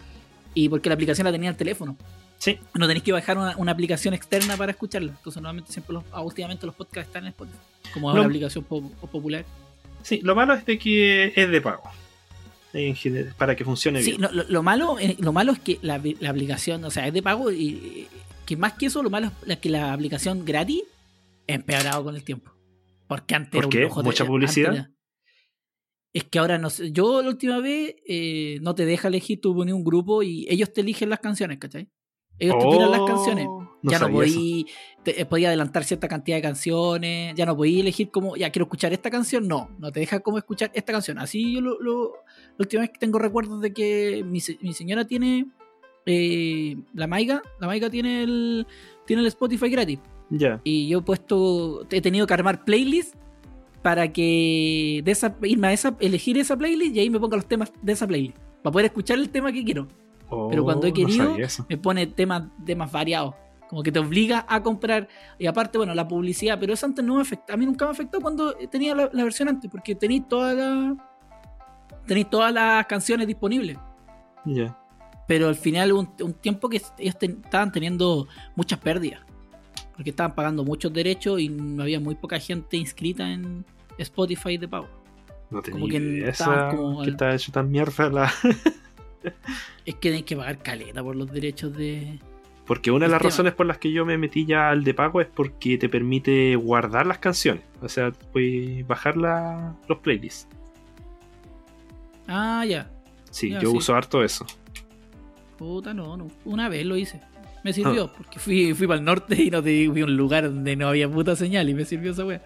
y 0.53 0.67
porque 0.69 0.89
la 0.89 0.95
aplicación 0.95 1.23
la 1.25 1.31
tenía 1.31 1.47
en 1.49 1.53
el 1.53 1.57
teléfono. 1.57 1.95
Sí. 2.39 2.59
No 2.73 2.87
tenéis 2.87 3.03
que 3.05 3.13
bajar 3.13 3.37
una, 3.37 3.55
una 3.55 3.71
aplicación 3.71 4.13
externa 4.13 4.57
para 4.57 4.71
escucharla. 4.73 5.11
Entonces, 5.15 5.41
normalmente 5.41 5.71
siempre 5.71 5.93
los, 5.93 6.03
últimamente 6.25 6.65
los 6.65 6.75
podcasts 6.75 7.07
están 7.07 7.23
en 7.23 7.29
Spotify, 7.29 7.57
como 7.93 8.09
es 8.09 8.15
No. 8.15 8.19
una 8.21 8.27
aplicación 8.27 8.65
po- 8.65 8.81
popular. 9.09 9.45
Sí, 10.01 10.19
lo 10.23 10.35
malo 10.35 10.53
es 10.55 10.65
de 10.65 10.77
que 10.77 11.31
es 11.33 11.49
de 11.49 11.61
pago. 11.61 11.83
En 12.73 12.95
general, 12.95 13.33
para 13.37 13.55
que 13.55 13.63
funcione 13.63 14.01
Sí, 14.01 14.11
bien. 14.11 14.21
no, 14.21 14.31
lo, 14.31 14.43
lo 14.49 14.63
malo, 14.63 14.97
eh, 14.99 15.15
lo 15.19 15.31
malo 15.31 15.51
es 15.51 15.59
que 15.59 15.77
la, 15.83 16.01
la 16.19 16.29
aplicación, 16.31 16.83
o 16.85 16.89
sea, 16.91 17.07
es 17.07 17.13
de 17.13 17.21
pago 17.21 17.51
y 17.51 18.07
que 18.45 18.57
más 18.57 18.73
que 18.73 18.87
eso, 18.87 19.03
lo 19.03 19.09
malo 19.11 19.31
es 19.47 19.57
que 19.59 19.69
la 19.69 19.93
aplicación 19.93 20.43
gratis 20.43 20.81
empeorado 21.47 22.03
con 22.03 22.15
el 22.15 22.23
tiempo. 22.23 22.51
Porque 23.07 23.35
antes 23.35 23.51
¿Por 23.51 23.59
era 23.59 23.67
un 23.67 23.71
qué? 23.71 23.81
lujo 23.81 24.01
de- 24.01 24.05
¿Mucha 24.05 24.23
antes 24.23 24.31
publicidad? 24.31 24.73
era- 24.73 24.89
Es 26.13 26.23
que 26.25 26.39
ahora 26.39 26.57
no 26.57 26.69
sé. 26.69 26.91
Yo 26.91 27.21
la 27.21 27.29
última 27.29 27.59
vez 27.59 27.95
eh, 28.07 28.59
no 28.61 28.75
te 28.75 28.85
deja 28.85 29.07
elegir, 29.07 29.41
tú 29.41 29.55
pones 29.55 29.73
un 29.73 29.83
grupo 29.83 30.21
y 30.23 30.45
ellos 30.49 30.71
te 30.71 30.81
eligen 30.81 31.09
las 31.09 31.19
canciones, 31.19 31.57
¿cachai? 31.57 31.89
Ellos 32.39 32.57
te 32.59 32.65
tiran 32.67 32.91
las 32.91 33.01
Oh, 33.01 33.05
canciones. 33.05 33.45
no 33.45 33.91
ya 33.91 33.99
no 33.99 34.09
podí, 34.09 34.65
te- 35.03 35.21
eh, 35.21 35.25
podía 35.25 35.49
adelantar 35.49 35.83
cierta 35.83 36.07
cantidad 36.07 36.37
de 36.37 36.41
canciones, 36.41 37.35
ya 37.35 37.45
no 37.45 37.55
podía 37.55 37.81
elegir 37.81 38.09
como, 38.11 38.35
ya 38.35 38.49
quiero 38.51 38.65
escuchar 38.65 38.93
esta 38.93 39.09
canción, 39.11 39.47
no, 39.47 39.69
no 39.77 39.91
te 39.91 39.99
deja 39.99 40.19
como 40.21 40.37
escuchar 40.37 40.71
esta 40.73 40.91
canción. 40.93 41.17
Así 41.19 41.53
yo 41.53 41.61
lo, 41.61 41.79
lo- 41.81 42.13
la 42.57 42.63
última 42.63 42.81
vez 42.81 42.91
que 42.91 42.99
tengo 42.99 43.19
recuerdos 43.19 43.61
de 43.61 43.73
que 43.73 44.23
mi, 44.25 44.39
se- 44.39 44.57
mi 44.61 44.73
señora 44.73 45.05
tiene 45.05 45.47
eh, 46.05 46.77
la 46.93 47.07
Maiga, 47.07 47.41
la 47.59 47.67
Maiga 47.67 47.89
tiene 47.89 48.23
el, 48.23 48.67
tiene 49.05 49.21
el 49.21 49.27
Spotify 49.27 49.69
gratis. 49.69 49.99
Ya. 50.29 50.59
Y 50.63 50.87
yo 50.87 50.99
he 50.99 51.01
puesto, 51.01 51.85
he 51.91 52.01
tenido 52.01 52.25
que 52.27 52.33
armar 52.33 52.63
playlists 52.65 53.17
para 53.81 54.11
que 54.11 55.01
de 55.03 55.11
esa, 55.11 55.35
irme 55.43 55.67
a 55.67 55.73
esa, 55.73 55.95
elegir 55.99 56.37
esa 56.37 56.57
playlist 56.57 56.95
y 56.95 56.99
ahí 56.99 57.09
me 57.09 57.19
ponga 57.19 57.35
los 57.37 57.45
temas 57.47 57.71
de 57.81 57.91
esa 57.93 58.07
playlist. 58.07 58.37
Para 58.61 58.71
poder 58.71 58.85
escuchar 58.85 59.17
el 59.19 59.29
tema 59.29 59.51
que 59.51 59.63
quiero. 59.63 59.87
Pero 60.49 60.63
cuando 60.63 60.87
he 60.87 60.91
Oh, 60.91 60.93
no 60.93 60.95
querido, 60.95 61.35
me 61.69 61.77
pone 61.77 62.07
temas, 62.07 62.43
temas 62.65 62.91
variados. 62.91 63.35
Como 63.69 63.83
que 63.83 63.91
te 63.91 63.99
obliga 63.99 64.45
a 64.47 64.63
comprar. 64.63 65.07
Y 65.37 65.45
aparte, 65.47 65.77
bueno, 65.77 65.93
la 65.93 66.07
publicidad, 66.07 66.57
pero 66.59 66.73
eso 66.73 66.85
antes 66.85 67.03
no 67.03 67.15
me 67.15 67.21
afectó. 67.21 67.53
A 67.53 67.57
mí 67.57 67.65
nunca 67.65 67.85
me 67.85 67.91
afectó 67.91 68.19
cuando 68.21 68.53
tenía 68.71 68.95
la, 68.95 69.09
la 69.13 69.23
versión 69.23 69.49
antes, 69.49 69.69
porque 69.69 69.95
tenéis 69.95 70.27
todas 70.27 70.55
las. 70.55 70.97
Tenéis 72.05 72.29
todas 72.29 72.53
las 72.53 72.85
canciones 72.87 73.27
disponibles. 73.27 73.77
Ya. 74.45 74.77
Pero 75.27 75.47
al 75.47 75.55
final 75.55 75.91
un, 75.93 76.09
un 76.21 76.33
tiempo 76.33 76.67
que 76.69 76.81
ellos 76.99 77.17
ten- 77.17 77.39
estaban 77.43 77.71
teniendo 77.71 78.27
muchas 78.55 78.79
pérdidas. 78.79 79.21
Porque 79.95 80.09
estaban 80.09 80.33
pagando 80.35 80.63
muchos 80.63 80.91
derechos 80.91 81.39
y 81.39 81.55
había 81.79 81.99
muy 81.99 82.15
poca 82.15 82.39
gente 82.39 82.77
inscrita 82.77 83.29
en 83.31 83.63
Spotify 83.97 84.57
de 84.57 84.67
pago. 84.67 84.89
No 85.49 85.61
tenía 85.61 85.79
Como 85.79 85.87
que 85.91 86.29
esa- 86.29 86.69
como 86.75 87.03
que 87.03 87.11
está 87.11 87.33
hecho 87.35 87.51
tan 87.51 87.69
mierda 87.71 88.09
la... 88.09 88.31
Es 89.85 89.95
que 89.95 90.09
tenéis 90.09 90.25
que 90.25 90.35
pagar 90.35 90.57
caleta 90.59 91.01
por 91.03 91.15
los 91.15 91.31
derechos 91.31 91.75
de. 91.77 92.19
Porque 92.65 92.91
una 92.91 93.05
de 93.05 93.11
las 93.11 93.19
tema. 93.19 93.29
razones 93.29 93.53
por 93.53 93.65
las 93.65 93.77
que 93.77 93.91
yo 93.91 94.05
me 94.05 94.17
metí 94.17 94.45
ya 94.45 94.69
al 94.69 94.83
de 94.83 94.93
pago 94.93 95.21
es 95.21 95.27
porque 95.27 95.77
te 95.77 95.87
permite 95.89 96.55
guardar 96.57 97.05
las 97.05 97.19
canciones. 97.19 97.63
O 97.81 97.87
sea, 97.89 98.11
puedes 98.33 98.85
bajar 98.87 99.15
la- 99.17 99.75
los 99.87 99.99
playlists. 99.99 100.47
Ah, 102.27 102.65
ya. 102.65 102.89
Sí, 103.31 103.49
Ya, 103.49 103.59
yo 103.59 103.71
sí. 103.71 103.77
uso 103.77 103.95
harto 103.95 104.23
eso. 104.23 104.45
Puta, 105.57 105.93
no, 105.93 106.17
no. 106.17 106.27
Una 106.45 106.69
vez 106.69 106.85
lo 106.85 106.95
hice. 106.97 107.21
Me 107.63 107.71
sirvió, 107.71 108.11
porque 108.11 108.39
fui, 108.39 108.73
fui 108.73 108.87
para 108.87 108.99
el 108.99 109.05
norte 109.05 109.41
y 109.41 109.49
no 109.49 109.63
te 109.63 109.89
fui 109.89 110.01
a 110.01 110.05
un 110.05 110.17
lugar 110.17 110.43
donde 110.43 110.75
no 110.75 110.89
había 110.89 111.09
puta 111.09 111.35
señal 111.35 111.69
y 111.69 111.73
me 111.73 111.85
sirvió 111.85 112.11
esa 112.11 112.25
wea. 112.25 112.41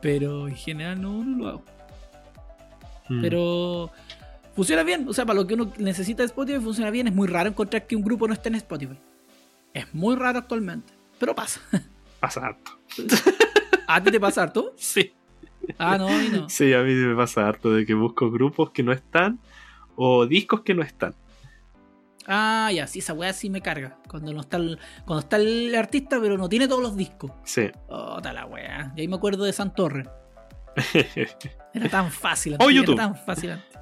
Pero 0.00 0.46
en 0.46 0.54
general 0.54 1.00
no, 1.02 1.24
no 1.24 1.36
lo 1.38 1.48
hago. 1.48 1.64
Mm. 3.08 3.20
Pero 3.20 3.90
funciona 4.54 4.84
bien. 4.84 5.06
O 5.08 5.12
sea, 5.12 5.26
para 5.26 5.40
lo 5.40 5.46
que 5.46 5.54
uno 5.54 5.72
necesita 5.78 6.22
de 6.22 6.26
Spotify 6.28 6.60
funciona 6.60 6.90
bien. 6.90 7.08
Es 7.08 7.14
muy 7.14 7.26
raro 7.26 7.48
encontrar 7.48 7.86
que 7.86 7.96
un 7.96 8.02
grupo 8.02 8.28
no 8.28 8.32
esté 8.34 8.48
en 8.48 8.54
Spotify. 8.56 8.96
Es 9.74 9.92
muy 9.92 10.14
raro 10.14 10.38
actualmente. 10.38 10.92
Pero 11.18 11.34
pasa. 11.34 11.60
Pasa 12.20 12.46
harto. 12.46 12.70
¿A 13.88 14.02
ti 14.02 14.10
te 14.12 14.20
pasa 14.20 14.44
harto? 14.44 14.72
Sí. 14.76 15.12
Ah, 15.78 15.96
no, 15.98 16.08
no. 16.30 16.48
Sí, 16.48 16.72
a 16.74 16.82
mí 16.82 16.92
me 16.94 17.14
pasa 17.14 17.46
harto 17.46 17.72
de 17.72 17.84
que 17.86 17.94
busco 17.94 18.30
grupos 18.30 18.70
que 18.70 18.82
no 18.82 18.92
están 18.92 19.38
o 19.96 20.26
discos 20.26 20.60
que 20.62 20.74
no 20.74 20.82
están. 20.82 21.14
Ah, 22.26 22.70
ya, 22.72 22.86
sí, 22.86 23.00
esa 23.00 23.12
weá 23.12 23.32
sí 23.32 23.50
me 23.50 23.60
carga. 23.60 23.98
Cuando 24.08 24.32
no 24.32 24.40
está 24.40 24.56
el, 24.58 24.78
cuando 25.04 25.20
está 25.20 25.36
el 25.36 25.74
artista, 25.74 26.20
pero 26.20 26.36
no 26.38 26.48
tiene 26.48 26.68
todos 26.68 26.82
los 26.82 26.96
discos. 26.96 27.32
Sí. 27.44 27.70
Oh, 27.88 28.16
está 28.18 28.32
la 28.32 28.46
weá. 28.46 28.92
Y 28.96 29.00
ahí 29.00 29.08
me 29.08 29.16
acuerdo 29.16 29.44
de 29.44 29.52
San 29.52 29.74
Torre. 29.74 30.04
Era 31.74 31.88
tan 31.88 32.10
fácil. 32.10 32.54
O 32.54 32.62
antes, 32.62 32.76
YouTube. 32.76 32.94
Era 32.94 33.02
tan 33.04 33.16
fácil 33.16 33.50
antes. 33.52 33.78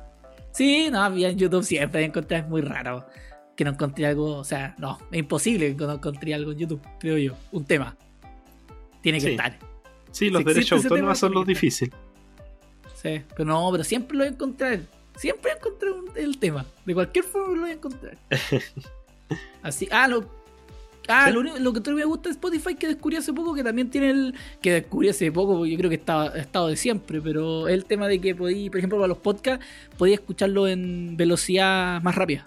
Sí, 0.52 0.88
no, 0.90 1.02
había 1.02 1.28
en 1.28 1.38
YouTube 1.38 1.62
siempre 1.62 2.04
encontré, 2.04 2.38
es 2.38 2.48
muy 2.48 2.62
raro 2.62 3.06
que 3.54 3.64
no 3.64 3.70
encontré 3.72 4.06
algo, 4.06 4.36
o 4.36 4.44
sea, 4.44 4.74
no, 4.78 4.98
es 5.10 5.18
imposible 5.18 5.76
que 5.76 5.84
no 5.84 5.92
encontré 5.94 6.32
algo 6.32 6.52
en 6.52 6.58
YouTube, 6.58 6.80
creo 7.00 7.18
yo, 7.18 7.34
un 7.52 7.64
tema. 7.64 7.96
Tiene 9.02 9.18
que 9.18 9.26
Sí. 9.26 9.30
estar. 9.32 9.58
Sí, 10.10 10.30
los 10.30 10.40
Si 10.42 10.48
derechos 10.48 10.84
autónomos 10.84 11.18
son 11.18 11.32
los 11.34 11.46
difíciles. 11.46 11.94
Sí, 12.94 13.22
pero 13.36 13.44
no, 13.44 13.68
pero 13.70 13.84
siempre 13.84 14.16
lo 14.16 14.24
voy 14.24 14.28
a 14.30 14.34
encontrar. 14.34 14.80
Siempre 15.16 15.52
encontré 15.52 15.90
un- 15.92 16.10
el 16.16 16.38
tema. 16.38 16.64
De 16.84 16.94
cualquier 16.94 17.24
forma 17.24 17.54
lo 17.54 17.60
voy 17.62 17.70
a 17.70 17.74
encontrar. 17.74 18.18
Así, 19.62 19.88
ah, 19.90 20.08
lo, 20.08 20.24
ah, 21.08 21.26
Sí. 21.26 21.32
lo, 21.34 21.40
único- 21.40 21.58
lo 21.58 21.72
que 21.72 21.80
todavía 21.80 22.04
me 22.04 22.08
gusta 22.08 22.28
de 22.28 22.32
Spotify 22.34 22.74
que 22.74 22.86
descubrí 22.88 23.16
hace 23.16 23.32
poco, 23.32 23.54
que 23.54 23.62
también 23.62 23.90
tiene 23.90 24.10
el. 24.10 24.34
Que 24.60 24.72
descubrí 24.72 25.08
hace 25.08 25.30
poco, 25.32 25.56
porque 25.58 25.72
yo 25.72 25.78
creo 25.78 25.90
que 25.90 25.96
estaba, 25.96 26.24
ha 26.30 26.38
estado 26.38 26.68
de 26.68 26.76
siempre, 26.76 27.20
pero 27.20 27.68
el 27.68 27.84
tema 27.84 28.08
de 28.08 28.20
que 28.20 28.34
podí, 28.34 28.70
por 28.70 28.78
ejemplo, 28.78 28.98
para 28.98 29.08
los 29.08 29.18
podcasts, 29.18 29.64
podía 29.96 30.14
escucharlo 30.14 30.66
en 30.68 31.16
velocidad 31.16 32.00
más 32.02 32.14
rápida. 32.14 32.46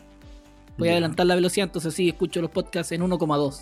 Voy 0.77 0.87
a 0.89 0.93
adelantar 0.93 1.25
la 1.27 1.35
velocidad, 1.35 1.67
entonces 1.67 1.93
sí 1.93 2.09
escucho 2.09 2.41
los 2.41 2.49
podcasts 2.49 2.91
en 2.93 3.01
1,2. 3.03 3.61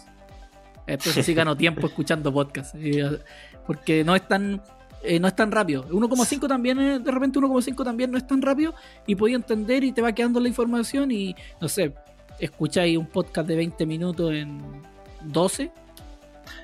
Entonces 0.94 1.26
sí 1.26 1.34
gano 1.34 1.56
tiempo 1.56 1.88
escuchando 1.88 2.34
podcasts. 2.34 2.78
Y, 2.80 3.00
eh, 3.00 3.20
Porque 3.68 4.04
no 4.04 4.16
es 4.16 4.28
tan. 4.28 4.62
eh, 5.04 5.20
no 5.20 5.28
es 5.28 5.36
tan 5.36 5.52
rápido. 5.52 5.86
1,5 5.90 6.48
también, 6.48 6.80
eh, 6.80 7.00
de 7.00 7.12
repente 7.12 7.40
1,5 7.40 7.84
también 7.84 8.12
no 8.12 8.18
es 8.18 8.28
tan 8.28 8.42
rápido 8.42 8.74
y 9.08 9.16
podía 9.16 9.36
entender 9.38 9.84
y 9.84 9.92
te 9.92 10.02
va 10.02 10.12
quedando 10.12 10.40
la 10.40 10.48
información 10.50 11.12
y 11.12 11.36
no 11.62 11.70
sé, 11.70 11.94
escucháis 12.40 12.98
un 12.98 13.06
podcast 13.08 13.48
de 13.48 13.56
20 13.56 13.86
minutos 13.86 14.34
en 14.34 14.60
12. 15.24 15.72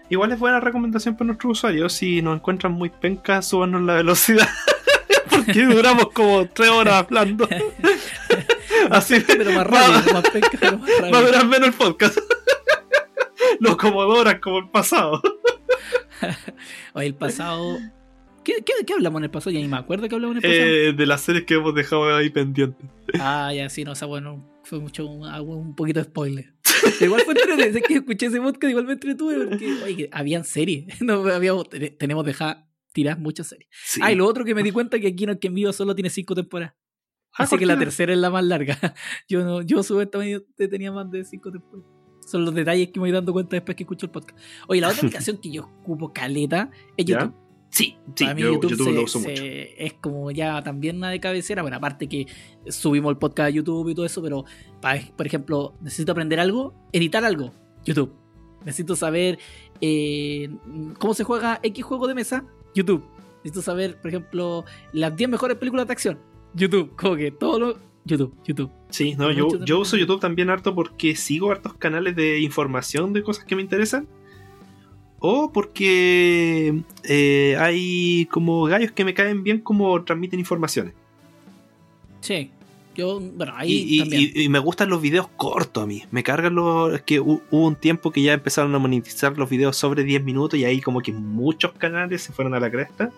Igual 0.09 0.31
es 0.33 0.39
buena 0.39 0.59
recomendación 0.59 1.15
para 1.15 1.27
nuestros 1.27 1.57
usuarios. 1.59 1.93
Si 1.93 2.21
nos 2.21 2.35
encuentran 2.35 2.73
muy 2.73 2.89
pencas, 2.89 3.47
súbanos 3.47 3.81
la 3.83 3.95
velocidad. 3.95 4.47
Porque 5.29 5.65
duramos 5.65 6.09
como 6.11 6.45
tres 6.47 6.69
horas 6.69 7.03
hablando. 7.05 7.47
Así 8.91 9.19
Pero 9.25 9.51
más 9.51 9.65
rápido, 9.67 10.13
más 10.13 10.29
penca, 10.29 10.49
pero 10.59 10.77
más 10.77 10.89
va 10.89 10.95
a 10.95 11.01
rápido. 11.01 11.25
durar 11.25 11.45
menos 11.47 11.67
el 11.69 11.73
podcast. 11.73 12.17
No 13.59 13.77
como 13.77 14.03
dos 14.03 14.19
horas 14.19 14.39
como 14.41 14.59
el 14.59 14.69
pasado. 14.69 15.21
Oye, 16.93 17.07
el 17.07 17.15
pasado. 17.15 17.77
¿Qué, 18.43 18.53
qué, 18.65 18.73
qué 18.85 18.93
hablamos 18.93 19.19
en 19.19 19.25
el 19.25 19.31
pasado? 19.31 19.51
Ya 19.51 19.59
ni 19.59 19.67
me 19.67 19.77
acuerdo 19.77 20.07
que 20.07 20.15
hablamos 20.15 20.37
en 20.37 20.43
el 20.45 20.49
pasado. 20.51 20.69
Eh, 20.71 20.93
de 20.93 21.05
las 21.05 21.21
series 21.21 21.45
que 21.45 21.55
hemos 21.55 21.73
dejado 21.73 22.15
ahí 22.15 22.29
pendientes. 22.29 22.87
Ah, 23.19 23.51
ya, 23.53 23.69
sí, 23.69 23.83
no, 23.83 23.91
o 23.93 23.95
sea, 23.95 24.07
bueno, 24.07 24.47
fue 24.63 24.79
mucho, 24.79 25.05
un, 25.07 25.27
un 25.27 25.75
poquito 25.75 25.99
de 25.99 26.05
spoiler. 26.05 26.53
Igual 27.01 27.21
fue 27.21 27.33
entretenido, 27.33 27.65
desde 27.67 27.81
que 27.81 27.95
escuché 27.95 28.27
ese 28.27 28.39
podcast, 28.39 28.69
igual 28.69 28.85
me 28.85 28.93
entretuve 28.93 29.45
porque, 29.47 29.73
oye, 29.83 30.09
habían 30.11 30.43
series, 30.43 30.85
no, 31.01 31.25
habíamos, 31.27 31.69
ten- 31.69 31.97
tenemos 31.97 32.23
dejadas 32.25 32.57
tirar 32.93 33.17
muchas 33.19 33.47
series. 33.47 33.67
Sí. 33.71 33.99
Ah, 34.03 34.11
y 34.11 34.15
lo 34.15 34.25
otro 34.27 34.45
que 34.45 34.53
me 34.53 34.61
di 34.63 34.71
cuenta 34.71 34.99
que 34.99 35.07
aquí 35.07 35.25
no 35.25 35.37
que 35.39 35.47
en 35.47 35.55
vivo 35.55 35.73
solo 35.73 35.95
tiene 35.95 36.09
cinco 36.09 36.35
temporadas. 36.35 36.75
Ah, 37.37 37.43
Así 37.43 37.57
que 37.57 37.65
la 37.65 37.77
tercera 37.77 38.13
es 38.13 38.19
la 38.19 38.29
más 38.29 38.43
larga. 38.45 38.77
Yo 39.27 39.43
no, 39.43 39.61
yo 39.63 39.83
supuestamente 39.83 40.67
tenía 40.69 40.91
más 40.91 41.09
de 41.11 41.25
cinco 41.25 41.51
temporadas. 41.51 41.91
Son 42.25 42.43
los 42.43 42.53
detalles 42.55 42.87
que 42.89 42.99
me 42.99 43.03
voy 43.05 43.11
dando 43.11 43.31
cuenta 43.33 43.55
después 43.55 43.75
que 43.77 43.83
escucho 43.83 44.07
el 44.07 44.11
podcast. 44.11 44.37
Oye, 44.67 44.81
la 44.81 44.87
otra 44.87 44.97
aplicación 45.03 45.37
que 45.37 45.51
yo 45.51 45.69
ocupo 45.83 46.11
caleta 46.11 46.69
es 46.97 47.05
¿Ya? 47.05 47.19
YouTube. 47.19 47.33
Sí, 47.69 47.97
sí, 48.15 48.23
Para 48.23 48.35
mí 48.35 48.41
yo 48.41 48.53
YouTube, 48.53 48.71
YouTube, 48.71 48.87
se- 48.87 48.93
lo 48.93 49.03
uso 49.03 49.19
se- 49.19 49.29
mucho. 49.29 49.43
es 49.45 49.93
como 49.93 50.31
ya 50.31 50.63
también 50.63 50.97
una 50.97 51.09
de 51.09 51.19
cabecera. 51.19 51.61
Bueno, 51.61 51.77
aparte 51.77 52.07
que 52.07 52.25
subimos 52.69 53.11
el 53.11 53.17
podcast 53.17 53.47
a 53.47 53.49
YouTube 53.49 53.89
y 53.89 53.95
todo 53.95 54.05
eso, 54.05 54.21
pero 54.21 54.45
pa- 54.81 54.97
por 55.17 55.25
ejemplo, 55.27 55.73
necesito 55.81 56.13
aprender 56.13 56.39
algo, 56.39 56.73
editar 56.93 57.23
algo, 57.25 57.51
YouTube. 57.83 58.13
Necesito 58.63 58.95
saber 58.95 59.37
eh, 59.81 60.49
cómo 60.99 61.13
se 61.13 61.23
juega 61.25 61.59
X 61.63 61.83
juego 61.83 62.07
de 62.07 62.15
mesa, 62.15 62.45
YouTube. 62.73 63.03
Necesito 63.43 63.61
saber, 63.61 63.99
por 64.01 64.07
ejemplo, 64.09 64.63
las 64.93 65.15
10 65.15 65.29
mejores 65.29 65.57
películas 65.57 65.85
de 65.87 65.93
acción, 65.93 66.19
YouTube. 66.53 66.95
Como 66.95 67.15
que 67.15 67.29
todo 67.31 67.59
lo... 67.59 67.77
YouTube, 68.05 68.33
YouTube. 68.45 68.69
Sí, 68.89 69.15
no, 69.17 69.31
yo, 69.31 69.47
yo 69.65 69.79
uso 69.79 69.97
YouTube 69.97 70.19
también 70.19 70.49
harto 70.49 70.73
porque 70.75 71.15
sigo 71.15 71.51
hartos 71.51 71.73
canales 71.73 72.15
de 72.15 72.39
información 72.39 73.13
de 73.13 73.23
cosas 73.23 73.43
que 73.45 73.55
me 73.55 73.61
interesan. 73.63 74.07
O 75.19 75.51
porque 75.51 76.81
eh, 77.03 77.57
hay 77.59 78.27
como 78.31 78.63
gallos 78.65 78.91
que 78.91 79.03
me 79.05 79.13
caen 79.15 79.43
bien 79.43 79.59
como 79.59 80.03
transmiten 80.03 80.39
informaciones. 80.39 80.93
Sí. 82.21 82.51
Yo, 82.95 83.19
bueno, 83.19 83.51
ahí 83.55 83.71
Y, 83.73 83.95
y- 83.95 83.99
también. 83.99 84.31
y- 84.35 84.41
y 84.43 84.49
me 84.49 84.59
gustan 84.59 84.89
los 84.89 85.01
videos 85.01 85.27
cortos 85.35 85.83
a 85.83 85.87
mí. 85.87 86.03
Me 86.11 86.23
cargan 86.23 86.55
los. 86.55 86.93
Es 86.93 87.01
que 87.01 87.19
hu- 87.19 87.41
hubo 87.51 87.65
un 87.67 87.75
tiempo 87.75 88.11
que 88.11 88.21
ya 88.21 88.33
empezaron 88.33 88.73
a 88.75 88.79
monetizar 88.79 89.37
los 89.37 89.49
videos 89.49 89.75
sobre 89.75 90.03
10 90.03 90.23
minutos 90.23 90.57
y 90.59 90.63
ahí 90.63 90.79
como 90.79 91.01
que 91.01 91.11
muchos 91.11 91.73
canales 91.73 92.21
se 92.21 92.31
fueron 92.31 92.53
a 92.53 92.59
la 92.59 92.69
cresta. 92.71 93.11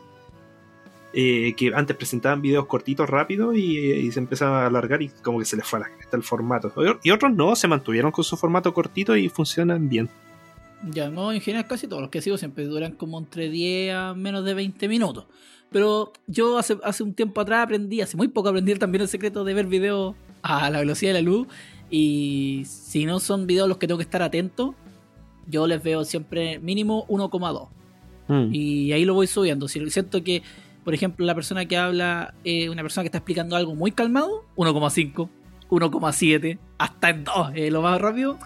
Eh, 1.20 1.56
que 1.58 1.72
antes 1.74 1.98
presentaban 1.98 2.44
videos 2.44 2.68
cortitos 2.68 3.10
rápidos 3.10 3.56
y, 3.56 3.80
y 3.80 4.12
se 4.12 4.20
empezaba 4.20 4.62
a 4.62 4.68
alargar 4.68 5.02
y 5.02 5.10
como 5.10 5.40
que 5.40 5.46
se 5.46 5.56
les 5.56 5.66
fue 5.66 5.80
a 5.80 5.82
la 5.82 5.96
cresta 5.96 6.16
el 6.16 6.22
formato. 6.22 6.72
Y 7.02 7.10
otros 7.10 7.34
no, 7.34 7.56
se 7.56 7.68
mantuvieron 7.68 8.12
con 8.12 8.24
su 8.24 8.38
formato 8.38 8.72
cortito 8.72 9.18
y 9.18 9.28
funcionan 9.28 9.90
bien. 9.90 10.10
Ya, 10.92 11.10
no, 11.10 11.32
en 11.32 11.42
general 11.42 11.66
casi 11.66 11.88
todos 11.88 12.04
los 12.04 12.12
que 12.12 12.22
sigo 12.22 12.38
siempre 12.38 12.66
duran 12.66 12.92
como 12.92 13.18
entre 13.18 13.50
10 13.50 13.96
a 13.96 14.14
menos 14.14 14.46
de 14.46 14.54
20 14.54 14.88
minutos. 14.88 15.26
Pero 15.72 16.14
yo 16.28 16.60
hace, 16.60 16.78
hace 16.84 17.02
un 17.02 17.16
tiempo 17.16 17.42
atrás 17.42 17.64
aprendí, 17.64 18.00
hace 18.00 18.16
muy 18.16 18.28
poco 18.28 18.50
aprendí 18.50 18.76
también 18.76 19.02
el 19.02 19.08
secreto 19.08 19.44
de 19.44 19.56
ver 19.56 19.66
videos 19.66 20.14
a 20.44 20.70
la 20.70 20.82
velocidad 20.82 21.14
de 21.14 21.24
la 21.24 21.28
luz. 21.28 21.48
Y 21.90 22.62
si 22.68 23.06
no 23.06 23.20
son 23.20 23.48
videos 23.48 23.68
los 23.68 23.80
que 23.80 23.88
tengo 23.88 23.98
que 23.98 24.04
estar 24.04 24.22
atento, 24.22 24.76
yo 25.48 25.66
les 25.66 25.82
veo 25.82 26.06
siempre 26.06 26.60
mínimo 26.60 27.08
1,2. 27.08 27.70
Mm. 28.28 28.54
Y 28.54 28.92
ahí 28.92 29.04
lo 29.04 29.16
voy 29.16 29.26
subiendo. 29.26 29.68
Si 29.68 29.90
siento 29.90 30.24
que, 30.24 30.44
por 30.88 30.94
ejemplo, 30.94 31.26
la 31.26 31.36
persona 31.36 31.66
que 31.66 31.76
habla, 31.76 32.34
eh, 32.46 32.70
una 32.70 32.82
persona 32.82 33.04
que 33.04 33.08
está 33.08 33.18
explicando 33.18 33.58
algo 33.58 33.76
muy 33.76 33.92
calmado, 33.92 34.46
1,5, 34.56 35.28
1,7, 35.70 36.58
hasta 36.78 37.10
en 37.10 37.26
2, 37.26 37.52
eh, 37.56 37.70
lo 37.72 37.82
más 37.82 38.00
rápido. 38.00 38.40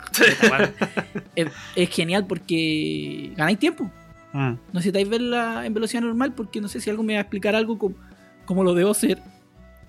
es, 1.36 1.48
es 1.76 1.90
genial 1.92 2.26
porque 2.26 3.32
ganáis 3.38 3.60
tiempo. 3.60 3.84
Mm. 4.34 4.40
No 4.54 4.58
necesitáis 4.74 5.08
verla 5.08 5.68
en 5.68 5.74
velocidad 5.76 6.02
normal 6.02 6.34
porque 6.34 6.62
no 6.62 6.68
sé 6.68 6.82
si 6.82 6.90
algo 6.90 7.04
me 7.04 7.14
va 7.14 7.20
a 7.20 7.22
explicar 7.22 7.54
algo 7.56 7.78
como, 7.78 7.94
como 8.46 8.64
lo 8.64 8.74
debo 8.74 8.90
hacer. 8.90 9.20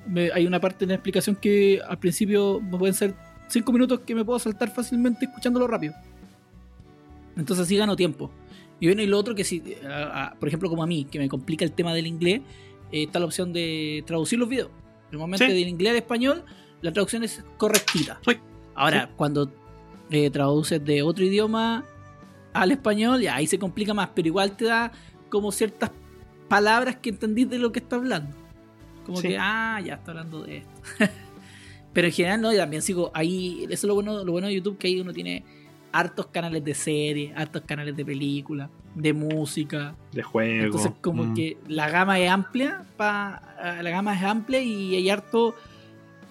Me- 0.07 0.31
hay 0.31 0.47
una 0.47 0.61
parte 0.61 0.85
en 0.85 0.91
la 0.91 0.97
explicación 0.97 1.37
que 1.37 1.81
al 1.89 1.97
principio 1.99 2.61
me 2.61 2.77
pueden 2.77 2.95
ser 2.95 3.15
5 3.49 3.73
minutos 3.73 4.01
que 4.01 4.15
me 4.15 4.27
puedo 4.27 4.39
saltar 4.39 4.69
fácilmente 4.71 5.25
escuchándolo 5.25 5.67
rápido. 5.69 5.95
Entonces 7.35 7.65
así 7.65 7.79
gano 7.79 7.97
tiempo. 7.97 8.31
Y 8.83 8.87
bueno, 8.89 9.01
y 9.03 9.07
lo 9.07 9.17
otro 9.17 9.37
que 9.37 9.45
si, 9.45 9.63
a- 9.89 10.25
a- 10.25 10.35
por 10.35 10.49
ejemplo, 10.49 10.69
como 10.69 10.83
a 10.83 10.89
mí, 10.89 11.05
que 11.05 11.21
me 11.21 11.29
complica 11.29 11.65
el 11.65 11.71
tema 11.71 11.95
del 11.95 12.09
inglés, 12.09 12.41
eh, 12.91 13.05
está 13.05 13.21
la 13.21 13.27
opción 13.27 13.53
de 13.53 14.03
traducir 14.09 14.41
los 14.41 14.49
videos. 14.49 14.71
Normalmente 15.13 15.47
Sí. 15.47 15.53
del 15.53 15.69
inglés 15.69 15.93
al 15.93 15.97
español, 15.99 16.45
la 16.81 16.93
traducción 16.93 17.23
es 17.23 17.45
correctita. 17.59 18.19
Sí. 18.27 18.37
Ahora, 18.75 19.09
cuando 19.17 19.53
eh, 20.11 20.31
traduces 20.31 20.85
de 20.85 21.01
otro 21.03 21.25
idioma 21.25 21.85
al 22.53 22.73
español, 22.73 23.23
ya 23.23 23.37
ahí 23.37 23.47
se 23.47 23.57
complica 23.59 23.95
más, 23.95 24.09
pero 24.17 24.27
igual 24.27 24.57
te 24.57 24.65
da 24.65 24.91
como 25.31 25.53
ciertas 25.53 25.93
palabras 26.49 26.97
que 26.97 27.11
entendís 27.11 27.49
de 27.49 27.59
lo 27.59 27.71
que 27.71 27.79
está 27.79 27.97
hablando. 27.97 28.35
Como 29.07 29.23
que, 29.23 29.39
ah, 29.39 29.81
ya 29.85 29.95
está 29.95 30.11
hablando 30.11 30.43
de 30.43 30.57
esto. 30.59 30.71
pero 31.93 32.09
en 32.09 32.13
general, 32.13 32.41
no, 32.41 32.51
yo 32.53 32.59
también 32.59 32.83
sigo 32.83 33.11
ahí. 33.15 33.63
Eso 33.65 33.73
es 33.73 33.85
lo 33.85 33.95
bueno, 33.95 34.25
lo 34.25 34.33
bueno 34.33 34.49
de 34.49 34.55
YouTube, 34.55 34.77
que 34.77 34.89
ahí 34.89 35.01
uno 35.01 35.13
tiene 35.13 35.45
hartos 35.93 36.27
canales 36.27 36.65
de 36.65 36.75
series, 36.75 37.37
hartos 37.37 37.63
canales 37.63 37.95
de 37.97 38.05
películas, 38.05 38.71
de 38.95 39.13
música. 39.13 39.95
De 40.13 40.23
juego. 40.23 40.65
Entonces, 40.65 40.93
como 41.01 41.25
Mm. 41.25 41.35
que 41.35 41.57
la 41.69 41.91
gama 41.91 42.19
es 42.19 42.31
amplia, 42.31 42.85
pa, 42.97 43.43
la 43.83 43.91
gama 43.91 44.15
es 44.17 44.23
amplia 44.23 44.61
y 44.63 44.97
hay 44.97 45.11
harto, 45.11 45.55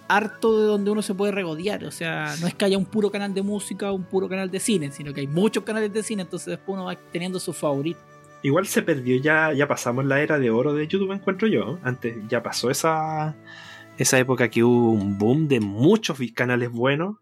harto 0.07 0.59
de 0.59 0.67
donde 0.67 0.91
uno 0.91 1.01
se 1.01 1.13
puede 1.13 1.31
regodear. 1.31 1.85
O 1.85 1.91
sea, 1.91 2.33
no 2.41 2.47
es 2.47 2.53
que 2.53 2.65
haya 2.65 2.77
un 2.77 2.85
puro 2.85 3.09
canal 3.11 3.33
de 3.33 3.41
música 3.41 3.91
o 3.91 3.95
un 3.95 4.03
puro 4.03 4.27
canal 4.27 4.49
de 4.51 4.59
cine, 4.59 4.91
sino 4.91 5.13
que 5.13 5.21
hay 5.21 5.27
muchos 5.27 5.63
canales 5.63 5.93
de 5.93 6.03
cine, 6.03 6.23
entonces 6.23 6.47
después 6.47 6.73
uno 6.75 6.85
va 6.85 6.95
teniendo 7.11 7.39
sus 7.39 7.55
favoritos. 7.55 8.01
Igual 8.43 8.65
se 8.65 8.81
perdió, 8.81 9.21
ya, 9.21 9.53
ya 9.53 9.67
pasamos 9.67 10.03
la 10.05 10.19
era 10.19 10.39
de 10.39 10.49
oro 10.49 10.73
de 10.73 10.87
YouTube, 10.87 11.11
encuentro 11.13 11.47
yo. 11.47 11.77
Antes 11.83 12.17
ya 12.27 12.41
pasó 12.41 12.71
esa, 12.71 13.35
esa 13.99 14.17
época 14.17 14.49
que 14.49 14.63
hubo 14.63 14.91
un 14.91 15.19
boom 15.19 15.47
de 15.47 15.59
muchos 15.59 16.17
canales 16.33 16.71
buenos. 16.71 17.17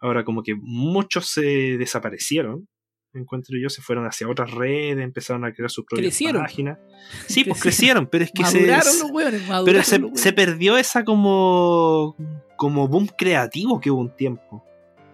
Ahora 0.00 0.24
como 0.24 0.42
que 0.42 0.54
muchos 0.54 1.26
se 1.28 1.76
desaparecieron. 1.78 2.66
Encuentro 3.12 3.58
yo, 3.60 3.68
se 3.68 3.82
fueron 3.82 4.06
hacia 4.06 4.28
otras 4.28 4.52
redes, 4.52 5.02
empezaron 5.02 5.44
a 5.44 5.52
crear 5.52 5.68
sus 5.70 5.84
propias 5.84 6.16
páginas. 6.32 6.78
Sí, 7.26 7.42
pues 7.44 7.60
Crecieron. 7.60 8.06
pero 8.06 8.22
es 8.24 8.30
que 8.32 8.44
se, 8.44 8.60
maduraron 8.60 8.98
los 9.00 9.10
hueones, 9.10 9.42
pero 9.64 9.82
se, 9.82 9.98
los 9.98 10.20
se 10.20 10.32
perdió 10.32 10.76
esa 10.78 11.04
como, 11.04 12.14
como 12.56 12.86
boom 12.86 13.08
creativo 13.18 13.80
que 13.80 13.90
hubo 13.90 14.00
un 14.00 14.14
tiempo. 14.14 14.64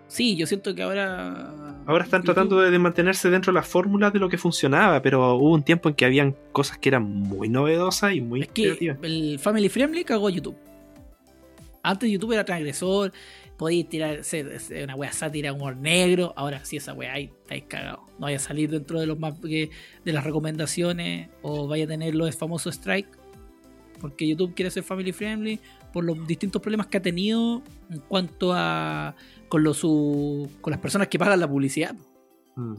Sí, 0.09 0.37
yo 0.37 0.47
siento 0.47 0.75
que 0.75 0.83
ahora. 0.83 1.53
Ahora 1.87 2.05
están 2.05 2.21
YouTube- 2.21 2.25
tratando 2.27 2.61
de 2.61 2.79
mantenerse 2.79 3.31
dentro 3.31 3.51
de 3.51 3.55
las 3.61 3.67
fórmulas 3.67 4.13
de 4.13 4.19
lo 4.21 4.29
que 4.29 4.37
funcionaba, 4.39 5.01
pero 5.01 5.35
hubo 5.35 5.53
un 5.55 5.63
tiempo 5.65 5.89
en 5.89 5.95
que 5.95 6.05
habían 6.05 6.37
cosas 6.53 6.77
que 6.79 6.91
eran 6.91 7.03
muy 7.03 7.49
novedosas 7.49 8.13
y 8.13 8.21
muy 8.21 8.43
Es 8.43 8.49
que 8.49 8.63
creativas. 8.65 8.99
el 9.03 9.39
Family 9.41 9.69
Friendly 9.71 10.05
cagó 10.05 10.29
YouTube. 10.29 10.57
Antes 11.83 12.11
YouTube 12.11 12.33
era 12.33 12.45
transgresor, 12.45 13.13
podías 13.57 13.89
tirar 13.89 14.25
ser- 14.25 14.59
ser 14.61 14.85
una 14.85 14.95
wea 14.97 15.13
sátira, 15.13 15.53
humor 15.53 15.77
negro. 15.77 16.33
Ahora 16.37 16.65
sí, 16.65 16.77
esa 16.77 16.93
wea 16.93 17.13
ahí 17.15 17.33
estáis 17.43 17.65
cagados. 17.65 18.01
No 18.19 18.25
vaya 18.27 18.37
a 18.37 18.41
salir 18.41 18.71
dentro 18.71 19.01
de 19.01 19.07
los 19.07 19.19
más 19.19 19.41
de 19.41 19.71
las 20.05 20.25
recomendaciones 20.25 21.29
o 21.43 21.67
vaya 21.67 21.85
a 21.85 21.89
tener 21.89 22.15
los 22.15 22.37
famosos 22.37 22.75
strike. 22.75 23.09
Porque 24.01 24.29
YouTube 24.29 24.55
quiere 24.55 24.71
ser 24.71 24.83
family 24.83 25.13
friendly 25.13 25.59
por 25.93 26.05
los 26.05 26.27
distintos 26.27 26.61
problemas 26.61 26.87
que 26.89 26.99
ha 26.99 27.03
tenido 27.03 27.63
en 27.91 28.01
cuanto 28.01 28.53
a 28.55 29.15
con 29.49 29.63
los 29.63 29.79
su- 29.79 30.51
con 30.61 30.71
las 30.71 30.81
personas 30.81 31.09
que 31.09 31.19
pagan 31.19 31.41
la 31.41 31.49
publicidad. 31.49 31.95
Mm. 32.57 32.75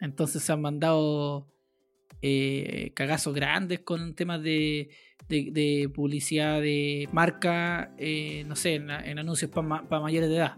Entonces 0.00 0.42
se 0.42 0.52
han 0.52 0.60
mandado 0.60 1.46
eh, 2.22 2.90
cagazos 2.94 3.34
grandes 3.34 3.80
con 3.80 4.14
temas 4.14 4.42
de, 4.42 4.88
de- 5.28 5.50
de 5.52 5.88
publicidad 5.94 6.60
de 6.60 7.08
marca, 7.12 7.92
eh, 7.98 8.44
no 8.46 8.56
sé, 8.56 8.74
en, 8.76 8.90
en 8.90 9.18
anuncios 9.18 9.50
para 9.50 10.00
mayores 10.00 10.28
de 10.28 10.36
edad. 10.36 10.56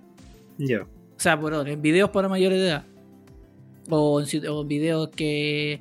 Ya. 0.58 0.82
O 0.82 1.20
sea, 1.20 1.40
perdón, 1.40 1.68
en 1.68 1.82
videos 1.82 2.10
para 2.10 2.28
mayores 2.28 2.58
de 2.60 2.66
edad. 2.68 2.84
O 3.90 4.20
en, 4.20 4.26
si- 4.26 4.46
o 4.46 4.62
en 4.62 4.68
videos 4.68 5.08
que 5.10 5.80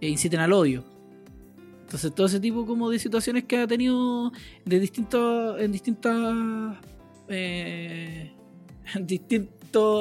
inciten 0.00 0.40
al 0.40 0.52
odio. 0.52 0.84
Entonces 1.82 2.14
todo 2.14 2.26
ese 2.26 2.40
tipo 2.40 2.66
como 2.66 2.90
de 2.90 2.98
situaciones 2.98 3.44
que 3.44 3.58
ha 3.58 3.66
tenido 3.66 4.32
de 4.64 4.80
distintos 4.80 5.60
en 5.60 5.70
distintas 5.72 6.76
eh, 7.28 8.32
en 8.94 9.06
distintas 9.06 9.50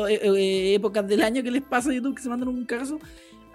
eh, 0.09 0.19
eh, 0.23 0.73
épocas 0.75 1.07
del 1.07 1.21
año 1.21 1.43
que 1.43 1.51
les 1.51 1.61
pasa 1.61 1.89
a 1.91 1.93
YouTube 1.93 2.15
que 2.15 2.21
se 2.23 2.29
mandan 2.29 2.49
un 2.49 2.65
cagazo 2.65 2.99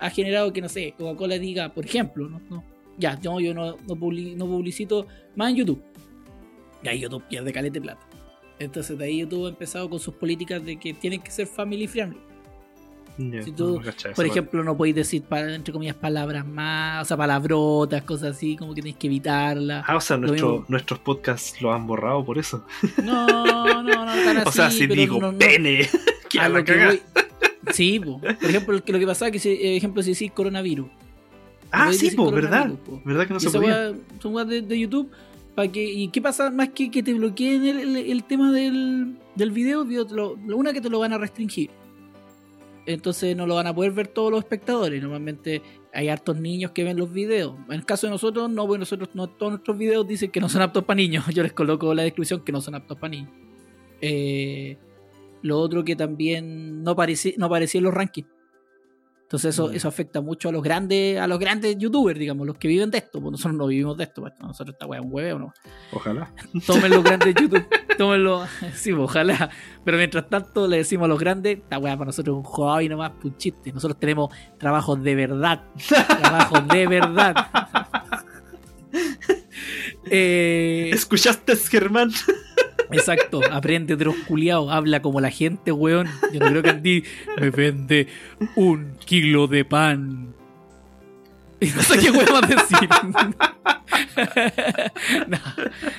ha 0.00 0.10
generado 0.10 0.52
que 0.52 0.60
no 0.60 0.68
sé 0.68 0.94
Coca-Cola 0.98 1.38
diga 1.38 1.68
por 1.74 1.84
ejemplo 1.84 2.28
no, 2.28 2.40
no, 2.50 2.64
ya 2.98 3.16
no, 3.22 3.40
yo 3.40 3.54
no, 3.54 3.76
no, 3.86 3.94
publi- 3.96 4.34
no 4.36 4.46
publicito 4.46 5.06
más 5.36 5.50
en 5.50 5.56
YouTube. 5.56 5.82
Ya 6.82 6.92
YouTube 6.94 7.22
pierde 7.28 7.52
caleta 7.52 7.74
de 7.74 7.80
plata. 7.80 8.06
Entonces 8.58 8.96
de 8.98 9.04
ahí 9.04 9.18
YouTube 9.18 9.46
ha 9.46 9.48
empezado 9.50 9.88
con 9.88 10.00
sus 10.00 10.14
políticas 10.14 10.64
de 10.64 10.76
que 10.78 10.94
tienen 10.94 11.20
que 11.20 11.30
ser 11.30 11.46
family 11.46 11.86
friendly. 11.86 12.18
Ya, 13.18 13.42
Si 13.42 13.50
tú, 13.50 13.80
no 13.80 14.14
por 14.14 14.26
ejemplo, 14.26 14.62
no 14.62 14.76
podéis 14.76 14.94
decir, 14.94 15.24
entre 15.30 15.72
comillas, 15.72 15.96
palabras 15.96 16.46
más, 16.46 17.02
o 17.02 17.04
sea, 17.04 17.16
palabrotas, 17.16 18.02
cosas 18.04 18.36
así, 18.36 18.56
como 18.56 18.74
que 18.74 18.80
tenéis 18.80 18.96
que 18.96 19.08
evitarlas. 19.08 19.84
Ah, 19.88 19.96
o 19.96 20.00
sea, 20.00 20.16
nuestro- 20.16 20.64
nuestros 20.68 21.00
podcasts 21.00 21.60
lo 21.60 21.72
han 21.72 21.84
borrado 21.86 22.24
por 22.24 22.38
eso. 22.38 22.64
No, 23.02 23.26
no, 23.26 23.82
no, 23.82 24.04
tan 24.06 24.36
así. 24.38 24.42
o 24.48 24.52
sea, 24.52 24.70
si 24.70 24.86
digo 24.86 25.18
no- 25.20 25.36
pene, 25.36 25.88
que 26.30 26.38
a 26.38 26.44
a 26.44 26.48
lo 26.48 26.62
que 26.64 26.76
voy- 26.76 27.02
Sí, 27.72 28.00
po. 28.00 28.20
por 28.20 28.30
ejemplo, 28.50 28.74
lo 28.74 28.84
que, 28.84 28.92
lo 28.92 28.98
que 28.98 29.06
pasaba, 29.06 29.30
que 29.30 29.38
si, 29.38 29.50
eh, 29.50 29.76
ejemplo, 29.76 30.02
si 30.02 30.12
decís 30.12 30.30
coronavirus. 30.32 30.88
Ah, 31.70 31.92
sí, 31.92 32.10
pues, 32.12 32.30
¿verdad? 32.32 32.70
po. 32.86 33.00
¿Verdad 33.04 33.26
que 33.26 33.32
no 33.34 33.36
Y 33.38 33.40
se 33.40 33.50
podía? 33.50 33.94
son 34.20 34.34
weas 34.34 34.48
de, 34.48 34.62
de 34.62 34.78
YouTube. 34.78 35.10
Para 35.54 35.70
que, 35.70 35.84
¿Y 35.84 36.08
qué 36.08 36.22
pasa? 36.22 36.50
Más 36.50 36.68
que 36.70 36.90
que 36.90 37.02
te 37.02 37.12
bloqueen 37.14 37.66
el, 37.66 37.78
el- 37.80 37.96
el 38.10 38.24
tema 38.24 38.52
del, 38.52 39.16
del 39.34 39.50
video, 39.50 39.84
lo, 39.84 40.36
lo 40.36 40.56
una 40.56 40.72
que 40.72 40.80
te 40.80 40.88
lo 40.88 41.00
van 41.00 41.12
a 41.12 41.18
restringir. 41.18 41.68
Entonces 42.86 43.36
no 43.36 43.46
lo 43.46 43.54
van 43.56 43.66
a 43.66 43.74
poder 43.74 43.92
ver 43.92 44.08
todos 44.08 44.30
los 44.30 44.38
espectadores. 44.40 45.02
Normalmente 45.02 45.60
hay 45.92 46.08
hartos 46.08 46.38
niños 46.38 46.70
que 46.70 46.84
ven 46.84 46.96
los 46.96 47.12
videos. 47.12 47.54
En 47.68 47.74
el 47.74 47.84
caso 47.84 48.06
de 48.06 48.12
nosotros, 48.12 48.48
no, 48.48 48.66
porque 48.66 48.78
nosotros 48.78 49.10
no, 49.14 49.26
todos 49.28 49.52
nuestros 49.52 49.76
videos 49.76 50.06
dicen 50.08 50.30
que 50.30 50.40
no 50.40 50.48
son 50.48 50.62
aptos 50.62 50.84
para 50.84 50.96
niños. 50.96 51.26
Yo 51.34 51.42
les 51.42 51.52
coloco 51.52 51.92
la 51.92 52.04
descripción 52.04 52.40
que 52.42 52.52
no 52.52 52.60
son 52.62 52.76
aptos 52.76 52.96
para 52.96 53.10
niños. 53.10 53.30
Eh, 54.00 54.78
lo 55.42 55.58
otro 55.58 55.84
que 55.84 55.96
también 55.96 56.82
no 56.82 56.92
aparecía, 56.92 57.32
no 57.38 57.54
en 57.56 57.82
los 57.84 57.94
rankings. 57.94 58.28
Entonces 59.22 59.54
eso, 59.54 59.68
Mm. 59.68 59.74
eso 59.74 59.88
afecta 59.88 60.22
mucho 60.22 60.48
a 60.48 60.52
los 60.52 60.62
grandes, 60.62 61.18
a 61.20 61.26
los 61.26 61.38
grandes 61.38 61.76
youtubers, 61.76 62.18
digamos, 62.18 62.46
los 62.46 62.56
que 62.56 62.66
viven 62.66 62.90
de 62.90 62.96
esto. 62.96 63.20
Pues 63.20 63.32
nosotros 63.32 63.56
no 63.58 63.66
vivimos 63.66 63.94
de 63.98 64.04
esto, 64.04 64.22
pues, 64.22 64.32
nosotros 64.40 64.72
esta 64.72 64.86
weá 64.86 65.00
es 65.00 65.04
un 65.04 65.12
hueveo, 65.12 65.38
¿no? 65.38 65.52
Ojalá. 65.92 66.32
Tomen 66.66 66.90
los 66.90 67.04
grandes 67.04 67.34
YouTube, 67.38 67.62
tómenlo, 67.98 68.46
sí, 68.74 68.90
pues, 68.92 69.04
ojalá. 69.04 69.50
Pero 69.84 69.98
mientras 69.98 70.30
tanto 70.30 70.66
le 70.66 70.78
decimos 70.78 71.04
a 71.04 71.08
los 71.08 71.18
grandes, 71.20 71.58
esta 71.58 71.78
weá 71.78 71.94
para 71.94 72.06
nosotros 72.06 72.36
es 72.36 72.38
un 72.38 72.44
hobby 72.44 72.88
nomás, 72.88 73.10
pues, 73.20 73.26
un 73.26 73.36
chiste. 73.36 73.70
Nosotros 73.70 74.00
tenemos 74.00 74.34
trabajos 74.58 75.02
de 75.02 75.14
verdad. 75.14 75.62
trabajos 76.22 76.66
de 76.68 76.86
verdad. 76.86 77.34
Eh, 80.10 80.90
¿Escuchaste, 80.92 81.56
Germán? 81.56 82.10
Exacto, 82.90 83.40
aprende 83.50 83.96
de 83.96 84.04
los 84.06 84.14
culiados, 84.26 84.72
habla 84.72 85.02
como 85.02 85.20
la 85.20 85.30
gente, 85.30 85.72
weón. 85.72 86.08
Yo 86.32 86.40
no 86.40 86.46
creo 86.46 86.62
que 86.62 86.70
Andy 86.70 87.04
me 87.38 87.50
vende 87.50 88.08
un 88.56 88.96
kilo 89.04 89.46
de 89.46 89.64
pan. 89.64 90.34
Y 91.60 91.66
no 91.76 91.82
sé 91.82 91.98
qué 91.98 92.10
weón 92.10 92.28
va 92.32 92.38
a 92.38 92.46
decir. 92.46 92.88
no, 95.28 95.38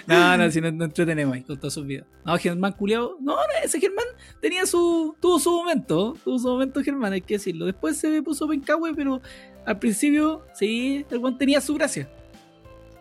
no, 0.08 0.38
no, 0.38 0.52
si 0.52 0.62
no, 0.62 0.72
no 0.72 0.86
entretenemos 0.86 1.36
ahí 1.36 1.44
con 1.44 1.60
todos 1.60 1.74
sus 1.74 1.86
videos. 1.86 2.08
No, 2.26 2.38
Germán 2.38 2.74
culiado. 2.74 3.18
No, 3.20 3.36
no, 3.36 3.42
ese 3.64 3.80
Germán 3.80 4.06
tenía 4.42 4.66
su. 4.66 5.16
tuvo 5.20 5.40
su 5.40 5.52
momento. 5.52 6.16
Tuvo 6.24 6.40
su 6.40 6.48
momento 6.48 6.82
Germán, 6.82 7.14
hay 7.14 7.22
que 7.22 7.36
decirlo. 7.36 7.66
Después 7.66 7.98
se 7.98 8.22
puso 8.24 8.48
pencahue, 8.48 8.94
pero 8.96 9.22
al 9.66 9.78
principio, 9.78 10.46
sí, 10.54 11.06
el 11.12 11.18
weón 11.20 11.38
tenía 11.38 11.62
su 11.62 11.76
gracia. 11.76 12.10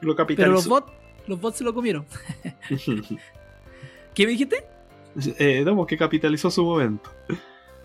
Lo 0.01 0.15
Pero 0.15 0.15
los 0.15 0.17
capitalizó. 0.17 0.69
bots, 0.69 0.93
los 1.29 1.41
bots 1.41 1.59
se 1.59 1.65
lo 1.65 1.73
comieron. 1.75 2.05
¿Qué 4.15 4.25
me 4.27 4.33
dijiste? 4.33 4.65
eh, 5.39 5.63
no, 5.65 5.87
que 5.87 5.97
capitalizó 5.97 6.51
su 6.51 6.65
momento. 6.65 7.11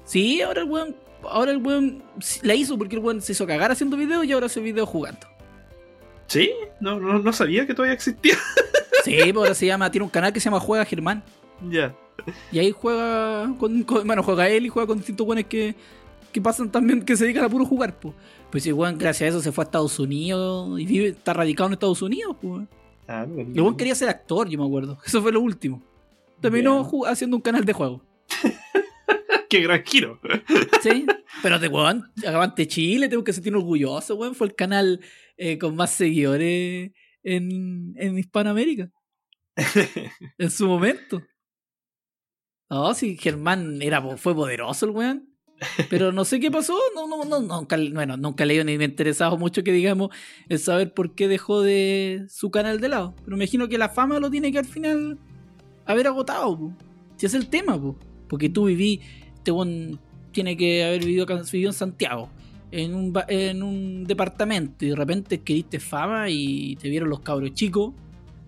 Sí, 0.06 0.42
ahora 0.42 0.62
el 0.62 0.70
weón. 0.70 0.96
Ahora 1.24 1.52
el 1.52 1.58
weón 1.58 2.04
la 2.42 2.54
hizo 2.54 2.78
porque 2.78 2.96
el 2.98 3.02
weón 3.02 3.22
se 3.22 3.32
hizo 3.32 3.48
cagar 3.48 3.72
haciendo 3.72 3.96
videos 3.96 4.26
y 4.26 4.32
ahora 4.34 4.48
hace 4.48 4.60
videos 4.60 4.90
jugando. 4.90 5.26
¿Sí? 6.28 6.52
No, 6.80 7.00
no, 7.00 7.20
no 7.20 7.34
sabía 7.34 7.66
que 7.66 7.74
todavía 7.74 7.94
existía. 7.94 8.36
Sí, 9.04 9.18
pues 9.18 9.36
ahora 9.36 9.54
se 9.54 9.66
llama, 9.66 9.90
tiene 9.92 10.04
un 10.06 10.10
canal 10.10 10.34
que 10.34 10.40
se 10.40 10.46
llama 10.46 10.60
Juega 10.60 10.86
Germán. 10.86 11.24
ya. 11.70 11.94
Y 12.52 12.60
ahí 12.60 12.72
juega 12.72 13.54
con, 13.58 13.84
con- 13.84 14.06
bueno, 14.06 14.22
juega 14.24 14.48
él 14.48 14.66
y 14.66 14.70
juega 14.70 14.88
con 14.88 14.98
distintos 14.98 15.26
weones 15.28 15.46
que, 15.48 15.76
que 16.32 16.40
pasan 16.42 16.72
también, 16.72 17.04
que 17.04 17.18
se 17.18 17.24
dedican 17.24 17.44
a 17.46 17.50
puro 17.50 17.66
jugar, 17.66 17.98
pues. 18.00 18.14
Pues 18.52 18.66
el 18.68 18.74
weón, 18.74 18.98
gracias 18.98 19.28
a 19.28 19.30
eso, 19.30 19.42
se 19.42 19.52
fue 19.52 19.64
a 19.64 19.66
Estados 19.66 19.98
Unidos 20.00 20.80
y 20.80 20.86
vive, 20.86 21.08
está 21.10 21.34
radicado 21.34 21.68
en 21.68 21.74
Estados 21.74 22.02
Unidos, 22.02 22.36
pues. 22.42 22.68
Ah, 23.08 23.26
weón 23.28 23.76
quería 23.78 23.96
ser 23.96 24.10
actor, 24.10 24.48
yo 24.50 24.58
me 24.60 24.66
acuerdo. 24.66 24.98
Eso 25.06 25.22
fue 25.22 25.32
lo 25.32 25.42
último. 25.42 25.84
Terminó 26.42 26.84
ju- 26.86 27.08
haciendo 27.08 27.38
un 27.38 27.42
canal 27.42 27.64
de 27.66 27.74
juego. 27.74 28.04
Qué 29.50 29.62
gran 29.62 29.84
giro. 29.84 30.20
Sí, 30.82 31.06
pero 31.42 31.60
de 31.60 31.68
weón, 31.68 32.12
Agavante 32.26 32.68
Chile, 32.68 33.08
tengo 33.08 33.24
que 33.24 33.34
sentirme 33.34 33.60
orgulloso, 33.60 34.16
weón. 34.16 34.34
Fue 34.36 34.48
el 34.48 34.56
canal 34.56 35.00
eh, 35.38 35.58
con 35.60 35.76
más 35.76 35.92
seguidores 35.92 36.92
en, 37.24 37.94
en 37.98 38.18
Hispanoamérica. 38.18 38.92
en 40.38 40.50
su 40.50 40.68
momento. 40.68 41.22
No, 42.70 42.94
sí, 42.96 43.18
Germán 43.18 43.82
era, 43.82 44.02
fue 44.18 44.34
poderoso 44.34 44.86
el 44.88 44.92
weón. 44.92 45.30
Pero 45.90 46.12
no 46.12 46.26
sé 46.26 46.40
qué 46.40 46.52
pasó, 46.52 46.78
no, 46.96 47.08
no, 47.08 47.24
no, 47.26 47.42
nunca, 47.42 47.78
bueno, 47.94 48.18
nunca 48.18 48.44
he 48.44 48.48
leído 48.48 48.64
ni 48.64 48.78
me 48.78 48.86
ha 48.86 48.88
interesado 48.88 49.38
mucho 49.38 49.64
que 49.64 49.72
digamos 49.72 50.10
el 50.50 50.60
saber 50.60 50.94
por 50.94 51.14
qué 51.16 51.28
dejó 51.28 51.62
de 51.62 52.26
su 52.30 52.52
canal 52.52 52.80
de 52.80 52.90
lado. 52.90 53.16
Pero 53.24 53.38
me 53.38 53.44
imagino 53.44 53.68
que 53.68 53.78
la 53.78 53.90
fama 53.90 54.20
lo 54.20 54.30
tiene 54.30 54.52
que 54.52 54.60
al 54.60 54.66
final 54.66 55.18
haber 55.86 56.08
agotado, 56.08 56.58
po. 56.58 56.74
si 57.18 57.26
es 57.26 57.34
el 57.34 57.48
tema, 57.48 57.80
po. 57.80 57.98
porque 58.28 58.50
tú 58.50 58.66
viví, 58.66 59.02
este 59.36 59.52
weón 59.52 60.00
tiene 60.32 60.58
que 60.58 60.84
haber 60.84 61.04
vivido, 61.04 61.26
vivido 61.26 61.70
en 61.70 61.74
Santiago, 61.74 62.30
en 62.72 62.96
un, 62.96 63.14
en 63.28 63.64
un 63.64 64.04
departamento, 64.06 64.86
y 64.86 64.90
de 64.90 64.96
repente 64.96 65.36
adquiriste 65.36 65.80
fama 65.80 66.30
y 66.30 66.76
te 66.78 66.90
vieron 66.90 67.10
los 67.10 67.20
cabros 67.20 67.54
chicos, 67.54 67.94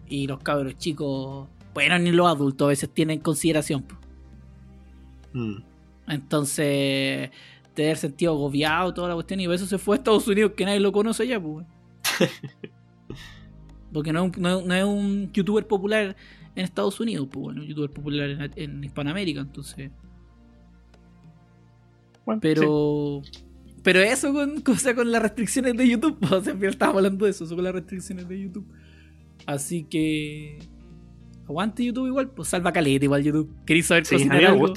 y 0.08 0.28
los 0.28 0.40
cabros 0.40 0.78
chicos, 0.78 1.48
bueno, 1.74 1.98
ni 2.00 2.12
los 2.12 2.28
adultos 2.28 2.66
a 2.66 2.70
veces 2.70 2.90
tienen 2.90 3.20
consideración. 3.20 3.84
po. 3.84 3.96
Mm. 5.34 5.75
Entonces, 6.08 7.32
te 7.74 7.84
haber 7.84 7.98
sentido 7.98 8.34
agobiado 8.34 8.94
toda 8.94 9.10
la 9.10 9.14
cuestión, 9.16 9.40
y 9.40 9.46
por 9.46 9.56
eso 9.56 9.66
se 9.66 9.78
fue 9.78 9.96
a 9.96 9.98
Estados 9.98 10.28
Unidos, 10.28 10.52
que 10.56 10.66
nadie 10.66 10.80
lo 10.80 10.92
conoce 10.92 11.24
allá, 11.24 11.40
pues. 11.42 11.66
Porque 13.94 14.12
no 14.12 14.26
es, 14.26 14.38
un, 14.38 14.42
no, 14.42 14.60
es- 14.60 14.66
no 14.66 14.74
es 14.76 14.84
un 14.84 15.32
youtuber 15.32 15.66
popular 15.68 16.16
en 16.56 16.64
Estados 16.64 17.00
Unidos, 17.00 17.28
pues 17.32 17.44
bueno, 17.44 17.62
un 17.62 17.68
youtuber 17.68 17.92
popular 17.92 18.30
en, 18.30 18.52
en 18.56 18.84
Hispanoamérica, 18.84 19.40
entonces. 19.42 19.92
Bueno, 22.26 22.40
sí. 22.42 22.48
Pero. 22.48 23.22
Pero 23.84 24.00
eso 24.00 24.34
con, 24.34 24.64
o 24.68 24.76
sea, 24.76 24.96
con 24.96 25.12
las 25.12 25.22
restricciones 25.22 25.78
de 25.78 25.88
YouTube. 25.88 26.18
O 26.32 26.42
sea, 26.42 26.54
estábamos 26.62 26.98
hablando 27.00 27.26
de 27.26 27.32
eso, 27.32 27.46
eso 27.46 27.56
con 27.56 27.64
las 27.64 27.74
restricciones 27.74 28.28
de 28.28 28.42
YouTube. 28.42 28.66
Así 29.46 29.84
que. 29.84 30.60
Aguante 31.48 31.86
YouTube 31.86 32.08
igual, 32.08 32.32
pues 32.32 32.48
salva 32.50 32.74
caleta 32.74 33.06
igual 33.06 33.24
YouTube. 33.24 33.54
¿Queréis 33.66 33.86
saber 33.86 34.06
Sí, 34.06 34.16
a 34.16 34.18
mí 34.18 34.26
me 34.26 34.46
algo? 34.46 34.74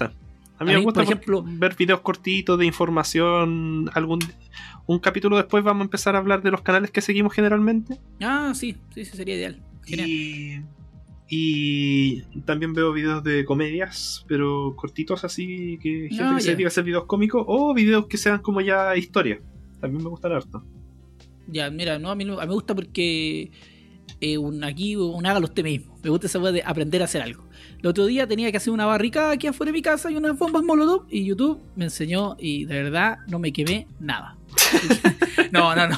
A 0.59 0.65
mí 0.65 0.73
A 0.73 0.79
me 0.79 0.85
gusta 0.85 1.01
por 1.01 1.05
ejemplo- 1.05 1.45
ver 1.47 1.77
videos 1.77 2.01
cortitos 2.01 2.59
de 2.59 2.67
información. 2.67 3.91
algún 3.95 4.19
Un 4.87 4.99
capítulo 5.01 5.37
después 5.37 5.63
vamos 5.63 5.83
a 5.83 5.85
empezar 5.85 6.17
a 6.17 6.19
hablar 6.19 6.43
de 6.43 6.51
los 6.51 6.63
canales 6.63 6.91
que 6.91 7.01
seguimos 7.03 7.33
generalmente. 7.35 8.01
Ah, 8.21 8.53
sí, 8.55 8.75
sí, 8.95 9.05
sí, 9.05 9.17
sería 9.17 9.35
ideal. 9.37 9.63
Genial. 9.85 10.09
Y 10.09 10.63
Y 11.31 12.23
también 12.47 12.73
veo 12.73 12.91
videos 12.95 13.23
de 13.23 13.45
comedias, 13.45 14.25
pero 14.27 14.75
cortitos 14.77 15.25
así, 15.25 15.79
que 15.83 16.09
gente 16.09 16.23
Ah, 16.25 16.33
que 16.37 16.41
se 16.41 16.47
ya. 16.47 16.53
dedica 16.53 16.69
a 16.69 16.73
hacer 16.73 16.85
videos 16.85 17.05
cómicos, 17.05 17.45
o 17.47 17.75
videos 17.75 18.07
que 18.07 18.17
sean 18.17 18.39
como 18.41 18.63
ya 18.63 18.97
historia. 18.97 19.39
También 19.79 20.03
me 20.03 20.09
gustan 20.09 20.33
harto. 20.33 20.65
Ya, 21.47 21.71
mira, 21.71 21.99
no, 21.99 22.11
a 22.11 22.15
mí, 22.15 22.25
no- 22.25 22.39
a 22.41 22.43
mí 22.45 22.49
me 22.49 22.55
gusta 22.55 22.75
porque 22.75 23.51
eh, 24.21 24.39
un, 24.39 24.65
aquí 24.65 24.97
un 24.97 25.25
hágalo 25.27 25.45
usted 25.47 25.63
mismo. 25.65 25.99
Me 26.03 26.09
gusta 26.09 26.27
esa 26.29 26.39
de 26.39 26.63
aprender 26.65 27.03
a 27.03 27.05
hacer 27.05 27.21
algo. 27.21 27.45
El 27.81 27.87
otro 27.87 28.07
día 28.07 28.27
tenía 28.27 28.51
que 28.51 28.57
hacer 28.57 28.73
una 28.73 28.87
barricada 28.87 29.31
aquí 29.31 29.47
afuera 29.47 29.69
de 29.71 29.79
mi 29.79 29.83
casa 29.83 30.11
y 30.11 30.17
unas 30.17 30.37
bombas 30.37 30.65
molotov 30.65 31.07
y 31.09 31.25
YouTube 31.25 31.61
me 31.77 31.85
enseñó 31.85 32.37
y 32.39 32.65
de 32.65 32.83
verdad 32.83 33.19
no 33.29 33.39
me 33.39 33.53
quemé 33.53 33.87
nada. 34.01 34.37
no, 35.53 35.77
no, 35.77 35.89
no, 35.89 35.97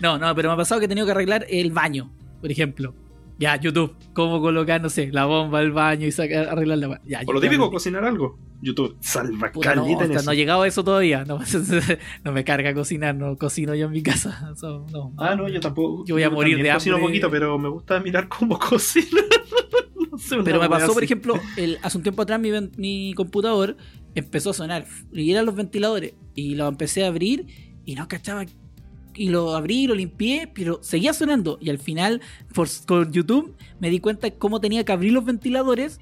no, 0.00 0.18
no, 0.18 0.34
pero 0.36 0.50
me 0.50 0.54
ha 0.54 0.56
pasado 0.56 0.78
que 0.78 0.86
he 0.86 0.88
tenido 0.88 1.04
que 1.04 1.12
arreglar 1.12 1.44
el 1.48 1.72
baño, 1.72 2.12
por 2.40 2.50
ejemplo. 2.50 2.94
Ya, 3.38 3.56
YouTube, 3.56 3.94
cómo 4.14 4.40
colocar, 4.40 4.80
no 4.80 4.88
sé, 4.88 5.10
la 5.12 5.26
bomba 5.26 5.58
al 5.58 5.72
baño 5.72 6.06
y 6.06 6.12
sacar, 6.12 6.48
arreglar 6.48 6.78
la 6.78 7.00
Ya, 7.04 7.20
O 7.26 7.32
lo 7.32 7.40
típico, 7.40 7.70
cocinar 7.70 8.04
algo. 8.04 8.38
YouTube, 8.62 8.96
salva 9.00 9.52
Puta, 9.52 9.74
no, 9.74 9.86
en 9.86 9.94
hasta 10.00 10.14
eso. 10.14 10.24
no 10.24 10.32
he 10.32 10.36
llegado 10.36 10.62
a 10.62 10.68
eso 10.68 10.82
todavía. 10.82 11.24
No, 11.24 11.40
no 12.24 12.32
me 12.32 12.44
carga 12.44 12.72
cocinar, 12.72 13.14
no 13.14 13.36
cocino 13.36 13.74
yo 13.74 13.86
en 13.86 13.92
mi 13.92 14.02
casa. 14.02 14.54
No. 14.62 15.12
Ah, 15.18 15.34
no, 15.34 15.48
yo 15.48 15.60
tampoco. 15.60 16.04
Yo 16.06 16.14
voy 16.14 16.22
a 16.22 16.30
morir 16.30 16.62
de 16.62 16.72
cocino 16.72 16.96
hambre. 16.96 17.08
poquito, 17.08 17.30
pero 17.30 17.58
me 17.58 17.68
gusta 17.68 18.00
mirar 18.00 18.28
cómo 18.28 18.58
cocina. 18.58 19.20
Pero 20.44 20.60
me 20.60 20.68
pasó, 20.68 20.92
por 20.92 21.04
ejemplo, 21.04 21.40
el, 21.56 21.78
hace 21.82 21.96
un 21.96 22.02
tiempo 22.02 22.22
atrás 22.22 22.40
mi, 22.40 22.50
mi 22.76 23.14
computador 23.14 23.76
empezó 24.14 24.50
a 24.50 24.54
sonar 24.54 24.86
y 25.12 25.30
eran 25.30 25.46
los 25.46 25.54
ventiladores 25.54 26.14
y 26.34 26.54
lo 26.54 26.68
empecé 26.68 27.04
a 27.04 27.08
abrir 27.08 27.46
y 27.84 27.94
no 27.94 28.08
cachaba 28.08 28.44
y 29.14 29.28
lo 29.30 29.54
abrí, 29.54 29.86
lo 29.86 29.94
limpié, 29.94 30.50
pero 30.52 30.78
seguía 30.82 31.12
sonando 31.12 31.58
y 31.60 31.70
al 31.70 31.78
final 31.78 32.20
por, 32.52 32.68
con 32.86 33.12
YouTube 33.12 33.54
me 33.80 33.90
di 33.90 34.00
cuenta 34.00 34.30
cómo 34.30 34.60
tenía 34.60 34.84
que 34.84 34.92
abrir 34.92 35.12
los 35.12 35.24
ventiladores 35.24 36.00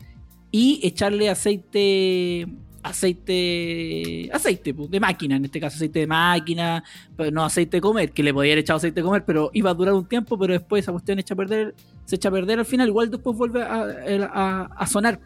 y 0.51 0.81
echarle 0.83 1.31
aceite 1.31 2.49
aceite 2.85 4.31
aceite 4.33 4.75
pues, 4.75 4.91
de 4.91 5.01
máquina 5.01 5.37
en 5.37 5.45
este 5.45 5.61
caso 5.61 5.77
aceite 5.77 6.01
de 6.01 6.07
máquina 6.07 6.85
pero 7.17 7.31
no 7.31 7.45
aceite 7.45 7.79
de 7.79 7.81
comer 7.81 8.13
que 8.13 8.23
le 8.23 8.33
podía 8.33 8.53
haber 8.53 8.59
echado 8.59 8.77
aceite 8.77 9.01
de 9.01 9.05
comer 9.05 9.25
pero 9.25 9.51
iba 9.55 9.71
a 9.71 9.75
durar 9.75 9.95
un 9.95 10.07
tiempo 10.07 10.39
pero 10.39 10.53
después 10.53 10.85
esa 10.85 10.93
cuestión 10.93 11.19
echa 11.19 11.35
a 11.35 11.37
perder 11.37 11.75
se 12.05 12.17
echa 12.17 12.29
a 12.29 12.33
perder 12.33 12.59
al 12.59 12.67
final 12.67 12.89
igual 12.89 13.11
después 13.11 13.37
vuelve 13.37 13.63
a, 13.63 13.85
a- 14.33 14.65
a 14.77 14.87
sonar 14.87 15.21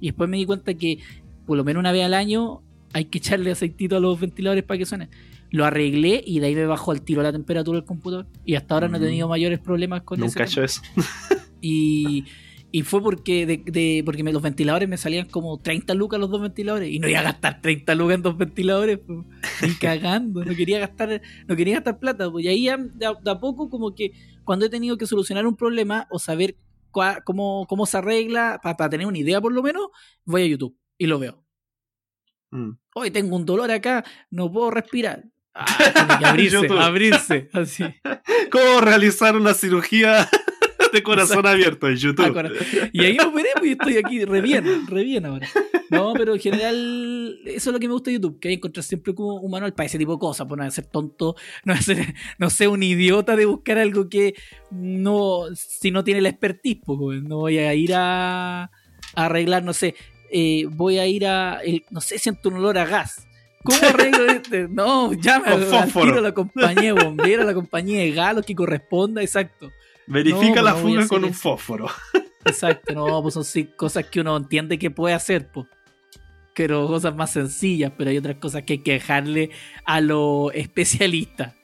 y 0.00 0.06
después 0.06 0.28
me 0.28 0.36
di 0.36 0.46
cuenta 0.46 0.74
que 0.74 0.98
por 1.46 1.56
lo 1.56 1.64
menos 1.64 1.80
una 1.80 1.92
vez 1.92 2.04
al 2.04 2.14
año 2.14 2.62
hay 2.92 3.06
que 3.06 3.18
echarle 3.18 3.50
aceitito 3.50 3.96
a 3.96 4.00
los 4.00 4.18
ventiladores 4.20 4.64
para 4.64 4.78
que 4.78 4.86
suenen 4.86 5.08
lo 5.50 5.64
arreglé 5.66 6.22
y 6.26 6.40
de 6.40 6.46
ahí 6.46 6.54
me 6.54 6.64
bajó 6.66 6.92
al 6.92 7.02
tiro 7.02 7.22
la 7.22 7.30
temperatura 7.32 7.76
del 7.78 7.84
computador 7.84 8.26
y 8.44 8.54
hasta 8.54 8.74
ahora 8.74 8.88
no 8.88 8.96
he 8.96 9.00
Mm. 9.00 9.02
tenido 9.04 9.28
mayores 9.28 9.58
problemas 9.58 10.02
con 10.02 10.18
Nunca 10.18 10.44
he 10.44 10.46
hecho 10.46 10.62
eso. 10.64 10.80
y, 11.60 12.24
y 12.74 12.82
fue 12.82 13.02
porque 13.02 13.44
de, 13.46 13.58
de- 13.58 14.02
porque 14.04 14.24
me- 14.24 14.32
los 14.32 14.40
ventiladores 14.42 14.88
me 14.88 14.96
salían 14.96 15.28
como 15.28 15.60
30 15.60 15.92
lucas 15.94 16.18
los 16.18 16.30
dos 16.30 16.40
ventiladores. 16.40 16.90
Y 16.90 16.98
no 16.98 17.06
iba 17.08 17.20
a 17.20 17.24
gastar 17.24 17.60
30 17.60 17.94
lucas 17.94 18.14
en 18.16 18.22
dos 18.22 18.36
ventiladores 18.38 18.98
pues, 19.06 19.18
ni 19.62 19.74
cagando. 19.80 20.44
No 20.44 20.54
quería 20.56 20.78
gastar 20.80 21.20
no 21.46 21.54
quería 21.56 21.74
gastar 21.76 21.98
plata 21.98 22.30
pues, 22.30 22.44
y 22.46 22.48
ahí 22.48 22.64
ya 22.64 22.76
de, 22.78 23.06
a- 23.06 23.14
de 23.14 23.30
a 23.30 23.38
poco 23.38 23.68
como 23.70 23.94
que 23.94 24.12
cuando 24.44 24.64
he 24.66 24.70
tenido 24.70 24.96
que 24.96 25.06
solucionar 25.06 25.46
un 25.46 25.54
problema 25.56 26.06
o 26.10 26.18
saber 26.18 26.56
cua- 26.90 27.22
cómo, 27.24 27.66
cómo 27.68 27.84
se 27.86 27.98
arregla 27.98 28.58
para 28.62 28.88
tener 28.88 29.06
una 29.06 29.18
idea 29.18 29.40
por 29.40 29.52
lo 29.52 29.62
menos 29.62 29.88
voy 30.24 30.42
a 30.42 30.46
YouTube 30.46 30.76
y 30.98 31.06
lo 31.06 31.18
veo. 31.18 31.44
Mm. 32.50 32.72
hoy 32.94 33.10
tengo 33.10 33.34
un 33.36 33.46
dolor 33.46 33.70
acá 33.70 34.04
no 34.30 34.50
puedo 34.52 34.70
respirar. 34.70 35.24
Ah, 35.54 35.66
tiene 35.76 36.18
que 36.18 36.24
abrirse 36.24 36.66
abrirse 36.80 37.50
así. 37.52 37.84
¿Cómo 38.50 38.80
realizar 38.80 39.36
una 39.36 39.52
cirugía 39.52 40.26
de 40.92 41.02
corazón 41.02 41.38
Exacto. 41.38 41.48
abierto 41.48 41.88
en 41.88 41.96
YouTube? 41.96 42.90
Y 42.92 43.04
ahí 43.04 43.16
operé 43.18 43.48
pues, 43.54 43.66
y 43.66 43.72
estoy 43.72 43.96
aquí 43.96 44.24
re 44.24 44.40
bien, 44.40 44.86
re 44.86 45.02
bien 45.04 45.26
ahora. 45.26 45.48
No, 45.90 46.12
pero 46.14 46.34
en 46.34 46.40
general, 46.40 47.38
eso 47.44 47.70
es 47.70 47.72
lo 47.74 47.78
que 47.80 47.86
me 47.88 47.94
gusta 47.94 48.10
de 48.10 48.14
YouTube, 48.16 48.38
que 48.40 48.48
hay 48.48 48.54
encontrar 48.54 48.82
siempre 48.84 49.14
como 49.14 49.36
un 49.40 49.50
manual 49.50 49.74
para 49.74 49.86
ese 49.86 49.98
tipo 49.98 50.12
de 50.12 50.18
cosas, 50.18 50.46
por 50.46 50.56
no 50.58 50.70
ser 50.70 50.86
tonto, 50.86 51.36
no 51.64 51.76
ser, 51.76 52.14
no 52.38 52.48
ser 52.50 52.68
un 52.68 52.82
idiota 52.82 53.36
de 53.36 53.44
buscar 53.46 53.78
algo 53.78 54.08
que 54.08 54.34
no, 54.70 55.44
si 55.54 55.90
no 55.90 56.02
tiene 56.04 56.20
la 56.20 56.28
expertise, 56.30 56.78
pues, 56.84 57.22
no 57.22 57.38
voy 57.38 57.58
a 57.58 57.74
ir 57.74 57.92
a, 57.94 58.62
a 58.64 58.70
arreglar, 59.14 59.62
no 59.64 59.72
sé, 59.72 59.94
eh, 60.30 60.64
voy 60.70 60.98
a 60.98 61.06
ir 61.06 61.26
a, 61.26 61.60
el- 61.62 61.84
no 61.90 62.00
sé, 62.00 62.18
siento 62.18 62.48
un 62.48 62.56
olor 62.56 62.78
a 62.78 62.86
gas. 62.86 63.26
¿Cómo 63.64 63.78
arreglo 63.86 64.26
este? 64.26 64.66
No, 64.68 65.10
tiro 65.10 66.18
a 66.18 66.20
la 66.20 66.32
compañía 66.34 66.94
de 66.94 67.04
bomberos, 67.04 67.44
a 67.44 67.46
la 67.46 67.54
compañía 67.54 68.00
de 68.00 68.10
gas, 68.10 68.34
lo 68.34 68.42
que 68.42 68.54
corresponda, 68.56 69.22
exacto. 69.22 69.70
Verifica 70.12 70.56
No, 70.56 70.62
la 70.62 70.74
fuga 70.74 71.08
con 71.08 71.24
un 71.24 71.32
fósforo. 71.32 71.88
Exacto, 72.44 72.94
no, 72.94 73.22
pues 73.22 73.34
son 73.34 73.44
sí, 73.44 73.64
cosas 73.64 74.06
que 74.06 74.20
uno 74.20 74.36
entiende 74.36 74.78
que 74.78 74.90
puede 74.90 75.14
hacer, 75.14 75.50
pues. 75.50 75.66
Pero 76.54 76.86
cosas 76.86 77.16
más 77.16 77.32
sencillas, 77.32 77.92
pero 77.96 78.10
hay 78.10 78.18
otras 78.18 78.36
cosas 78.36 78.62
que 78.64 78.74
hay 78.74 78.78
que 78.80 78.92
dejarle 78.92 79.50
a 79.86 80.02
los 80.02 80.52
especialistas. 80.54 81.54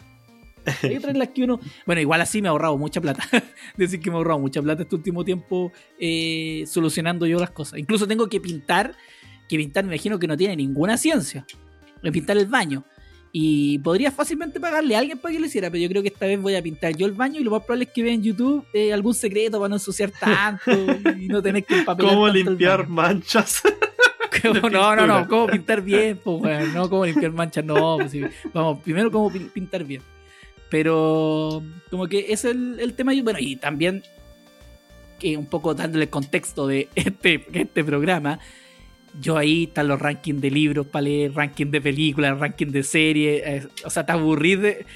Hay 0.83 0.97
otras 0.97 1.13
en 1.13 1.19
las 1.19 1.29
que 1.29 1.45
uno. 1.45 1.61
Bueno, 1.85 2.01
igual 2.01 2.23
así 2.23 2.41
me 2.41 2.49
he 2.49 2.51
ahorrado 2.51 2.79
mucha 2.79 3.01
plata. 3.01 3.23
Decir 3.77 4.01
que 4.01 4.11
me 4.11 4.17
he 4.17 4.19
ahorrado 4.19 4.39
mucha 4.39 4.63
plata 4.63 4.83
este 4.83 4.97
último 4.97 5.25
tiempo 5.25 5.73
eh, 5.99 6.65
solucionando 6.67 7.27
yo 7.27 7.39
las 7.39 7.51
cosas. 7.51 7.79
Incluso 7.79 8.07
tengo 8.07 8.29
que 8.29 8.41
pintar, 8.41 8.95
que 9.47 9.57
pintar 9.59 9.85
me 9.85 9.95
imagino 9.95 10.19
que 10.19 10.27
no 10.27 10.37
tiene 10.37 10.57
ninguna 10.57 10.97
ciencia. 10.97 11.47
Pintar 12.01 12.39
el 12.39 12.47
baño. 12.47 12.85
Y 13.33 13.79
podría 13.81 14.11
fácilmente 14.11 14.59
pagarle 14.59 14.97
a 14.97 15.01
alguien 15.01 15.19
para 15.19 15.35
que 15.35 15.41
lo 15.41 15.47
hiciera, 15.47 15.71
pero 15.71 15.83
yo 15.83 15.89
creo 15.91 16.03
que 16.03 16.09
esta 16.09 16.27
vez 16.27 16.41
voy 16.41 16.55
a 16.57 16.63
pintar 16.63 16.97
yo 16.97 17.05
el 17.07 17.13
baño 17.13 17.41
y 17.41 17.45
lo 17.45 17.51
más 17.51 17.63
probable 17.63 17.85
es 17.85 17.91
que 17.91 18.03
vea 18.03 18.15
en 18.15 18.23
YouTube 18.23 18.65
eh, 18.73 18.93
algún 18.93 19.15
secreto 19.15 19.59
para 19.59 19.69
no 19.69 19.77
ensuciar 19.77 20.11
tanto 20.11 20.71
y 21.19 21.29
no 21.29 21.43
tener 21.43 21.65
que 21.65 21.79
empapelar 21.79 22.13
¿Cómo 22.15 22.27
tanto 22.27 22.39
el 22.41 22.47
limpiar 22.47 22.79
baño. 22.87 22.91
manchas? 22.95 23.63
¿Cómo? 24.43 24.69
No, 24.71 24.95
no, 24.97 25.07
no, 25.07 25.27
cómo 25.29 25.47
pintar 25.49 25.83
bien, 25.83 26.21
pues, 26.23 26.41
weón, 26.41 26.73
no, 26.75 26.89
cómo 26.89 27.05
limpiar 27.05 27.33
manchas, 27.33 27.65
no, 27.65 27.97
pues, 27.99 28.13
sí. 28.13 28.23
vamos, 28.55 28.79
primero 28.83 29.11
cómo 29.11 29.31
pin- 29.31 29.51
pintar 29.51 29.85
bien. 29.85 30.01
Pero, 30.71 31.63
como 31.91 32.07
que 32.07 32.21
ese 32.21 32.33
es 32.33 32.45
el, 32.57 32.79
el 32.81 32.93
tema, 32.95 33.15
y 33.15 33.21
bueno, 33.21 33.39
y 33.41 33.57
también, 33.57 34.03
que 35.19 35.37
un 35.37 35.47
poco 35.47 35.75
dándole 35.75 36.05
el 36.05 36.11
contexto 36.11 36.67
de 36.67 36.89
este, 36.95 37.45
este 37.53 37.83
programa, 37.85 38.39
yo 39.21 39.37
ahí 39.37 39.65
están 39.65 39.89
los 39.89 40.01
rankings 40.01 40.41
de 40.41 40.51
libros 40.51 40.87
para 40.87 41.03
leer, 41.03 41.33
ranking 41.35 41.67
de 41.67 41.81
películas, 41.81 42.39
ranking 42.39 42.67
de 42.69 42.83
series, 42.83 43.43
eh, 43.45 43.69
o 43.85 43.91
sea, 43.91 44.05
te 44.07 44.13
aburrís 44.13 44.61
de... 44.61 44.87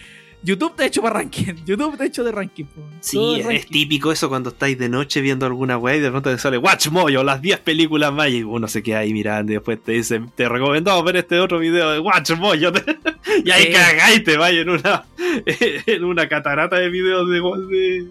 YouTube 0.44 0.74
te 0.74 0.82
ha 0.82 0.86
hecho 0.86 1.02
para 1.02 1.20
ranking, 1.20 1.54
YouTube 1.66 1.96
te 1.96 2.02
ha 2.02 2.06
hecho 2.06 2.24
de 2.24 2.32
ranking. 2.32 2.64
po. 2.64 2.82
Sí, 3.00 3.34
es 3.34 3.40
es 3.40 3.46
ranking. 3.46 3.68
típico 3.70 4.10
eso 4.10 4.28
cuando 4.28 4.50
estáis 4.50 4.76
de 4.76 4.88
noche 4.88 5.20
viendo 5.20 5.46
alguna 5.46 5.78
weá 5.78 5.94
y 5.96 6.00
de 6.00 6.10
pronto 6.10 6.30
te 6.30 6.38
sale 6.38 6.58
Watch 6.58 6.88
Moyo, 6.88 7.22
las 7.22 7.40
10 7.40 7.60
películas 7.60 8.12
más 8.12 8.28
y 8.30 8.42
uno 8.42 8.66
se 8.66 8.82
queda 8.82 8.98
ahí 8.98 9.12
mirando 9.12 9.52
y 9.52 9.54
después 9.54 9.80
te 9.80 9.92
dice, 9.92 10.20
te 10.34 10.48
recomendamos 10.48 11.04
ver 11.04 11.14
este 11.16 11.38
otro 11.38 11.60
video 11.60 11.92
de 11.92 12.00
Watch 12.00 12.32
Moyo 12.32 12.72
y 13.44 13.50
ahí 13.52 13.66
Sí. 13.66 13.72
cagáis 13.72 14.24
te 14.24 14.36
vais 14.36 14.56
en 14.58 14.68
una 14.70 15.04
en 15.86 16.02
una 16.04 16.28
catarata 16.28 16.74
de 16.76 16.88
videos 16.90 17.28
de, 17.30 17.40
de, 17.76 18.08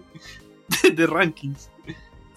de, 0.84 0.90
de 0.90 1.06
rankings. 1.06 1.68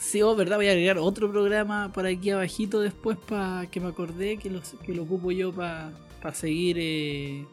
Sí, 0.05 0.21
oh, 0.21 0.35
verdad, 0.35 0.57
voy 0.57 0.67
a 0.67 0.71
agregar 0.71 0.97
otro 0.99 1.31
programa 1.31 1.91
por 1.91 2.05
aquí 2.05 2.29
abajito 2.29 2.79
después 2.79 3.17
para 3.17 3.65
que 3.71 3.79
me 3.79 3.87
acordé 3.87 4.37
que 4.37 4.49
lo, 4.51 4.61
que 4.85 4.93
lo 4.93 5.03
ocupo 5.03 5.31
yo 5.31 5.51
para 5.51 5.91
seguir 6.33 6.77
eh, 6.79 7.45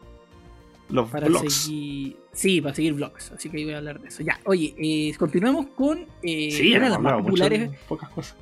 Los 0.89 1.09
para 1.09 1.27
vlogs. 1.27 1.51
seguir 1.53 2.17
sí, 2.31 2.61
para 2.61 2.75
seguir 2.75 2.93
vlogs, 2.93 3.31
así 3.31 3.49
que 3.49 3.57
ahí 3.57 3.63
voy 3.65 3.73
a 3.73 3.77
hablar 3.79 3.99
de 3.99 4.07
eso. 4.07 4.21
Ya, 4.23 4.39
oye, 4.45 4.75
eh, 4.77 5.13
continuemos 5.17 5.65
con 5.75 6.05
eh, 6.21 6.51
Sí, 6.51 6.73
una 6.75 6.85
de 6.85 6.89
las 6.91 6.99
más 7.01 7.13
mucho 7.13 7.25
populares. 7.25 7.69
pocas 7.87 8.09
cosas. 8.09 8.35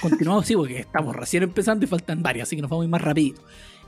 Continuamos, 0.00 0.44
sí, 0.46 0.54
porque 0.56 0.78
estamos 0.80 1.14
recién 1.16 1.42
empezando 1.44 1.84
y 1.84 1.88
faltan 1.88 2.22
varias, 2.22 2.48
así 2.48 2.56
que 2.56 2.62
nos 2.62 2.70
vamos 2.70 2.82
a 2.82 2.86
ir 2.86 2.90
más 2.90 3.00
rapidito. 3.02 3.40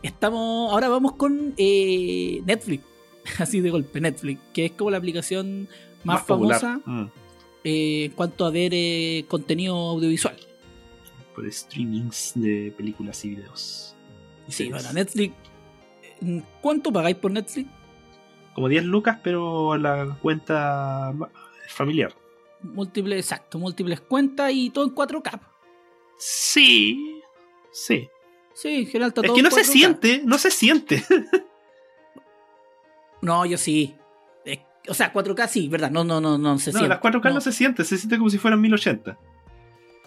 Estamos, 0.03 0.72
ahora 0.72 0.89
vamos 0.89 1.12
con 1.12 1.53
eh, 1.59 2.41
Netflix, 2.47 2.83
así 3.39 3.61
de 3.61 3.70
golpe, 3.70 4.01
Netflix, 4.01 4.41
que 4.55 4.66
es 4.66 4.72
como 4.72 4.91
la 4.91 4.99
aplicación 4.99 5.68
más, 6.05 6.22
popular. 6.22 6.61
famosa 6.61 6.81
Mm, 6.91 7.07
eh, 7.67 8.05
en 8.07 8.12
cuanto 8.12 8.45
a 8.47 8.51
ver 8.51 8.73
eh, 8.75 9.25
contenido 9.29 9.75
audiovisual. 9.77 10.37
por 11.35 11.51
streamings 11.53 12.33
de 12.35 12.73
películas 12.77 13.23
y 13.25 13.31
videos. 13.31 13.95
Y 14.49 14.53
Sí, 14.53 14.57
series. 14.64 14.73
bueno, 14.75 14.93
Netflix. 14.95 15.35
mm, 16.21 16.39
¿Cuánto 16.62 16.93
pagáis 16.93 17.17
por 17.17 17.31
Netflix? 17.31 17.69
Como 18.55 18.69
10 18.71 18.85
lucas, 18.85 19.19
pero 19.23 19.77
la 19.77 20.17
cuenta 20.23 21.12
familiar. 21.69 22.14
Múltiples, 22.62 23.19
exacto, 23.21 23.59
múltiples 23.59 24.01
cuentas 24.01 24.51
y 24.55 24.71
todo 24.71 24.85
en 24.87 24.95
4K. 24.95 25.41
Sí, 26.19 27.21
sí. 27.71 28.09
Sí, 28.55 28.69
en 28.69 28.87
general 28.87 29.09
está 29.09 29.21
Es 29.21 29.27
todo 29.27 29.37
que 29.37 29.43
no 29.43 29.51
se 29.51 29.61
4K. 29.61 29.64
siente, 29.64 30.23
no 30.25 30.39
se 30.39 30.51
siente. 30.51 31.05
No, 33.23 33.45
yo 33.47 33.57
sí. 33.59 33.97
O 34.89 34.95
sea, 34.95 35.12
4K 35.12 35.49
sí, 35.49 35.68
¿verdad? 35.68 35.91
No, 35.91 36.05
no, 36.05 36.20
no, 36.20 36.39
no 36.39 36.59
se 36.59 36.72
No, 36.72 36.78
siente. 36.78 36.89
las 36.89 37.01
4K 37.01 37.34
no. 37.34 37.41
se 37.41 37.53
siente, 37.53 37.84
se 37.84 37.97
siente 37.99 38.18
como 38.18 38.30
si 38.30 38.39
fueran 38.39 38.61
1080. 38.61 39.18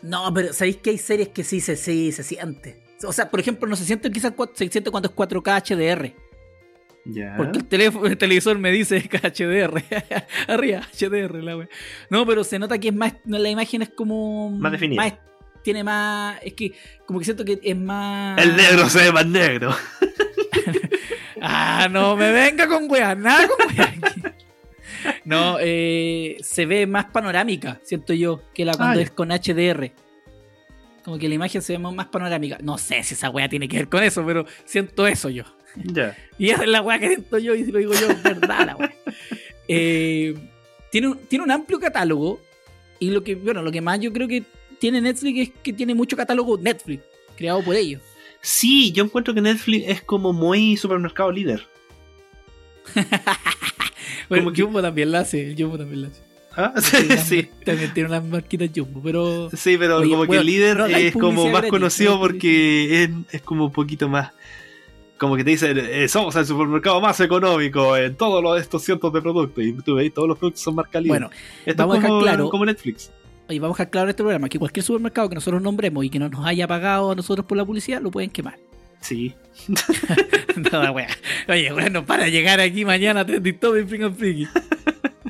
No, 0.02 0.34
pero 0.34 0.54
sabéis 0.54 0.78
que 0.78 0.92
hay 0.92 0.98
series 0.98 1.30
que 1.30 1.44
sí 1.44 1.60
se, 1.60 1.76
sí, 1.76 2.12
se 2.12 2.24
siente. 2.24 2.82
O 3.04 3.14
sea, 3.14 3.30
por 3.30 3.40
ejemplo, 3.40 3.68
no 3.68 3.76
se 3.76 3.86
siente 3.86 4.12
quizás 4.12 4.34
se 4.54 4.68
siente 4.70 4.92
cuando 4.92 5.10
es 5.10 5.16
4K 5.16 5.62
HDR. 5.64 6.14
Ya. 7.06 7.36
Porque 7.38 7.60
el, 7.60 7.66
teléfono, 7.66 8.06
el 8.08 8.18
televisor 8.18 8.58
me 8.60 8.72
dice 8.72 9.02
que 9.10 9.18
HDR. 9.18 9.84
Arriba, 10.48 10.82
HDR, 10.98 11.44
la 11.44 11.58
wea. 11.58 11.70
No, 12.10 12.26
pero 12.26 12.44
se 12.44 12.60
nota 12.60 12.78
que 12.78 12.90
es 12.90 12.96
más. 12.96 13.14
La 13.26 13.50
imagen 13.50 13.82
es 13.82 13.90
como. 13.90 14.50
Más 14.52 14.72
definida. 14.72 15.02
más- 15.02 15.14
tiene 15.64 15.84
más. 15.84 16.40
Es 16.42 16.54
que 16.54 16.74
como 17.06 17.20
que 17.20 17.26
siento 17.26 17.44
que 17.46 17.60
es 17.62 17.78
más. 17.78 18.38
El 18.42 18.56
negro 18.56 18.90
se 18.90 19.00
ve 19.04 19.12
más 19.12 19.26
negro. 19.26 19.76
ah, 21.42 21.88
no 21.92 22.16
me 22.16 22.32
venga 22.32 22.68
con 22.68 22.90
weas, 22.90 23.18
nada 23.18 23.48
con 23.48 23.68
weas. 23.68 23.90
No, 25.26 25.58
eh, 25.60 26.38
se 26.42 26.66
ve 26.66 26.88
más 26.88 27.06
panorámica, 27.06 27.80
siento 27.84 28.14
yo, 28.14 28.42
que 28.54 28.66
la 28.66 28.74
cuando 28.74 29.00
Ah, 29.00 29.04
es 29.04 29.12
con 29.12 29.30
HDR. 29.30 29.92
Como 31.04 31.18
que 31.18 31.30
la 31.30 31.36
imagen 31.36 31.62
se 31.62 31.74
ve 31.74 31.80
más 31.80 32.08
panorámica. 32.08 32.58
No 32.62 32.78
sé 32.78 33.04
si 33.04 33.14
esa 33.14 33.30
wea 33.30 33.50
tiene 33.50 33.68
que 33.68 33.78
ver 33.78 33.90
con 33.90 34.04
eso, 34.04 34.26
pero 34.26 34.46
siento 34.66 35.08
eso 35.08 35.30
yo. 35.30 35.44
Ya. 35.76 36.16
Y 36.38 36.50
esa 36.50 36.64
es 36.64 36.70
la 36.70 36.82
weá 36.82 37.00
que 37.00 37.08
siento 37.10 37.38
yo 37.38 37.54
y 37.56 37.66
si 37.66 37.72
lo 37.72 37.80
digo 37.80 37.94
yo, 37.94 38.10
es 38.10 38.24
verdad 38.24 38.66
la 38.66 38.76
weá. 38.76 38.94
Eh, 39.72 40.34
tiene, 40.92 41.10
un, 41.10 41.18
tiene 41.28 41.44
un 41.44 41.52
amplio 41.52 41.80
catálogo 41.80 42.42
y 42.98 43.12
lo 43.12 43.24
que, 43.24 43.36
bueno, 43.36 43.62
lo 43.62 43.72
que 43.72 43.82
más 43.82 44.00
yo 44.00 44.12
creo 44.12 44.28
que 44.28 44.44
tiene 44.80 45.00
Netflix 45.00 45.50
es 45.50 45.54
que 45.62 45.74
tiene 45.74 45.94
mucho 45.94 46.18
catálogo 46.18 46.58
Netflix, 46.58 47.04
creado 47.38 47.62
por 47.62 47.76
ellos. 47.76 48.02
Sí, 48.42 48.92
yo 48.92 49.04
encuentro 49.04 49.32
que 49.32 49.42
Netflix 49.42 49.88
es 49.88 50.02
como 50.02 50.34
muy 50.34 50.76
supermercado 50.76 51.32
líder. 51.32 51.68
Bueno, 54.30 54.44
Como 54.46 54.56
que- 54.56 54.62
Jumbo 54.62 54.82
también 54.82 55.12
la 55.12 55.20
hace, 55.22 55.52
el 55.52 55.56
Jumbo 55.62 55.78
también 55.78 56.02
la 56.04 56.08
hace. 56.10 56.22
¿Ah? 56.58 56.74
Unas- 56.76 57.24
sí. 57.28 57.48
También 57.64 57.94
tiene 57.94 58.10
unas 58.10 58.24
marquitas 58.26 58.70
Jumbo, 58.76 59.02
pero... 59.04 59.50
Sí, 59.56 59.78
pero 59.78 59.98
Oye, 59.98 60.10
como 60.10 60.26
que 60.28 60.38
el 60.38 60.46
líder 60.46 60.78
no 60.78 60.86
es 60.88 61.14
como 61.14 61.44
más 61.44 61.52
gratis, 61.54 61.70
conocido 61.70 62.14
no 62.16 62.20
porque 62.20 63.04
es, 63.04 63.10
es 63.32 63.42
como 63.42 63.66
un 63.66 63.72
poquito 63.72 64.10
más. 64.10 64.32
Como 65.18 65.36
que 65.36 65.44
te 65.44 65.50
dicen, 65.52 65.78
eh, 65.78 66.08
somos 66.08 66.36
el 66.38 66.46
supermercado 66.46 67.00
más 67.02 67.20
económico 67.20 67.96
en 67.98 68.16
todos 68.16 68.42
los, 68.42 68.60
estos 68.60 68.84
cientos 68.84 69.12
de 69.14 69.22
productos. 69.22 69.64
Y 69.64 69.74
tú 69.74 69.96
veis, 69.96 70.14
todos 70.14 70.28
los 70.30 70.38
productos 70.38 70.62
son 70.64 70.76
marca 70.76 71.00
líder. 71.00 71.10
Bueno, 71.12 71.30
Esto 71.66 71.84
vamos 71.84 71.96
a 71.96 71.98
es 71.98 72.02
dejar 72.04 72.10
como, 72.10 72.22
claro- 72.24 72.50
como 72.50 72.66
Netflix. 72.66 73.12
oye, 73.50 73.60
vamos 73.60 73.76
a 73.76 73.84
dejar 73.84 73.92
claro 73.92 74.06
en 74.06 74.10
este 74.12 74.24
programa 74.24 74.48
que 74.50 74.58
cualquier 74.60 74.84
supermercado 74.84 75.28
que 75.30 75.36
nosotros 75.36 75.62
nombremos 75.62 76.06
y 76.06 76.10
que 76.10 76.20
no 76.20 76.30
nos 76.30 76.46
haya 76.46 76.68
pagado 76.68 77.12
a 77.12 77.16
nosotros 77.16 77.46
por 77.46 77.58
la 77.58 77.66
publicidad, 77.66 78.02
lo 78.02 78.12
pueden 78.12 78.30
quemar. 78.30 78.58
Sí. 79.02 79.34
No, 80.72 80.84
la 80.84 80.92
wea. 80.92 81.08
Oye, 81.48 81.72
bueno, 81.72 82.06
para 82.06 82.28
llegar 82.28 82.60
aquí 82.60 82.84
mañana, 82.84 83.26
Trending 83.26 83.60
Topic, 83.60 83.88
Freak 83.88 84.14
Freaky. 84.16 84.48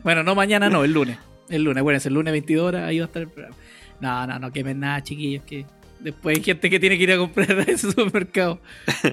Bueno, 0.03 0.23
no 0.23 0.33
mañana, 0.33 0.69
no, 0.69 0.83
el 0.83 0.93
lunes. 0.93 1.17
El 1.49 1.63
lunes, 1.63 1.83
bueno, 1.83 1.97
es 1.97 2.05
el 2.05 2.13
lunes 2.13 2.31
22 2.31 2.63
horas, 2.67 2.83
ahí 2.87 2.99
va 2.99 3.05
a 3.05 3.07
estar 3.07 3.21
el 3.21 3.27
programa. 3.27 3.55
No, 3.99 4.25
no, 4.27 4.39
no 4.39 4.51
quemen 4.51 4.79
nada, 4.79 5.03
chiquillos, 5.03 5.43
que 5.43 5.65
después 5.99 6.37
hay 6.37 6.43
gente 6.43 6.69
que 6.69 6.79
tiene 6.79 6.97
que 6.97 7.03
ir 7.03 7.11
a 7.11 7.17
comprar 7.17 7.51
a 7.59 7.63
ese 7.63 7.91
supermercado. 7.91 8.59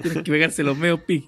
Tienen 0.01 0.23
que 0.23 0.31
pegarse 0.31 0.63
los 0.63 0.77
medios 0.77 1.01
pi. 1.01 1.27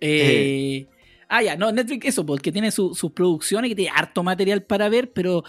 Eh, 0.00 0.86
Ah, 1.28 1.42
ya, 1.42 1.56
no, 1.56 1.72
Netflix, 1.72 2.06
eso, 2.06 2.24
porque 2.24 2.52
tiene 2.52 2.70
su- 2.70 2.94
sus 2.94 3.10
producciones, 3.10 3.68
que 3.68 3.74
tiene 3.74 3.90
harto 3.94 4.22
material 4.22 4.62
para 4.62 4.88
ver, 4.88 5.10
pero. 5.12 5.42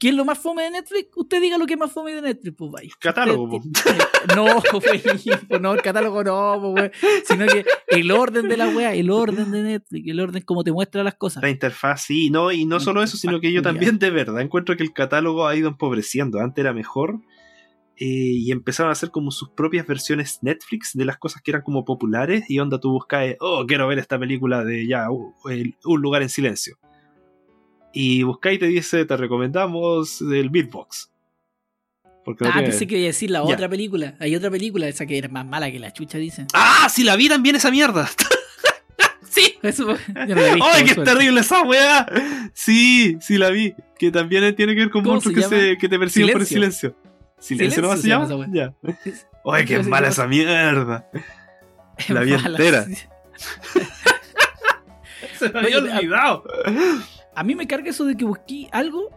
¿Qué 0.00 0.08
es 0.08 0.14
lo 0.14 0.24
más 0.24 0.38
fome 0.38 0.62
de 0.64 0.70
Netflix? 0.70 1.08
Usted 1.14 1.40
diga 1.40 1.58
lo 1.58 1.66
que 1.66 1.74
es 1.74 1.78
más 1.78 1.92
fome 1.92 2.14
de 2.14 2.22
Netflix, 2.22 2.54
pues 2.56 2.70
vaya. 2.72 2.90
Catálogo, 2.98 3.56
Usted- 3.58 3.98
No, 4.36 4.44
güey, 4.72 5.60
no, 5.60 5.74
el 5.74 5.82
catálogo 5.82 6.24
no, 6.24 6.58
pues, 6.60 6.72
güey. 6.72 7.22
Sino 7.24 7.46
que 7.46 7.64
el 7.88 8.10
orden 8.10 8.48
de 8.48 8.56
la 8.56 8.68
wea, 8.68 8.94
el 8.94 9.10
orden 9.10 9.52
de 9.52 9.62
Netflix, 9.62 10.08
el 10.08 10.20
orden 10.20 10.42
como 10.42 10.64
te 10.64 10.72
muestra 10.72 11.04
las 11.04 11.14
cosas. 11.14 11.42
La 11.42 11.50
interfaz, 11.50 12.02
sí, 12.02 12.30
no, 12.30 12.50
y 12.50 12.64
no 12.64 12.76
La 12.76 12.80
solo 12.80 13.02
eso, 13.02 13.16
sino 13.16 13.40
que 13.40 13.52
yo 13.52 13.60
también 13.62 13.98
de 13.98 14.10
verdad 14.10 14.40
encuentro 14.40 14.76
que 14.76 14.82
el 14.82 14.92
catálogo 14.92 15.46
ha 15.46 15.54
ido 15.54 15.68
empobreciendo. 15.68 16.40
Antes 16.40 16.62
era 16.62 16.72
mejor. 16.72 17.20
eh, 18.02 18.06
y 18.06 18.50
empezaron 18.50 18.88
a 18.88 18.92
hacer 18.92 19.10
como 19.10 19.30
sus 19.30 19.50
propias 19.50 19.86
versiones 19.86 20.38
Netflix 20.40 20.92
de 20.94 21.04
las 21.04 21.18
cosas 21.18 21.42
que 21.42 21.50
eran 21.50 21.60
como 21.62 21.84
populares. 21.84 22.44
Y 22.48 22.58
onda, 22.58 22.80
tú 22.80 22.90
buscas, 22.92 23.36
oh, 23.40 23.66
quiero 23.68 23.86
ver 23.88 23.98
esta 23.98 24.18
película 24.18 24.64
de 24.64 24.86
ya, 24.88 25.10
uh, 25.10 25.34
el- 25.50 25.76
Un 25.84 26.00
lugar 26.00 26.22
en 26.22 26.30
silencio. 26.30 26.78
Y 27.92 28.22
buscáis 28.22 28.56
y 28.56 28.60
te 28.60 28.66
dice, 28.66 29.04
te 29.04 29.16
recomendamos 29.16 30.20
el 30.22 30.48
Beatbox. 30.50 31.10
Porque 32.24 32.44
no 32.44 32.50
Ah, 32.50 32.54
tiene- 32.54 32.68
pensé 32.68 32.86
que 32.86 32.96
iba 32.98 33.04
a 33.04 33.06
decir 33.08 33.30
la 33.30 33.42
otra 33.42 33.68
película. 33.68 34.14
Hay 34.20 34.36
otra 34.36 34.50
película, 34.50 34.86
esa 34.88 35.06
que 35.06 35.18
era 35.18 35.28
más 35.28 35.44
mala 35.46 35.70
que 35.72 35.78
la 35.78 35.92
chucha, 35.92 36.18
dicen. 36.18 36.46
¡Ah! 36.54 36.88
Sí, 36.90 37.02
la 37.02 37.16
vi 37.16 37.28
también 37.28 37.56
esa 37.56 37.70
mierda. 37.70 38.08
sí. 39.28 39.54
Eso, 39.62 39.86
yo 39.86 40.26
no 40.26 40.34
la 40.34 40.48
he 40.48 40.54
visto, 40.54 40.70
¡Ay, 40.70 40.84
qué 40.84 40.94
suerte. 40.94 41.12
terrible 41.12 41.40
esa 41.40 41.62
weá! 41.62 42.06
Sí, 42.54 43.16
sí 43.20 43.36
la 43.38 43.50
vi. 43.50 43.74
Que 43.98 44.10
también 44.10 44.54
tiene 44.54 44.74
que 44.74 44.80
ver 44.80 44.90
con 44.90 45.02
¿Cómo 45.02 45.14
monstruos 45.14 45.44
se 45.46 45.50
que, 45.50 45.60
se, 45.72 45.78
que 45.78 45.88
te 45.88 45.98
persiguen 45.98 46.32
por 46.32 46.40
el 46.42 46.46
Silencio. 46.46 46.90
silencio. 46.90 47.10
¿Silencio 47.38 47.82
nomás 47.82 48.00
se 48.02 48.08
llama? 48.08 48.26
se 48.26 48.32
llama 48.34 48.46
Ya. 48.52 48.74
¡Ay, 49.52 49.64
qué 49.64 49.82
mala 49.82 50.08
esa 50.08 50.26
mierda! 50.26 51.10
La 52.08 52.20
vi 52.20 52.32
mala, 52.32 52.48
entera. 52.50 52.86
Se 55.38 55.48
me 55.50 55.58
había 55.60 55.78
había 55.78 55.96
olvidado. 55.98 56.44
A 57.40 57.42
mí 57.42 57.54
me 57.54 57.66
carga 57.66 57.88
eso 57.88 58.04
de 58.04 58.14
que 58.16 58.24
busqué 58.26 58.68
algo 58.70 59.08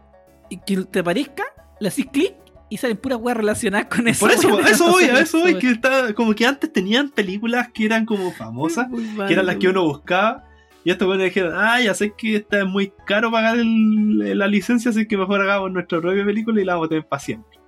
y 0.50 0.58
que 0.58 0.78
te 0.86 1.04
parezca, 1.04 1.44
le 1.82 1.90
haces 1.90 2.06
clic 2.06 2.34
y 2.70 2.78
salen 2.78 2.96
puras 2.96 3.20
weas 3.22 3.36
relacionadas 3.36 3.88
con 3.88 4.08
eso. 4.08 4.22
Por 4.26 4.32
eso, 4.32 4.60
eso 4.66 4.92
voy, 4.92 5.04
a 5.04 5.20
eso 5.20 5.40
voy. 5.42 5.56
Que 5.60 5.72
está, 5.72 6.14
como 6.14 6.34
que 6.34 6.46
antes 6.46 6.72
tenían 6.72 7.10
películas 7.10 7.68
que 7.74 7.84
eran 7.84 8.06
como 8.06 8.32
famosas, 8.32 8.88
que 9.28 9.34
eran 9.34 9.46
las 9.46 9.58
que 9.58 9.68
uno 9.68 9.84
buscaba. 9.84 10.46
Y 10.86 10.92
estos 10.92 11.06
bueno 11.06 11.22
dijeron, 11.24 11.54
ah, 11.58 11.82
ya 11.82 11.94
sé 11.94 12.14
que 12.18 12.38
esta 12.38 12.60
es 12.60 12.66
muy 12.66 12.94
caro 13.06 13.30
pagar 13.30 13.58
el- 13.58 14.38
la 14.38 14.48
licencia, 14.48 14.92
así 14.92 15.06
que 15.06 15.18
mejor 15.18 15.42
hagamos 15.42 15.72
nuestra 15.74 16.00
propia 16.00 16.24
película 16.26 16.62
y 16.62 16.64
la 16.66 16.74
vamos 16.76 16.86
a 16.86 16.90
tener 16.90 17.06
para 17.06 17.20
siempre. 17.20 17.60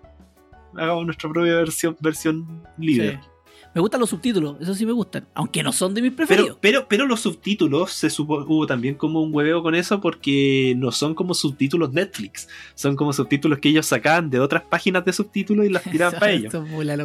Hagamos 0.77 1.05
nuestra 1.05 1.29
propia 1.29 1.55
versión, 1.55 1.97
versión 1.99 2.63
líder. 2.77 3.19
Sí. 3.21 3.29
Me 3.75 3.81
gustan 3.81 3.99
los 3.99 4.09
subtítulos, 4.09 4.55
eso 4.61 4.73
sí 4.73 4.85
me 4.85 4.93
gustan. 4.93 5.27
Aunque 5.33 5.61
no 5.61 5.73
son 5.73 5.93
de 5.93 6.01
mis 6.01 6.13
preferidos. 6.13 6.57
Pero, 6.61 6.79
pero, 6.79 6.87
pero 6.87 7.05
los 7.05 7.19
subtítulos 7.19 7.91
se 7.91 8.09
supo, 8.09 8.37
hubo 8.47 8.65
también 8.65 8.95
como 8.95 9.21
un 9.21 9.35
hueveo 9.35 9.61
con 9.61 9.75
eso 9.75 9.99
porque 9.99 10.73
no 10.77 10.93
son 10.93 11.13
como 11.13 11.33
subtítulos 11.33 11.91
Netflix, 11.91 12.47
son 12.73 12.95
como 12.95 13.11
subtítulos 13.11 13.59
que 13.59 13.67
ellos 13.67 13.85
sacaban 13.85 14.29
de 14.29 14.39
otras 14.39 14.63
páginas 14.63 15.03
de 15.03 15.11
subtítulos 15.11 15.65
y 15.65 15.69
las 15.69 15.83
tiraban 15.91 16.17
para 16.17 16.31
ellos. 16.31 16.53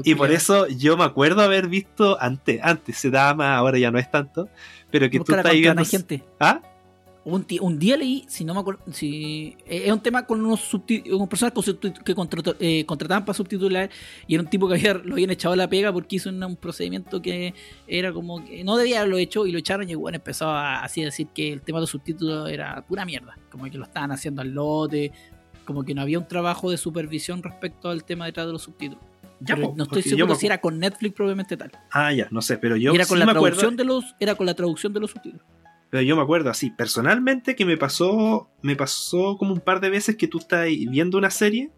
Y 0.05 0.15
por 0.15 0.31
eso 0.31 0.69
yo 0.69 0.97
me 0.97 1.03
acuerdo 1.03 1.43
haber 1.43 1.67
visto 1.67 2.17
antes, 2.21 2.61
antes 2.63 2.97
se 2.97 3.11
daba 3.11 3.35
más, 3.35 3.59
ahora 3.59 3.77
ya 3.77 3.91
no 3.91 3.99
es 3.99 4.09
tanto, 4.09 4.49
pero 4.93 5.11
que 5.11 5.19
tú 5.19 5.25
Buscar 5.25 5.39
a 5.39 5.41
estás 5.41 5.61
viendo. 5.61 5.85
gente. 5.85 6.23
¿Ah? 6.39 6.63
Un, 7.23 7.47
un 7.61 7.79
día 7.79 7.99
leí, 7.99 8.25
si 8.29 8.47
no 8.47 8.55
me 8.55 8.61
acuerdo, 8.61 8.81
si 8.93 9.55
eh, 9.67 9.83
es 9.85 9.93
un 9.93 10.01
tema 10.01 10.25
con 10.25 10.43
unos 10.43 10.73
unas 10.73 11.29
personas 11.29 11.53
que 12.03 12.15
contrató- 12.15 12.57
eh, 12.59 12.87
contrataban 12.87 13.27
para 13.27 13.37
subtitular 13.37 13.91
y 14.27 14.35
era 14.35 14.43
un 14.43 14.49
tipo 14.49 14.67
que 14.67 14.75
había, 14.77 14.95
lo 14.95 15.13
habían 15.13 15.29
echado 15.31 15.53
a 15.53 15.57
la 15.57 15.69
pega 15.69 15.93
porque 15.93 16.17
hizo 16.17 16.31
un 16.31 16.57
procedimiento 16.57 17.21
que 17.21 17.53
era 17.87 18.11
como 18.15 18.43
que 18.43 18.65
no 18.65 18.79
debía 18.79 19.01
haberlo 19.01 19.19
hecho 19.19 19.45
y 19.47 19.53
lo 19.53 19.59
echaron 19.59 19.91
y 19.91 19.95
bueno, 19.97 20.17
empezó 20.17 20.49
a 20.49 20.83
así 20.83 21.03
a 21.03 21.07
decir 21.07 21.27
que 21.35 21.53
el 21.53 21.61
tema 21.61 21.79
de 21.79 21.83
los 21.83 21.91
subtítulos 21.91 22.49
era 22.51 22.81
pura 22.87 23.05
mierda, 23.05 23.37
como 23.51 23.65
que 23.65 23.77
lo 23.77 23.85
estaban 23.85 24.13
haciendo 24.13 24.41
al 24.41 24.53
lote, 24.53 25.13
como 25.67 25.85
que 25.85 25.95
no 25.95 26.01
había 26.01 26.19
un 26.19 26.27
trabajo 26.27 26.71
de 26.71 26.79
supervisión 26.79 27.43
respecto 27.43 27.91
al 27.91 28.03
tema 28.03 28.25
detrás 28.25 28.47
de 28.47 28.53
los 28.55 28.63
subtítulos. 28.63 29.05
Ya, 29.41 29.57
Pero 29.57 29.75
no 29.77 29.85
estoy 29.85 30.03
seguro 30.03 30.27
me 30.29 30.35
si 30.37 30.47
era 30.47 30.59
con 30.61 30.79
Netflix 30.79 31.15
propiamente 31.15 31.57
tal. 31.57 31.71
Ah, 31.91 32.13
ya, 32.15 32.29
no 32.31 32.41
sé, 32.41 32.57
pero 32.57 32.77
yo 32.77 32.93
era 32.95 33.05
sí 33.05 33.09
con 33.11 33.19
la 33.19 33.27
me 33.27 33.33
acuerdo. 33.33 33.57
traducción 33.59 33.77
de 33.77 33.85
los, 33.85 34.15
era 34.21 34.35
con 34.35 34.47
la 34.47 34.55
traducción 34.55 34.93
de 34.95 35.01
los 35.01 35.11
subtítulos. 35.11 35.45
Pero 35.91 36.03
yo 36.03 36.17
me 36.17 36.23
acuerdo 36.23 36.51
así, 36.51 36.71
personalmente, 36.71 37.57
que 37.57 37.65
me 37.65 37.77
pasó, 37.77 38.49
me 38.63 38.77
pasó 38.77 39.37
como 39.39 39.53
un 39.53 39.61
par 39.61 39.81
de 39.81 39.91
veces 39.91 40.17
que 40.17 40.29
tú 40.29 40.39
estás 40.39 40.67
viendo 40.89 41.19
una 41.19 41.31
serie 41.31 41.71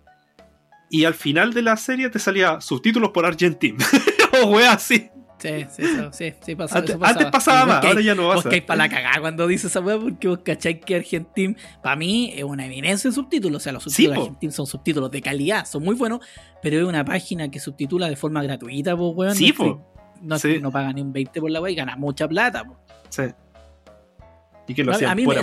y 0.90 1.04
al 1.04 1.14
final 1.14 1.54
de 1.54 1.62
la 1.62 1.76
serie 1.78 2.10
te 2.10 2.18
salía 2.18 2.60
subtítulos 2.60 3.10
por 3.10 3.24
Argentina. 3.24 3.82
o 4.44 4.48
wea 4.48 4.72
así. 4.72 5.08
Sí, 5.38 5.48
sí, 5.70 5.82
eso, 5.82 6.12
sí, 6.12 6.32
sí 6.40 6.52
Antes, 6.52 6.56
eso 6.56 6.56
pasaba. 6.56 7.08
antes 7.08 7.26
pasaba 7.32 7.58
vos 7.64 7.68
más, 7.74 7.84
ahora 7.84 8.00
ya 8.00 8.14
no 8.14 8.22
Vos 8.26 8.36
pasa. 8.36 8.48
que 8.50 8.54
hay 8.54 8.60
para 8.60 8.76
la 8.76 8.88
cagada 8.88 9.20
cuando 9.20 9.46
dice 9.48 9.66
esa 9.66 9.80
weá, 9.80 9.98
porque 9.98 10.28
vos 10.28 10.38
cacháis 10.44 10.78
que 10.84 10.94
Argentin, 10.94 11.56
para 11.82 11.96
mí, 11.96 12.32
es 12.36 12.44
una 12.44 12.64
eminencia 12.66 13.08
en 13.08 13.14
subtítulos. 13.14 13.56
O 13.56 13.64
sea, 13.64 13.72
los 13.72 13.82
subtítulos 13.82 13.96
Sí, 13.96 14.06
po. 14.06 14.12
de 14.22 14.26
Argentin 14.28 14.52
son 14.52 14.66
subtítulos 14.66 15.10
de 15.10 15.20
calidad, 15.20 15.64
son 15.66 15.82
muy 15.82 15.96
buenos, 15.96 16.20
pero 16.62 16.78
es 16.78 16.84
una 16.84 17.04
página 17.04 17.50
que 17.50 17.58
subtitula 17.58 18.08
de 18.08 18.14
forma 18.14 18.40
gratuita, 18.42 18.96
pues, 18.96 19.12
weón. 19.16 19.34
Sí, 19.34 19.52
po. 19.52 19.84
No 20.20 20.70
paga 20.70 20.92
ni 20.92 21.00
un 21.00 21.12
20 21.12 21.40
por 21.40 21.50
la 21.50 21.60
weá 21.60 21.72
y 21.72 21.74
gana 21.74 21.96
mucha 21.96 22.28
plata, 22.28 22.62
po. 22.64 22.76
Sí. 23.08 23.22
Y 24.66 24.74
que 24.74 24.84
lo 24.84 24.92
hacían 24.92 25.10
a 25.10 25.14
mí 25.14 25.26
me, 25.26 25.34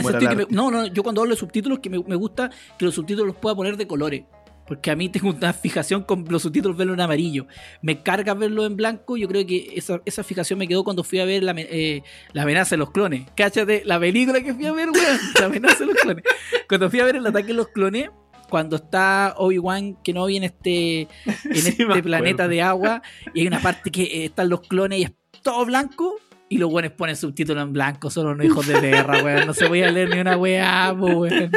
no, 0.50 0.72
no, 0.72 0.86
yo 0.88 1.04
cuando 1.04 1.22
hablo 1.22 1.34
de 1.34 1.40
subtítulos 1.40 1.80
que 1.80 1.90
me, 1.90 2.00
me 2.00 2.16
gusta 2.16 2.50
que 2.78 2.86
los 2.86 2.96
subtítulos 2.96 3.28
los 3.28 3.36
pueda 3.36 3.56
poner 3.56 3.78
de 3.78 3.88
colores. 3.88 4.24
Porque 4.70 4.92
a 4.92 4.96
mí 4.96 5.10
tengo 5.10 5.32
una 5.32 5.52
fijación 5.52 6.04
con 6.04 6.26
los 6.30 6.44
subtítulos 6.44 6.78
verlo 6.78 6.94
en 6.94 7.02
amarillo. 7.02 7.48
Me 7.82 8.02
carga 8.04 8.36
verlo 8.36 8.66
en 8.66 8.78
blanco. 8.78 9.18
Yo 9.18 9.28
creo 9.28 9.46
que 9.46 9.74
esa, 9.76 10.00
esa 10.06 10.24
fijación 10.24 10.60
me 10.60 10.68
quedó 10.68 10.84
cuando 10.84 11.04
fui 11.04 11.20
a 11.20 11.26
ver 11.26 11.44
la, 11.44 11.54
eh, 11.58 12.04
la 12.34 12.44
amenaza 12.44 12.76
de 12.76 12.78
los 12.78 12.92
clones. 12.92 13.26
Cáchate, 13.36 13.82
la 13.84 14.00
película 14.00 14.42
que 14.42 14.54
fui 14.54 14.68
a 14.68 14.72
ver, 14.72 14.90
weón. 14.92 15.20
La 15.40 15.46
amenaza 15.48 15.80
de 15.80 15.86
los 15.88 15.96
clones. 15.96 16.24
Cuando 16.70 16.90
fui 16.90 17.00
a 17.00 17.06
ver 17.06 17.16
el 17.16 17.26
ataque 17.26 17.48
de 17.48 17.54
los 17.56 17.70
clones, 17.70 18.12
cuando 18.48 18.76
está 18.76 19.34
Obi-Wan 19.38 19.98
Kenobi 20.04 20.38
en 20.38 20.44
este, 20.44 21.02
en 21.02 21.08
Sí, 21.56 21.76
este 21.80 22.04
planeta 22.04 22.48
de 22.48 22.62
agua, 22.62 23.02
y 23.34 23.42
hay 23.42 23.48
una 23.48 23.60
parte 23.60 23.90
que 23.90 24.04
eh, 24.04 24.26
están 24.26 24.50
los 24.50 24.62
clones 24.62 25.00
y 25.00 25.04
es 25.04 25.12
todo 25.42 25.66
blanco. 25.66 26.16
Y 26.52 26.58
los 26.58 26.72
buenos 26.72 26.94
ponen 26.94 27.16
subtítulos 27.16 27.64
en 27.64 27.74
blanco, 27.74 28.10
son 28.10 28.26
unos 28.28 28.46
hijos 28.46 28.68
de 28.68 28.80
perra, 28.80 29.24
weón. 29.24 29.46
No 29.46 29.54
se 29.54 29.68
voy 29.68 29.84
a 29.84 29.92
leer 29.92 30.10
ni 30.10 30.20
una 30.20 30.36
weá, 30.36 30.92
weón. 30.94 31.52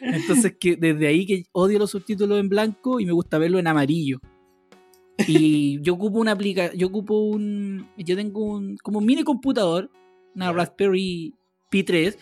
Entonces, 0.00 0.54
que 0.58 0.76
desde 0.76 1.08
ahí 1.08 1.26
que 1.26 1.44
odio 1.52 1.80
los 1.80 1.90
subtítulos 1.90 2.38
en 2.38 2.48
blanco 2.48 3.00
y 3.00 3.06
me 3.06 3.12
gusta 3.12 3.38
verlo 3.38 3.58
en 3.58 3.66
amarillo. 3.66 4.20
Y 5.26 5.80
yo 5.82 5.94
ocupo 5.94 6.18
una 6.20 6.32
aplicación, 6.32 6.78
yo 6.78 6.86
ocupo 6.86 7.18
un, 7.18 7.88
yo 7.96 8.14
tengo 8.14 8.44
un, 8.44 8.76
como 8.78 9.00
un 9.00 9.06
mini 9.06 9.24
computador, 9.24 9.90
una. 10.34 10.52
Raspberry 10.52 11.34
Pi 11.70 11.82
3, 11.82 12.18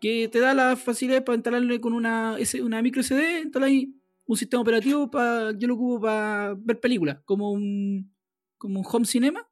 que 0.00 0.28
te 0.28 0.38
da 0.38 0.54
la 0.54 0.76
facilidad 0.76 1.24
para 1.24 1.36
instalarle 1.36 1.80
con 1.80 1.92
una, 1.92 2.36
una 2.62 2.82
micro 2.82 3.02
SD, 3.02 3.40
instalar 3.42 3.68
ahí 3.68 3.94
un 4.26 4.36
sistema 4.36 4.62
operativo 4.62 5.10
para 5.10 5.52
yo 5.52 5.68
lo 5.68 5.74
ocupo 5.74 6.00
para 6.02 6.54
ver 6.56 6.80
películas, 6.80 7.18
como 7.24 7.50
un 7.50 8.12
como 8.58 8.80
un 8.80 8.86
home 8.90 9.04
cinema. 9.04 9.46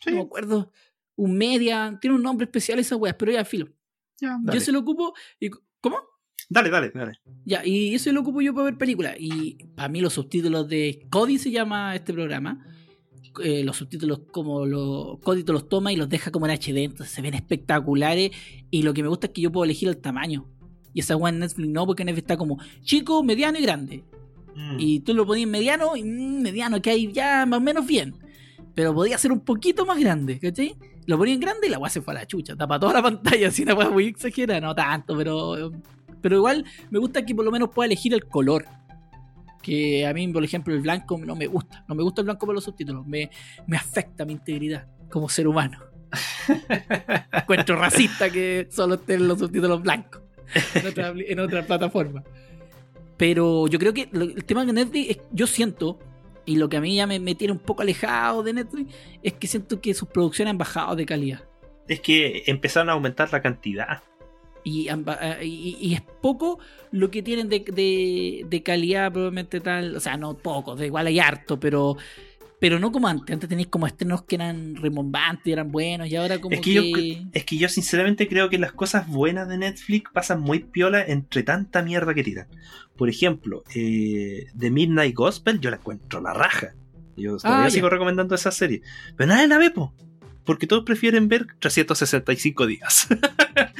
Sí. 0.00 0.10
No 0.10 0.16
me 0.16 0.22
acuerdo, 0.22 0.72
un 1.20 1.36
media, 1.36 1.98
tiene 2.00 2.16
un 2.16 2.22
nombre 2.22 2.44
especial 2.44 2.78
esa 2.78 2.96
weá, 2.96 3.16
pero 3.16 3.30
ya 3.30 3.44
filo. 3.44 3.68
Ya, 4.20 4.38
Yo 4.52 4.60
se 4.60 4.72
lo 4.72 4.80
ocupo 4.80 5.12
y 5.38 5.50
¿cómo? 5.80 5.98
dale, 6.48 6.70
dale, 6.70 6.90
dale. 6.94 7.12
Ya, 7.44 7.64
y 7.64 7.94
eso 7.94 8.10
lo 8.12 8.22
ocupo 8.22 8.40
yo 8.40 8.54
para 8.54 8.64
ver 8.64 8.78
películas. 8.78 9.16
Y 9.18 9.64
para 9.76 9.88
mí 9.88 10.00
los 10.00 10.14
subtítulos 10.14 10.66
de 10.68 11.06
Cody 11.10 11.38
se 11.38 11.50
llama 11.50 11.94
este 11.94 12.12
programa. 12.12 12.66
Eh, 13.44 13.62
los 13.64 13.76
subtítulos 13.76 14.22
como 14.32 14.66
los 14.66 15.18
Cody 15.20 15.44
te 15.44 15.52
los 15.52 15.68
toma 15.68 15.92
y 15.92 15.96
los 15.96 16.08
deja 16.08 16.32
como 16.32 16.46
en 16.46 16.52
HD, 16.52 16.78
entonces 16.78 17.10
se 17.10 17.22
ven 17.22 17.34
espectaculares. 17.34 18.30
Y 18.70 18.82
lo 18.82 18.94
que 18.94 19.02
me 19.02 19.08
gusta 19.08 19.26
es 19.26 19.32
que 19.34 19.42
yo 19.42 19.52
puedo 19.52 19.64
elegir 19.64 19.88
el 19.88 19.98
tamaño. 19.98 20.48
Y 20.94 21.00
esa 21.00 21.16
weá 21.16 21.32
en 21.32 21.40
Netflix 21.40 21.68
no, 21.68 21.86
porque 21.86 22.04
Netflix 22.04 22.24
está 22.24 22.36
como 22.38 22.58
chico, 22.82 23.22
mediano 23.22 23.58
y 23.58 23.62
grande. 23.62 24.04
Mm. 24.54 24.76
Y 24.78 25.00
tú 25.00 25.14
lo 25.14 25.26
ponías 25.26 25.44
en 25.44 25.50
mediano 25.50 25.96
y 25.96 26.02
mm, 26.02 26.40
mediano, 26.40 26.80
que 26.80 26.90
hay 26.90 27.12
ya 27.12 27.44
más 27.46 27.58
o 27.58 27.62
menos 27.62 27.86
bien. 27.86 28.14
Pero 28.74 28.94
podía 28.94 29.18
ser 29.18 29.32
un 29.32 29.40
poquito 29.40 29.84
más 29.84 30.00
grande, 30.00 30.38
¿cachai? 30.38 30.74
Lo 31.10 31.18
ponía 31.18 31.34
en 31.34 31.40
grande 31.40 31.66
y 31.66 31.70
la 31.70 31.78
weá 31.80 31.90
se 31.90 32.00
fue 32.00 32.14
a 32.14 32.18
la 32.18 32.26
chucha. 32.26 32.54
Tapa 32.54 32.78
toda 32.78 32.92
la 32.92 33.02
pantalla, 33.10 33.48
así 33.48 33.64
una 33.64 33.74
weá 33.74 33.90
muy 33.90 34.06
exagerada. 34.06 34.60
No 34.60 34.74
tanto, 34.76 35.16
pero. 35.16 35.72
Pero 36.22 36.36
igual 36.36 36.64
me 36.90 37.00
gusta 37.00 37.26
que 37.26 37.34
por 37.34 37.44
lo 37.44 37.50
menos 37.50 37.70
pueda 37.70 37.86
elegir 37.86 38.14
el 38.14 38.26
color. 38.26 38.64
Que 39.60 40.06
a 40.06 40.14
mí, 40.14 40.28
por 40.28 40.44
ejemplo, 40.44 40.72
el 40.72 40.80
blanco 40.80 41.18
no 41.18 41.34
me 41.34 41.48
gusta. 41.48 41.84
No 41.88 41.96
me 41.96 42.04
gusta 42.04 42.20
el 42.20 42.26
blanco 42.26 42.46
para 42.46 42.54
los 42.54 42.64
subtítulos. 42.64 43.04
Me, 43.06 43.28
me 43.66 43.76
afecta 43.76 44.24
mi 44.24 44.34
integridad 44.34 44.86
como 45.10 45.28
ser 45.28 45.48
humano. 45.48 45.80
Encuentro 47.32 47.74
racista 47.74 48.30
que 48.30 48.68
solo 48.70 48.94
estén 48.94 49.26
los 49.26 49.38
subtítulos 49.40 49.82
blancos 49.82 50.22
en 50.74 50.86
otra, 50.86 51.12
en 51.16 51.40
otra 51.40 51.66
plataforma. 51.66 52.22
Pero 53.16 53.66
yo 53.66 53.80
creo 53.80 53.92
que 53.92 54.08
el 54.12 54.44
tema 54.44 54.64
de 54.64 54.72
Netflix, 54.72 55.10
es, 55.10 55.18
yo 55.32 55.48
siento, 55.48 55.98
y 56.46 56.56
lo 56.56 56.68
que 56.68 56.76
a 56.78 56.80
mí 56.80 56.96
ya 56.96 57.06
me, 57.06 57.20
me 57.20 57.34
tiene 57.34 57.52
un 57.52 57.58
poco 57.58 57.82
alejado 57.82 58.42
de 58.42 58.52
Netflix, 58.52 58.94
es 59.22 59.32
que 59.34 59.46
siento 59.46 59.80
que 59.80 59.94
sus 59.94 60.08
producciones 60.08 60.50
han 60.50 60.58
bajado 60.58 60.96
de 60.96 61.06
calidad. 61.06 61.42
Es 61.88 62.00
que 62.00 62.44
empezaron 62.46 62.88
a 62.88 62.92
aumentar 62.92 63.32
la 63.32 63.42
cantidad. 63.42 64.02
Y, 64.62 64.88
eh, 64.88 64.96
y- 65.42 65.76
y 65.80 65.94
es 65.94 66.02
poco 66.02 66.58
lo 66.90 67.10
que 67.10 67.22
tienen 67.22 67.48
de, 67.48 67.60
de- 67.60 68.44
de 68.48 68.62
calidad, 68.62 69.10
probablemente 69.10 69.60
tal. 69.60 69.96
O 69.96 70.00
sea, 70.00 70.16
no 70.16 70.34
poco, 70.36 70.76
da 70.76 70.84
igual 70.86 71.06
hay 71.06 71.18
harto, 71.18 71.58
pero. 71.58 71.96
Pero 72.60 72.78
no 72.78 72.92
como 72.92 73.08
antes. 73.08 73.32
Antes 73.32 73.48
tenéis 73.48 73.68
como 73.68 73.86
estrenos 73.86 74.22
que 74.24 74.34
eran 74.36 74.76
rimbombantes, 74.76 75.50
eran 75.52 75.72
buenos, 75.72 76.08
y 76.08 76.16
ahora 76.16 76.38
como 76.38 76.54
Es 76.54 76.60
que, 76.60 76.72
que. 76.74 77.14
yo, 77.14 77.28
es 77.32 77.44
que 77.44 77.56
yo 77.56 77.68
sinceramente 77.68 78.28
creo 78.28 78.48
que 78.50 78.58
las 78.58 78.72
cosas 78.72 79.08
buenas 79.08 79.48
de 79.48 79.56
Netflix 79.58 80.10
pasan 80.12 80.40
muy 80.42 80.60
piola 80.60 81.02
entre 81.04 81.42
tanta 81.42 81.82
mierda 81.82 82.12
que 82.14 82.22
tiran. 82.22 82.46
Por 82.96 83.08
ejemplo, 83.08 83.64
eh, 83.74 84.46
The 84.58 84.70
Midnight 84.70 85.14
Gospel 85.14 85.58
yo 85.58 85.70
la 85.70 85.76
encuentro 85.76 86.20
la 86.20 86.34
raja. 86.34 86.74
Yo 87.16 87.36
todavía 87.38 87.64
Ah, 87.64 87.68
ya. 87.68 87.70
sigo 87.74 87.88
recomendando 87.88 88.34
esa 88.34 88.50
serie. 88.50 88.82
Pero 89.16 89.28
nadie 89.28 89.48
la 89.48 89.58
ve, 89.58 89.70
po. 89.70 89.94
Porque 90.44 90.66
todos 90.66 90.84
prefieren 90.84 91.28
ver 91.28 91.46
365 91.60 92.66
días. 92.66 93.08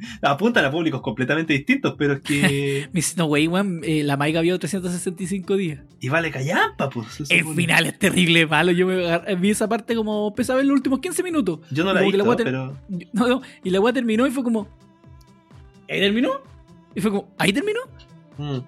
Apuntan 0.22 0.64
a 0.64 0.70
públicos 0.70 1.00
completamente 1.00 1.52
distintos, 1.52 1.94
pero 1.98 2.14
es 2.14 2.20
que... 2.20 2.88
Me 2.92 2.98
dice, 2.98 3.14
no, 3.16 3.26
wey, 3.26 3.46
weón, 3.48 3.80
eh, 3.84 4.02
la 4.02 4.16
Maiga 4.16 4.40
vio 4.40 4.58
365 4.58 5.56
días. 5.56 5.80
y 6.00 6.08
vale 6.08 6.30
callampa, 6.30 6.90
pues. 6.90 7.20
El 7.30 7.40
supone. 7.40 7.56
final 7.56 7.86
es 7.86 7.98
terrible, 7.98 8.46
malo. 8.46 8.72
Yo 8.72 8.86
me 8.86 9.34
vi 9.36 9.50
esa 9.50 9.68
parte 9.68 9.94
como 9.94 10.28
empecé 10.28 10.52
a 10.52 10.56
ver 10.56 10.64
los 10.66 10.74
últimos 10.74 11.00
15 11.00 11.22
minutos. 11.22 11.60
Yo 11.70 11.84
no 11.84 11.92
la 11.92 12.00
la 12.02 12.32
a 12.32 12.36
pero... 12.36 12.76
No, 13.12 13.28
no, 13.28 13.42
y 13.64 13.70
la 13.70 13.80
weá 13.80 13.92
terminó 13.92 14.26
y 14.26 14.30
fue 14.30 14.44
como. 14.44 14.68
¿Ahí 15.88 16.00
terminó? 16.00 16.30
Y 16.94 17.00
fue 17.00 17.10
como, 17.10 17.28
¿ahí 17.38 17.52
terminó? 17.52 17.80
Mm. 18.38 18.58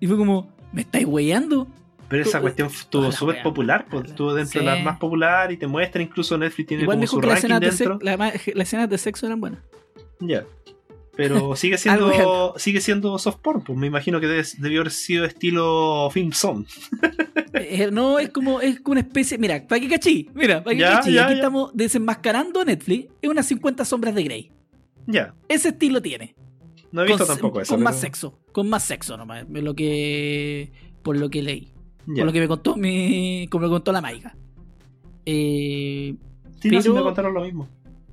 Y 0.00 0.06
fue 0.06 0.16
como, 0.16 0.52
¿me 0.72 0.82
estáis 0.82 1.06
weyando? 1.06 1.66
Pero 2.08 2.22
esa 2.22 2.40
cuestión 2.40 2.68
estuvo 2.68 3.04
la 3.04 3.12
súper 3.12 3.42
popular, 3.42 3.86
pues, 3.90 4.04
estuvo 4.10 4.32
dentro 4.32 4.60
Sí. 4.60 4.64
de 4.64 4.64
las 4.72 4.84
más 4.84 4.98
populares 4.98 5.56
y 5.56 5.58
te 5.58 5.66
muestra 5.66 6.00
incluso 6.02 6.38
Netflix 6.38 6.68
tiene 6.68 6.82
Igual 6.84 6.98
como 6.98 7.06
su 7.08 7.20
ranking 7.20 7.58
dentro. 7.58 7.98
la 8.00 8.16
las 8.16 8.46
escenas 8.46 8.88
de 8.88 8.96
sexo 8.98 9.26
eran 9.26 9.40
buenas. 9.40 9.60
Ya. 10.20 10.44
Pero 11.16 11.56
sigue 11.56 11.78
siendo 11.78 12.54
sigue 12.58 12.80
siendo 12.80 13.18
soft 13.18 13.38
porn, 13.42 13.62
pues 13.62 13.78
me 13.78 13.86
imagino 13.86 14.20
que 14.20 14.26
debió 14.58 14.80
haber 14.80 14.92
sido 14.92 15.24
estilo 15.24 16.08
film 16.12 16.32
zone. 16.32 16.66
Eh, 17.54 17.88
no, 17.90 18.18
es 18.18 18.28
como, 18.30 18.60
es 18.60 18.80
como 18.80 18.92
una 18.92 19.00
especie. 19.00 19.38
Mira, 19.38 19.66
para 19.66 19.80
que 19.80 19.88
cachí, 19.88 20.28
mira, 20.34 20.62
para 20.62 20.74
que 20.76 20.80
Ya, 20.82 20.90
cachí. 20.96 21.12
ya, 21.14 21.24
Aquí 21.24 21.32
ya. 21.32 21.36
estamos 21.36 21.70
desenmascarando 21.74 22.60
a 22.60 22.64
Netflix. 22.64 23.08
Es 23.22 23.30
unas 23.30 23.46
50 23.46 23.84
sombras 23.84 24.14
de 24.14 24.22
Grey. 24.24 24.50
Ya. 25.06 25.34
Ese 25.48 25.68
estilo 25.70 26.02
tiene. 26.02 26.34
No 26.92 27.02
he 27.02 27.06
visto 27.06 27.26
con, 27.26 27.34
tampoco 27.36 27.60
eso. 27.60 27.74
Con 27.74 27.82
más 27.82 27.98
sexo. 27.98 28.38
Con 28.52 28.68
más 28.68 28.84
sexo 28.84 29.16
nomás. 29.16 29.46
Lo 29.50 29.74
que, 29.74 30.70
por 31.02 31.16
lo 31.16 31.30
que 31.30 31.42
leí. 31.42 31.72
Por 32.06 32.24
lo 32.26 32.32
que 32.32 32.40
me 32.40 32.48
contó 32.48 32.76
mi. 32.76 33.48
Como 33.50 33.64
me 33.64 33.70
contó 33.70 33.90
la 33.92 34.00
Maiga. 34.00 34.36
Eh, 35.24 36.14
Sí, 36.60 36.70
no, 36.70 36.80
sí 36.80 36.88
pero- 36.88 36.94
me 36.94 37.02
contaron 37.02 37.34
lo 37.34 37.42
mismo. 37.42 37.68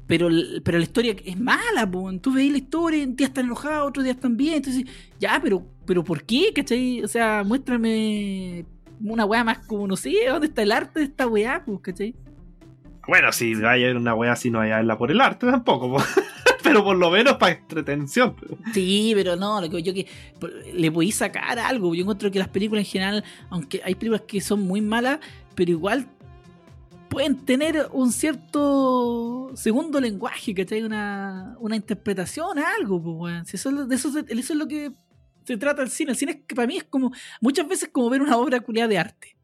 Pero, 0.08 0.28
pero 0.64 0.78
la 0.78 0.84
historia 0.84 1.16
es 1.24 1.40
mala, 1.40 1.90
po. 1.90 2.12
Tú 2.20 2.34
veis 2.34 2.52
la 2.52 2.58
historia, 2.58 3.04
un 3.04 3.16
día 3.16 3.28
están 3.28 3.46
enojados, 3.46 3.90
otros 3.90 4.04
días 4.04 4.16
están 4.16 4.36
bien. 4.36 4.56
Entonces, 4.56 4.86
ya, 5.20 5.40
pero, 5.42 5.66
pero 5.86 6.04
¿por 6.04 6.24
qué? 6.24 6.52
¿Cachai? 6.54 7.04
O 7.04 7.08
sea, 7.08 7.44
muéstrame 7.46 8.66
una 9.02 9.26
weá 9.26 9.44
más 9.44 9.60
como, 9.60 9.88
no 9.88 9.96
sé, 9.96 10.14
¿dónde 10.28 10.48
está 10.48 10.62
el 10.62 10.72
arte 10.72 11.00
de 11.00 11.06
esta 11.06 11.28
weá? 11.28 11.64
Pues, 11.66 11.80
¿cachai? 11.82 12.16
Bueno, 13.08 13.32
si 13.32 13.56
vaya 13.56 13.86
a 13.86 13.88
ver 13.88 13.98
una 13.98 14.16
wea 14.16 14.32
así, 14.32 14.50
no 14.50 14.60
vaya 14.60 14.76
a 14.76 14.78
verla 14.78 14.98
por 14.98 15.12
el 15.12 15.20
arte 15.20 15.46
tampoco, 15.46 15.98
po. 15.98 16.04
pero 16.64 16.84
por 16.84 16.96
lo 16.96 17.12
menos 17.12 17.36
para 17.36 17.54
entretención. 17.54 18.36
Sí, 18.74 19.12
pero 19.16 19.36
no, 19.36 19.62
lo 19.62 19.70
que 19.70 19.84
yo 19.84 19.94
que 19.94 20.08
le 20.74 20.92
podéis 20.92 21.16
sacar 21.16 21.60
algo. 21.60 21.94
Yo 21.94 22.02
encuentro 22.02 22.32
que 22.32 22.40
las 22.40 22.48
películas 22.48 22.86
en 22.86 22.92
general, 22.92 23.24
aunque 23.50 23.82
hay 23.84 23.96
películas 23.96 24.24
que 24.28 24.42
son 24.42 24.62
muy 24.62 24.82
malas, 24.82 25.20
pero 25.56 25.72
igual 25.72 26.08
pueden 27.14 27.46
tener 27.46 27.88
un 27.94 28.12
cierto 28.12 29.52
segundo 29.56 30.00
lenguaje, 30.02 30.54
¿cachai? 30.54 30.84
Una, 30.84 31.56
una 31.60 31.76
interpretación, 31.76 32.58
algo, 32.60 33.02
pues, 33.02 33.16
weón. 33.18 33.46
Si 33.46 33.56
eso, 33.58 33.70
es 33.70 33.76
lo- 33.76 33.86
de 33.88 33.96
eso, 33.96 34.12
se- 34.12 34.26
eso 34.28 34.54
es 34.54 34.60
lo 34.60 34.68
que 34.68 34.92
se 35.46 35.58
trata 35.58 35.82
el 35.84 35.90
cine. 35.90 36.12
El 36.12 36.18
cine 36.18 36.32
es 36.34 36.38
que 36.48 36.56
para 36.56 36.68
mí 36.68 36.78
es 36.78 36.84
como, 36.86 37.12
muchas 37.42 37.68
veces 37.68 37.90
como 37.92 38.10
ver 38.10 38.22
una 38.22 38.38
obra 38.38 38.60
culiada 38.62 38.88
de 38.90 38.98
arte. 38.98 39.38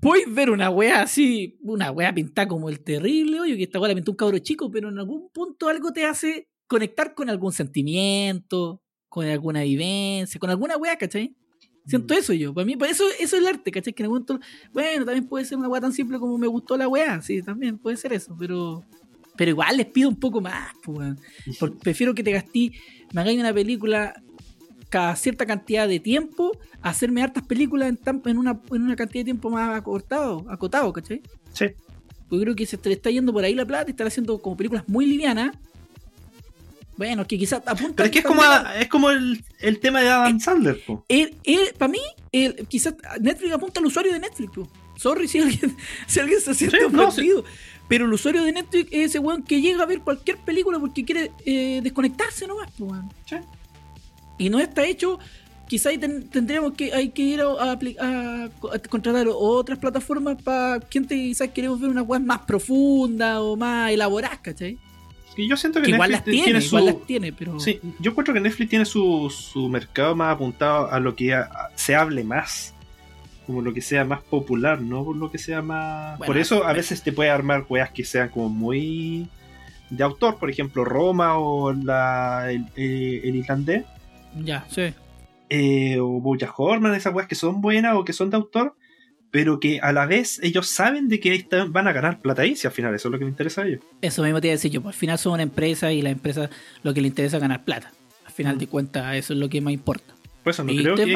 Puedes 0.00 0.32
ver 0.32 0.50
una 0.50 0.70
wea 0.70 1.02
así, 1.02 1.58
una 1.62 1.90
wea 1.90 2.14
pintada 2.14 2.46
como 2.46 2.68
el 2.68 2.78
terrible, 2.80 3.40
oye, 3.40 3.56
que 3.56 3.64
esta 3.64 3.80
wea 3.80 3.88
la 3.88 3.94
pintó 3.96 4.12
un 4.12 4.16
cabro 4.16 4.38
chico, 4.38 4.70
pero 4.70 4.88
en 4.88 4.98
algún 5.00 5.30
punto 5.30 5.68
algo 5.68 5.92
te 5.92 6.04
hace 6.06 6.48
conectar 6.68 7.14
con 7.14 7.28
algún 7.28 7.52
sentimiento, 7.52 8.80
con 9.08 9.26
alguna 9.26 9.62
vivencia, 9.62 10.38
con 10.38 10.50
alguna 10.50 10.76
wea, 10.76 10.96
¿cachai? 10.96 11.34
Siento 11.86 12.14
eso 12.14 12.32
yo. 12.32 12.54
Para 12.54 12.64
mí, 12.64 12.76
para 12.76 12.90
eso, 12.90 13.04
eso 13.20 13.36
es 13.36 13.42
el 13.42 13.46
arte, 13.46 13.70
¿cachai? 13.70 13.92
Que 13.92 14.02
en 14.02 14.06
algún 14.06 14.24
momento, 14.26 14.40
bueno, 14.72 15.04
también 15.04 15.26
puede 15.26 15.44
ser 15.44 15.58
una 15.58 15.68
wea 15.68 15.80
tan 15.80 15.92
simple 15.92 16.18
como 16.18 16.38
me 16.38 16.46
gustó 16.46 16.76
la 16.76 16.88
wea, 16.88 17.20
sí, 17.20 17.42
también 17.42 17.78
puede 17.78 17.96
ser 17.96 18.12
eso, 18.12 18.34
pero. 18.38 18.82
Pero 19.36 19.50
igual 19.50 19.76
les 19.76 19.86
pido 19.86 20.08
un 20.08 20.16
poco 20.16 20.40
más, 20.40 20.72
pues. 20.82 21.14
Porque 21.58 21.76
prefiero 21.82 22.14
que 22.14 22.22
te 22.22 22.30
gastí, 22.32 22.72
me 23.12 23.20
hagáis 23.20 23.38
una 23.40 23.52
película 23.52 24.14
cada 24.88 25.16
cierta 25.16 25.44
cantidad 25.44 25.88
de 25.88 25.98
tiempo, 25.98 26.52
hacerme 26.80 27.20
hartas 27.22 27.44
películas 27.44 27.88
en, 27.88 27.96
tan- 27.96 28.22
en, 28.26 28.38
una, 28.38 28.60
en 28.70 28.82
una 28.82 28.94
cantidad 28.94 29.20
de 29.20 29.24
tiempo 29.24 29.50
más 29.50 29.76
acortado, 29.76 30.46
acotado, 30.48 30.92
¿cachai? 30.92 31.20
Sí. 31.52 31.66
Yo 32.30 32.40
creo 32.40 32.54
que 32.54 32.64
se 32.64 32.78
te 32.78 32.92
está 32.92 33.10
yendo 33.10 33.32
por 33.32 33.44
ahí 33.44 33.54
la 33.54 33.66
plata 33.66 33.86
y 33.88 33.90
están 33.90 34.06
haciendo 34.06 34.40
como 34.40 34.56
películas 34.56 34.84
muy 34.88 35.04
livianas. 35.06 35.56
Bueno, 36.96 37.26
que 37.26 37.38
quizás 37.38 37.60
apuntan. 37.66 37.94
Pero 37.96 38.04
es 38.06 38.10
que 38.12 38.18
es 38.20 38.24
como, 38.24 38.42
es 38.78 38.88
como 38.88 39.10
el, 39.10 39.44
el 39.60 39.80
tema 39.80 40.00
de 40.00 40.08
Adam 40.08 40.38
Sandler, 40.40 40.80
po. 40.86 41.04
para 41.78 41.88
mí, 41.90 41.98
el- 42.32 42.66
quizás 42.68 42.94
Netflix 43.20 43.52
apunta 43.52 43.80
al 43.80 43.86
usuario 43.86 44.12
de 44.12 44.20
Netflix. 44.20 44.52
po. 44.54 44.68
Sorry 44.96 45.26
si 45.26 45.40
alguien, 45.40 45.76
si 46.06 46.20
alguien 46.20 46.40
se 46.40 46.54
siente 46.54 46.78
Sí, 46.78 46.84
no, 46.92 47.08
ofendido. 47.08 47.44
Pero 47.88 48.06
el 48.06 48.12
usuario 48.12 48.42
de 48.44 48.52
Netflix 48.52 48.88
es 48.92 49.06
ese 49.10 49.18
weón 49.18 49.42
que 49.42 49.60
llega 49.60 49.82
a 49.82 49.86
ver 49.86 50.00
cualquier 50.00 50.38
película 50.38 50.78
porque 50.78 51.04
quiere 51.04 51.32
eh, 51.44 51.80
desconectarse 51.82 52.46
nomás, 52.46 52.70
po, 52.72 52.84
weón. 52.86 53.10
Sí. 53.26 53.36
Y 54.38 54.50
no 54.50 54.58
está 54.60 54.84
hecho. 54.86 55.18
Quizá 55.68 55.88
ahí 55.88 55.98
ten- 55.98 56.28
tendríamos 56.28 56.74
que, 56.74 56.92
hay 56.92 57.08
que 57.10 57.22
ir 57.22 57.40
a, 57.40 57.46
a 57.46 57.72
a 57.72 58.78
contratar 58.88 59.26
otras 59.30 59.78
plataformas 59.78 60.40
para 60.42 60.78
gente 60.90 61.14
que 61.16 61.22
quizás 61.22 61.48
queremos 61.50 61.80
ver 61.80 61.90
una 61.90 62.02
web 62.02 62.20
más 62.22 62.40
profunda 62.40 63.40
o 63.40 63.56
más 63.56 63.90
elaborada, 63.90 64.38
¿cachai? 64.42 64.78
Y 65.36 65.48
yo 65.48 65.56
siento 65.56 65.80
que, 65.80 65.86
Que 65.86 65.90
igual 65.92 66.10
las 66.12 66.20
Netflix 66.26 66.44
tiene, 66.44 66.58
igual 66.64 66.82
su- 66.82 66.86
las 66.98 67.06
tiene, 67.06 67.32
pero. 67.32 67.58
Sí, 67.60 67.80
yo 67.98 68.10
encuentro 68.12 68.32
que 68.34 68.40
Netflix 68.40 68.70
tiene 68.70 68.84
su, 68.84 69.28
su 69.30 69.68
mercado 69.68 70.14
más 70.14 70.34
apuntado 70.34 70.90
a 70.90 71.00
lo 71.00 71.14
que 71.16 71.34
a- 71.34 71.48
se 71.74 71.94
hable 71.94 72.22
más. 72.24 72.72
Como 73.46 73.60
lo 73.60 73.74
que 73.74 73.82
sea 73.82 74.04
más 74.06 74.22
popular, 74.22 74.80
no 74.80 75.04
por 75.04 75.16
lo 75.16 75.30
que 75.30 75.36
sea 75.38 75.60
más. 75.60 76.16
Bueno, 76.18 76.28
por 76.32 76.38
eso 76.38 76.64
a 76.64 76.72
veces 76.72 77.02
te 77.02 77.12
puede 77.12 77.28
armar 77.30 77.66
weas 77.68 77.90
que 77.90 78.02
sean 78.04 78.30
como 78.30 78.48
muy 78.48 79.28
de 79.90 80.02
autor, 80.02 80.38
por 80.38 80.48
ejemplo, 80.48 80.82
Roma 80.84 81.36
o 81.36 81.70
la, 81.72 82.46
el, 82.50 82.64
eh, 82.74 83.20
el 83.24 83.36
islandés, 83.36 83.84
Ya, 84.42 84.64
sí. 84.70 84.94
eh, 85.50 85.98
o 86.00 86.06
Bojack 86.20 86.58
Horseman, 86.58 86.94
esas 86.94 87.12
weas 87.14 87.28
que 87.28 87.34
son 87.34 87.60
buenas 87.60 87.94
o 87.96 88.04
que 88.04 88.14
son 88.14 88.30
de 88.30 88.36
autor, 88.36 88.74
pero 89.34 89.58
que 89.58 89.80
a 89.80 89.92
la 89.92 90.06
vez 90.06 90.38
ellos 90.44 90.68
saben 90.68 91.08
de 91.08 91.18
que 91.18 91.44
van 91.70 91.88
a 91.88 91.92
ganar 91.92 92.20
plata 92.20 92.42
ahí, 92.42 92.54
si 92.54 92.68
al 92.68 92.72
final 92.72 92.94
eso 92.94 93.08
es 93.08 93.12
lo 93.12 93.18
que 93.18 93.24
me 93.24 93.32
interesa 93.32 93.62
a 93.62 93.66
ellos. 93.66 93.80
Eso 94.00 94.22
mismo 94.22 94.40
te 94.40 94.46
iba 94.46 94.52
a 94.52 94.56
decir 94.58 94.70
yo. 94.70 94.80
pues, 94.80 94.94
al 94.94 95.00
final 95.00 95.18
son 95.18 95.32
una 95.32 95.42
empresa 95.42 95.90
y 95.92 96.02
la 96.02 96.10
empresa 96.10 96.48
lo 96.84 96.94
que 96.94 97.00
le 97.00 97.08
interesa 97.08 97.38
es 97.38 97.42
ganar 97.42 97.64
plata. 97.64 97.90
Al 98.24 98.32
final 98.32 98.54
Mm. 98.54 98.58
de 98.60 98.66
cuentas, 98.68 99.16
eso 99.16 99.32
es 99.32 99.40
lo 99.40 99.48
que 99.48 99.60
más 99.60 99.72
importa. 99.74 100.14
Por 100.44 100.52
eso 100.52 100.62
no 100.62 100.70
Y 100.70 100.82
creo 100.82 100.94
es 100.94 101.00
que. 101.00 101.12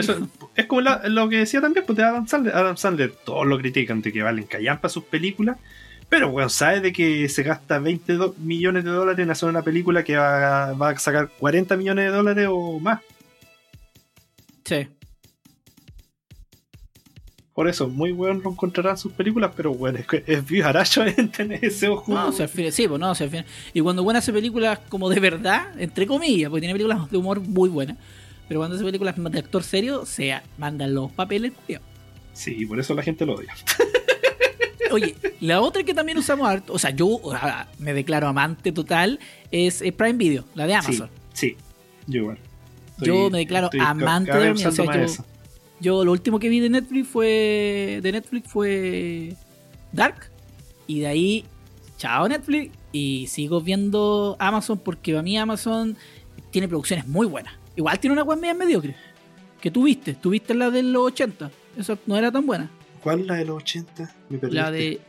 eso- 0.00 0.28
como 0.68 0.80
la- 0.82 1.00
lo 1.08 1.30
que 1.30 1.36
decía 1.38 1.62
también, 1.62 1.86
pues 1.86 1.96
de 1.96 2.02
Adam 2.04 2.26
Sandler. 2.28 2.54
Adam 2.54 2.76
Sandler, 2.76 3.10
todos 3.24 3.46
lo 3.46 3.56
critican 3.58 4.02
de 4.02 4.12
que 4.12 4.20
valen 4.22 4.44
callampa 4.44 4.90
sus 4.90 5.04
películas. 5.04 5.56
Pero, 6.10 6.28
bueno, 6.30 6.50
sabe 6.50 6.80
de 6.80 6.92
que 6.92 7.26
se 7.30 7.42
gasta 7.42 7.78
20 7.78 8.14
do- 8.16 8.34
millones 8.38 8.84
de 8.84 8.90
dólares 8.90 9.22
en 9.24 9.30
hacer 9.30 9.48
una 9.48 9.62
película 9.62 10.04
que 10.04 10.16
va, 10.16 10.74
va 10.74 10.90
a 10.90 10.98
sacar 10.98 11.30
40 11.38 11.74
millones 11.78 12.04
de 12.04 12.10
dólares 12.10 12.48
o 12.50 12.78
más. 12.80 13.00
Sí. 14.64 14.86
Por 17.60 17.68
eso, 17.68 17.88
muy 17.88 18.10
bueno 18.10 18.40
lo 18.42 18.52
encontrarán 18.52 18.96
sus 18.96 19.12
películas, 19.12 19.50
pero 19.54 19.74
bueno, 19.74 19.98
es 19.98 20.06
que 20.06 20.24
es 20.26 20.42
en 21.18 21.30
tener 21.30 21.62
ese 21.62 21.88
ojo. 21.88 22.10
No, 22.10 22.28
o 22.28 22.32
sea, 22.32 22.44
al 22.46 22.48
fin- 22.48 22.72
sí, 22.72 22.88
pues 22.88 22.98
no, 22.98 23.10
o 23.10 23.14
sea, 23.14 23.26
al 23.26 23.30
fin- 23.30 23.44
Y 23.74 23.82
cuando 23.82 24.02
bueno 24.02 24.16
hace 24.18 24.32
películas 24.32 24.78
como 24.88 25.10
de 25.10 25.20
verdad, 25.20 25.78
entre 25.78 26.06
comillas, 26.06 26.48
porque 26.48 26.62
tiene 26.62 26.72
películas 26.72 27.10
de 27.10 27.18
humor 27.18 27.38
muy 27.40 27.68
buenas, 27.68 27.98
pero 28.48 28.60
cuando 28.60 28.76
hace 28.76 28.84
películas 28.86 29.14
de 29.18 29.38
actor 29.38 29.62
serio, 29.62 30.06
se 30.06 30.40
mandan 30.56 30.94
los 30.94 31.12
papeles. 31.12 31.52
tío. 31.66 31.80
Sí, 32.32 32.64
por 32.64 32.80
eso 32.80 32.94
la 32.94 33.02
gente 33.02 33.26
lo 33.26 33.34
odia. 33.34 33.52
Oye, 34.90 35.14
la 35.40 35.60
otra 35.60 35.82
que 35.82 35.92
también 35.92 36.16
usamos 36.16 36.48
harto, 36.48 36.72
o 36.72 36.78
sea, 36.78 36.88
yo 36.92 37.20
me 37.78 37.92
declaro 37.92 38.26
amante 38.26 38.72
total, 38.72 39.20
es 39.50 39.82
Prime 39.98 40.14
Video, 40.14 40.46
la 40.54 40.66
de 40.66 40.76
Amazon. 40.76 41.10
Sí, 41.34 41.58
yo 42.06 42.20
igual. 42.22 42.38
Yo 43.02 43.28
me 43.28 43.36
declaro 43.38 43.66
estoy 43.66 43.80
amante 43.80 44.32
de 44.32 44.50
o 44.50 44.56
sea, 44.56 44.84
yo- 44.96 45.04
eso. 45.04 45.26
Yo 45.80 46.04
lo 46.04 46.12
último 46.12 46.38
que 46.38 46.48
vi 46.48 46.60
de 46.60 46.68
Netflix 46.70 47.08
fue 47.08 48.00
de 48.02 48.12
Netflix 48.12 48.50
fue 48.50 49.34
Dark 49.92 50.30
y 50.86 51.00
de 51.00 51.06
ahí 51.06 51.44
chao 51.96 52.28
Netflix 52.28 52.72
y 52.92 53.26
sigo 53.28 53.60
viendo 53.60 54.36
Amazon 54.38 54.78
porque 54.78 55.12
para 55.12 55.22
mí 55.22 55.38
Amazon 55.38 55.96
tiene 56.50 56.68
producciones 56.68 57.06
muy 57.06 57.26
buenas. 57.26 57.54
Igual 57.76 57.98
tiene 57.98 58.12
una 58.14 58.24
web 58.24 58.38
media 58.38 58.54
mediocre. 58.54 58.96
Que 59.60 59.70
tú 59.70 59.84
viste, 59.84 60.14
tú 60.14 60.30
viste 60.30 60.54
la 60.54 60.70
de 60.70 60.82
los 60.82 61.06
80. 61.06 61.50
Esa 61.78 61.96
no 62.06 62.16
era 62.16 62.32
tan 62.32 62.46
buena. 62.46 62.70
¿Cuál 63.02 63.20
es 63.20 63.26
la 63.26 63.34
de 63.36 63.44
los 63.44 63.56
80? 63.62 64.14
Me 64.28 64.38
perdiste. 64.38 64.60
La 64.62 64.70
de 64.70 65.00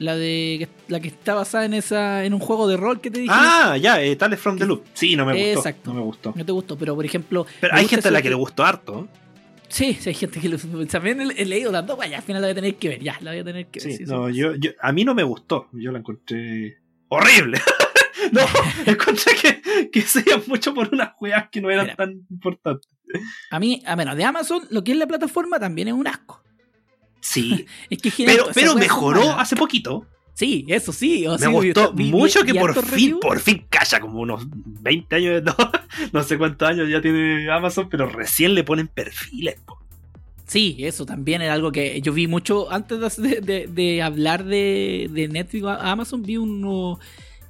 la 0.00 0.16
de 0.16 0.68
la 0.88 0.98
que 1.00 1.08
está 1.08 1.34
basada 1.34 1.64
en 1.64 1.74
esa 1.74 2.24
en 2.24 2.34
un 2.34 2.40
juego 2.40 2.66
de 2.68 2.76
rol 2.76 3.00
que 3.00 3.10
te 3.10 3.20
dije. 3.20 3.32
Ah, 3.34 3.76
ya, 3.80 4.02
eh, 4.02 4.14
Tales 4.16 4.38
from 4.40 4.58
the 4.58 4.66
Loop. 4.66 4.82
Sí, 4.92 5.14
no 5.16 5.24
me 5.24 5.32
gustó. 5.32 5.58
Exacto. 5.60 5.90
No 5.92 6.00
me 6.00 6.04
gustó. 6.04 6.32
No 6.36 6.44
te 6.44 6.52
gustó, 6.52 6.76
pero 6.76 6.94
por 6.96 7.04
ejemplo, 7.04 7.46
Pero 7.60 7.74
hay 7.74 7.86
gente 7.88 8.08
a 8.08 8.10
la 8.10 8.18
que- 8.18 8.24
que 8.24 8.28
le 8.30 8.34
gustó 8.34 8.64
harto. 8.64 9.08
Sí, 9.74 9.94
sí, 9.94 10.10
hay 10.10 10.14
gente 10.14 10.38
que 10.38 10.48
lo, 10.48 10.56
también 10.86 11.20
he, 11.36 11.44
leído 11.44 11.72
tanto, 11.72 11.96
vaya, 11.96 12.18
al 12.18 12.22
final 12.22 12.40
la 12.40 12.46
voy 12.46 12.52
a 12.52 12.54
tener 12.54 12.76
que 12.76 12.90
ver, 12.90 13.02
ya, 13.02 13.18
la 13.20 13.32
voy 13.32 13.40
a 13.40 13.44
tener 13.44 13.66
que 13.66 13.80
ver. 13.80 13.90
Sí, 13.90 13.96
sí, 13.96 14.04
no, 14.04 14.30
yo, 14.30 14.54
yo, 14.54 14.70
a 14.80 14.92
mí 14.92 15.04
no 15.04 15.16
me 15.16 15.24
gustó. 15.24 15.68
Yo 15.72 15.90
la 15.90 15.98
encontré 15.98 16.78
horrible. 17.08 17.58
no, 18.32 18.42
encontré 18.86 19.34
que, 19.34 19.90
que 19.90 20.02
se 20.02 20.22
iban 20.24 20.44
mucho 20.46 20.72
por 20.72 20.94
unas 20.94 21.14
weas 21.20 21.48
que 21.50 21.60
no 21.60 21.72
eran 21.72 21.86
Mira. 21.86 21.96
tan 21.96 22.24
importantes. 22.30 22.88
A 23.50 23.58
mí, 23.58 23.82
a 23.84 23.96
menos 23.96 24.16
de 24.16 24.22
Amazon, 24.22 24.62
lo 24.70 24.84
que 24.84 24.92
es 24.92 24.96
la 24.96 25.08
plataforma 25.08 25.58
también 25.58 25.88
es 25.88 25.94
un 25.94 26.06
asco. 26.06 26.40
Sí, 27.20 27.66
Es 27.90 27.98
que 27.98 28.12
pero, 28.24 28.46
pero 28.54 28.76
mejoró 28.76 29.32
hace 29.32 29.56
poquito. 29.56 30.06
Sí, 30.34 30.64
eso 30.68 30.92
sí. 30.92 31.26
o 31.28 31.32
Me 31.32 31.38
sí, 31.38 31.46
gustó 31.46 31.92
vi- 31.92 32.10
mucho 32.10 32.42
vi 32.42 32.52
que 32.52 32.58
por 32.58 32.84
fin, 32.84 33.18
por 33.20 33.38
fin 33.38 33.64
calla 33.70 34.00
como 34.00 34.20
unos 34.20 34.44
20 34.50 35.14
años, 35.16 35.42
no, 35.44 35.54
no 36.12 36.22
sé 36.24 36.36
cuántos 36.38 36.68
años 36.68 36.88
ya 36.90 37.00
tiene 37.00 37.48
Amazon, 37.50 37.88
pero 37.88 38.08
recién 38.08 38.54
le 38.54 38.64
ponen 38.64 38.88
perfiles. 38.88 39.56
po. 39.64 39.78
Sí, 40.46 40.76
eso 40.80 41.06
también 41.06 41.40
era 41.40 41.54
algo 41.54 41.72
que 41.72 42.00
yo 42.02 42.12
vi 42.12 42.26
mucho 42.26 42.70
antes 42.72 43.16
de, 43.16 43.40
de- 43.40 43.66
de 43.68 44.02
hablar 44.02 44.44
de, 44.44 45.08
de 45.12 45.28
Netflix 45.28 45.64
a 45.66 45.90
Amazon, 45.92 46.22
vi 46.22 46.36
uno 46.36 46.98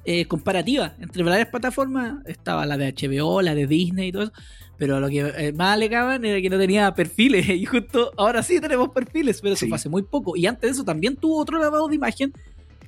eh, 0.05 0.25
comparativa 0.25 0.93
entre 1.01 1.23
varias 1.23 1.49
plataformas. 1.49 2.23
Estaba 2.27 2.65
la 2.67 2.77
de 2.77 2.93
HBO, 2.93 3.41
la 3.41 3.55
de 3.55 3.65
Disney 3.67 4.09
y 4.09 4.11
todo 4.11 4.23
eso. 4.23 4.33
Pero 4.77 4.99
lo 4.99 5.07
que 5.09 5.19
eh, 5.21 5.53
más 5.53 5.73
alegaban 5.73 6.23
era 6.25 6.39
que 6.41 6.49
no 6.49 6.57
tenía 6.59 6.93
perfiles. 6.93 7.49
Y 7.49 7.65
justo 7.65 8.11
ahora 8.15 8.43
sí 8.43 8.61
tenemos 8.61 8.89
perfiles, 8.89 9.41
pero 9.41 9.55
eso 9.55 9.65
Sí. 9.65 9.69
fue 9.69 9.75
hace 9.77 9.89
muy 9.89 10.03
poco. 10.03 10.35
Y 10.37 10.45
antes 10.45 10.61
de 10.61 10.69
eso 10.73 10.83
también 10.83 11.15
tuvo 11.15 11.39
otro 11.41 11.57
lavado 11.59 11.87
de 11.87 11.95
imagen 11.95 12.31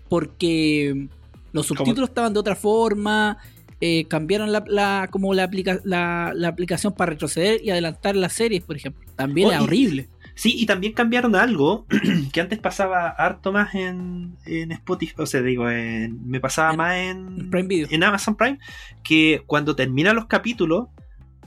porque 0.10 1.08
los 1.54 1.66
subtítulos 1.68 2.10
estaban 2.10 2.34
de 2.34 2.40
otra 2.40 2.56
forma. 2.56 3.38
eh, 3.80 4.06
cambiaron 4.08 4.52
la, 4.52 4.64
la- 4.68 5.08
como 5.12 5.36
la, 5.36 5.44
aplica- 5.44 5.80
la, 5.84 6.32
la 6.36 6.48
aplicación 6.48 6.94
para 6.94 7.12
retroceder 7.12 7.62
y 7.64 7.70
adelantar 7.70 8.16
las 8.16 8.34
series, 8.34 8.64
por 8.64 8.76
ejemplo. 8.76 9.06
También 9.16 9.48
Oh, 9.50 9.52
era 9.52 9.62
y- 9.62 9.64
horrible. 9.66 10.10
Sí, 10.34 10.54
y 10.58 10.66
también 10.66 10.94
cambiaron 10.94 11.36
algo 11.36 11.86
que 12.34 12.42
antes 12.42 12.58
pasaba 12.60 13.08
harto 13.10 13.52
más 13.52 13.76
en, 13.76 14.36
en 14.46 14.72
Spotify, 14.72 15.14
o 15.20 15.26
sea, 15.28 15.42
digo, 15.44 15.70
en- 15.70 16.28
me 16.28 16.40
pasaba 16.40 16.72
En- 16.72 16.78
más 16.78 16.96
en, 16.96 17.40
en 17.40 17.50
Prime 17.52 17.68
Video. 17.68 17.88
en 17.92 18.04
Amazon 18.04 18.36
Prime, 18.36 18.58
que 19.04 19.44
cuando 19.46 19.76
terminan 19.76 20.16
los 20.16 20.26
capítulos, 20.26 20.88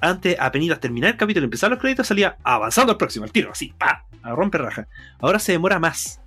antes, 0.00 0.36
apenas 0.38 0.78
terminar 0.80 1.10
el 1.10 1.16
capítulo 1.16 1.44
y 1.44 1.48
empezar 1.48 1.68
los 1.70 1.80
créditos, 1.80 2.06
salía 2.06 2.36
avanzando 2.44 2.92
al 2.92 2.96
próximo, 2.98 3.24
al 3.24 3.32
tiro, 3.32 3.50
así, 3.50 3.72
pa, 3.76 4.06
a 4.22 4.30
romper 4.36 4.62
raja. 4.62 4.86
Ahora 5.18 5.38
se 5.40 5.50
demora 5.52 5.78
más. 5.80 6.19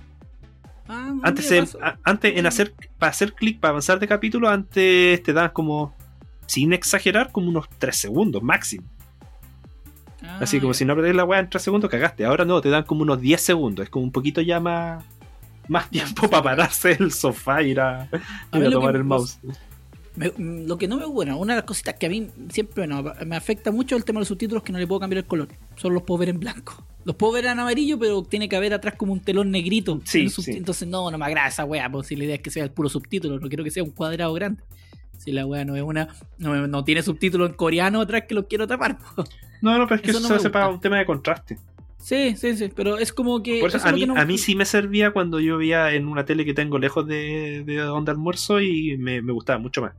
Ah, 0.88 1.12
no, 1.16 1.22
Antes, 1.24 1.76
a- 1.82 1.98
en 2.24 2.46
hacer, 2.46 2.74
para 3.00 3.10
hacer 3.12 3.34
clic, 3.34 3.60
para 3.60 3.70
avanzar 3.72 4.00
de 4.00 4.08
capítulo, 4.08 4.50
antes 4.50 5.24
te 5.24 5.32
dan 5.34 5.50
como, 5.52 5.96
sin 6.46 6.74
exagerar, 6.74 7.32
como 7.32 7.50
unos 7.50 7.68
3 7.78 7.96
segundos 7.96 8.44
máximo. 8.44 8.86
Ah, 10.22 10.40
Así 10.42 10.60
como 10.60 10.74
si 10.74 10.86
no 10.86 10.94
apretés 10.94 11.16
la 11.16 11.26
weá 11.26 11.40
en 11.40 11.50
3 11.50 11.62
segundos, 11.64 11.90
cagaste. 11.90 12.26
Ahora 12.26 12.46
no, 12.46 12.62
te 12.62 12.70
dan 12.70 12.84
como 12.84 13.02
unos 13.04 13.20
10 13.20 13.42
segundos. 13.42 13.84
Es 13.86 13.90
como 13.90 14.06
un 14.06 14.12
poquito 14.12 14.40
ya 14.42 14.60
más, 14.60 15.04
más 15.68 15.90
tiempo 15.90 16.30
para 16.30 16.44
pararse 16.44 16.96
del 16.96 17.12
sofá 17.12 17.62
y 17.62 17.72
ir 17.72 17.80
a, 17.82 18.02
A 18.04 18.06
ir 18.06 18.60
mí 18.60 18.60
a 18.62 18.70
lo 18.70 18.72
tomar 18.72 18.92
que- 18.94 18.98
el 18.98 19.04
mouse. 19.04 19.40
Me- 20.16 20.30
mm, 20.30 20.68
lo 20.68 20.78
que 20.78 20.88
no 20.88 20.98
me 20.98 21.06
bueno, 21.06 21.38
una 21.38 21.54
de 21.54 21.58
las 21.62 21.66
cositas 21.66 21.96
que 21.96 22.06
a 22.06 22.10
mí 22.10 22.28
siempre 22.50 22.86
bueno, 22.88 23.04
me 23.26 23.36
afecta 23.36 23.72
mucho 23.72 23.96
el 23.96 24.06
tema 24.06 24.20
de 24.20 24.22
los 24.22 24.28
subtítulos 24.28 24.62
que 24.64 24.72
no 24.72 24.78
le 24.80 24.86
puedo 24.88 25.00
cambiar 25.00 25.20
el 25.24 25.26
color. 25.26 25.48
Solo 25.76 25.96
los 25.96 26.04
puedo 26.04 26.20
ver 26.20 26.30
en 26.30 26.40
blanco. 26.40 26.86
Los 27.06 27.16
puedo 27.16 27.34
ver 27.34 27.46
en 27.46 27.60
amarillo, 27.60 28.00
pero 28.00 28.24
tiene 28.24 28.48
que 28.48 28.56
haber 28.56 28.74
atrás 28.74 28.96
como 28.98 29.14
un 29.14 29.20
telón 29.20 29.52
negrito. 29.52 30.00
Sí, 30.06 30.30
sí. 30.30 30.52
Entonces 30.52 30.88
no, 30.88 31.10
no 31.12 31.18
me 31.18 31.26
agrada 31.26 31.48
esa 31.50 31.66
wea, 31.66 31.90
pues 31.92 32.08
si 32.08 32.16
la 32.16 32.24
idea 32.26 32.36
es 32.36 32.42
que 32.42 32.50
sea 32.50 32.64
el 32.64 32.72
puro 32.72 32.88
subtítulo, 32.90 33.40
no 33.40 33.48
quiero 33.48 33.64
que 33.64 33.72
sea 33.72 33.84
un 33.84 33.92
cuadrado 33.92 34.34
grande. 34.34 34.64
Si 35.18 35.32
la 35.32 35.46
wea 35.46 35.64
no 35.66 35.76
es 35.76 35.84
una, 35.84 36.10
no, 36.38 36.68
no 36.68 36.84
tiene 36.84 37.02
subtítulos 37.04 37.50
en 37.50 37.56
coreano 37.56 38.02
atrás 38.02 38.24
que 38.28 38.36
los 38.36 38.46
quiero 38.48 38.68
tapar. 38.68 38.98
po. 38.98 39.24
No, 39.62 39.78
no, 39.78 39.86
pero 39.88 39.96
es 39.96 40.02
que 40.02 40.12
Eso 40.12 40.20
no 40.20 40.28
se 40.28 40.34
hace 40.36 40.50
para 40.50 40.68
un 40.70 40.82
tema 40.82 40.98
de 40.98 41.06
contraste. 41.06 41.58
Sí, 41.98 42.36
sí, 42.36 42.58
sí, 42.58 42.70
pero 42.76 42.98
es 42.98 43.14
como 43.14 43.42
que... 43.42 43.62
Por 43.62 43.70
eso, 43.70 43.78
eso 43.78 43.88
a 43.88 43.92
lo 43.92 43.96
mí, 43.96 44.02
que 44.02 44.08
no- 44.08 44.18
a 44.18 44.26
mí 44.26 44.38
sí 44.38 44.56
me 44.56 44.66
servía 44.66 45.12
cuando 45.12 45.40
yo 45.40 45.58
veía 45.58 45.94
en 45.94 46.10
una 46.10 46.26
tele 46.26 46.44
que 46.44 46.54
tengo 46.54 46.78
lejos 46.78 47.08
de, 47.08 47.64
de 47.66 47.78
donde 47.78 48.12
almuerzo 48.12 48.60
y 48.60 48.98
me, 48.98 49.22
me 49.22 49.32
gustaba 49.32 49.60
mucho 49.60 49.82
más. 49.82 49.94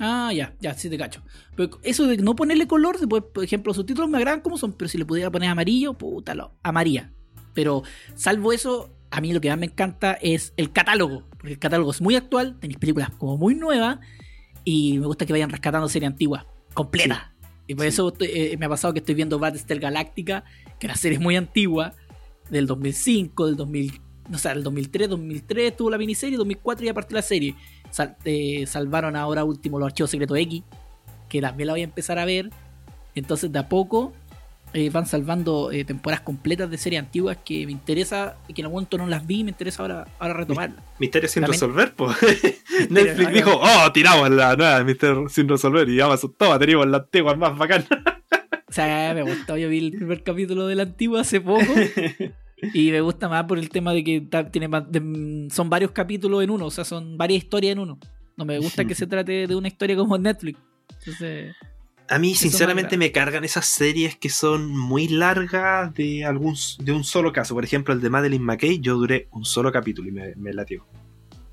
Ah, 0.00 0.30
ya, 0.32 0.54
ya, 0.60 0.74
sí 0.74 0.90
te 0.90 0.98
cacho. 0.98 1.22
Pero 1.56 1.78
eso 1.82 2.06
de 2.06 2.18
no 2.18 2.36
ponerle 2.36 2.66
color, 2.66 2.96
por 3.08 3.42
ejemplo, 3.44 3.70
los 3.70 3.76
subtítulos 3.76 4.10
me 4.10 4.18
agradan 4.18 4.40
como 4.40 4.58
son, 4.58 4.72
pero 4.72 4.88
si 4.88 4.98
le 4.98 5.06
pudiera 5.06 5.30
poner 5.30 5.48
amarillo, 5.48 5.94
puta, 5.94 6.34
lo 6.34 6.52
amaría. 6.62 7.12
Pero 7.54 7.82
salvo 8.14 8.52
eso, 8.52 8.90
a 9.10 9.20
mí 9.22 9.32
lo 9.32 9.40
que 9.40 9.48
más 9.48 9.58
me 9.58 9.66
encanta 9.66 10.12
es 10.20 10.52
el 10.58 10.70
catálogo, 10.72 11.24
porque 11.30 11.52
el 11.52 11.58
catálogo 11.58 11.90
es 11.92 12.02
muy 12.02 12.14
actual, 12.14 12.58
tenéis 12.60 12.78
películas 12.78 13.10
como 13.16 13.38
muy 13.38 13.54
nuevas 13.54 13.98
y 14.64 14.98
me 14.98 15.06
gusta 15.06 15.24
que 15.24 15.32
vayan 15.32 15.48
rescatando 15.48 15.88
serie 15.88 16.06
antigua, 16.08 16.46
completa. 16.74 17.32
Y 17.66 17.74
por 17.74 17.84
Sí. 17.84 17.88
eso 17.88 18.08
estoy- 18.08 18.28
eh, 18.32 18.56
me 18.58 18.66
ha 18.66 18.68
pasado 18.68 18.92
que 18.92 18.98
estoy 19.00 19.14
viendo 19.14 19.38
Battlestar 19.38 19.78
Galactica, 19.78 20.44
que 20.78 20.88
la 20.88 20.94
serie 20.96 21.16
es 21.16 21.22
muy 21.24 21.36
antigua, 21.36 21.94
del 22.50 22.66
2005, 22.66 23.46
del 23.46 23.56
2000, 23.56 24.00
no 24.28 24.38
sé, 24.38 24.50
del 24.50 24.62
2003, 24.62 25.08
2003 25.08 25.76
tuvo 25.76 25.90
la 25.90 25.98
miniserie, 25.98 26.36
2004 26.36 26.84
ya 26.84 26.92
partió 26.94 27.14
la 27.16 27.22
serie. 27.22 27.54
Sal- 27.90 28.16
eh, 28.24 28.64
salvaron 28.66 29.16
ahora 29.16 29.44
último 29.44 29.78
los 29.78 29.86
archivos 29.86 30.10
secretos 30.10 30.38
X, 30.38 30.62
que 31.28 31.40
también 31.40 31.66
la 31.68 31.72
voy 31.74 31.80
a 31.80 31.84
empezar 31.84 32.18
a 32.18 32.24
ver. 32.24 32.50
Entonces 33.14 33.50
de 33.50 33.58
a 33.58 33.68
poco 33.68 34.12
eh, 34.74 34.90
van 34.90 35.06
salvando 35.06 35.70
eh, 35.72 35.84
temporadas 35.84 36.20
completas 36.22 36.68
de 36.70 36.76
series 36.76 37.00
antiguas 37.02 37.38
que 37.44 37.64
me 37.64 37.72
interesa 37.72 38.36
y 38.48 38.52
que 38.52 38.60
en 38.60 38.66
algún 38.66 38.76
momento 38.78 38.98
no 38.98 39.06
las 39.06 39.26
vi 39.26 39.40
y 39.40 39.44
me 39.44 39.50
interesa 39.50 39.82
ahora, 39.82 40.06
ahora 40.18 40.34
retomarlas. 40.34 40.84
Misterio 40.98 41.28
sin 41.28 41.42
También- 41.42 41.60
resolver, 41.60 41.94
pues. 41.94 42.16
Netflix 42.90 43.32
dijo, 43.32 43.58
oh, 43.62 43.92
tiramos 43.92 44.28
la 44.30 44.54
nueva 44.56 44.84
Misterio 44.84 45.28
sin 45.28 45.48
resolver 45.48 45.88
y 45.88 46.00
Amazon, 46.00 46.34
toma, 46.36 46.58
tenemos 46.58 46.86
la 46.86 46.98
antigua 46.98 47.34
más 47.34 47.56
bacana. 47.56 47.86
O 48.68 48.72
sea, 48.76 49.14
me 49.14 49.22
gustó, 49.22 49.56
yo 49.56 49.70
vi 49.70 49.78
el 49.78 49.92
primer 49.92 50.22
capítulo 50.22 50.66
de 50.66 50.74
la 50.74 50.82
antigua 50.82 51.22
hace 51.22 51.40
poco 51.40 51.62
y 52.72 52.90
me 52.90 53.00
gusta 53.00 53.28
más 53.28 53.44
por 53.44 53.58
el 53.58 53.68
tema 53.68 53.92
de 53.92 54.02
que 54.04 54.28
tiene 54.50 54.68
más 54.68 54.90
de- 54.90 55.00
mm, 55.00 55.50
son 55.50 55.68
varios 55.70 55.90
capítulos 55.92 56.42
en 56.42 56.50
uno, 56.50 56.66
o 56.66 56.70
sea, 56.70 56.84
son 56.84 57.16
varias 57.18 57.44
historias 57.44 57.72
en 57.72 57.80
uno. 57.80 57.98
No 58.36 58.44
me 58.44 58.58
gusta 58.58 58.84
que 58.84 58.94
se 58.94 59.06
trate 59.06 59.46
de 59.46 59.54
una 59.54 59.68
historia 59.68 59.96
como 59.96 60.16
Netflix. 60.18 60.58
Entonces, 61.00 61.54
A 62.08 62.18
mí, 62.20 62.34
sinceramente, 62.36 62.96
me 62.96 63.10
cargan 63.10 63.42
esas 63.44 63.66
series 63.66 64.16
que 64.16 64.28
son 64.28 64.68
muy 64.76 65.08
largas 65.08 65.92
de 65.94 66.24
algún 66.24 66.54
de 66.78 66.92
un 66.92 67.02
solo 67.02 67.32
caso. 67.32 67.54
Por 67.54 67.64
ejemplo, 67.64 67.92
el 67.92 68.00
de 68.00 68.10
Madeline 68.10 68.44
McKay, 68.44 68.78
yo 68.80 68.96
duré 68.96 69.26
un 69.32 69.44
solo 69.44 69.72
capítulo 69.72 70.08
y 70.08 70.12
me, 70.12 70.34
me 70.36 70.52
latió. 70.52 70.86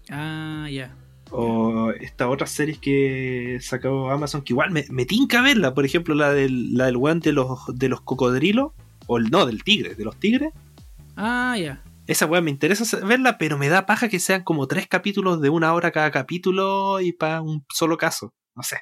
ah, 0.10 0.68
ya. 0.72 0.96
O 1.36 1.90
estas 2.00 2.28
otras 2.28 2.52
series 2.52 2.78
que 2.78 3.58
sacó 3.60 4.12
Amazon, 4.12 4.44
que 4.44 4.54
igual 4.54 4.70
me, 4.70 4.86
me 4.92 5.06
tinca 5.06 5.42
verla. 5.42 5.74
Por 5.74 5.84
ejemplo, 5.86 6.14
la 6.14 6.32
del, 6.32 6.76
la 6.78 6.86
del 6.86 6.98
weón 6.98 7.20
de 7.22 7.32
los, 7.34 7.60
de 7.74 7.90
los 7.90 8.02
cocodrilos. 8.02 8.74
O 9.08 9.18
el, 9.18 9.32
no, 9.32 9.46
del 9.48 9.64
tigre, 9.64 9.96
de 9.96 10.06
los 10.06 10.18
tigres. 10.20 10.54
Ah, 11.16 11.56
ya. 11.58 11.84
Esa 12.08 12.26
weón 12.26 12.44
me 12.46 12.52
interesa 12.52 12.84
sa- 12.86 13.00
verla, 13.06 13.38
pero 13.38 13.58
me 13.58 13.70
da 13.70 13.86
paja 13.86 14.10
que 14.10 14.20
sean 14.20 14.44
como 14.44 14.68
tres 14.68 14.88
capítulos 14.88 15.42
de 15.42 15.50
una 15.50 15.74
hora 15.74 15.92
cada 15.92 16.12
capítulo 16.12 17.00
y 17.00 17.14
para 17.14 17.42
un 17.42 17.66
solo 17.74 17.98
caso. 17.98 18.34
No 18.56 18.64
sé. 18.64 18.78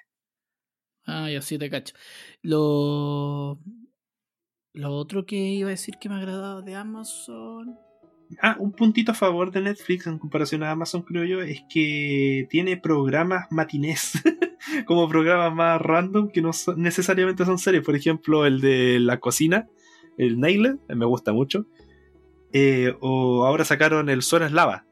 Ah, 1.05 1.29
ya 1.29 1.41
sí 1.41 1.57
te 1.57 1.69
cacho. 1.69 1.93
Lo. 2.41 3.59
Lo 4.73 4.95
otro 4.95 5.25
que 5.25 5.35
iba 5.35 5.67
a 5.67 5.71
decir 5.71 5.95
que 5.99 6.07
me 6.09 6.15
ha 6.15 6.19
agradado 6.19 6.61
de 6.61 6.75
Amazon. 6.75 7.77
Ah, 8.41 8.55
un 8.59 8.71
puntito 8.71 9.11
a 9.11 9.15
favor 9.15 9.51
de 9.51 9.59
Netflix 9.61 10.07
en 10.07 10.17
comparación 10.17 10.63
a 10.63 10.71
Amazon, 10.71 11.01
creo 11.01 11.25
yo, 11.25 11.41
es 11.41 11.61
que 11.69 12.47
tiene 12.49 12.77
programas 12.77 13.47
matinés, 13.51 14.13
como 14.87 15.09
programas 15.09 15.53
más 15.53 15.81
random 15.81 16.29
que 16.29 16.41
no 16.41 16.53
son- 16.53 16.81
necesariamente 16.81 17.43
son 17.45 17.57
series. 17.57 17.83
Por 17.83 17.95
ejemplo, 17.97 18.45
el 18.45 18.61
de 18.61 18.99
la 19.01 19.19
cocina, 19.19 19.67
el 20.17 20.39
Nailed, 20.39 20.75
me 20.87 21.05
gusta 21.05 21.33
mucho. 21.33 21.65
Eh, 22.53 22.93
o 22.99 23.45
ahora 23.45 23.63
sacaron 23.65 24.09
el 24.09 24.21
Zona 24.23 24.49
Lava. 24.49 24.85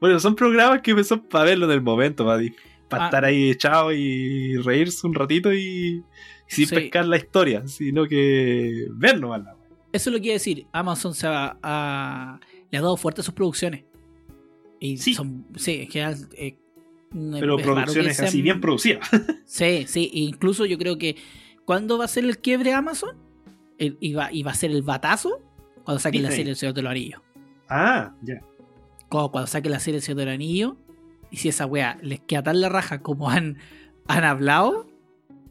Bueno, 0.00 0.20
son 0.20 0.34
programas 0.34 0.82
que 0.82 1.04
son 1.04 1.20
para 1.20 1.44
verlo 1.44 1.66
en 1.66 1.72
el 1.72 1.80
momento, 1.80 2.24
para 2.24 3.04
Ah. 3.04 3.06
estar 3.06 3.24
ahí 3.24 3.50
echado 3.50 3.92
y 3.92 4.56
reírse 4.58 5.06
un 5.06 5.14
ratito 5.14 5.52
y, 5.52 6.02
sin 6.46 6.66
Sí. 6.66 6.74
pescar 6.74 7.06
la 7.06 7.16
historia, 7.16 7.66
sino 7.66 8.06
que 8.06 8.86
ver 8.92 9.18
nomás 9.20 9.42
la 9.44 9.54
wea. 9.54 9.68
Eso 9.92 10.10
es 10.10 10.14
lo 10.14 10.20
que 10.20 10.26
iba 10.26 10.32
a 10.32 10.34
decir. 10.34 10.66
Amazon 10.72 11.14
se 11.14 11.26
ha, 11.26 11.56
ha- 11.62 12.40
le 12.70 12.78
ha 12.78 12.80
dado 12.82 12.96
fuerte 12.96 13.22
a 13.22 13.24
sus 13.24 13.32
producciones. 13.34 13.84
Y 14.78 14.98
Sí. 14.98 15.14
son. 15.14 15.46
Sí, 15.56 15.82
en 15.82 15.88
general. 15.88 16.16
eh, 16.36 16.58
no- 17.12 17.38
Pero 17.40 17.56
producciones 17.56 18.16
sean- 18.16 18.28
así 18.28 18.42
bien 18.42 18.60
producidas. 18.60 19.00
Sí, 19.46 19.84
sí. 19.86 20.10
e 20.12 20.18
incluso 20.18 20.66
yo 20.66 20.76
creo 20.78 20.98
que. 20.98 21.16
¿Cuándo 21.64 21.96
va 21.98 22.04
a 22.04 22.08
ser 22.08 22.24
el 22.24 22.38
quiebre 22.38 22.72
Amazon? 22.74 23.16
El- 23.78 23.96
y, 24.00 24.12
va, 24.12 24.30
y 24.32 24.42
va 24.42 24.50
a 24.52 24.54
ser 24.54 24.70
el 24.70 24.82
batazo 24.82 25.40
cuando 25.86 25.98
saquen 26.00 26.22
la 26.22 26.30
serie 26.30 26.50
El 26.50 26.56
Señor 26.56 26.74
de 26.74 26.82
los 26.82 26.90
Anillos. 26.90 27.22
ah, 27.70 28.12
ya. 28.20 28.40
Cuando, 29.08 29.30
cuando 29.32 29.46
saquen 29.46 29.72
la 29.72 29.80
serie 29.80 29.96
El 29.98 30.02
Señor 30.02 30.18
de 30.18 30.24
los 30.26 30.34
Anillos. 30.34 30.74
Y 31.30 31.38
si 31.38 31.48
esa 31.48 31.64
wea 31.66 31.98
les 32.02 32.20
queda 32.20 32.42
tan 32.42 32.60
la 32.60 32.68
raja 32.68 33.00
como 33.02 33.30
han, 33.30 33.56
han 34.06 34.24
hablado 34.24 34.86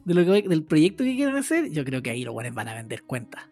de 0.04 0.14
lo 0.14 0.24
que, 0.24 0.48
del 0.48 0.62
proyecto 0.62 1.02
que 1.04 1.16
quieren 1.16 1.36
hacer, 1.36 1.70
yo 1.72 1.84
creo 1.84 2.00
que 2.02 2.10
ahí 2.10 2.22
los 2.24 2.32
buenos 2.32 2.54
van 2.54 2.68
a 2.68 2.74
vender 2.74 3.02
cuentas. 3.02 3.42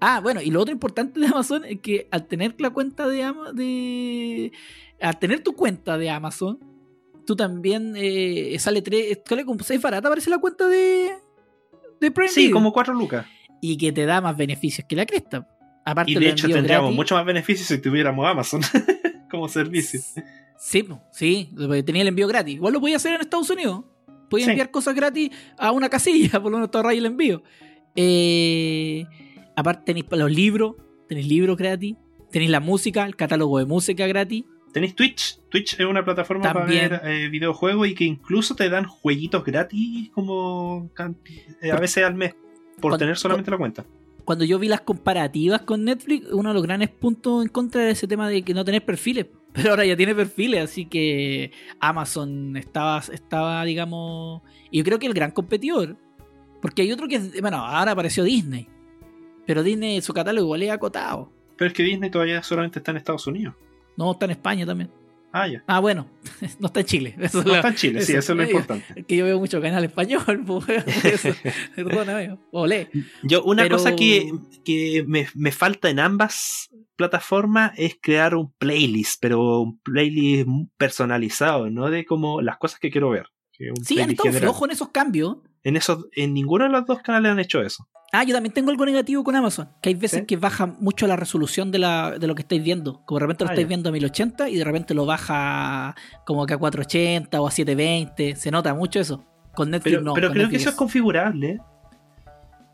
Ah, 0.00 0.20
bueno, 0.20 0.40
y 0.40 0.50
lo 0.50 0.60
otro 0.60 0.72
importante 0.72 1.18
de 1.18 1.26
Amazon 1.26 1.64
es 1.64 1.80
que 1.80 2.06
al 2.12 2.26
tener 2.28 2.54
la 2.60 2.70
cuenta 2.70 3.08
de 3.08 3.24
Ama- 3.24 3.52
de 3.52 4.52
al 5.00 5.18
tener 5.18 5.42
tu 5.42 5.54
cuenta 5.54 5.98
de 5.98 6.08
Amazon, 6.10 6.58
tú 7.26 7.34
también 7.34 7.94
eh, 7.96 8.56
sale 8.60 8.80
tres, 8.80 9.18
sale 9.26 9.44
como 9.44 9.60
seis 9.64 9.82
barata, 9.82 10.08
parece 10.08 10.30
la 10.30 10.38
cuenta 10.38 10.68
de 10.68 11.10
de 12.00 12.10
Prime 12.12 12.28
Sí, 12.30 12.42
Video. 12.42 12.54
como 12.54 12.72
cuatro 12.72 12.94
lucas. 12.94 13.26
y 13.60 13.76
que 13.76 13.90
te 13.92 14.06
da 14.06 14.20
más 14.20 14.36
beneficios 14.36 14.86
que 14.88 14.94
la 14.96 15.04
cresta. 15.04 15.48
Aparte 15.90 16.12
Y 16.12 16.14
de 16.16 16.28
hecho 16.30 16.48
tendríamos 16.48 16.86
gratis. 16.88 16.96
mucho 16.96 17.14
más 17.14 17.24
beneficios 17.24 17.66
si 17.68 17.78
tuviéramos 17.78 18.26
Amazon 18.26 18.60
como 19.30 19.48
servicio. 19.48 20.00
Sí, 20.58 20.86
sí, 21.12 21.50
tenía 21.86 22.02
el 22.02 22.08
envío 22.08 22.26
gratis. 22.28 22.54
Igual 22.56 22.72
lo 22.74 22.80
podía 22.80 22.96
hacer 22.96 23.14
en 23.14 23.20
Estados 23.22 23.48
Unidos. 23.50 23.84
Podía 24.28 24.44
Sí. 24.46 24.50
enviar 24.50 24.70
cosas 24.70 24.94
gratis 24.94 25.30
a 25.56 25.72
una 25.72 25.88
casilla, 25.88 26.32
por 26.42 26.50
lo 26.52 26.58
menos 26.58 26.70
te 26.70 26.76
ahorráis 26.78 26.98
el 26.98 27.06
envío. 27.06 27.42
Eh, 27.96 29.06
aparte 29.56 29.82
tenéis 29.86 30.06
los 30.10 30.30
libros, 30.30 30.76
tenéis 31.08 31.26
libros 31.28 31.56
gratis, 31.56 31.96
tenéis 32.30 32.50
la 32.50 32.60
música, 32.60 33.04
el 33.06 33.16
catálogo 33.16 33.58
de 33.58 33.64
música 33.66 34.06
gratis. 34.06 34.44
Tenéis 34.72 34.94
Twitch. 34.94 35.38
Twitch 35.48 35.80
es 35.80 35.86
una 35.86 36.04
plataforma 36.04 36.52
También. 36.52 36.90
para 36.90 37.02
ver 37.02 37.10
eh, 37.24 37.28
videojuegos 37.28 37.88
y 37.88 37.94
que 37.94 38.04
incluso 38.04 38.54
te 38.54 38.68
dan 38.68 38.84
jueguitos 38.84 39.42
gratis 39.44 40.10
como 40.10 40.90
eh, 41.62 41.72
a 41.72 41.76
veces 41.80 42.04
al 42.04 42.14
mes 42.14 42.34
por 42.80 42.96
tener 42.98 43.16
solamente 43.16 43.50
la 43.50 43.56
cuenta. 43.56 43.86
Cuando 44.28 44.44
yo 44.44 44.58
vi 44.58 44.68
las 44.68 44.82
comparativas 44.82 45.62
con 45.62 45.86
Netflix, 45.86 46.30
uno 46.30 46.50
de 46.50 46.54
los 46.54 46.62
grandes 46.62 46.90
puntos 46.90 47.42
en 47.42 47.48
contra 47.48 47.80
era 47.80 47.92
ese 47.92 48.06
tema 48.06 48.28
de 48.28 48.42
que 48.42 48.52
no 48.52 48.62
tener 48.62 48.84
perfiles. 48.84 49.24
Pero 49.54 49.70
ahora 49.70 49.86
ya 49.86 49.96
tiene 49.96 50.14
perfiles, 50.14 50.64
así 50.64 50.84
que 50.84 51.50
Amazon 51.80 52.54
estaba, 52.58 53.02
estaba 53.10 53.64
digamos... 53.64 54.42
Y 54.70 54.76
yo 54.76 54.84
creo 54.84 54.98
que 54.98 55.06
el 55.06 55.14
gran 55.14 55.30
competidor, 55.30 55.96
porque 56.60 56.82
hay 56.82 56.92
otro 56.92 57.08
que 57.08 57.14
es... 57.14 57.40
Bueno, 57.40 57.56
ahora 57.56 57.92
apareció 57.92 58.22
Disney. 58.22 58.68
Pero 59.46 59.62
Disney, 59.62 60.02
su 60.02 60.12
catálogo 60.12 60.44
igual 60.44 60.62
es 60.62 60.72
acotado. 60.72 61.32
Pero 61.56 61.68
es 61.68 61.72
que 61.72 61.82
Disney 61.82 62.10
todavía 62.10 62.42
solamente 62.42 62.80
está 62.80 62.90
en 62.90 62.98
Estados 62.98 63.26
Unidos. 63.26 63.54
No, 63.96 64.12
está 64.12 64.26
en 64.26 64.32
España 64.32 64.66
también. 64.66 64.90
Ah, 65.32 65.46
ya. 65.46 65.62
Ah, 65.66 65.80
bueno, 65.80 66.08
no 66.58 66.66
está 66.68 66.80
en 66.80 66.86
Chile. 66.86 67.14
Eso 67.20 67.40
es 67.40 67.44
No 67.46 67.50
lo- 67.52 67.56
está 67.56 67.68
en 67.68 67.74
Chile, 67.74 68.02
sí, 68.02 68.12
eso- 68.12 68.18
eso 68.20 68.32
es 68.32 68.36
lo 68.38 68.44
importante. 68.44 69.04
que 69.04 69.16
yo 69.16 69.24
veo 69.24 69.38
mucho 69.38 69.60
canal 69.60 69.84
español, 69.84 70.42
pues, 70.46 70.64
eso. 71.04 71.28
Perdóname, 71.76 72.38
olé. 72.50 72.88
Yo, 73.22 73.42
una 73.44 73.62
Pero- 73.64 73.76
cosa 73.76 73.94
que, 73.94 74.30
que 74.64 75.04
me, 75.06 75.28
me 75.34 75.52
falta 75.52 75.90
en 75.90 76.00
ambas 76.00 76.70
plataformas 76.96 77.72
es 77.76 77.96
crear 78.00 78.34
un 78.34 78.52
playlist, 78.54 79.18
pero 79.20 79.60
un 79.60 79.78
playlist 79.80 80.48
personalizado, 80.76 81.70
no 81.70 81.90
de 81.90 82.04
como 82.04 82.40
las 82.42 82.56
cosas 82.58 82.80
que 82.80 82.90
quiero 82.90 83.10
ver. 83.10 83.26
que 83.52 83.70
un 83.70 83.84
Sí, 83.84 84.00
han 84.00 84.10
estado 84.10 84.32
flojos 84.32 84.68
en 84.68 84.72
esos 84.72 84.88
cambios. 84.90 85.36
En, 85.64 85.76
esos, 85.76 86.06
en 86.16 86.34
ninguno 86.34 86.64
de 86.64 86.70
los 86.70 86.86
dos 86.86 87.00
canales 87.02 87.32
han 87.32 87.38
hecho 87.40 87.60
eso. 87.62 87.86
Ah, 88.12 88.24
yo 88.24 88.32
también 88.32 88.54
tengo 88.54 88.70
algo 88.70 88.86
negativo 88.86 89.22
con 89.22 89.36
Amazon. 89.36 89.68
Que 89.82 89.90
hay 89.90 89.94
veces 89.94 90.20
¿Sí? 90.20 90.26
que 90.26 90.36
baja 90.36 90.64
mucho 90.66 91.06
la 91.06 91.16
resolución 91.16 91.70
de, 91.70 91.78
la, 91.78 92.18
de 92.18 92.26
lo 92.26 92.34
que 92.34 92.40
estáis 92.42 92.62
viendo. 92.62 93.02
Como 93.04 93.18
de 93.18 93.26
repente 93.26 93.44
lo 93.44 93.50
Ah, 93.50 93.52
estáis 93.52 93.66
ya. 93.66 93.68
viendo 93.68 93.88
a 93.90 93.92
1080 93.92 94.48
y 94.48 94.56
de 94.56 94.64
repente 94.64 94.94
lo 94.94 95.04
baja 95.04 95.94
como 96.24 96.46
que 96.46 96.54
a 96.54 96.58
480 96.58 97.40
o 97.40 97.46
a 97.46 97.50
720. 97.50 98.36
Se 98.36 98.50
nota 98.50 98.72
mucho 98.74 98.98
eso. 99.00 99.24
Con 99.54 99.70
Netflix 99.70 99.92
Pero, 99.96 100.04
no. 100.04 100.14
pero 100.14 100.30
creo 100.30 100.48
que 100.48 100.56
eso 100.56 100.70
es 100.70 100.74
configurable. 100.74 101.48
¿eh? 101.50 101.58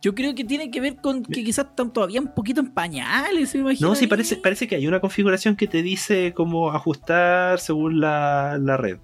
Yo 0.03 0.15
creo 0.15 0.35
que 0.35 0.45
tiene 0.45 0.71
que 0.71 0.81
ver 0.81 0.97
con 0.97 1.23
que 1.25 1.43
quizás 1.43 1.65
están 1.67 1.93
todavía 1.93 2.21
un 2.21 2.33
poquito 2.35 2.61
en 2.61 2.73
pañales. 2.73 3.55
No, 3.81 3.95
sí, 3.97 4.07
parece, 4.07 4.37
parece 4.37 4.69
que 4.69 4.77
hay 4.77 4.87
una 4.87 5.01
configuración 5.01 5.57
que 5.57 5.67
te 5.67 5.83
dice 5.83 6.33
cómo 6.35 6.71
ajustar 6.71 7.59
según 7.59 8.01
la, 8.01 8.59
la 8.61 8.77
red. 8.77 8.99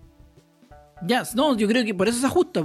Ya, 1.02 1.22
no, 1.34 1.56
yo 1.56 1.66
creo 1.66 1.84
que 1.84 1.94
por 1.94 2.06
eso 2.06 2.20
se 2.20 2.26
ajusta. 2.26 2.64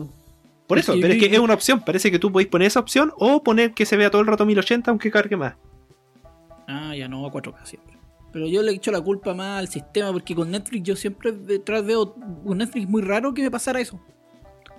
Po. 0.65 0.69
Por 0.69 0.79
Es 0.79 0.85
eso, 0.85 0.97
pero 0.99 1.13
es 1.13 1.19
que 1.19 1.33
es 1.33 1.39
una 1.39 1.53
opción. 1.53 1.81
Parece 1.85 2.11
que 2.11 2.19
tú 2.19 2.31
podéis 2.31 2.49
poner 2.49 2.67
esa 2.67 2.79
opción 2.79 3.13
o 3.17 3.43
poner 3.43 3.73
que 3.73 3.85
se 3.85 3.97
vea 3.97 4.09
todo 4.09 4.21
el 4.21 4.27
rato 4.27 4.45
1080 4.45 4.91
aunque 4.91 5.11
cargue 5.11 5.35
más. 5.35 5.55
Ah, 6.67 6.95
ya 6.95 7.07
no, 7.07 7.25
a 7.25 7.31
4K 7.31 7.65
siempre. 7.65 7.97
Pero 8.31 8.47
yo 8.47 8.61
le 8.63 8.71
he 8.71 8.75
hecho 8.75 8.91
la 8.91 8.99
culpa 8.99 9.33
más 9.33 9.59
al 9.59 9.67
sistema 9.67 10.11
porque 10.11 10.35
con 10.35 10.51
Netflix 10.51 10.83
yo 10.83 10.95
siempre 10.95 11.31
detrás 11.31 11.85
veo 11.85 12.13
con 12.13 12.57
Netflix 12.57 12.89
muy 12.89 13.01
raro 13.01 13.33
que 13.33 13.41
me 13.41 13.51
pasara 13.51 13.79
eso. 13.79 13.99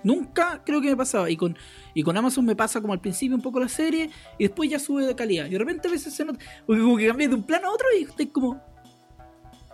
Nunca 0.03 0.61
creo 0.63 0.79
que 0.79 0.89
me 0.89 0.97
pasaba. 0.97 1.29
Y 1.29 1.35
con, 1.35 1.57
y 1.93 2.03
con 2.03 2.15
Amazon 2.15 2.45
me 2.45 2.55
pasa 2.55 2.81
como 2.81 2.93
al 2.93 3.01
principio 3.01 3.35
un 3.35 3.41
poco 3.41 3.59
la 3.59 3.67
serie 3.67 4.09
y 4.37 4.43
después 4.43 4.69
ya 4.69 4.79
sube 4.79 5.05
de 5.05 5.15
calidad. 5.15 5.47
Y 5.47 5.49
de 5.49 5.57
repente 5.57 5.87
a 5.87 5.91
veces 5.91 6.13
se 6.13 6.23
nota. 6.23 6.39
Porque 6.65 6.81
como 6.81 6.97
que 6.97 7.07
cambié 7.07 7.27
de 7.27 7.35
un 7.35 7.43
plano 7.43 7.67
a 7.67 7.71
otro 7.71 7.87
y 7.99 8.03
estoy 8.03 8.27
como. 8.27 8.61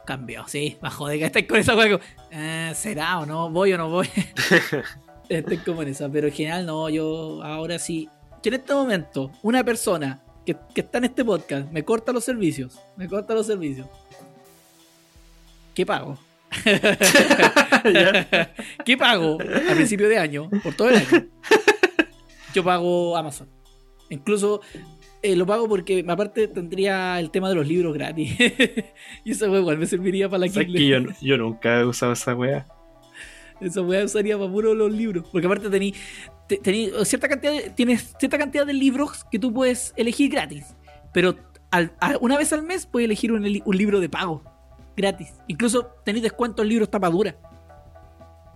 Cambió, 0.06 0.46
sí, 0.48 0.78
bajo 0.82 1.08
de 1.08 1.20
que 1.20 1.26
estáis 1.26 1.48
con 1.48 1.60
esa 1.60 1.76
hueá. 1.76 2.00
¿Será 2.74 3.20
o 3.20 3.26
no? 3.26 3.50
¿Voy 3.50 3.74
o 3.74 3.78
no 3.78 3.90
voy? 3.90 4.08
estoy 5.40 5.58
como 5.58 5.82
en 5.82 5.90
esa. 5.90 6.10
Pero 6.10 6.28
en 6.28 6.34
general 6.34 6.66
no, 6.66 6.90
yo 6.90 7.42
ahora 7.44 7.80
sí. 7.80 8.10
Que 8.42 8.50
en 8.50 8.56
este 8.56 8.74
momento, 8.74 9.32
una 9.42 9.64
persona 9.64 10.22
que, 10.46 10.56
que 10.74 10.82
está 10.82 10.98
en 10.98 11.06
este 11.06 11.24
podcast 11.24 11.72
me 11.72 11.84
corta 11.84 12.12
los 12.12 12.24
servicios. 12.24 12.80
Me 12.98 13.08
corta 13.08 13.34
los 13.34 13.48
servicios. 13.48 13.88
¿Qué 15.74 15.86
pago? 15.86 16.18
¿Qué 18.86 18.98
pago 18.98 19.38
a 19.40 19.76
principio 19.76 20.10
de 20.10 20.18
año? 20.18 20.50
Por 20.64 20.76
todo 20.76 20.90
el 20.90 20.98
año. 20.98 21.28
Yo 22.54 22.64
pago 22.64 23.18
Amazon. 23.18 23.48
Incluso 24.10 24.62
eh, 25.22 25.36
lo 25.36 25.46
pago 25.46 25.68
porque 25.68 26.06
aparte 26.08 26.48
tendría 26.48 27.20
el 27.20 27.32
tema 27.32 27.50
de 27.50 27.56
los 27.56 27.68
libros 27.68 27.94
gratis. 27.94 28.36
y 29.24 29.32
esa 29.32 29.50
wea 29.50 29.60
igual 29.60 29.78
me 29.78 29.86
serviría 29.86 30.30
para 30.30 30.40
la 30.40 30.48
¿Sabes 30.50 30.68
Kindle. 30.68 30.80
que 30.80 30.88
yo, 30.88 31.00
yo 31.22 31.38
nunca 31.38 31.80
he 31.80 31.86
usado 31.86 32.14
esa 32.14 32.36
wea? 32.36 32.68
Esa 33.62 33.82
weá 33.82 34.04
usaría 34.06 34.38
para 34.38 34.52
puro 34.52 34.74
los 34.74 34.92
libros. 34.92 35.26
Porque 35.32 35.48
aparte 35.48 35.70
tení, 35.70 35.94
te- 36.48 36.58
tení 36.58 36.92
cierta 37.04 37.28
cantidad 37.30 37.52
de, 37.54 37.70
tienes 37.70 38.14
cierta 38.20 38.38
cantidad 38.38 38.66
de 38.66 38.74
libros 38.74 39.24
que 39.32 39.40
tú 39.40 39.54
puedes 39.54 39.94
elegir 39.96 40.30
gratis. 40.32 40.76
Pero 41.14 41.36
al- 41.72 41.94
a- 42.00 42.18
una 42.20 42.38
vez 42.38 42.52
al 42.54 42.64
mes 42.64 42.86
puedes 42.86 43.06
elegir 43.06 43.32
un, 43.32 43.46
un 43.66 43.78
libro 43.78 44.00
de 44.00 44.10
pago. 44.10 44.44
Gratis. 44.96 45.34
Incluso 45.48 45.88
tenéis 46.04 46.24
descuento 46.24 46.62
en 46.62 46.70
libros 46.70 46.90
tapadura. 46.92 47.36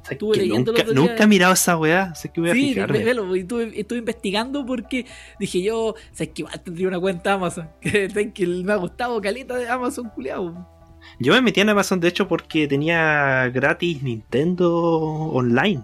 ¿Sabes 0.03 0.11
Estuve 0.11 0.33
que 0.35 0.39
leyendo 0.41 0.71
el 0.71 0.77
nunca, 0.77 0.93
nunca 0.93 1.23
he 1.23 1.27
mirado 1.27 1.53
esa. 1.53 2.15
Sé 2.15 2.29
que 2.29 2.39
voy 2.39 2.49
a 2.51 2.53
Sí, 2.53 2.73
fijarme. 2.73 3.03
velo, 3.03 3.35
estuve, 3.35 3.77
estuve 3.77 3.99
investigando 3.99 4.65
porque 4.65 5.05
dije 5.39 5.61
yo, 5.61 5.95
sabes 6.13 6.29
que 6.33 6.43
igual 6.43 6.61
tendría 6.61 6.87
una 6.87 6.99
cuenta 6.99 7.33
Amazon. 7.33 7.69
Que, 7.81 8.31
que 8.33 8.47
me 8.47 8.71
ha 8.71 8.77
gustado 8.77 9.19
caleta 9.19 9.55
de 9.57 9.67
Amazon, 9.67 10.09
culiao. 10.09 10.76
Yo 11.19 11.33
me 11.33 11.41
metí 11.41 11.61
en 11.61 11.69
Amazon 11.69 11.99
de 11.99 12.07
hecho 12.07 12.27
porque 12.27 12.67
tenía 12.67 13.49
gratis 13.49 14.03
Nintendo 14.03 14.71
Online. 14.73 15.83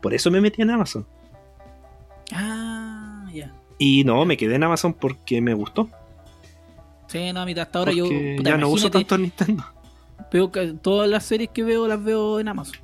Por 0.00 0.14
eso 0.14 0.30
me 0.30 0.40
metí 0.40 0.62
en 0.62 0.70
Amazon. 0.70 1.06
Ah, 2.32 3.26
ya. 3.32 3.52
Y 3.78 4.04
no, 4.04 4.24
me 4.24 4.36
quedé 4.36 4.54
en 4.54 4.64
Amazon 4.64 4.92
porque 4.92 5.40
me 5.40 5.54
gustó. 5.54 5.88
Sí, 7.08 7.32
no, 7.32 7.40
a 7.40 7.46
mitad 7.46 7.62
hasta 7.62 7.78
ahora 7.78 7.92
yo 7.92 8.04
puta, 8.04 8.50
ya 8.50 8.56
no 8.58 8.68
uso 8.68 8.90
tanto 8.90 9.16
Nintendo. 9.16 9.64
veo 10.32 10.52
que 10.52 10.74
todas 10.74 11.08
las 11.08 11.24
series 11.24 11.50
que 11.50 11.64
veo 11.64 11.88
las 11.88 12.02
veo 12.02 12.38
en 12.38 12.48
Amazon. 12.48 12.76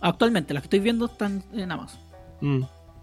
Actualmente, 0.00 0.52
las 0.52 0.62
que 0.62 0.66
estoy 0.66 0.80
viendo 0.80 1.06
están 1.06 1.42
en 1.52 1.72
Amazon. 1.72 2.00
Mm. 2.40 2.62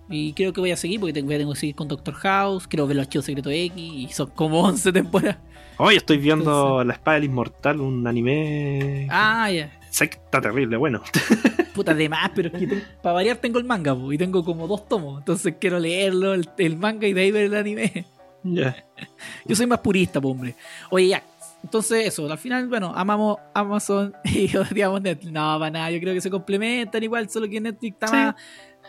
Y 0.09 0.33
creo 0.33 0.53
que 0.53 0.59
voy 0.59 0.71
a 0.71 0.77
seguir 0.77 0.99
porque 0.99 1.13
tengo, 1.13 1.29
tengo 1.29 1.53
que 1.53 1.59
seguir 1.59 1.75
con 1.75 1.87
Doctor 1.87 2.15
House, 2.15 2.67
quiero 2.67 2.87
ver 2.87 2.97
los 2.97 3.05
archivos 3.05 3.25
secretos 3.25 3.53
X 3.53 3.73
y 3.77 4.07
son 4.11 4.29
como 4.31 4.61
11 4.61 4.91
temporadas. 4.91 5.37
Hoy 5.81 5.95
estoy 5.95 6.17
viendo 6.17 6.83
La 6.83 6.93
Espada 6.93 7.15
del 7.15 7.23
Inmortal, 7.25 7.79
un 7.79 8.05
anime. 8.05 9.07
Ah, 9.09 9.49
ya. 9.49 9.71
Sé 9.89 10.09
que 10.09 10.17
está 10.17 10.41
terrible, 10.41 10.75
bueno. 10.77 11.01
Puta 11.73 11.93
de 11.93 12.09
más, 12.09 12.29
pero 12.35 12.49
es 12.49 12.53
que 12.59 12.67
tengo- 12.67 12.81
para 13.01 13.13
variar 13.13 13.37
tengo 13.37 13.59
el 13.59 13.63
manga 13.65 13.95
po, 13.95 14.11
y 14.11 14.17
tengo 14.17 14.43
como 14.43 14.67
dos 14.67 14.87
tomos. 14.89 15.19
Entonces 15.19 15.55
quiero 15.59 15.79
leerlo, 15.79 16.33
el, 16.33 16.49
el 16.57 16.77
manga 16.77 17.07
y 17.07 17.13
de 17.13 17.21
ahí 17.21 17.31
ver 17.31 17.45
el 17.45 17.55
anime. 17.55 18.05
Ya. 18.43 18.75
Yo 19.45 19.55
soy 19.55 19.67
más 19.67 19.79
purista, 19.79 20.19
po, 20.19 20.29
hombre. 20.29 20.55
Oye, 20.89 21.07
ya. 21.07 21.23
Entonces, 21.63 22.07
eso, 22.07 22.29
al 22.31 22.37
final, 22.37 22.67
bueno, 22.67 22.91
amamos 22.95 23.37
Amazon 23.53 24.13
y 24.25 24.53
odiamos 24.57 25.01
Netflix. 25.01 25.31
No, 25.31 25.57
para 25.59 25.71
nada, 25.71 25.91
yo 25.91 25.99
creo 25.99 26.13
que 26.13 26.21
se 26.21 26.29
complementan 26.29 27.03
igual, 27.03 27.29
solo 27.29 27.47
que 27.49 27.59
Netflix 27.61 27.93
está 27.93 28.07
Sí. 28.07 28.13
más. 28.15 28.35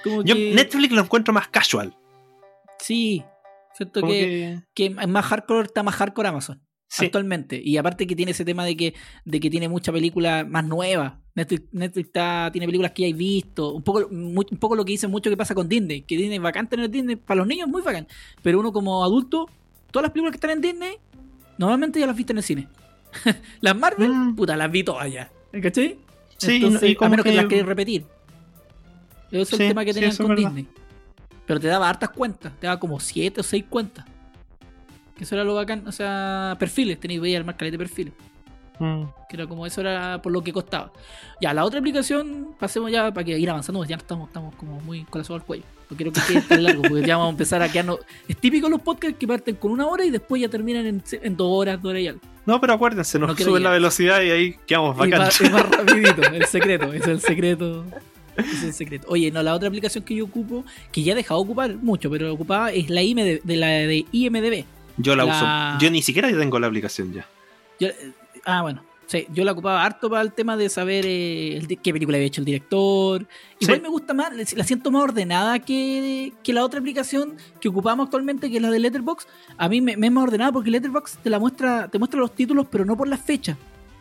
Como 0.05 0.23
Yo 0.23 0.35
que, 0.35 0.55
Netflix 0.55 0.93
lo 0.93 1.03
encuentro 1.03 1.33
más 1.35 1.49
casual. 1.49 1.95
Sí, 2.79 3.23
siento 3.75 4.03
que, 4.03 4.09
que- 4.09 4.61
que 4.75 4.87
es 5.01 5.09
más 5.09 5.25
hardcore, 5.27 5.67
está 5.67 5.83
más 5.85 5.95
hardcore 5.97 6.29
Amazon 6.29 6.61
Sí. 6.93 7.05
actualmente. 7.07 7.61
Y 7.65 7.77
aparte 7.77 8.05
que 8.07 8.17
tiene 8.17 8.33
ese 8.33 8.45
tema 8.45 8.65
de 8.65 8.77
que, 8.77 8.95
de 9.25 9.39
que 9.39 9.49
tiene 9.49 9.69
mucha 9.69 9.93
película 9.93 10.45
más 10.45 10.65
nueva. 10.65 11.21
Netflix, 11.37 11.62
Netflix 11.73 12.07
está, 12.09 12.49
tiene 12.53 12.67
películas 12.67 12.91
que 12.91 13.03
ya 13.03 13.07
hay 13.07 13.12
visto. 13.12 13.73
Un 13.73 13.83
poco, 13.83 14.09
un 14.11 14.35
poco 14.59 14.75
lo 14.75 14.85
que 14.85 14.91
dicen 14.93 15.09
mucho 15.11 15.31
que 15.31 15.37
pasa 15.37 15.55
con 15.55 15.69
Disney. 15.69 16.03
Que 16.03 16.17
Disney 16.17 16.37
es 16.39 16.43
bacán 16.43 16.69
tener 16.69 16.91
Disney. 16.91 17.15
Para 17.15 17.39
los 17.39 17.47
niños 17.47 17.69
es 17.69 17.71
muy 17.73 17.83
bacán. 17.83 18.09
Pero 18.43 18.59
uno 18.59 18.73
como 18.73 19.05
adulto, 19.05 19.49
todas 19.93 20.03
las 20.03 20.11
películas 20.11 20.33
que 20.33 20.37
están 20.39 20.51
en 20.51 20.61
Disney, 20.61 20.95
normalmente 21.59 22.01
ya 22.01 22.07
las 22.09 22.17
viste 22.17 22.33
en 22.33 22.39
el 22.39 22.43
cine. 22.45 22.69
las 23.61 23.77
Marvel, 23.77 24.11
Mm. 24.12 24.35
puta, 24.35 24.57
las 24.57 24.71
vi 24.71 24.83
todas 24.83 25.12
ya. 25.12 25.31
¿Cachai? 25.62 25.97
Sí, 26.39 26.57
Entonces, 26.57 26.91
y 26.91 26.95
como 26.97 27.07
a 27.07 27.11
menos 27.11 27.25
que, 27.25 27.31
que- 27.31 27.37
las 27.37 27.47
queréis 27.47 27.67
repetir. 27.67 28.05
Eso 29.31 29.43
es 29.43 29.49
Sí, 29.49 29.62
el 29.62 29.69
tema 29.69 29.85
que 29.85 29.95
tenían 29.95 30.17
con. 30.17 30.35
Disney. 30.35 30.67
Pero 31.47 31.61
te 31.61 31.69
daba 31.69 31.89
hartas 31.89 32.11
cuentas, 32.11 32.53
te 32.59 32.67
daba 32.67 32.81
como 32.81 32.99
7 32.99 33.41
o 33.41 33.45
6 33.45 33.65
cuentas. 33.71 34.05
Que 35.21 35.25
eso 35.25 35.35
era 35.35 35.45
lo 35.45 35.55
bacán, 35.55 35.87
o 35.87 35.93
sea, 35.93 36.57
perfiles, 36.59 36.99
tenéis 36.99 37.21
veía 37.21 37.37
el 37.37 37.45
marcalete 37.45 37.77
de 37.77 37.85
perfiles. 37.85 38.15
Mm. 38.79 39.03
Que 39.29 39.37
era 39.37 39.47
como 39.47 39.67
eso 39.67 39.83
era 39.83 40.23
por 40.23 40.33
lo 40.33 40.43
que 40.43 40.51
costaba. 40.51 40.91
Ya, 41.43 41.53
la 41.53 41.63
otra 41.63 41.79
aplicación, 41.79 42.55
pasemos 42.59 42.91
ya 42.91 43.13
para 43.13 43.23
que 43.23 43.39
ir 43.39 43.51
avanzando, 43.51 43.85
ya 43.85 43.97
estamos, 43.97 44.29
estamos 44.29 44.55
como 44.55 44.81
muy 44.81 45.05
colazados 45.05 45.43
al 45.43 45.47
cuello. 45.47 45.65
No 45.91 45.97
quiero 45.99 46.11
que 46.11 46.23
quede 46.27 46.41
tan 46.41 46.65
largo, 46.65 46.81
porque 46.81 47.07
ya 47.07 47.19
vamos 47.19 47.29
a 47.29 47.33
empezar 47.33 47.61
a 47.61 47.71
quedarnos. 47.71 47.99
Es 48.29 48.39
típico 48.39 48.71
los 48.71 48.81
podcasts 48.81 49.19
que 49.19 49.29
parten 49.29 49.57
con 49.57 49.73
una 49.73 49.87
hora 49.87 50.07
y 50.07 50.11
después 50.11 50.41
ya 50.41 50.49
terminan 50.49 50.87
en, 50.87 51.03
en 51.11 51.37
dos 51.37 51.49
horas, 51.51 51.83
dos 51.83 51.91
horas 51.91 52.03
y 52.03 52.09
algo. 52.09 52.21
No, 52.47 52.59
pero 52.59 52.73
acuérdense, 52.73 53.19
nos 53.19 53.39
No 53.39 53.45
suben 53.45 53.63
la 53.63 53.73
velocidad 53.73 54.23
y 54.23 54.31
ahí 54.31 54.57
quedamos 54.67 54.97
bacán. 54.97 55.29
es 55.29 55.41
más 55.53 55.69
rapidito, 55.69 56.23
el 56.23 56.47
secreto, 56.47 56.95
es 56.95 57.07
el 57.07 57.21
secreto. 57.21 57.85
es 58.39 58.63
el 58.63 58.73
secreto. 58.73 59.07
Oye, 59.11 59.31
no, 59.31 59.43
la 59.43 59.55
otra 59.55 59.69
aplicación 59.69 60.03
que 60.03 60.15
yo 60.15 60.25
ocupo, 60.25 60.65
que 60.91 61.03
ya 61.03 61.13
he 61.13 61.17
dejado 61.17 61.41
de 61.41 61.45
ocupar 61.45 61.77
mucho, 61.77 62.09
pero 62.09 62.33
ocupaba, 62.33 62.73
es 62.73 62.89
la, 62.89 63.03
IMD, 63.03 63.43
de 63.43 63.57
la 63.57 63.67
de 63.67 64.07
IMDB. 64.13 64.65
Yo 64.97 65.17
la, 65.17 65.25
la- 65.25 65.33
uso. 65.77 65.85
Yo 65.85 65.91
ni 65.91 66.03
siquiera 66.03 66.29
tengo 66.29 66.59
la 66.59 66.67
aplicación 66.67 67.12
ya. 67.12 67.27
Yo- 67.79 67.89
eh, 67.89 68.12
ah, 68.45 68.62
bueno. 68.62 68.83
Sí, 69.07 69.27
yo 69.33 69.43
la 69.45 69.51
ocupaba 69.51 69.85
harto 69.85 70.09
para 70.09 70.23
el 70.23 70.33
tema 70.33 70.57
de 70.57 70.69
saber 70.69 71.05
eh, 71.05 71.57
el 71.57 71.67
qué 71.67 71.93
película 71.93 72.17
había 72.17 72.29
hecho 72.29 72.41
el 72.41 72.45
director. 72.45 73.27
Igual 73.59 73.79
Sí. 73.79 73.83
me 73.83 73.89
gusta 73.89 74.15
más, 74.15 74.31
la 74.55 74.62
siento 74.62 74.93
más 74.93 75.03
ordenada 75.03 75.59
que, 75.59 76.33
que 76.45 76.53
la 76.53 76.65
otra 76.65 76.79
aplicación 76.79 77.35
que 77.61 77.69
ocupamos 77.69 78.05
actualmente, 78.05 78.49
que 78.49 78.57
es 78.59 78.62
la 78.62 78.71
de 78.71 78.79
Letterboxd. 78.79 79.27
A 79.59 79.69
mí 79.69 79.81
me, 79.81 79.97
me 79.97 80.07
es 80.07 80.12
más 80.12 80.23
ordenada 80.23 80.53
porque 80.53 80.71
Letterboxd 80.71 81.19
te 81.25 81.29
la 81.31 81.41
muestra, 81.41 81.89
te 81.89 81.99
muestra 81.99 82.21
los 82.21 82.33
títulos, 82.37 82.67
pero 82.71 82.85
no 82.85 82.97
por 82.97 83.09
la 83.09 83.17
fecha. 83.19 83.57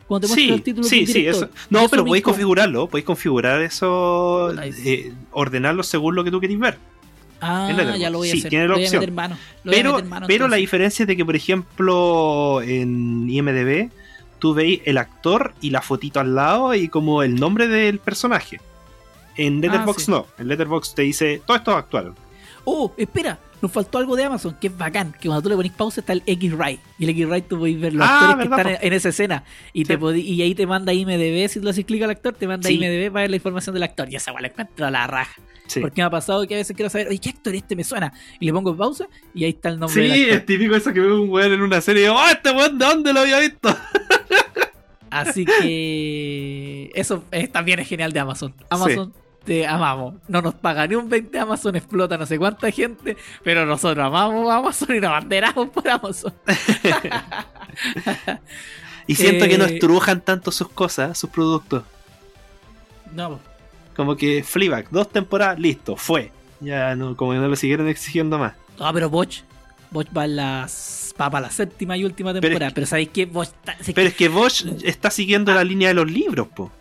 Cuando 0.07 0.27
te 0.27 0.31
muestra 0.31 0.43
Sí, 0.45 0.51
los 0.51 0.63
títulos 0.63 0.87
sí, 0.87 0.99
del 1.05 1.07
sí, 1.07 1.25
eso. 1.25 1.49
No, 1.71 1.79
eso 1.79 1.89
pero 1.89 2.05
podéis 2.05 2.23
configurarlo, 2.23 2.85
podéis 2.87 3.05
configurar 3.07 3.61
eso, 3.63 4.51
eh, 4.61 5.11
ordenarlo 5.31 5.81
según 5.81 6.13
lo 6.13 6.23
que 6.23 6.29
tú 6.29 6.39
queréis 6.39 6.59
ver. 6.59 6.77
Ah, 7.41 7.67
Letterboxd. 7.71 7.99
ya 7.99 8.09
lo 8.09 8.17
voy 8.19 8.29
a 8.29 8.31
Sí, 8.31 8.39
hacer. 8.39 8.49
tiene 8.49 8.67
la 8.67 8.73
a 8.73 8.77
opción. 8.77 8.99
meter 8.99 9.11
mano. 9.13 9.37
Le 9.63 9.71
voy 9.71 9.73
a 9.73 9.77
Pero, 9.83 9.93
meter 9.95 10.09
mano, 10.09 10.27
pero 10.27 10.47
la 10.47 10.57
diferencia 10.57 11.03
es 11.03 11.07
de 11.07 11.15
que, 11.17 11.25
por 11.25 11.35
ejemplo, 11.35 12.61
en 12.61 13.29
IMDB, 13.29 13.89
tú 14.39 14.53
veis 14.53 14.81
el 14.85 14.97
actor 14.97 15.53
y 15.61 15.69
la 15.69 15.81
fotito 15.81 16.19
al 16.19 16.35
lado 16.35 16.73
y 16.75 16.87
como 16.87 17.23
el 17.23 17.35
nombre 17.35 17.67
del 17.67 17.99
personaje. 17.99 18.59
En 19.37 19.61
Letterboxd 19.61 20.01
Ah, 20.01 20.05
sí. 20.05 20.11
no. 20.11 20.25
En 20.37 20.47
Letterboxd 20.49 20.93
te 20.95 21.01
dice 21.03 21.41
todo 21.45 21.55
esto 21.57 21.71
es 21.71 21.77
actual. 21.77 22.13
Oh, 22.65 22.93
espera, 22.97 23.39
nos 23.61 23.71
faltó 23.71 23.97
algo 23.97 24.15
de 24.15 24.23
Amazon 24.23 24.55
que 24.59 24.67
es 24.67 24.77
bacán. 24.77 25.11
Que 25.19 25.27
cuando 25.27 25.41
tú 25.41 25.49
le 25.49 25.55
pones 25.55 25.71
pausa 25.71 26.01
está 26.01 26.13
el 26.13 26.23
X-Ray. 26.25 26.79
Y 26.97 27.03
el 27.03 27.09
X-Ray 27.11 27.41
tú 27.43 27.57
podés 27.59 27.79
ver 27.79 27.93
los 27.93 28.07
Ah, 28.07 28.29
actores 28.31 28.49
verdad, 28.49 28.55
que 28.65 28.71
están 28.73 28.87
en, 28.87 28.93
esa 28.93 29.09
escena. 29.09 29.43
Y, 29.73 29.79
Sí. 29.81 29.85
te 29.85 29.99
podí- 29.99 30.21
y 30.23 30.41
ahí 30.41 30.55
te 30.55 30.65
manda 30.67 30.93
IMDB. 30.93 31.47
Si 31.49 31.59
tú 31.59 31.65
le 31.65 31.71
haces 31.71 31.85
clic 31.85 32.01
al 32.03 32.09
actor, 32.11 32.33
te 32.33 32.47
manda 32.47 32.67
Sí. 32.67 32.75
IMDB 32.75 33.11
para 33.11 33.21
ver 33.23 33.29
la 33.31 33.35
información 33.35 33.73
del 33.73 33.83
actor. 33.83 34.07
Y 34.11 34.15
esa 34.15 34.31
igual 34.31 34.43
la 34.43 34.47
encuentro 34.49 34.85
a 34.85 34.91
la 34.91 35.07
raja. 35.07 35.41
Sí. 35.67 35.79
Porque 35.81 36.01
me 36.01 36.05
ha 36.05 36.09
pasado 36.09 36.47
que 36.47 36.55
a 36.55 36.57
veces 36.57 36.75
quiero 36.75 36.89
saber, 36.89 37.09
oye, 37.09 37.19
¿qué 37.19 37.29
actor 37.29 37.53
este 37.53 37.75
me 37.75 37.83
suena? 37.83 38.11
Y 38.39 38.45
le 38.47 38.53
pongo 38.53 38.75
pausa 38.75 39.07
y 39.35 39.43
ahí 39.43 39.51
está 39.51 39.69
el 39.69 39.79
nombre 39.79 39.93
Sí, 40.01 40.09
del 40.09 40.21
actor. 40.23 40.37
es 40.39 40.45
típico 40.47 40.75
eso 40.75 40.91
que 40.93 40.99
veo 40.99 41.21
un 41.21 41.29
weón 41.29 41.51
en 41.53 41.61
una 41.61 41.79
serie 41.79 42.01
y 42.01 42.05
digo, 42.05 42.15
¡oh, 42.17 42.27
este 42.27 42.49
weón 42.51 42.77
de 42.79 42.85
dónde 42.85 43.13
lo 43.13 43.19
había 43.19 43.39
visto! 43.39 43.69
Así 45.11 45.43
que 45.45 46.91
eso 46.93 47.23
es- 47.31 47.51
también 47.51 47.79
es 47.79 47.87
genial 47.87 48.11
de 48.13 48.19
Amazon. 48.19 48.53
Amazon 48.69 49.13
te 49.49 49.65
amamos. 49.65 50.13
No 50.27 50.43
nos 50.43 50.53
paga 50.53 50.85
ni 50.85 50.93
un 50.93 51.09
20 51.09 51.39
Amazon, 51.39 51.75
explota 51.75 52.17
no 52.19 52.25
sé 52.27 52.37
cuánta 52.37 52.69
gente, 52.69 53.17
pero 53.43 53.65
nosotros 53.65 54.05
amamos 54.05 54.47
Amazon 54.51 54.95
y 54.95 54.99
nos 54.99 55.09
banderamos 55.09 55.69
por 55.73 55.89
Amazon. 55.89 56.33
Y 59.07 59.15
siento 59.15 59.47
que 59.47 59.57
no 59.57 59.65
Eh, 59.65 59.73
estrujan 59.73 60.21
tanto 60.21 60.51
sus 60.51 60.69
cosas, 60.69 61.17
sus 61.17 61.31
productos. 61.31 61.81
No, 63.11 63.39
Como 63.95 64.15
que 64.15 64.43
Fleabag, 64.43 64.87
dos 64.91 65.09
temporadas, 65.09 65.57
listo, 65.59 65.95
fue. 65.95 66.31
Ya 66.59 66.95
no, 66.95 67.15
como 67.17 67.31
que 67.31 67.39
no 67.39 67.47
lo 67.47 67.55
siguieron 67.55 67.87
exigiendo 67.87 68.37
más. 68.37 68.53
no 68.77 68.93
pero 68.93 69.09
Boch, 69.09 69.37
Boch 69.89 70.05
va, 70.15 70.27
las, 70.27 71.15
va 71.19 71.27
para 71.31 71.47
la 71.47 71.51
séptima 71.51 71.97
y 71.97 72.05
última 72.05 72.31
Pero 72.33 72.41
temporada. 72.41 72.67
es 72.67 72.73
Pero, 72.75 72.85
¿sabéis 72.85 73.09
qué? 73.09 73.25
Boch, 73.25 73.45
está- 73.47 73.71
es 73.79 73.87
que 73.87 73.93
Pero 73.93 74.07
es 74.09 74.13
que 74.15 74.29
Bosch 74.29 74.65
está 74.83 75.09
siguiendo 75.09 75.51
la 75.55 75.63
línea 75.63 75.87
de 75.87 75.95
los 75.95 76.09
libros, 76.11 76.47
po. 76.49 76.71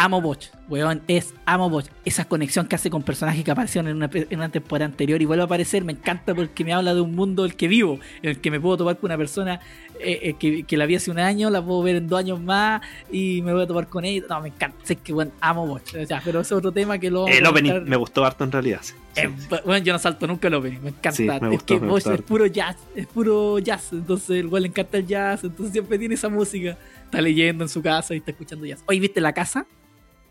Amo 0.00 0.20
Boch, 0.20 0.44
weón, 0.68 1.02
es 1.08 1.34
amo 1.44 1.68
Boch. 1.68 1.86
Esa 2.04 2.24
conexión 2.24 2.66
que 2.68 2.76
hace 2.76 2.88
con 2.88 3.02
personajes 3.02 3.42
que 3.44 3.50
aparecieron 3.50 3.90
en 3.90 3.96
una, 3.96 4.08
pe- 4.08 4.28
en 4.30 4.38
una 4.38 4.48
temporada 4.48 4.84
anterior 4.86 5.20
y 5.20 5.24
vuelve 5.24 5.42
a 5.42 5.46
aparecer, 5.46 5.82
me 5.84 5.92
encanta 5.92 6.34
porque 6.36 6.64
me 6.64 6.72
habla 6.72 6.94
de 6.94 7.00
un 7.00 7.14
mundo 7.16 7.44
el 7.44 7.56
que 7.56 7.66
vivo, 7.66 7.98
en 8.22 8.30
el 8.30 8.40
que 8.40 8.50
me 8.52 8.60
puedo 8.60 8.76
topar 8.76 8.96
con 8.98 9.08
una 9.08 9.18
persona 9.18 9.60
eh, 10.00 10.20
eh, 10.22 10.34
que, 10.38 10.62
que 10.62 10.76
la 10.76 10.86
vi 10.86 10.94
hace 10.94 11.10
un 11.10 11.18
año, 11.18 11.50
la 11.50 11.60
puedo 11.64 11.82
ver 11.82 11.96
en 11.96 12.06
dos 12.06 12.20
años 12.20 12.40
más 12.40 12.80
y 13.10 13.42
me 13.42 13.52
voy 13.52 13.64
a 13.64 13.66
topar 13.66 13.88
con 13.88 14.04
ella. 14.04 14.24
No, 14.30 14.40
me 14.40 14.48
encanta, 14.50 14.78
sé 14.84 14.94
que 14.96 15.12
bueno, 15.12 15.32
amo 15.40 15.66
Boch. 15.66 15.82
O 16.00 16.06
sea, 16.06 16.22
pero 16.24 16.40
es 16.40 16.52
otro 16.52 16.70
tema 16.70 16.98
que 16.98 17.10
lo 17.10 17.26
El 17.26 17.44
opening 17.44 17.82
me 17.84 17.96
gustó 17.96 18.24
harto 18.24 18.44
en 18.44 18.52
realidad. 18.52 18.80
sí. 18.82 18.94
Sí. 19.14 19.22
Eh, 19.24 19.30
bueno, 19.64 19.78
yo 19.84 19.92
no 19.92 19.98
salto 19.98 20.28
nunca 20.28 20.46
el 20.46 20.54
opening, 20.54 20.78
me 20.80 20.88
encanta. 20.90 21.10
Es 21.50 21.62
que 21.64 21.78
gustó 21.78 22.12
es 22.14 22.22
puro 22.22 22.46
jazz, 22.46 22.76
es 22.94 23.06
puro 23.08 23.58
jazz. 23.58 23.92
Entonces, 23.92 24.30
el 24.30 24.46
güey 24.46 24.62
le 24.62 24.68
encanta 24.68 24.96
el 24.98 25.06
jazz, 25.08 25.42
entonces 25.42 25.72
siempre 25.72 25.98
tiene 25.98 26.14
esa 26.14 26.28
música. 26.28 26.78
Está 27.04 27.20
leyendo 27.20 27.64
en 27.64 27.68
su 27.68 27.82
casa 27.82 28.14
y 28.14 28.18
está 28.18 28.30
escuchando 28.30 28.64
jazz. 28.64 28.84
Oye, 28.86 29.00
¿viste 29.00 29.20
la 29.20 29.32
casa? 29.32 29.66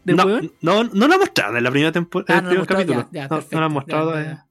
¿Del 0.08 0.16
no, 0.16 0.26
huevón? 0.26 0.54
no, 0.62 0.86
no 0.86 1.08
lo 1.10 1.20
mostraron 1.20 1.58
en 1.58 1.64
la 1.66 1.70
primera 1.70 1.92
temporada. 1.92 2.34
Ah, 2.34 2.38
el 2.38 2.44
no 2.46 2.50
primer 2.50 2.66
capítulo. 2.66 3.10
ya, 3.12 3.24
ya, 3.24 3.28
no, 3.28 3.44
no 3.52 3.60
lo 3.60 3.66
han 3.66 3.74
mostrado 3.74 4.10
todavía. 4.12 4.48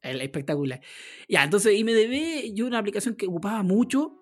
El 0.00 0.20
espectacular. 0.20 0.80
Ya, 1.28 1.42
entonces 1.42 1.74
IMDB, 1.76 2.54
yo 2.54 2.66
una 2.66 2.78
aplicación 2.78 3.16
que 3.16 3.26
ocupaba 3.26 3.64
mucho, 3.64 4.12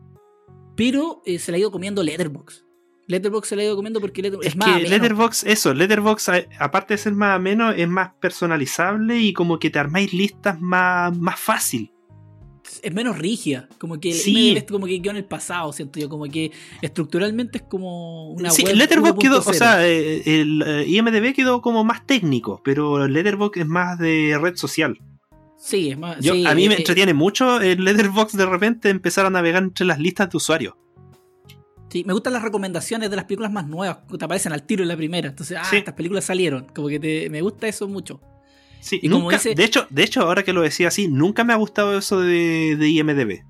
pero 0.77 1.21
eh, 1.27 1.39
se 1.39 1.53
la 1.53 1.57
ha 1.57 1.61
ido 1.61 1.71
comiendo 1.71 2.03
Letterboxd. 2.03 2.65
Letterboxd 3.09 3.49
se 3.49 3.57
la 3.57 3.63
ha 3.63 3.65
ido 3.67 3.77
comiendo 3.77 4.01
porque 4.01 4.23
Letterboxd 4.23 4.47
Es 4.47 4.55
es, 4.55 4.59
más 4.59 4.79
que. 4.79 4.89
Letterbox, 4.89 5.45
eso, 5.45 5.75
Letterbox, 5.75 6.31
aparte 6.59 6.95
de 6.95 6.99
ser 6.99 7.13
más 7.13 7.37
ameno, 7.37 7.73
es 7.73 7.89
más 7.89 8.15
personalizable 8.21 9.19
y 9.19 9.35
como 9.35 9.59
que 9.59 9.69
te 9.69 9.79
armáis 9.79 10.15
listas 10.15 10.59
más, 10.61 11.15
más 11.19 11.39
fácil. 11.39 11.93
Es 12.83 12.93
menos 12.93 13.19
rígida. 13.19 13.69
Como 13.79 13.99
que 13.99 14.13
Sí. 14.13 14.57
Como 14.69 14.87
que 14.87 15.01
quedó 15.01 15.11
en 15.13 15.17
el 15.19 15.25
pasado, 15.25 15.73
siento 15.73 15.99
yo. 15.99 16.09
Como 16.09 16.25
que 16.25 16.53
estructuralmente 16.83 17.59
es 17.59 17.65
como 17.65 18.31
una 18.31 18.51
sí, 18.51 18.63
web 18.65 18.77
Letterbox 18.77 19.19
quedó, 19.19 19.39
o 19.39 19.43
1.0. 19.43 19.55
sea, 19.55 19.87
eh, 19.87 20.23
el 20.25 20.63
eh, 20.67 20.85
IMDB 20.89 21.35
quedó 21.35 21.61
como 21.63 21.85
más 21.85 22.07
técnico, 22.07 22.61
pero 22.65 23.07
Letterbox 23.09 23.59
es 23.59 23.67
más 23.67 23.99
de 23.99 24.39
red 24.41 24.57
social. 24.57 24.99
Sí, 25.59 25.91
es 25.91 25.99
más. 25.99 26.19
Yo, 26.21 26.33
sí, 26.33 26.47
a 26.47 26.55
mí 26.55 26.69
me 26.69 26.75
eh, 26.75 26.79
entretiene 26.79 27.13
mucho 27.13 27.61
el 27.61 27.85
Letterbox 27.85 28.37
de 28.37 28.47
repente 28.47 28.89
empezar 28.89 29.27
a 29.27 29.31
navegar 29.31 29.63
entre 29.63 29.85
las 29.87 29.99
listas 29.99 30.31
de 30.31 30.37
usuarios. 30.37 30.75
Sí, 31.91 32.05
me 32.07 32.13
gustan 32.13 32.33
las 32.33 32.43
recomendaciones 32.43 33.11
de 33.11 33.17
las 33.17 33.25
películas 33.25 33.51
más 33.53 33.67
nuevas, 33.67 33.99
que 34.09 34.17
te 34.17 34.25
aparecen 34.25 34.53
al 34.53 34.63
tiro 34.63 34.83
en 34.83 34.89
la 34.89 34.97
primera. 34.97 35.29
Entonces, 35.29 35.59
ah, 35.61 35.65
Sí. 35.65 35.77
estas 35.79 35.95
películas 35.95 36.25
salieron. 36.25 36.67
Como 36.73 36.87
que 36.89 37.01
te, 37.01 37.29
me 37.31 37.43
gusta 37.43 37.67
eso 37.67 37.89
mucho. 37.89 38.21
Sí, 38.81 38.99
Y 39.03 39.09
como 39.09 39.25
nunca- 39.25 39.37
dice- 39.37 39.55
de, 39.55 39.65
hecho, 39.65 39.87
de 39.91 40.03
hecho, 40.03 40.23
ahora 40.23 40.43
que 40.43 40.53
lo 40.53 40.63
decía 40.63 40.89
así, 40.89 41.07
nunca 41.09 41.45
me 41.45 41.53
ha 41.53 41.57
gustado 41.57 41.97
eso 41.99 42.21
de, 42.21 42.77
de 42.79 42.89
IMDB. 42.89 43.43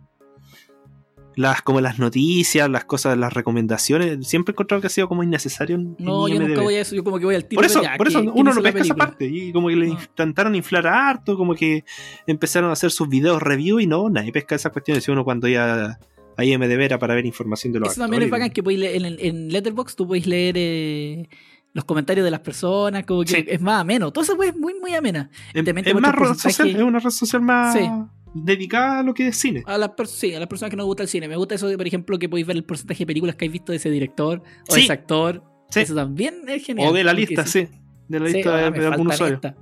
Las, 1.36 1.62
como 1.62 1.81
las 1.81 1.98
noticias, 1.98 2.69
las 2.69 2.85
cosas, 2.85 3.16
las 3.16 3.32
recomendaciones, 3.32 4.27
siempre 4.27 4.51
he 4.51 4.55
encontrado 4.55 4.81
que 4.81 4.89
ha 4.89 4.90
sido 4.90 5.09
como 5.09 5.23
innecesario 5.23 5.77
en, 5.77 5.94
No, 5.98 6.27
yo 6.28 6.40
nunca 6.40 6.61
voy 6.61 6.74
a 6.74 6.81
eso, 6.81 6.94
yo 6.97 7.05
como 7.05 7.19
que 7.19 7.24
voy 7.24 7.36
al 7.36 7.44
tiro. 7.47 7.61
Por 7.61 7.66
eso, 7.66 7.81
ya, 7.82 7.97
por 7.97 8.09
¿qué- 8.09 8.19
eso 8.19 8.32
uno 8.35 8.52
no 8.52 8.61
pesca 8.62 8.81
esa 8.82 8.94
parte. 8.97 9.27
Y 9.27 9.52
como 9.52 9.69
que 9.69 9.77
le 9.77 9.86
No. 9.86 9.93
intentaron 9.93 10.55
inflar 10.57 10.86
harto, 10.89 11.36
como 11.36 11.55
que 11.55 11.85
empezaron 12.27 12.69
a 12.69 12.73
hacer 12.73 12.90
sus 12.90 13.09
videos 13.09 13.40
review 13.40 13.78
y 13.78 13.86
no, 13.86 14.11
nadie 14.11 14.32
pesca 14.32 14.57
esas 14.57 14.73
cuestiones. 14.73 15.05
Si 15.05 15.11
uno 15.12 15.24
cuando 15.24 15.47
ya 15.48 15.98
a 16.36 16.44
IMDB 16.44 16.81
era 16.81 16.98
para 16.98 17.15
ver 17.15 17.24
información 17.24 17.73
de 17.73 17.81
los 17.81 17.93
Eso 17.93 18.01
también 18.01 18.24
es 18.24 18.31
bacán 18.31 18.51
que 18.51 18.62
podéis 18.62 18.81
leer 18.81 19.05
en, 19.05 19.16
en 19.20 19.48
Letterboxd 19.52 19.94
tú 19.97 20.07
podéis 20.09 20.27
leer 20.27 20.55
eh, 20.59 21.28
los 21.72 21.84
comentarios 21.84 22.24
de 22.24 22.30
las 22.30 22.40
personas, 22.40 23.05
como 23.05 23.22
que 23.22 23.28
Sí. 23.28 23.44
es 23.47 23.60
más 23.60 23.80
ameno. 23.80 24.12
Todo 24.12 24.24
eso 24.24 24.40
es 24.42 24.56
muy, 24.56 24.74
muy 24.80 24.94
amena. 24.94 25.30
Es, 25.55 25.66
es 25.66 25.94
más 25.94 26.14
red 26.14 26.34
social, 26.34 26.70
es 26.70 26.82
una 26.82 26.98
red 26.98 27.10
social 27.10 27.42
más 27.42 27.74
Sí. 27.76 27.88
dedicada 28.34 29.01
a 29.01 29.02
lo 29.02 29.14
que 29.14 29.28
es 29.28 29.36
cine. 29.36 29.62
A 29.66 29.78
las, 29.78 29.90
sí, 30.06 30.34
a 30.34 30.38
las 30.40 30.48
personas 30.48 30.70
que 30.70 30.76
no 30.76 30.84
gusta 30.84 31.02
el 31.02 31.09
cine. 31.09 31.28
Me 31.28 31.36
gusta 31.36 31.55
eso 31.55 31.68
de, 31.68 31.76
por 31.76 31.86
ejemplo, 31.86 32.18
que 32.18 32.28
podéis 32.28 32.47
ver 32.47 32.56
el 32.56 32.64
porcentaje 32.64 33.01
de 33.01 33.06
películas 33.06 33.36
que 33.36 33.44
habéis 33.44 33.52
visto 33.52 33.72
de 33.72 33.76
ese 33.76 33.90
director 33.90 34.42
o 34.68 34.72
Sí. 34.72 34.80
de 34.80 34.84
ese 34.84 34.92
actor. 34.92 35.44
Eso 35.74 35.94
también 35.94 36.42
es 36.48 36.64
genial. 36.66 36.88
O 36.88 36.92
de 36.92 37.05
la 37.05 37.12
lista, 37.12 37.47
sí. 37.47 37.68
De 38.09 38.18
la 38.18 38.26
lista 38.26 38.66
ah, 38.66 38.70
de, 38.72 38.86
algún 38.86 39.06
usuario. 39.06 39.36
esta. 39.36 39.55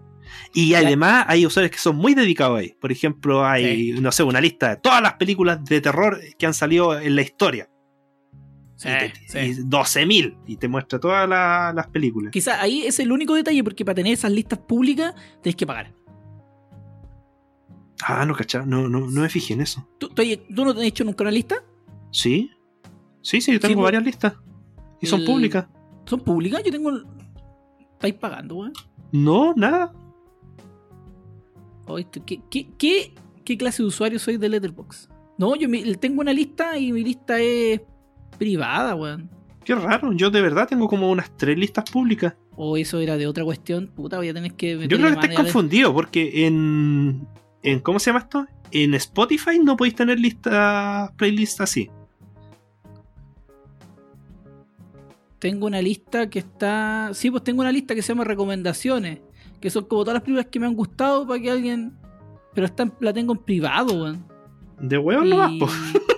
Y 0.55 0.75
además 0.75 1.27
hay 1.29 1.45
usuarios 1.45 1.71
que 1.71 1.79
son 1.79 1.97
muy 1.97 2.15
dedicados 2.15 2.59
ahí. 2.61 2.75
Por 2.81 2.91
ejemplo, 2.93 3.45
hay, 3.47 3.93
no 4.01 4.11
sé, 4.13 4.23
una 4.23 4.41
lista 4.41 4.71
de 4.71 4.77
todas 4.77 5.03
las 5.03 5.15
películas 5.15 5.63
de 5.65 5.81
terror 5.83 6.19
que 6.39 6.47
han 6.47 6.55
salido 6.55 6.99
en 6.99 7.15
la 7.17 7.23
historia. 7.23 7.69
Sí, 8.79 8.89
y 8.89 8.93
te- 8.93 9.29
sí. 9.29 9.61
y 9.61 9.65
12.000. 9.65 10.37
Y 10.47 10.57
te 10.57 10.69
muestra 10.69 10.99
todas 11.01 11.29
la- 11.29 11.73
las 11.75 11.89
películas. 11.89 12.31
Quizá 12.33 12.61
ahí 12.63 12.87
es 12.87 12.99
el 13.01 13.11
único 13.13 13.35
detalle, 13.35 13.63
porque 13.65 13.85
para 13.85 13.97
tener 13.97 14.13
esas 14.13 14.31
listas 14.33 14.59
públicas 14.61 15.15
tenéis 15.43 15.57
que 15.57 15.67
pagar. 15.67 15.93
Ah, 18.07 18.25
no, 18.25 18.35
cachá. 18.35 18.65
No, 18.65 18.89
no, 18.89 19.01
no 19.01 19.21
me 19.21 19.29
fijé 19.29 19.55
en 19.55 19.63
eso. 19.63 19.87
¿Tú, 19.99 20.09
tú, 20.11 20.23
tú 20.55 20.65
no 20.65 20.73
te 20.73 20.81
has 20.81 20.87
hecho 20.87 21.05
nunca 21.05 21.25
una 21.25 21.33
lista? 21.33 21.57
¿Sí? 22.13 22.51
Sí, 23.21 23.41
sí, 23.41 23.53
yo 23.53 23.61
tengo 23.61 23.75
pues, 23.75 23.85
varias 23.85 24.05
listas. 24.05 24.35
Y 25.01 25.07
son 25.07 25.25
públicas. 25.25 25.67
¿Son 26.07 26.21
públicas? 26.21 26.63
Yo 26.65 26.71
tengo. 26.71 26.91
¿Estáis 27.95 28.15
pagando, 28.15 28.55
weón? 28.57 28.73
No, 29.11 29.53
nada. 29.55 29.93
¿Qué, 32.27 32.41
qué, 32.51 32.69
qué, 32.79 33.15
qué 33.45 33.59
clase 33.59 33.83
de 33.83 33.89
usuario 33.89 34.19
soy 34.19 34.37
de 34.37 34.49
Letterboxd? 34.49 35.11
No, 35.39 35.57
yo 35.57 35.69
tengo 35.99 36.21
una 36.21 36.33
lista 36.33 36.77
y 36.79 36.93
mi 36.93 37.03
lista 37.03 37.41
es 37.41 37.81
privada, 38.39 38.95
weón. 38.95 39.29
Qué 39.65 39.75
raro. 39.75 40.13
Yo 40.13 40.31
de 40.31 40.41
verdad 40.41 40.67
tengo 40.69 40.89
como 40.89 41.11
unas 41.11 41.37
tres 41.37 41.59
listas 41.59 41.91
públicas. 41.91 42.35
O 42.57 42.77
eso 42.77 42.99
era 43.01 43.17
de 43.17 43.27
otra 43.27 43.45
cuestión. 43.45 43.89
Puta, 43.95 44.17
voy 44.17 44.29
a 44.31 44.35
tener 44.35 44.55
que. 44.55 44.73
Yo 44.89 44.97
creo 44.97 45.15
que 45.15 45.21
estás 45.27 45.37
confundido 45.37 45.93
porque 45.93 46.47
en, 46.47 47.27
en. 47.63 47.81
¿Cómo 47.81 47.99
se 47.99 48.11
llama 48.11 48.21
esto? 48.21 48.47
En 48.71 48.95
Spotify 48.95 49.59
no 49.63 49.77
podéis 49.77 49.95
tener 49.95 50.19
listas, 50.19 51.11
playlists 51.13 51.61
así. 51.61 51.91
Tengo 55.39 55.67
una 55.67 55.81
lista 55.81 56.29
que 56.29 56.41
está. 56.41 57.11
Sí, 57.13 57.31
pues 57.31 57.45
tengo 57.45 57.61
una 57.61 57.71
lista 57.73 57.95
que 57.95 58.03
se 58.03 58.09
llama 58.09 58.25
recomendaciones. 58.25 59.21
Que 59.61 59.71
son 59.71 59.85
como 59.85 60.03
todas 60.03 60.15
las 60.15 60.23
películas 60.23 60.47
que 60.51 60.61
me 60.61 60.67
han 60.67 60.75
gustado 60.75 61.27
para 61.27 61.41
que 61.41 61.51
alguien. 61.51 61.93
Pero 62.55 62.67
está 62.67 62.85
en- 62.85 62.93
la 63.01 63.13
tengo 63.13 63.33
en 63.35 63.39
privado, 63.41 63.95
weón. 64.03 64.25
De 64.81 64.99
huevos 64.99 65.27
nomás, 65.27 65.53
Y- 65.53 65.59
po. 65.61 65.69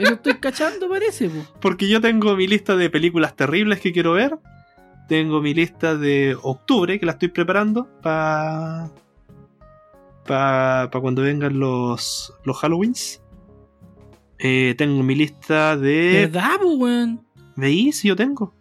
Eso 0.00 0.14
estoy 0.14 0.34
cachando, 0.34 0.88
parece, 0.88 1.28
po. 1.28 1.44
Porque 1.60 1.88
yo 1.88 2.00
tengo 2.00 2.34
mi 2.36 2.46
lista 2.46 2.76
de 2.76 2.90
películas 2.90 3.36
terribles 3.36 3.80
que 3.80 3.92
quiero 3.92 4.12
ver. 4.12 4.38
Tengo 5.08 5.40
mi 5.40 5.54
lista 5.54 5.96
de 5.96 6.36
octubre 6.42 6.98
que 7.00 7.06
la 7.06 7.12
estoy 7.12 7.28
preparando 7.28 7.88
para. 8.02 8.90
Para 10.26 10.88
cuando 11.00 11.22
vengan 11.22 11.58
los, 11.58 12.32
los 12.44 12.62
Halloweens. 12.62 13.20
Eh, 14.38 14.74
tengo 14.78 15.02
mi 15.02 15.14
lista 15.14 15.76
de. 15.76 16.28
¿Verdad, 16.30 16.58
po, 16.60 16.74
weón? 16.76 17.26
¿Veis? 17.56 17.98
Sí, 17.98 18.08
yo 18.08 18.16
tengo. 18.16 18.54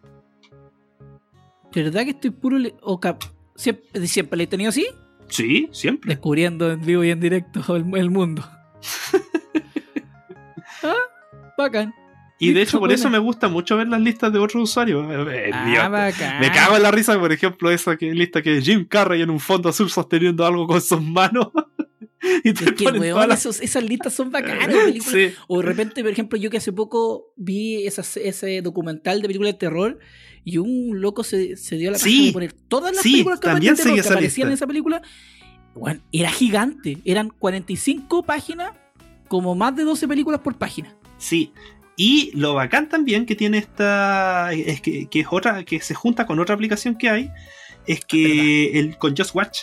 ¿Verdad 1.73 2.03
que 2.03 2.09
estoy 2.11 2.31
puro. 2.31 2.57
le- 2.57 2.75
o 2.81 2.99
cap- 2.99 3.23
¿Siempre, 3.55 4.07
¿Siempre 4.07 4.37
la 4.37 4.43
he 4.43 4.47
tenido 4.47 4.69
así? 4.69 4.87
Sí, 5.27 5.69
siempre. 5.71 6.09
Descubriendo 6.15 6.71
en 6.71 6.81
vivo 6.83 7.03
y 7.03 7.11
en 7.11 7.19
directo 7.19 7.75
el, 7.75 7.85
el 7.95 8.09
mundo. 8.09 8.43
bacán. 11.63 11.93
Y 12.41 12.53
de 12.53 12.61
hecho, 12.61 12.79
por 12.79 12.91
eso 12.91 13.09
me 13.09 13.17
gusta 13.19 13.49
mucho 13.49 13.75
ver 13.75 13.89
las 13.89 13.99
listas 13.99 14.31
de 14.31 14.39
otros 14.39 14.63
usuarios. 14.69 15.05
Eh, 15.11 15.47
eh, 15.47 15.51
Ah, 15.53 15.89
bacán. 15.89 16.39
me 16.39 16.49
cago 16.51 16.77
en 16.77 16.83
la 16.83 16.91
risa, 16.91 17.19
por 17.19 17.31
ejemplo, 17.33 17.69
esa 17.69 17.97
que, 17.97 18.13
lista 18.13 18.41
que 18.41 18.57
es 18.57 18.63
Jim 18.65 18.85
Carrey 18.87 19.21
en 19.21 19.29
un 19.29 19.41
fondo 19.41 19.67
azul 19.67 19.89
sosteniendo 19.89 20.45
algo 20.45 20.65
con 20.65 20.81
sus 20.81 21.01
manos. 21.01 21.49
y 22.43 22.53
te 22.53 22.63
Es 22.63 22.71
que, 22.73 22.83
ponen 22.85 23.01
weón, 23.01 23.15
todas 23.15 23.27
las- 23.27 23.39
esos- 23.41 23.59
esas 23.61 23.83
listas 23.83 24.13
son 24.13 24.31
bacanas. 24.31 24.69
Sí. 25.03 25.33
O 25.47 25.59
de 25.59 25.65
repente, 25.65 26.01
por 26.01 26.11
ejemplo, 26.11 26.39
yo 26.39 26.49
que 26.49 26.57
hace 26.57 26.71
poco 26.71 27.33
vi 27.35 27.85
esas- 27.85 28.15
ese 28.15 28.61
documental 28.61 29.21
de 29.21 29.27
películas 29.27 29.53
de 29.53 29.59
terror 29.59 29.99
y 30.45 30.59
un 30.59 31.01
loco 31.01 31.25
se, 31.25 31.57
se 31.57 31.75
dio 31.75 31.91
la 31.91 31.97
paja 31.97 32.09
Sí. 32.09 32.27
de 32.27 32.31
poner 32.31 32.53
todas 32.53 32.93
las 32.93 33.03
Sí, 33.03 33.11
películas 33.11 33.39
capaz 33.41 33.51
también 33.55 33.75
terror 33.75 33.93
que 33.95 33.99
aparecían 34.01 34.47
en 34.47 34.53
esa 34.53 34.65
película. 34.65 35.01
Era 36.13 36.29
gigante. 36.31 36.99
Eran 37.03 37.29
45 37.29 38.23
páginas, 38.23 38.71
como 39.27 39.55
más 39.55 39.75
de 39.75 39.83
12 39.83 40.07
películas 40.07 40.39
por 40.39 40.57
página. 40.57 40.95
Sí. 41.19 41.53
Y 41.95 42.31
lo 42.33 42.55
bacán 42.55 42.89
también 42.89 43.27
que 43.27 43.35
tiene 43.35 43.59
esta. 43.59 44.51
Es 44.53 44.81
que, 44.81 45.07
que 45.07 45.19
es 45.19 45.27
otra. 45.29 45.63
que 45.63 45.79
se 45.81 45.93
junta 45.93 46.25
con 46.25 46.39
otra 46.39 46.55
aplicación 46.55 46.95
que 46.95 47.09
hay. 47.09 47.29
Es 47.85 48.03
que 48.05 48.79
el, 48.79 48.97
con 48.97 49.15
Just 49.15 49.35
Watch. 49.35 49.59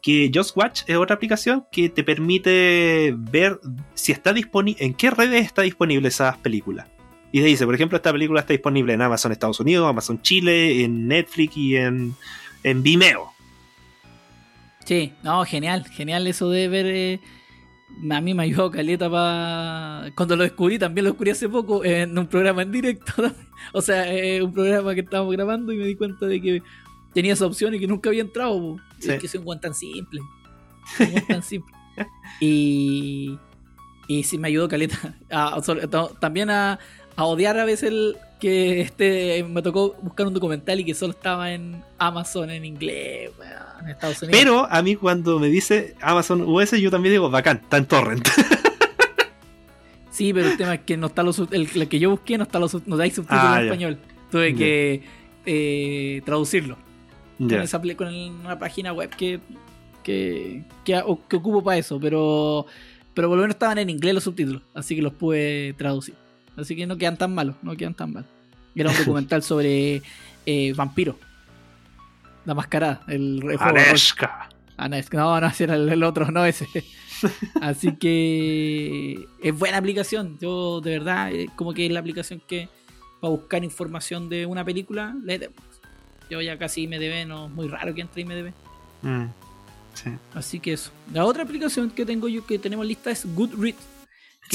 Que 0.00 0.30
Just 0.34 0.56
Watch 0.56 0.82
es 0.86 0.96
otra 0.96 1.16
aplicación 1.16 1.66
que 1.70 1.90
te 1.90 2.02
permite 2.02 3.12
ver 3.18 3.60
si 3.92 4.12
está 4.12 4.32
disponible. 4.32 4.82
en 4.82 4.94
qué 4.94 5.10
redes 5.10 5.44
está 5.44 5.60
disponible 5.62 6.08
esas 6.08 6.38
películas. 6.38 6.88
Y 7.32 7.40
te 7.40 7.46
dice, 7.46 7.66
por 7.66 7.74
ejemplo, 7.74 7.96
esta 7.96 8.10
película 8.10 8.40
está 8.40 8.52
disponible 8.52 8.92
en 8.92 9.02
Amazon 9.02 9.30
Estados 9.30 9.60
Unidos, 9.60 9.88
Amazon 9.88 10.22
Chile, 10.22 10.82
en 10.82 11.06
Netflix 11.06 11.56
y 11.56 11.76
en, 11.76 12.14
en 12.64 12.82
Vimeo. 12.82 13.30
Sí, 14.84 15.12
no, 15.22 15.44
genial, 15.44 15.86
genial 15.86 16.26
eso 16.26 16.50
de 16.50 16.68
ver. 16.68 16.86
eh, 16.86 17.20
a 18.10 18.20
mí 18.20 18.34
me 18.34 18.44
ayudó 18.44 18.70
Caleta 18.70 19.10
para. 19.10 20.10
Cuando 20.14 20.36
lo 20.36 20.42
descubrí, 20.44 20.78
también 20.78 21.04
lo 21.04 21.10
descubrí 21.10 21.30
hace 21.30 21.48
poco 21.48 21.84
en 21.84 22.16
un 22.18 22.26
programa 22.26 22.62
en 22.62 22.72
directo. 22.72 23.12
o 23.72 23.80
sea, 23.82 24.12
eh, 24.12 24.42
un 24.42 24.52
programa 24.52 24.94
que 24.94 25.00
estábamos 25.00 25.32
grabando 25.32 25.72
y 25.72 25.76
me 25.76 25.86
di 25.86 25.94
cuenta 25.96 26.26
de 26.26 26.40
que 26.40 26.62
tenía 27.12 27.32
esa 27.34 27.46
opción 27.46 27.74
y 27.74 27.78
que 27.80 27.86
nunca 27.86 28.08
había 28.10 28.22
entrado. 28.22 28.76
Sí. 28.98 29.10
Es 29.10 29.20
que 29.20 29.28
soy 29.28 29.38
un 29.38 29.44
guan 29.44 29.60
tan 29.60 29.74
simple. 29.74 30.20
Un 31.00 31.10
guan 31.10 31.26
tan 31.26 31.42
simple. 31.42 31.74
Y. 32.40 33.38
Y 34.08 34.22
sí 34.24 34.38
me 34.38 34.48
ayudó 34.48 34.68
Caleta. 34.68 35.14
a- 35.30 35.60
también 36.18 36.50
a, 36.50 36.78
a 37.16 37.24
odiar 37.24 37.58
a 37.58 37.64
veces 37.64 37.90
el 37.90 38.16
que 38.40 38.80
este 38.80 39.44
me 39.44 39.60
tocó 39.62 39.94
buscar 40.02 40.26
un 40.26 40.34
documental 40.34 40.80
y 40.80 40.84
que 40.84 40.94
solo 40.94 41.12
estaba 41.12 41.52
en 41.52 41.82
Amazon 41.98 42.50
en 42.50 42.64
inglés, 42.64 43.30
weón, 43.38 43.52
en 43.84 43.88
Estados 43.90 44.22
Unidos. 44.22 44.40
Pero 44.40 44.66
a 44.70 44.82
mí 44.82 44.96
cuando 44.96 45.38
me 45.38 45.48
dice 45.48 45.94
Amazon 46.00 46.42
US, 46.42 46.72
yo 46.80 46.90
también 46.90 47.12
digo, 47.14 47.28
bacán, 47.30 47.58
está 47.62 47.76
en 47.76 47.86
torrent. 47.86 48.26
Sí, 50.10 50.32
pero 50.34 50.48
el 50.50 50.56
tema 50.56 50.74
es 50.74 50.80
que 50.80 50.96
no 50.96 51.06
está 51.06 51.22
los 51.22 51.38
el, 51.38 51.68
el 51.74 51.88
que 51.88 51.98
yo 51.98 52.10
busqué 52.10 52.36
no 52.36 52.42
está 52.44 52.58
los 52.58 52.86
no 52.86 52.96
hay 53.00 53.10
subtítulos 53.10 53.42
Ah, 53.44 53.54
en 53.60 53.60
ya. 53.60 53.72
español. 53.72 53.98
Tuve 54.30 54.52
Ya. 54.52 54.58
que 54.58 55.02
eh, 55.46 56.22
traducirlo 56.26 56.76
con, 57.38 57.48
Ya. 57.48 57.62
esa, 57.62 57.80
pl- 57.80 57.96
con 57.96 58.08
una 58.14 58.58
página 58.58 58.92
web 58.92 59.08
que 59.10 59.40
que, 60.02 60.64
que, 60.84 61.00
que 61.28 61.36
ocupo 61.36 61.62
para 61.62 61.78
eso, 61.78 61.98
pero 62.00 62.66
pero 63.14 63.28
por 63.28 63.36
lo 63.36 63.42
menos 63.42 63.54
estaban 63.54 63.78
en 63.78 63.88
inglés 63.88 64.14
los 64.14 64.24
subtítulos, 64.24 64.62
así 64.74 64.96
que 64.96 65.02
los 65.02 65.12
pude 65.12 65.74
traducir. 65.78 66.14
Así 66.60 66.76
que 66.76 66.86
no 66.86 66.96
quedan 66.96 67.16
tan 67.16 67.34
malos, 67.34 67.56
no 67.62 67.76
quedan 67.76 67.94
tan 67.94 68.12
mal. 68.12 68.26
Era 68.74 68.90
un 68.90 68.96
documental 68.96 69.42
sobre 69.42 70.02
eh, 70.46 70.72
vampiro. 70.74 71.18
La 72.44 72.54
mascarada, 72.54 73.02
el. 73.08 73.42
Areska. 73.58 74.48
Ah, 74.76 74.88
no, 74.88 75.40
no, 75.40 75.46
ese 75.46 75.64
era 75.64 75.74
el, 75.74 76.02
otro, 76.02 76.30
no 76.30 76.44
ese. 76.46 76.66
Así 77.60 77.96
que 77.96 79.26
es 79.42 79.58
buena 79.58 79.76
aplicación. 79.76 80.38
Yo, 80.40 80.80
de 80.80 80.98
verdad, 80.98 81.30
eh, 81.32 81.50
como 81.54 81.74
que 81.74 81.84
es 81.84 81.92
la 81.92 82.00
aplicación 82.00 82.40
que 82.46 82.68
para 83.20 83.30
buscar 83.30 83.62
información 83.62 84.30
de 84.30 84.46
una 84.46 84.64
película. 84.64 85.14
Yo 86.30 86.40
ya 86.40 86.58
casi 86.58 86.84
IMDB, 86.84 87.26
no 87.26 87.46
es 87.46 87.50
muy 87.50 87.68
raro 87.68 87.94
que 87.94 88.00
entre 88.00 88.22
IMDB. 88.22 88.52
Mm, 89.02 89.26
sí. 89.92 90.10
Así 90.34 90.60
que 90.60 90.72
eso. 90.72 90.92
La 91.12 91.26
otra 91.26 91.42
aplicación 91.42 91.90
que 91.90 92.06
tengo 92.06 92.28
yo 92.28 92.46
que 92.46 92.58
tenemos 92.58 92.86
lista 92.86 93.10
es 93.10 93.26
Goodreads. 93.34 93.89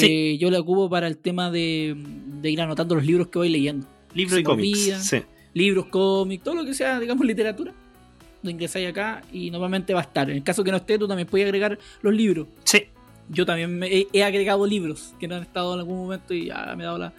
Que 0.01 0.37
yo 0.37 0.51
la 0.51 0.59
ocupo 0.59 0.89
para 0.89 1.07
el 1.07 1.17
tema 1.17 1.49
de, 1.51 1.95
de 2.41 2.51
ir 2.51 2.59
anotando 2.61 2.95
los 2.95 3.05
libros 3.05 3.27
que 3.29 3.37
voy 3.39 3.49
leyendo. 3.49 3.87
Libro 4.13 4.35
Se 4.35 4.41
y 4.41 4.43
cómics. 4.43 5.07
Sí. 5.07 5.21
libros, 5.53 5.85
cómics, 5.87 6.43
todo 6.43 6.55
lo 6.55 6.65
que 6.65 6.73
sea, 6.73 6.99
digamos, 6.99 7.25
literatura. 7.25 7.73
Lo 8.43 8.49
ingresáis 8.49 8.87
acá 8.89 9.21
y 9.31 9.49
normalmente 9.51 9.93
va 9.93 10.01
a 10.01 10.03
estar. 10.03 10.29
En 10.29 10.37
el 10.37 10.43
caso 10.43 10.63
que 10.63 10.71
no 10.71 10.77
esté, 10.77 10.99
tú 10.99 11.07
también 11.07 11.27
puedes 11.27 11.45
agregar 11.45 11.79
los 12.01 12.13
libros. 12.13 12.47
Sí. 12.63 12.83
Yo 13.29 13.45
también 13.45 13.77
me 13.79 13.87
he, 13.87 14.07
he 14.13 14.23
agregado 14.23 14.67
libros 14.67 15.13
que 15.19 15.27
no 15.27 15.35
han 15.35 15.41
estado 15.41 15.73
en 15.73 15.79
algún 15.79 15.97
momento 15.97 16.33
y 16.33 16.45
ya 16.47 16.73
me 16.77 16.83
he 16.83 16.85
dado 16.85 16.97
la, 16.99 17.13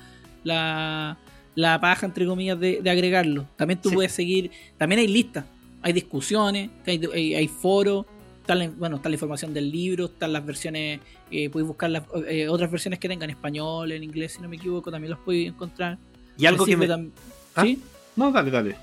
la, 0.44 1.18
la 1.54 1.80
paja, 1.80 2.06
entre 2.06 2.26
comillas, 2.26 2.58
de, 2.60 2.80
de 2.80 2.90
agregarlo. 2.90 3.48
También 3.56 3.80
tú 3.80 3.88
Sí. 3.88 3.94
puedes 3.96 4.12
seguir. 4.12 4.50
También 4.78 5.00
hay 5.00 5.08
listas, 5.08 5.44
hay 5.82 5.92
discusiones, 5.92 6.70
hay, 6.86 7.00
hay, 7.12 7.34
hay 7.34 7.48
foros. 7.48 8.06
Está 8.46 8.54
la, 8.54 8.68
bueno, 8.70 8.96
está 8.96 9.08
la 9.08 9.16
información 9.16 9.52
del 9.52 9.72
libro, 9.72 10.04
están 10.04 10.32
las 10.32 10.46
versiones, 10.46 11.00
eh, 11.32 11.50
puedes 11.50 11.66
buscar 11.66 11.90
las 11.90 12.04
eh, 12.28 12.48
otras 12.48 12.70
versiones 12.70 13.00
que 13.00 13.08
tengan 13.08 13.28
en 13.28 13.34
español, 13.34 13.90
en 13.90 14.04
inglés, 14.04 14.34
si 14.34 14.40
no 14.40 14.48
me 14.48 14.54
equivoco, 14.54 14.88
también 14.92 15.10
los 15.10 15.18
puedes 15.18 15.48
encontrar. 15.48 15.98
Y 16.38 16.46
algo 16.46 16.64
que 16.64 16.76
me. 16.76 16.86
tam- 16.88 17.10
¿Ah? 17.56 17.62
¿Sí? 17.64 17.80
No, 18.14 18.30
dale, 18.30 18.52
dale. 18.52 18.76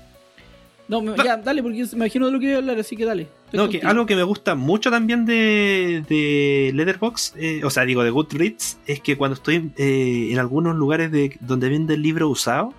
No, 0.86 1.00
me- 1.00 1.16
ya, 1.16 1.38
dale, 1.38 1.62
porque 1.62 1.78
yo 1.78 1.86
me 1.92 1.96
imagino 2.04 2.26
de 2.26 2.32
lo 2.32 2.38
que 2.38 2.44
voy 2.44 2.54
a 2.56 2.58
hablar, 2.58 2.78
así 2.78 2.94
que 2.94 3.06
dale. 3.06 3.26
No, 3.54 3.70
que 3.70 3.80
algo 3.80 4.04
que 4.04 4.14
me 4.16 4.22
gusta 4.22 4.54
mucho 4.54 4.90
también 4.90 5.24
de, 5.24 6.04
de 6.10 6.70
Letterboxd, 6.74 7.38
eh, 7.38 7.64
o 7.64 7.70
sea, 7.70 7.86
digo 7.86 8.04
de 8.04 8.10
Goodreads, 8.10 8.78
es 8.86 9.00
que 9.00 9.16
cuando 9.16 9.34
estoy 9.36 9.70
eh, 9.78 10.28
en 10.30 10.38
algunos 10.38 10.76
lugares 10.76 11.10
de, 11.10 11.38
donde 11.40 11.70
venden 11.70 12.02
libros 12.02 12.30
usados, 12.30 12.74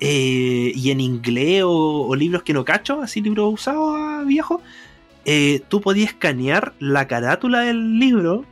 eh, 0.00 0.72
y 0.74 0.90
en 0.90 1.00
inglés 1.00 1.62
o, 1.64 2.08
o 2.08 2.16
libros 2.16 2.42
que 2.42 2.52
no 2.52 2.64
cacho, 2.64 3.00
así 3.02 3.20
libros 3.20 3.52
usados 3.54 3.94
ah, 3.96 4.24
viejos, 4.26 4.60
eh, 5.24 5.60
tú 5.68 5.80
podías 5.80 6.10
escanear 6.10 6.74
la 6.78 7.06
carátula 7.08 7.60
del 7.60 7.98
libro 7.98 8.44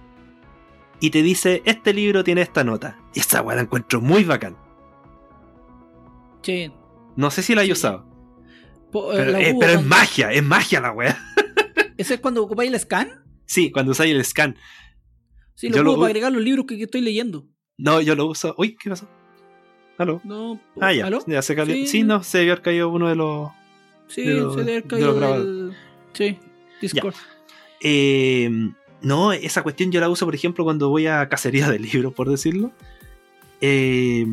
y 1.00 1.10
te 1.10 1.22
dice, 1.22 1.62
este 1.64 1.92
libro 1.94 2.24
tiene 2.24 2.42
esta 2.42 2.62
nota. 2.64 2.98
Y 3.14 3.20
esa 3.20 3.42
weá 3.42 3.56
la 3.56 3.62
encuentro 3.62 4.00
muy 4.00 4.24
bacán. 4.24 4.56
Sí. 6.42 6.72
No 7.16 7.30
sé 7.30 7.42
si 7.42 7.54
la 7.54 7.64
Sí. 7.64 7.72
usado. 7.72 8.06
Po- 8.92 9.12
eh, 9.12 9.16
Pero, 9.16 9.30
la 9.32 9.40
eh, 9.40 9.56
pero 9.58 9.72
es 9.72 9.86
magia, 9.86 10.32
es 10.32 10.42
magia 10.42 10.80
la 10.80 10.92
weá. 10.92 11.16
¿Ese 11.96 12.14
es 12.14 12.20
cuando 12.20 12.42
ocupáis 12.42 12.72
el 12.72 12.78
scan? 12.80 13.08
Sí, 13.46 13.70
cuando 13.70 13.92
usáis 13.92 14.14
el 14.14 14.24
scan. 14.24 14.56
Sí, 15.54 15.68
lo 15.68 15.76
Yo 15.76 15.80
ocupo 15.82 15.92
lo- 15.96 16.00
para 16.02 16.08
agregar 16.08 16.32
los 16.32 16.42
libros 16.42 16.66
que, 16.66 16.76
que 16.76 16.84
estoy 16.84 17.00
leyendo. 17.02 17.46
No, 17.78 18.00
yo 18.00 18.14
lo 18.14 18.26
uso. 18.26 18.54
Uy, 18.58 18.76
¿qué 18.76 18.90
pasó? 18.90 19.08
¿Aló? 19.98 20.20
No, 20.24 20.58
Ah, 20.80 20.92
ya. 20.92 21.06
¿aló? 21.06 21.22
ya 21.26 21.42
se 21.42 21.54
cayó. 21.54 21.72
Sí. 21.74 21.86
Sí, 21.86 22.02
no, 22.02 22.22
se 22.22 22.38
haber 22.40 22.62
caído 22.62 22.88
uno 22.88 23.08
de 23.08 23.16
los. 23.16 23.50
Sí, 24.08 24.22
de 24.22 24.34
lo- 24.34 24.52
se 24.54 24.60
debe 24.60 24.70
haber 24.72 24.82
de 24.84 24.88
caído 24.88 25.08
lo 25.08 25.14
grabado. 25.16 25.44
del- 25.44 25.76
Sí, 26.14 26.38
Discord. 26.80 27.14
Eh, 27.82 28.50
no, 29.02 29.32
esa 29.32 29.62
cuestión 29.62 29.90
yo 29.92 30.00
la 30.00 30.08
uso, 30.08 30.24
por 30.26 30.34
ejemplo, 30.34 30.64
cuando 30.64 30.88
voy 30.90 31.06
a 31.06 31.28
cacería 31.28 31.68
de 31.70 31.78
libros, 31.78 32.12
por 32.12 32.28
decirlo. 32.30 32.72
Eh, 33.60 34.26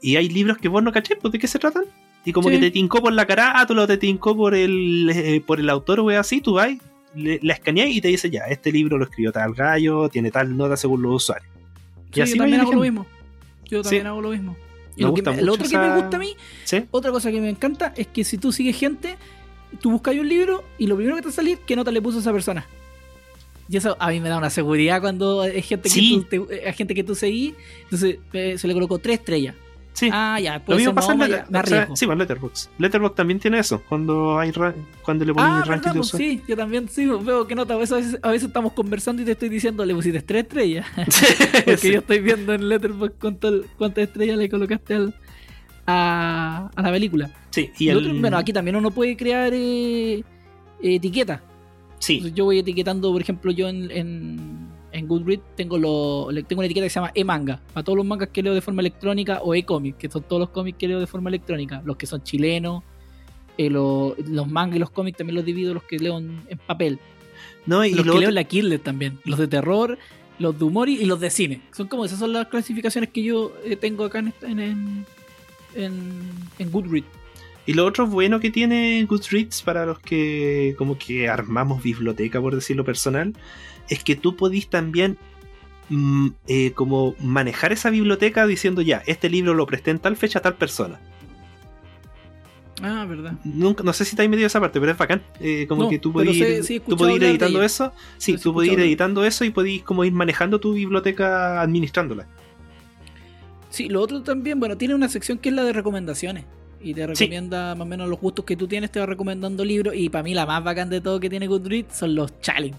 y 0.00 0.16
hay 0.16 0.28
libros 0.28 0.58
que 0.58 0.68
vos 0.68 0.82
no 0.82 0.92
caché, 0.92 1.16
pues, 1.16 1.32
¿de 1.32 1.38
qué 1.38 1.46
se 1.48 1.58
tratan? 1.58 1.84
Y 2.24 2.32
como 2.32 2.48
Sí. 2.48 2.54
que 2.56 2.60
te 2.60 2.70
tincó 2.70 3.00
por 3.00 3.12
la 3.12 3.26
carátula 3.26 3.82
o 3.82 3.86
te 3.86 3.96
tincó 3.96 4.36
por 4.36 4.54
el, 4.54 5.10
eh, 5.12 5.40
por 5.44 5.58
el 5.58 5.68
autor 5.70 6.00
o 6.00 6.08
así, 6.10 6.40
tú 6.40 6.54
vas, 6.54 6.70
le- 7.14 7.40
la 7.42 7.54
escaneás 7.54 7.88
y 7.90 8.00
te 8.00 8.08
dice 8.08 8.30
ya, 8.30 8.42
este 8.44 8.70
libro 8.70 8.98
lo 8.98 9.04
escribió 9.04 9.32
tal 9.32 9.54
gallo, 9.54 10.08
tiene 10.08 10.30
tal 10.30 10.56
nota 10.56 10.76
según 10.76 11.02
los 11.02 11.14
usuarios. 11.22 11.50
Y 12.10 12.14
Sí, 12.14 12.20
así 12.20 12.32
yo 12.34 12.38
también 12.38 12.60
hago 12.60 12.72
lo 12.72 12.80
mismo. 12.80 13.06
Yo 13.64 13.78
Sí. 13.78 13.82
también 13.84 14.06
hago 14.08 14.20
lo 14.20 14.30
mismo. 14.30 14.56
Y 14.96 15.02
Me 15.02 15.08
lo, 15.08 15.14
que 15.14 15.22
me- 15.22 15.42
lo 15.42 15.52
otro 15.54 15.68
que 15.68 15.78
me 15.78 15.96
gusta 15.96 16.16
a 16.16 16.20
mí, 16.20 16.36
¿Sí? 16.64 16.84
otra 16.90 17.10
cosa 17.10 17.30
que 17.30 17.40
me 17.40 17.48
encanta, 17.48 17.92
es 17.96 18.06
que 18.08 18.22
si 18.24 18.36
tú 18.38 18.52
sigues 18.52 18.76
gente, 18.76 19.16
tú 19.80 19.90
buscas 19.90 20.14
un 20.16 20.28
libro 20.28 20.64
y 20.78 20.86
lo 20.86 20.96
primero 20.96 21.16
que 21.16 21.22
te 21.22 21.28
va 21.28 21.32
a 21.32 21.34
salir, 21.34 21.58
¿qué 21.66 21.76
nota 21.76 21.90
le 21.90 22.02
puso 22.02 22.18
esa 22.18 22.32
persona? 22.32 22.66
Y 23.68 23.76
eso 23.76 23.96
a 24.00 24.08
mí 24.10 24.18
me 24.20 24.28
da 24.28 24.36
una 24.38 24.50
seguridad 24.50 25.00
cuando 25.00 25.44
es 25.44 25.64
gente 25.64 25.88
Sí. 25.88 26.24
que 26.28 26.38
tú, 26.38 26.46
te- 26.46 26.68
eh, 26.68 26.72
gente 26.72 26.94
que 26.94 27.04
tú 27.04 27.14
seguís, 27.14 27.54
entonces 27.84 28.18
eh, 28.32 28.58
se 28.58 28.66
le 28.66 28.74
colocó 28.74 28.98
tres 28.98 29.20
estrellas. 29.20 29.54
Sí. 29.92 30.08
Ah, 30.12 30.38
ya, 30.40 30.62
Lo 30.66 30.76
mismo 30.76 30.94
pasa 30.94 31.12
en 31.12 31.18
Letter- 31.18 31.44
o 31.52 31.66
sea, 31.66 31.88
sí, 31.94 32.06
pues, 32.06 32.16
Letterboxd. 32.18 32.68
Letterboxd 32.78 33.14
también 33.16 33.38
tiene 33.40 33.58
eso. 33.58 33.82
Cuando 33.88 34.38
hay 34.38 34.50
ra- 34.52 34.74
cuando 35.04 35.24
le 35.24 35.34
ponen 35.34 35.50
Ah, 35.50 35.60
el 35.64 35.68
ranking 35.68 35.90
pues, 35.94 36.08
sí, 36.08 36.40
yo 36.48 36.56
también 36.56 36.88
sí, 36.88 37.06
veo 37.06 37.46
que 37.46 37.54
nota. 37.56 37.74
A 37.74 37.76
veces, 37.76 38.16
a 38.22 38.30
veces 38.30 38.46
estamos 38.48 38.72
conversando 38.72 39.20
y 39.22 39.24
te 39.24 39.32
estoy 39.32 39.48
diciendo, 39.48 39.84
le 39.84 39.92
pusiste 39.94 40.22
tres 40.22 40.44
estrellas. 40.44 40.86
Porque 40.96 41.76
Sí. 41.76 41.92
yo 41.92 41.98
estoy 41.98 42.20
viendo 42.20 42.54
en 42.54 42.68
Letterboxd 42.68 43.14
cuántas 43.76 44.04
estrellas 44.04 44.38
le 44.38 44.48
colocaste 44.48 44.94
al, 44.94 45.14
a, 45.90 46.70
a 46.74 46.82
la 46.82 46.90
película. 46.92 47.30
Sí, 47.50 47.70
Y 47.78 47.84
y 47.86 47.88
el, 47.90 47.96
otro- 47.98 48.14
bueno, 48.20 48.36
aquí 48.38 48.52
también 48.52 48.76
uno 48.76 48.90
puede 48.90 49.16
crear 49.16 49.52
eh, 49.54 50.22
etiquetas. 50.82 51.40
sí, 51.98 52.14
Entonces, 52.14 52.34
yo 52.36 52.44
voy 52.44 52.58
etiquetando, 52.60 53.12
por 53.12 53.20
ejemplo, 53.20 53.50
yo 53.52 53.68
en, 53.68 53.90
en, 53.90 54.68
en 54.92 55.06
Goodreads 55.08 55.42
tengo, 55.56 55.78
lo, 55.78 56.28
tengo 56.46 56.60
una 56.60 56.66
etiqueta 56.66 56.86
que 56.86 56.90
se 56.90 56.94
llama 57.00 57.12
e-manga. 57.14 57.60
Para 57.72 57.84
todos 57.84 57.96
los 57.96 58.06
mangas 58.06 58.28
que 58.30 58.42
leo 58.42 58.54
de 58.54 58.60
forma 58.60 58.80
electrónica 58.80 59.40
o 59.42 59.54
e-comic, 59.54 59.96
que 59.96 60.08
son 60.10 60.22
todos 60.22 60.40
los 60.40 60.50
cómics 60.50 60.78
que 60.78 60.88
leo 60.88 61.00
de 61.00 61.06
forma 61.06 61.28
electrónica. 61.30 61.82
Los 61.84 61.96
que 61.96 62.06
son 62.06 62.22
chilenos, 62.22 62.82
eh, 63.58 63.68
lo- 63.70 64.14
los 64.26 64.48
mangas 64.48 64.76
y 64.76 64.78
los 64.78 64.90
cómics 64.90 65.18
también 65.18 65.36
los 65.36 65.44
divido, 65.44 65.74
los 65.74 65.82
que 65.84 65.98
leo 65.98 66.18
en, 66.18 66.40
en 66.48 66.58
papel. 66.58 66.98
no, 67.66 67.84
y 67.84 67.92
los 67.94 68.06
lo 68.06 68.12
que 68.14 68.18
leo 68.20 68.28
en 68.30 68.34
la 68.34 68.44
Kindle 68.44 68.78
también. 68.78 69.18
Los 69.24 69.38
de 69.38 69.48
terror, 69.48 69.98
los 70.38 70.58
de 70.58 70.64
humor 70.64 70.88
y, 70.88 70.94
y 70.96 71.04
los 71.04 71.20
de 71.20 71.28
cine. 71.30 71.60
Son 71.72 71.86
como 71.88 72.04
esas 72.06 72.18
son 72.18 72.32
las 72.32 72.46
clasificaciones 72.46 73.10
que 73.10 73.22
yo 73.22 73.52
eh, 73.64 73.76
tengo 73.76 74.04
acá 74.04 74.20
en, 74.20 74.32
en, 74.58 75.06
en, 75.74 76.22
en, 76.58 76.70
Goodreads. 76.70 77.06
Y 77.66 77.74
lo 77.74 77.86
otro 77.86 78.06
bueno 78.06 78.40
que 78.40 78.50
tiene 78.50 79.04
Goodreads 79.04 79.62
para 79.62 79.86
los 79.86 79.98
que 80.00 80.74
como 80.78 80.98
que 80.98 81.28
armamos 81.28 81.82
biblioteca, 81.82 82.40
por 82.40 82.54
decirlo 82.54 82.84
personal, 82.84 83.34
es 83.88 84.02
que 84.02 84.16
tú 84.16 84.36
podís 84.36 84.68
también 84.68 85.18
mm, 85.88 86.28
eh, 86.48 86.72
como 86.72 87.14
manejar 87.20 87.72
esa 87.72 87.90
biblioteca 87.90 88.46
diciendo 88.46 88.82
ya, 88.82 89.02
este 89.06 89.28
libro 89.28 89.54
lo 89.54 89.66
presté 89.66 89.90
en 89.90 89.98
tal 89.98 90.16
fecha 90.16 90.38
a 90.40 90.42
tal 90.42 90.54
persona. 90.56 90.98
Ah, 92.82 93.04
verdad. 93.06 93.34
Nunca, 93.44 93.82
no 93.82 93.92
sé 93.92 94.04
si 94.04 94.16
te 94.16 94.22
has 94.22 94.28
metido 94.28 94.46
esa 94.46 94.60
parte, 94.60 94.80
pero 94.80 94.92
es 94.92 94.98
bacán. 94.98 95.22
Eh, 95.38 95.66
como 95.68 95.82
No, 95.82 95.90
que 95.90 95.98
tú 95.98 96.12
sé- 96.18 96.56
ir, 96.56 96.64
sí 96.64 96.80
tú 96.80 96.96
ir 97.16 97.20
de 97.20 97.30
editando 97.30 97.62
eso. 97.62 97.92
Sí, 98.16 98.32
Pero 98.32 98.42
tú 98.42 98.54
podís 98.54 98.72
ir 98.72 98.80
editando 98.80 99.24
eso 99.24 99.44
y 99.44 99.50
podís 99.50 99.82
como 99.82 100.04
ir 100.04 100.12
manejando 100.12 100.60
tu 100.60 100.72
biblioteca 100.72 101.60
administrándola. 101.60 102.26
Sí, 103.70 103.88
lo 103.88 104.00
otro 104.02 104.22
también, 104.22 104.58
bueno, 104.60 104.76
tiene 104.76 104.94
una 104.94 105.08
sección 105.08 105.38
que 105.38 105.48
es 105.48 105.54
la 105.54 105.64
de 105.64 105.72
recomendaciones. 105.72 106.44
Y 106.82 106.94
te 106.94 107.06
recomienda 107.06 107.74
más 107.74 107.82
o 107.86 107.88
menos 107.88 108.08
los 108.08 108.18
gustos 108.18 108.44
que 108.44 108.56
tú 108.56 108.66
tienes, 108.66 108.90
te 108.90 109.00
va 109.00 109.06
recomendando 109.06 109.64
libros. 109.64 109.94
Y 109.94 110.08
para 110.08 110.22
mí 110.24 110.34
la 110.34 110.46
más 110.46 110.64
bacán 110.64 110.88
de 110.90 111.00
todo 111.00 111.20
que 111.20 111.28
tiene 111.30 111.46
Goodreads 111.46 111.94
son 111.96 112.14
los 112.14 112.40
challenge. 112.40 112.78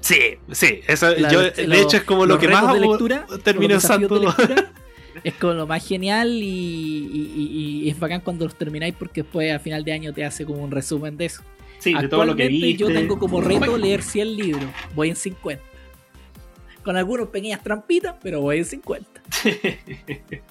Sí, 0.00 0.18
sí, 0.52 0.80
eso, 0.86 1.10
La- 1.16 1.30
yo, 1.32 1.42
los- 1.42 1.56
de 1.56 1.80
hecho 1.80 1.96
es 1.96 2.02
como 2.04 2.26
lo 2.26 2.38
que 2.38 2.48
más 2.48 2.72
de 2.72 2.80
lectura, 2.80 3.26
termino 3.42 3.76
usando. 3.76 4.08
es 5.24 5.34
como 5.34 5.54
lo 5.54 5.66
más 5.66 5.86
genial 5.86 6.28
y, 6.28 6.44
y- 6.44 7.32
y- 7.36 7.82
y 7.84 7.90
es 7.90 7.98
bacán 7.98 8.20
cuando 8.20 8.44
los 8.44 8.54
termináis 8.56 8.94
porque 8.98 9.22
después 9.22 9.52
a 9.52 9.58
final 9.58 9.84
de 9.84 9.92
año 9.92 10.12
te 10.12 10.24
hace 10.24 10.44
como 10.44 10.62
un 10.62 10.70
resumen 10.70 11.16
de 11.16 11.26
eso. 11.26 11.42
Sí, 11.78 11.94
de 11.94 12.08
todo 12.08 12.24
lo 12.24 12.34
que 12.36 12.48
viste. 12.48 12.74
yo 12.76 12.88
tengo 12.88 13.18
como 13.18 13.40
reto 13.40 13.76
leer 13.78 14.02
100 14.02 14.36
libros, 14.36 14.70
voy 14.94 15.10
en 15.10 15.16
50. 15.16 15.62
Con 16.84 16.96
algunas 16.96 17.28
pequeñas 17.28 17.62
trampitas, 17.62 18.14
pero 18.22 18.40
voy 18.40 18.58
en 18.58 18.64
50. 18.64 19.15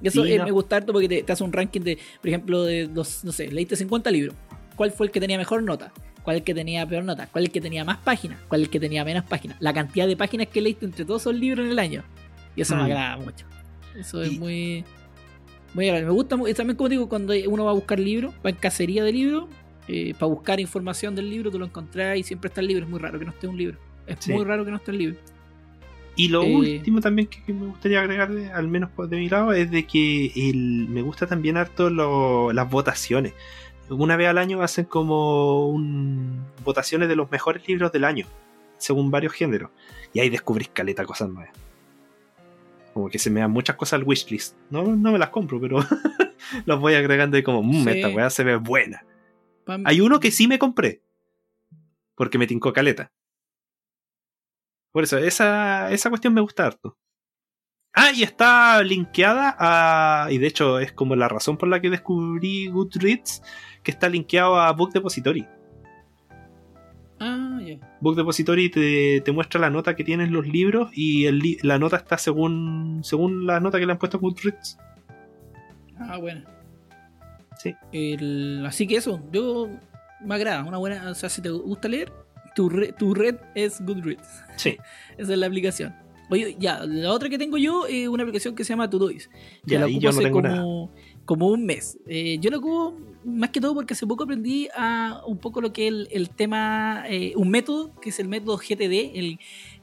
Y 0.00 0.06
eso 0.06 0.24
Sí, 0.24 0.32
eh, 0.32 0.38
no. 0.38 0.44
me 0.44 0.52
gusta 0.52 0.76
harto 0.76 0.92
porque 0.92 1.08
te, 1.08 1.22
te 1.24 1.32
hace 1.32 1.42
un 1.42 1.52
ranking 1.52 1.80
de, 1.80 1.98
por 2.20 2.28
ejemplo, 2.28 2.62
de 2.62 2.86
los, 2.94 3.24
no 3.24 3.32
sé, 3.32 3.48
leíste 3.50 3.74
50 3.74 4.10
libros. 4.12 4.36
¿Cuál 4.76 4.92
fue 4.92 5.06
el 5.06 5.12
que 5.12 5.18
tenía 5.18 5.36
mejor 5.36 5.62
nota? 5.64 5.92
¿Cuál 6.22 6.36
el 6.36 6.42
que 6.44 6.54
tenía 6.54 6.86
peor 6.86 7.02
nota? 7.02 7.26
¿Cuál 7.26 7.44
el 7.44 7.50
que 7.50 7.60
tenía 7.60 7.84
más 7.84 7.96
páginas? 7.98 8.38
¿Cuál 8.46 8.60
el 8.60 8.70
que 8.70 8.78
tenía 8.78 9.04
menos 9.04 9.24
páginas? 9.24 9.56
La 9.60 9.72
cantidad 9.72 10.06
de 10.06 10.16
páginas 10.16 10.46
que 10.48 10.60
leíste 10.60 10.84
entre 10.84 11.04
todos 11.04 11.22
esos 11.22 11.34
libros 11.34 11.66
en 11.66 11.72
el 11.72 11.78
año. 11.80 12.04
Y 12.54 12.60
eso 12.60 12.76
me 12.76 12.82
Mm. 12.82 12.84
agrada 12.84 13.16
mucho. 13.16 13.44
Eso 13.96 14.22
es 14.22 14.38
muy, 14.38 14.84
muy 15.74 15.86
agradable. 15.86 16.06
Me 16.06 16.12
gusta 16.12 16.36
mu- 16.36 16.46
y 16.46 16.54
también, 16.54 16.76
como 16.76 16.88
digo, 16.90 17.08
cuando 17.08 17.34
uno 17.48 17.64
va 17.64 17.72
a 17.72 17.74
buscar 17.74 17.98
libros, 17.98 18.32
va 18.46 18.50
en 18.50 18.56
cacería 18.56 19.02
de 19.02 19.10
libros, 19.12 19.48
eh, 19.88 20.12
para 20.14 20.26
buscar 20.26 20.60
información 20.60 21.16
del 21.16 21.28
libro, 21.28 21.50
tú 21.50 21.58
lo 21.58 21.66
encontrás 21.66 22.16
y 22.18 22.22
siempre 22.22 22.48
está 22.48 22.60
el 22.60 22.68
libro. 22.68 22.84
Es 22.84 22.90
muy 22.90 23.00
raro 23.00 23.18
que 23.18 23.24
no 23.24 23.32
esté 23.32 23.48
un 23.48 23.58
libro. 23.58 23.78
Es 24.06 24.18
Sí. 24.20 24.32
muy 24.32 24.44
raro 24.44 24.64
que 24.64 24.70
no 24.70 24.76
esté 24.76 24.92
el 24.92 24.98
libro. 24.98 25.16
Y 26.18 26.28
lo 26.28 26.42
Eh, 26.42 26.54
último 26.78 27.00
también 27.00 27.28
que, 27.28 27.40
que 27.44 27.52
me 27.54 27.66
gustaría 27.66 28.00
agregarle, 28.00 28.50
al 28.50 28.66
menos 28.68 28.90
de 29.08 29.16
mi 29.16 29.28
lado, 29.28 29.52
es 29.52 29.70
de 29.70 29.86
que 29.86 30.32
el, 30.34 30.86
me 30.88 31.00
gusta 31.00 31.26
también 31.26 31.56
harto 31.56 31.90
lo- 31.90 32.52
las 32.52 32.68
votaciones. 32.68 33.32
Una 33.88 34.16
vez 34.16 34.28
al 34.28 34.36
año 34.38 34.60
hacen 34.60 34.84
como 34.84 35.68
un, 35.68 36.44
votaciones 36.64 37.08
de 37.08 37.14
los 37.16 37.30
mejores 37.30 37.66
libros 37.68 37.92
del 37.92 38.04
año, 38.04 38.26
según 38.78 39.10
varios 39.10 39.32
géneros. 39.32 39.70
Y 40.12 40.20
ahí 40.20 40.28
descubrís 40.28 40.68
caleta 40.68 41.04
cosas 41.06 41.28
nuevas. 41.30 41.54
Como 42.94 43.08
que 43.10 43.18
se 43.20 43.30
me 43.30 43.40
dan 43.40 43.50
muchas 43.52 43.76
cosas 43.76 44.00
al 44.00 44.04
wishlist. 44.04 44.56
No, 44.70 44.82
no 44.82 45.12
me 45.12 45.18
las 45.18 45.28
compro, 45.30 45.60
pero 45.60 45.78
los 46.66 46.80
voy 46.80 46.94
agregando 46.94 47.38
y 47.38 47.42
como, 47.44 47.62
mmm, 47.62 47.84
Sí. 47.84 47.90
esta 47.90 48.08
weá 48.08 48.28
se 48.28 48.42
ve 48.44 48.56
buena. 48.56 49.04
Hay 49.84 50.00
uno 50.00 50.18
que 50.18 50.30
sí 50.32 50.48
me 50.48 50.58
compré. 50.58 51.00
Porque 52.16 52.38
me 52.38 52.46
tincó 52.48 52.72
caleta. 52.72 53.12
Por 54.92 55.04
eso, 55.04 55.18
esa, 55.18 55.90
esa 55.92 56.08
cuestión 56.08 56.34
me 56.34 56.40
gusta 56.40 56.66
harto. 56.66 56.96
Ah, 57.94 58.10
y 58.14 58.22
está 58.22 58.82
linkeada 58.82 59.56
a. 59.58 60.28
Y 60.30 60.38
de 60.38 60.46
hecho, 60.46 60.78
es 60.78 60.92
como 60.92 61.16
la 61.16 61.28
razón 61.28 61.56
por 61.56 61.68
la 61.68 61.80
que 61.80 61.90
descubrí 61.90 62.68
Goodreads. 62.68 63.42
Que 63.82 63.90
está 63.90 64.08
linkeado 64.08 64.60
a 64.60 64.70
Book 64.72 64.92
Depository. 64.92 65.46
Ah, 67.20 67.58
ya. 67.64 67.78
Book 68.00 68.16
Depository 68.16 68.70
te, 68.70 69.20
te 69.22 69.32
muestra 69.32 69.60
la 69.60 69.70
nota 69.70 69.96
que 69.96 70.04
tienen 70.04 70.32
los 70.32 70.46
libros. 70.46 70.90
Y 70.92 71.26
el 71.26 71.42
la 71.62 71.78
nota 71.78 71.96
está 71.96 72.18
según, 72.18 73.00
según 73.02 73.46
la 73.46 73.58
nota 73.60 73.78
que 73.78 73.86
le 73.86 73.92
han 73.92 73.98
puesto 73.98 74.18
a 74.18 74.20
Goodreads. 74.20 74.78
Ah, 75.98 76.18
bueno. 76.18 76.44
Sí. 77.58 77.74
El- 77.92 78.64
así 78.66 78.86
que 78.86 78.96
eso, 78.96 79.20
yo 79.32 79.68
me 80.20 80.34
agrada, 80.36 80.62
una 80.62 80.78
buena, 80.78 81.10
o 81.10 81.14
sea, 81.14 81.28
si 81.28 81.42
te 81.42 81.50
gusta 81.50 81.88
leer, 81.88 82.12
tu, 82.58 82.68
re- 82.68 82.92
tu 82.92 83.14
red 83.14 83.36
es 83.54 83.80
Goodreads. 83.80 84.28
Sí. 84.56 84.76
Esa 85.16 85.32
es 85.32 85.38
la 85.38 85.46
aplicación. 85.46 85.94
Oye, 86.30 86.56
ya, 86.58 86.84
la 86.84 87.12
otra 87.12 87.28
que 87.28 87.38
tengo 87.38 87.56
yo 87.56 87.86
es 87.86 88.08
una 88.08 88.24
aplicación 88.24 88.54
que 88.56 88.64
se 88.64 88.70
llama 88.72 88.90
Todoist. 88.90 89.30
Que 89.64 89.74
Ya, 89.74 89.78
la 89.80 89.86
ocupo 89.86 90.00
yo 90.00 90.10
no 90.10 90.18
hace 90.18 90.22
tengo 90.24 90.42
como, 90.42 90.90
como 91.24 91.46
un 91.48 91.64
mes. 91.64 91.98
Eh, 92.06 92.38
yo 92.40 92.50
la 92.50 92.56
ocupo 92.58 92.98
más 93.24 93.50
que 93.50 93.60
todo 93.60 93.74
porque 93.74 93.94
hace 93.94 94.06
poco 94.06 94.24
aprendí 94.24 94.68
a 94.76 95.22
un 95.26 95.38
poco 95.38 95.60
lo 95.60 95.72
que 95.72 95.86
es 95.86 95.92
el, 95.92 96.08
el 96.10 96.30
tema, 96.30 97.04
eh, 97.08 97.32
un 97.36 97.48
método, 97.48 97.92
que 98.00 98.10
es 98.10 98.18
el 98.18 98.28
método 98.28 98.58
GTD, 98.58 99.16
el 99.18 99.38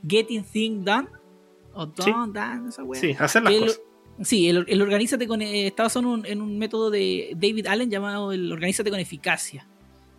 Getting 0.07 0.43
Things 0.43 0.84
Done. 0.85 1.07
O 1.73 1.85
Sí. 1.97 2.11
Done, 2.11 2.34
Done, 2.34 2.69
esa 2.69 2.84
wea. 2.84 2.99
Sí, 3.02 3.15
hacer 3.18 3.41
las 3.43 3.53
El- 3.53 3.61
cosas. 3.61 3.81
Sí, 4.22 4.47
el, 4.47 4.65
el 4.68 4.81
Organízate 4.81 5.27
con. 5.27 5.41
eh, 5.41 5.68
está 5.68 5.84
basado 5.84 6.06
en 6.06 6.11
un, 6.19 6.26
en 6.26 6.41
un 6.41 6.57
método 6.57 6.89
de 6.91 7.31
David 7.35 7.68
Allen 7.68 7.89
llamado 7.89 8.31
el 8.31 8.52
Organízate 8.52 8.89
con 8.91 8.99
Eficacia. 8.99 9.68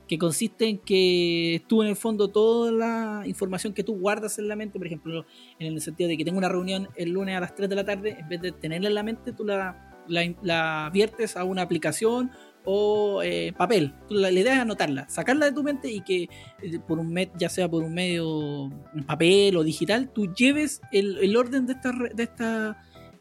Que 0.09 0.19
consiste 0.19 0.69
en 0.69 0.79
que 0.79 1.63
tú, 1.67 1.83
en 1.83 1.89
el 1.89 1.97
fondo, 1.97 2.29
toda 2.29 2.71
la 2.71 3.23
información 3.27 3.73
que 3.73 3.83
tú 3.83 3.99
guardas 3.99 4.39
en 4.39 4.49
la 4.49 4.57
mente, 4.57 4.79
por 4.79 4.87
ejemplo, 4.87 5.27
en 5.59 5.73
el 5.73 5.81
sentido 5.81 6.09
de 6.09 6.17
que 6.17 6.25
tengo 6.25 6.39
una 6.39 6.49
reunión 6.49 6.89
el 6.97 7.11
lunes 7.11 7.37
a 7.37 7.41
las 7.41 7.55
3 7.55 7.69
de 7.69 7.75
la 7.77 7.85
tarde, 7.85 8.17
en 8.19 8.29
vez 8.29 8.41
de 8.41 8.53
tenerla 8.53 8.89
en 8.89 8.95
la 8.95 9.03
mente, 9.03 9.33
tú 9.33 9.45
la 9.45 9.87
la, 10.09 10.35
la 10.43 10.91
viertes 10.93 11.37
a 11.37 11.45
una 11.45 11.63
aplicación 11.63 12.31
o 12.65 13.23
eh, 13.23 13.53
papel. 13.57 13.95
La, 14.09 14.31
idea 14.31 14.55
es 14.55 14.61
anotarla, 14.61 15.09
sacarla 15.09 15.47
de 15.47 15.53
tu 15.53 15.63
mente 15.63 15.91
y 15.91 16.01
que 16.01 16.29
eh, 16.63 16.79
por 16.87 16.99
un 16.99 17.17
ya 17.39 17.49
sea 17.49 17.69
por 17.69 17.83
un 17.83 17.95
medio 17.95 18.71
papel 19.07 19.57
o 19.57 19.63
digital, 19.63 20.11
tú 20.13 20.33
lleves 20.35 20.81
el, 20.91 21.37
orden 21.37 21.67
de, 21.67 21.75
esta, 21.75 21.93
de 21.93 22.29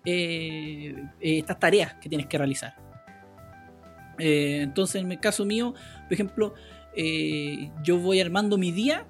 eh, 0.05 0.95
estas 1.19 1.59
tareas 1.59 1.95
que 1.95 2.09
tienes 2.09 2.27
que 2.27 2.37
realizar. 2.37 2.75
entonces, 4.17 5.01
en 5.01 5.11
el 5.11 5.19
caso 5.19 5.45
mío, 5.45 5.75
por 6.05 6.13
ejemplo, 6.13 6.53
yo 7.83 7.99
voy 7.99 8.19
armando 8.21 8.57
mi 8.57 8.71
día 8.71 9.05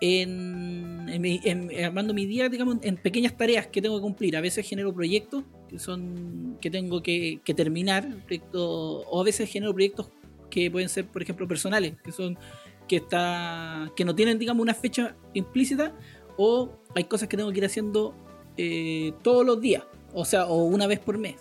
en, 0.00 1.74
armando 1.84 2.14
mi 2.14 2.26
día, 2.26 2.48
digamos, 2.48 2.78
en 2.82 2.96
pequeñas 2.96 3.36
tareas 3.36 3.66
que 3.66 3.80
tengo 3.80 3.96
que 3.96 4.02
cumplir. 4.02 4.36
A 4.36 4.40
veces 4.40 4.68
genero 4.68 4.92
proyectos 4.92 5.44
que 5.68 5.78
son 5.78 6.58
que 6.60 6.70
tengo 6.70 7.02
que, 7.02 7.40
terminar, 7.56 8.08
o 8.52 9.20
a 9.20 9.24
veces 9.24 9.50
genero 9.50 9.72
proyectos 9.72 10.10
que 10.50 10.70
pueden 10.70 10.88
ser, 10.88 11.06
por 11.06 11.22
ejemplo, 11.22 11.48
personales, 11.48 11.94
que 12.02 12.12
son 12.12 12.38
que 12.88 12.96
está 12.96 13.90
que 13.96 14.04
no 14.04 14.14
tienen, 14.14 14.38
digamos, 14.38 14.62
una 14.62 14.74
fecha 14.74 15.16
implícita, 15.32 15.92
o 16.36 16.70
hay 16.94 17.04
cosas 17.04 17.28
que 17.28 17.36
tengo 17.36 17.50
que 17.52 17.58
ir 17.58 17.64
haciendo 17.64 18.14
eh, 18.56 19.12
todos 19.22 19.44
los 19.44 19.60
días, 19.60 19.84
o 20.12 20.24
sea, 20.24 20.46
o 20.46 20.64
una 20.64 20.86
vez 20.86 20.98
por 20.98 21.18
mes. 21.18 21.36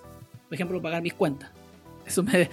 Por 0.48 0.56
ejemplo, 0.56 0.82
pagar 0.82 1.02
mis 1.02 1.14
cuentas. 1.14 1.52
Eso 2.14 2.22
me, 2.22 2.48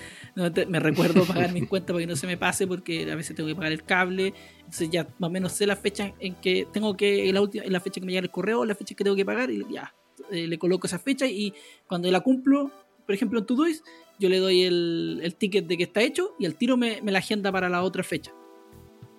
me 0.66 0.80
recuerdo 0.80 1.24
pagar 1.26 1.52
mis 1.52 1.68
cuentas 1.68 1.92
para 1.92 2.00
que 2.00 2.06
no 2.06 2.16
se 2.16 2.26
me 2.26 2.38
pase, 2.38 2.66
porque 2.66 3.10
a 3.10 3.14
veces 3.14 3.36
tengo 3.36 3.46
que 3.46 3.54
pagar 3.54 3.72
el 3.72 3.84
cable. 3.84 4.32
Entonces 4.58 4.88
ya 4.90 5.06
más 5.18 5.28
o 5.28 5.30
menos 5.30 5.52
sé 5.52 5.66
la 5.66 5.76
fecha 5.76 6.14
en 6.18 6.34
que 6.36 6.66
tengo 6.72 6.96
que, 6.96 7.30
la, 7.30 7.42
última, 7.42 7.64
la 7.66 7.80
fecha 7.80 8.00
que 8.00 8.06
me 8.06 8.12
llega 8.12 8.24
el 8.24 8.30
correo, 8.30 8.64
la 8.64 8.74
fecha 8.74 8.94
que 8.94 9.04
tengo 9.04 9.16
que 9.16 9.24
pagar, 9.26 9.50
y 9.50 9.66
ya, 9.70 9.94
eh, 10.30 10.46
le 10.46 10.58
coloco 10.58 10.86
esa 10.86 10.98
fecha 10.98 11.26
y 11.26 11.52
cuando 11.86 12.10
la 12.10 12.20
cumplo, 12.20 12.70
por 13.04 13.14
ejemplo 13.14 13.40
en 13.40 13.46
Todoist, 13.46 13.86
yo 14.18 14.30
le 14.30 14.38
doy 14.38 14.62
el, 14.62 15.20
el, 15.22 15.34
ticket 15.34 15.66
de 15.66 15.76
que 15.76 15.82
está 15.82 16.00
hecho 16.00 16.34
y 16.38 16.46
al 16.46 16.54
tiro 16.54 16.78
me, 16.78 17.02
me 17.02 17.12
la 17.12 17.18
agenda 17.18 17.52
para 17.52 17.68
la 17.68 17.82
otra 17.82 18.02
fecha. 18.02 18.32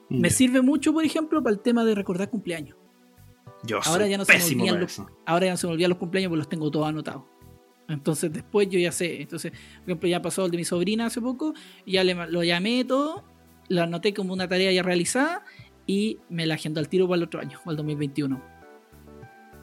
Me 0.10 0.30
sirve 0.30 0.62
mucho, 0.62 0.92
por 0.92 1.06
ejemplo, 1.06 1.42
para 1.42 1.54
el 1.54 1.62
tema 1.62 1.86
de 1.86 1.96
recordar 1.96 2.30
cumpleaños. 2.30 2.78
Yo 3.64 3.80
ahora, 3.86 4.08
ya 4.08 4.18
no 4.18 4.26
se 4.26 4.34
me 4.34 4.64
olvidan 4.64 4.82
los, 4.82 5.02
ahora 5.26 5.46
ya 5.46 5.52
no 5.52 5.58
se 5.58 5.68
me 5.68 5.74
olvidan 5.74 5.90
los 5.90 6.00
cumpleaños 6.00 6.30
porque 6.30 6.40
los 6.40 6.50
tengo 6.50 6.72
todos 6.72 6.88
anotados. 6.88 7.24
Entonces 7.94 8.32
después 8.32 8.70
yo 8.70 8.80
ya 8.80 8.92
sé. 8.92 9.22
Entonces, 9.22 9.52
por 9.52 9.90
ejemplo, 9.90 10.10
ya 10.10 10.22
pasó 10.22 10.46
el 10.46 10.52
de 10.52 10.58
mi 10.58 10.66
sobrina 10.66 11.08
hace 11.08 11.22
poco, 11.22 11.54
ya 11.86 12.04
le, 12.04 12.14
lo 12.28 12.44
llamé 12.44 12.84
todo, 12.86 13.24
lo 13.70 13.84
anoté 13.84 14.14
como 14.14 14.34
una 14.34 14.48
tarea 14.48 14.72
ya 14.72 14.84
realizada 14.84 15.44
y 15.88 16.20
me 16.30 16.46
la 16.46 16.56
agendo 16.56 16.80
al 16.80 16.90
tiro 16.90 17.08
para 17.08 17.18
el 17.18 17.24
otro 17.24 17.40
año, 17.40 17.58
para 17.60 17.72
el 17.72 17.78
2021. 17.78 18.42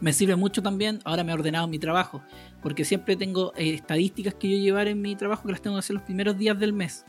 Me 0.01 0.13
sirve 0.13 0.37
mucho 0.37 0.63
también, 0.63 1.01
ahora 1.05 1.25
me 1.25 1.33
he 1.33 1.35
ordenado 1.35 1.67
mi 1.67 1.79
trabajo, 1.79 2.23
porque 2.63 2.85
siempre 2.85 3.17
tengo 3.17 3.53
eh, 3.57 3.75
estadísticas 3.75 4.35
que 4.35 4.49
yo 4.49 4.57
llevar 4.57 4.87
en 4.87 5.01
mi 5.03 5.17
trabajo 5.17 5.45
que 5.45 5.53
las 5.53 5.61
tengo 5.61 5.75
que 5.77 5.81
hacer 5.81 5.95
los 5.95 6.05
primeros 6.05 6.39
días 6.39 6.59
del 6.59 6.73
mes. 6.73 7.05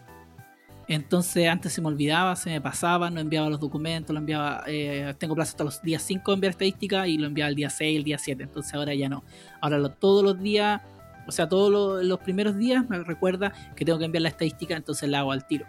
Entonces 0.88 1.48
antes 1.48 1.72
se 1.72 1.82
me 1.82 1.88
olvidaba, 1.88 2.36
se 2.36 2.50
me 2.50 2.62
pasaba, 2.62 3.12
no 3.12 3.20
enviaba 3.20 3.48
los 3.48 3.60
documentos, 3.60 4.12
lo 4.12 4.20
enviaba, 4.20 4.64
eh, 4.66 5.14
tengo 5.20 5.36
plazo 5.36 5.52
hasta 5.52 5.64
los 5.64 5.84
días 5.84 6.02
5 6.02 6.32
de 6.32 6.34
enviar 6.34 6.50
estadística 6.50 7.08
y 7.08 7.20
lo 7.20 7.28
enviaba 7.28 7.50
el 7.50 7.56
día 7.56 7.70
6, 7.70 7.96
el 7.96 8.04
día 8.04 8.18
7, 8.18 8.42
entonces 8.42 8.74
ahora 8.74 8.96
ya 8.96 9.08
no. 9.08 9.24
Ahora 9.62 9.88
todos 9.94 10.24
los 10.24 10.42
días 10.42 10.82
o 11.30 11.32
sea, 11.32 11.48
todos 11.48 12.04
los, 12.04 12.20
primeros 12.20 12.58
días 12.58 12.90
me 12.90 12.98
recuerda 13.04 13.54
que 13.76 13.86
tengo 13.86 14.00
que 14.00 14.06
enviar 14.06 14.24
la 14.24 14.30
estadística, 14.30 14.76
entonces 14.76 15.08
la 15.08 15.20
hago 15.20 15.32
al 15.32 15.46
tiro. 15.46 15.66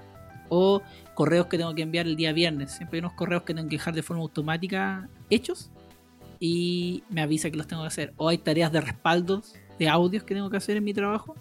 O 0.49 0.82
correos 1.15 1.47
que 1.47 1.59
tengo 1.59 1.74
que 1.74 1.82
enviar 1.82 2.07
el 2.07 2.16
día 2.16 2.32
viernes. 2.32 2.73
Siempre 2.73 2.97
hay 2.97 3.01
unos 3.01 3.12
correos 3.12 3.43
que 3.43 3.55
tengo 3.55 3.69
que 3.69 3.77
dejar 3.77 3.95
de 3.95 4.03
forma 4.03 4.23
automática 4.23 5.09
hechos 5.28 5.70
y 6.41 7.05
me 7.11 7.20
avisa 7.20 7.51
que 7.51 7.59
los 7.59 7.66
tengo 7.66 7.82
que 7.82 7.89
hacer. 7.89 8.15
O 8.16 8.28
hay 8.28 8.39
tareas 8.39 8.73
de 8.73 8.81
respaldo 8.81 9.43
de 9.78 9.89
audios 9.89 10.24
que 10.24 10.35
tengo 10.35 10.51
que 10.51 10.57
hacer 10.57 10.78
en 10.78 10.85
mi 10.85 10.95
trabajo 10.95 11.37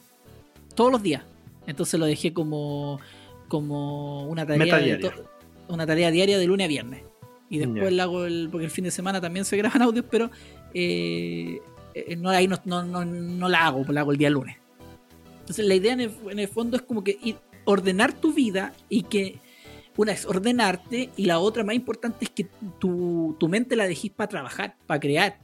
todos 0.76 0.92
los 0.92 1.02
días. 1.02 1.24
Entonces 1.66 2.00
lo 2.00 2.06
dejé 2.06 2.34
como, 2.34 3.00
como 3.48 4.28
una 4.28 4.46
tarea 4.46 5.00
una 5.70 5.86
tarea 5.86 6.12
diaria 6.12 6.38
de 6.38 6.46
lunes 6.46 6.66
a 6.66 6.68
viernes. 6.68 7.04
Y 7.50 7.58
después 7.58 7.94
la 7.94 8.04
hago 8.04 8.26
el, 8.26 8.50
porque 8.52 8.66
el 8.66 8.72
fin 8.72 8.84
de 8.84 8.92
semana 8.92 9.22
también 9.22 9.46
se 9.46 9.58
graban 9.58 9.82
audios, 9.82 10.06
pero 10.10 10.30
eh, 10.74 11.60
no, 12.18 12.30
ahí 12.30 12.48
no, 12.48 12.60
no, 12.66 13.50
la 13.50 13.66
hago, 13.66 13.84
la 13.92 14.02
hago 14.02 14.12
el 14.12 14.18
día 14.18 14.30
lunes. 14.30 14.58
Entonces 15.42 15.66
la 15.66 15.76
idea 15.76 15.94
en 15.94 16.02
el, 16.40 16.48
fondo 16.48 16.78
es 16.78 16.84
como 16.84 17.04
que 17.04 17.36
ordenar 17.66 18.14
tu 18.14 18.34
vida 18.34 18.74
y 18.88 19.04
que 19.04 19.40
una 20.00 20.14
es 20.14 20.26
ordenarte 20.26 21.10
y 21.18 21.26
la 21.26 21.40
otra 21.40 21.64
más 21.66 21.76
importante 21.76 22.24
es 22.24 22.30
que 22.30 22.48
tu, 22.80 23.36
mente 23.50 23.76
la 23.76 23.86
dejes 23.86 24.12
para 24.12 24.30
trabajar, 24.30 24.78
para 24.88 25.00
crear. 25.00 25.40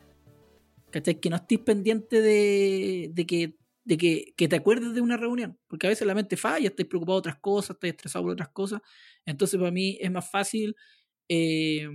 ¿Cachai? 0.91 1.19
Que 1.19 1.29
no 1.29 1.35
estés 1.35 1.59
pendiente 1.59 2.21
de, 2.21 3.25
que, 3.27 3.57
de 3.83 3.97
que, 3.97 4.47
te 4.47 4.55
acuerdes 4.55 4.93
de 4.93 5.01
una 5.01 5.17
reunión, 5.17 5.59
porque 5.67 5.87
a 5.87 5.89
veces 5.89 6.07
la 6.07 6.15
mente 6.15 6.37
falla, 6.37 6.69
estás 6.69 6.85
preocupado 6.85 7.17
de 7.17 7.19
otras 7.19 7.39
cosas, 7.39 7.71
estás 7.71 7.89
estresado 7.89 8.23
por 8.23 8.31
otras 8.31 8.49
cosas. 8.49 8.81
Entonces 9.25 9.59
para 9.59 9.71
mí 9.71 9.97
es 9.99 10.09
más 10.09 10.29
fácil 10.29 10.73
eh, 11.27 11.89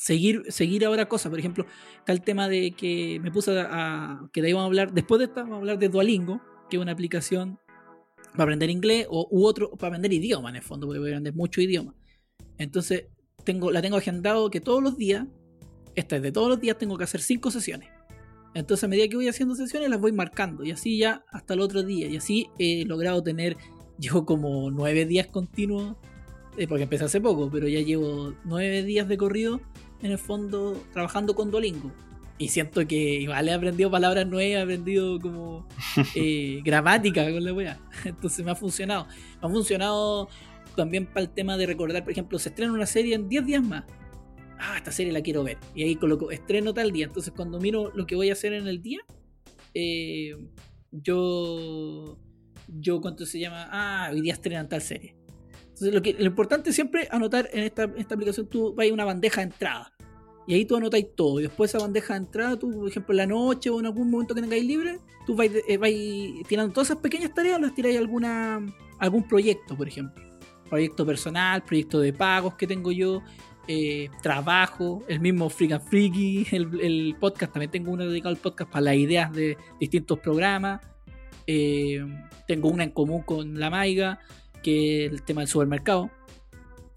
seguir, 0.00 0.44
seguir 0.48 0.86
ahora 0.86 1.06
cosas. 1.06 1.28
Por 1.28 1.38
ejemplo, 1.38 1.66
está 1.98 2.12
el 2.12 2.22
tema 2.22 2.48
de 2.48 2.72
que 2.72 3.20
me 3.22 3.30
puse 3.30 3.58
a, 3.60 4.28
que 4.32 4.40
de 4.40 4.48
ahí 4.48 4.52
vamos 4.54 4.64
a 4.64 4.68
hablar, 4.68 4.92
después 4.94 5.18
de 5.18 5.26
esta 5.26 5.42
vamos 5.42 5.56
a 5.56 5.58
hablar 5.58 5.78
de 5.78 5.90
Duolingo, 5.90 6.40
que 6.70 6.76
es 6.76 6.82
una 6.82 6.92
aplicación 6.92 7.58
para 8.32 8.44
aprender 8.44 8.70
inglés 8.70 9.06
o, 9.10 9.28
u 9.30 9.44
otro 9.44 9.70
para 9.72 9.88
aprender 9.88 10.12
idioma 10.12 10.48
en 10.48 10.56
el 10.56 10.62
fondo, 10.62 10.86
porque 10.86 11.00
voy 11.00 11.10
a 11.10 11.12
aprender 11.12 11.34
mucho 11.34 11.60
idioma. 11.60 11.94
Entonces, 12.56 13.08
tengo, 13.44 13.70
la 13.70 13.82
tengo 13.82 13.98
agendado 13.98 14.50
que 14.50 14.60
todos 14.60 14.82
los 14.82 14.96
días, 14.96 15.26
esta 15.94 16.16
es 16.16 16.22
de 16.22 16.32
todos 16.32 16.48
los 16.48 16.60
días, 16.60 16.78
tengo 16.78 16.96
que 16.96 17.04
hacer 17.04 17.20
cinco 17.20 17.50
sesiones. 17.50 17.90
Entonces, 18.54 18.84
a 18.84 18.88
medida 18.88 19.06
que 19.06 19.16
voy 19.16 19.28
haciendo 19.28 19.54
sesiones, 19.54 19.90
las 19.90 20.00
voy 20.00 20.12
marcando. 20.12 20.64
Y 20.64 20.70
así 20.70 20.98
ya 20.98 21.24
hasta 21.30 21.54
el 21.54 21.60
otro 21.60 21.82
día. 21.82 22.08
Y 22.08 22.16
así 22.16 22.48
he 22.58 22.84
logrado 22.86 23.22
tener, 23.22 23.56
llevo 23.98 24.24
como 24.24 24.70
nueve 24.70 25.04
días 25.04 25.26
continuos, 25.26 25.96
eh, 26.56 26.66
porque 26.66 26.84
empecé 26.84 27.04
hace 27.04 27.20
poco, 27.20 27.50
pero 27.50 27.68
ya 27.68 27.80
llevo 27.80 28.34
nueve 28.44 28.82
días 28.82 29.06
de 29.06 29.16
corrido 29.18 29.60
en 30.02 30.10
el 30.10 30.18
fondo 30.18 30.82
trabajando 30.92 31.34
con 31.34 31.50
Duolingo. 31.50 31.92
Y 32.38 32.48
siento 32.48 32.86
que 32.86 32.96
igual 32.96 33.48
he 33.48 33.52
aprendido 33.52 33.90
palabras 33.90 34.26
nuevas, 34.26 34.60
he 34.60 34.62
aprendido 34.62 35.20
como 35.20 35.66
eh, 36.14 36.60
gramática 36.64 37.30
con 37.30 37.44
la 37.44 37.52
wea. 37.52 37.78
Entonces 38.04 38.44
me 38.44 38.50
ha 38.50 38.54
funcionado. 38.54 39.06
Me 39.42 39.48
ha 39.48 39.50
funcionado 39.50 40.28
también 40.74 41.04
para 41.04 41.20
el 41.20 41.28
tema 41.28 41.58
de 41.58 41.66
recordar, 41.66 42.02
por 42.02 42.12
ejemplo, 42.12 42.38
se 42.38 42.48
estrena 42.48 42.72
una 42.72 42.86
serie 42.86 43.14
en 43.14 43.28
10 43.28 43.44
días 43.44 43.62
más. 43.62 43.84
Ah, 44.58 44.74
esta 44.76 44.90
serie 44.90 45.12
la 45.12 45.20
quiero 45.20 45.44
ver. 45.44 45.58
Y 45.74 45.82
ahí 45.82 45.96
coloco 45.96 46.30
estreno 46.30 46.72
tal 46.72 46.92
día. 46.92 47.06
Entonces 47.06 47.32
cuando 47.36 47.60
miro 47.60 47.92
lo 47.94 48.06
que 48.06 48.14
voy 48.14 48.30
a 48.30 48.32
hacer 48.32 48.54
en 48.54 48.66
el 48.66 48.80
día, 48.80 49.00
eh, 49.74 50.34
yo, 50.92 52.18
yo, 52.68 53.00
¿cuánto 53.02 53.26
se 53.26 53.38
llama? 53.38 53.68
Ah, 53.70 54.08
hoy 54.12 54.22
día 54.22 54.32
estrenan 54.32 54.68
tal 54.68 54.80
serie 54.80 55.19
lo, 55.80 56.02
que, 56.02 56.14
lo 56.14 56.24
importante 56.24 56.72
siempre 56.72 57.08
anotar 57.10 57.48
en 57.52 57.64
esta, 57.64 57.84
aplicación, 57.84 58.46
tú 58.46 58.74
vas 58.74 58.88
a 58.88 58.92
una 58.92 59.04
bandeja 59.04 59.40
de 59.40 59.48
entrada. 59.48 59.92
Y 60.46 60.54
ahí 60.54 60.64
tú 60.64 60.76
anotáis 60.76 61.06
todo. 61.14 61.40
Y 61.40 61.44
después 61.44 61.70
esa 61.70 61.78
bandeja 61.78 62.14
de 62.14 62.20
entrada, 62.20 62.58
tú, 62.58 62.72
por 62.72 62.88
ejemplo, 62.88 63.12
en 63.12 63.16
la 63.18 63.26
noche 63.26 63.70
o 63.70 63.78
en 63.78 63.86
algún 63.86 64.10
momento 64.10 64.34
que 64.34 64.40
tengáis 64.40 64.64
libre, 64.64 64.98
tú 65.26 65.34
vais, 65.34 65.52
eh, 65.54 66.42
tirando 66.48 66.72
todas 66.72 66.90
esas 66.90 67.00
pequeñas 67.00 67.32
tareas, 67.34 67.60
las 67.60 67.74
tiráis 67.74 67.96
a 67.96 68.00
alguna, 68.00 68.60
algún 68.98 69.26
proyecto, 69.26 69.76
por 69.76 69.86
ejemplo. 69.86 70.22
Proyecto 70.68 71.06
personal, 71.06 71.62
proyecto 71.64 72.00
de 72.00 72.12
pagos 72.12 72.54
que 72.54 72.66
tengo 72.66 72.90
yo, 72.92 73.22
eh, 73.68 74.10
trabajo, 74.22 75.04
el 75.06 75.20
mismo 75.20 75.48
Freak 75.48 75.72
and 75.72 75.84
Freaky, 75.84 76.46
el, 76.52 77.14
podcast, 77.20 77.52
también 77.52 77.70
tengo 77.70 77.92
uno 77.92 78.06
dedicado 78.06 78.34
al 78.34 78.40
podcast 78.40 78.70
para 78.70 78.86
las 78.86 78.96
ideas 78.96 79.32
de 79.32 79.56
distintos 79.78 80.18
programas. 80.18 80.80
Eh, 81.46 82.04
tengo 82.46 82.68
una 82.68 82.84
en 82.84 82.90
común 82.90 83.22
con 83.22 83.58
la 83.58 83.70
Maiga 83.70 84.18
que 84.62 85.06
el 85.06 85.22
tema 85.22 85.40
del 85.40 85.48
supermercado, 85.48 86.10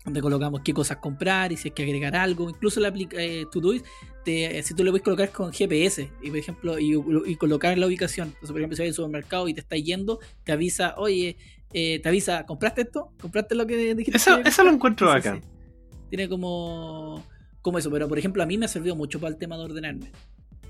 donde 0.03 0.21
colocamos 0.21 0.61
qué 0.61 0.73
cosas 0.73 0.97
comprar 0.97 1.51
y 1.51 1.57
si 1.57 1.69
hay 1.69 1.71
que 1.73 1.83
agregar 1.83 2.15
algo. 2.15 2.49
Incluso 2.49 2.79
la 2.79 2.93
eh, 2.95 3.45
Todoist, 3.51 3.85
si 4.25 4.73
tú 4.75 4.83
le 4.83 4.91
puedes 4.91 5.03
colocar 5.03 5.31
con 5.31 5.51
GPS 5.51 6.09
y 6.21 6.29
por 6.29 6.37
ejemplo 6.37 6.79
y, 6.79 7.35
colocar 7.35 7.77
la 7.77 7.87
ubicación. 7.87 8.29
Entonces, 8.29 8.51
por 8.51 8.59
ejemplo, 8.59 8.75
si 8.75 8.83
hay 8.83 8.89
un 8.89 8.93
supermercado 8.93 9.47
y 9.47 9.53
te 9.53 9.61
está 9.61 9.77
yendo, 9.77 10.19
te 10.43 10.51
avisa, 10.51 10.95
oye, 10.97 11.37
eh, 11.73 11.99
te 11.99 12.09
avisa, 12.09 12.45
¿compraste 12.45 12.81
esto? 12.81 13.11
¿Compraste 13.19 13.55
lo 13.55 13.65
que 13.65 13.95
dijiste? 13.95 14.17
Eso, 14.17 14.39
eso 14.39 14.63
lo 14.63 14.71
encuentro 14.71 15.11
acá. 15.11 15.39
Tiene 16.09 16.29
como, 16.29 17.23
como 17.61 17.79
eso, 17.79 17.89
pero 17.89 18.07
por 18.07 18.19
ejemplo 18.19 18.43
a 18.43 18.45
mí 18.45 18.57
me 18.57 18.65
ha 18.65 18.69
servido 18.69 18.95
mucho 18.95 19.19
para 19.19 19.33
el 19.33 19.39
tema 19.39 19.57
de 19.57 19.63
ordenarme. 19.63 20.11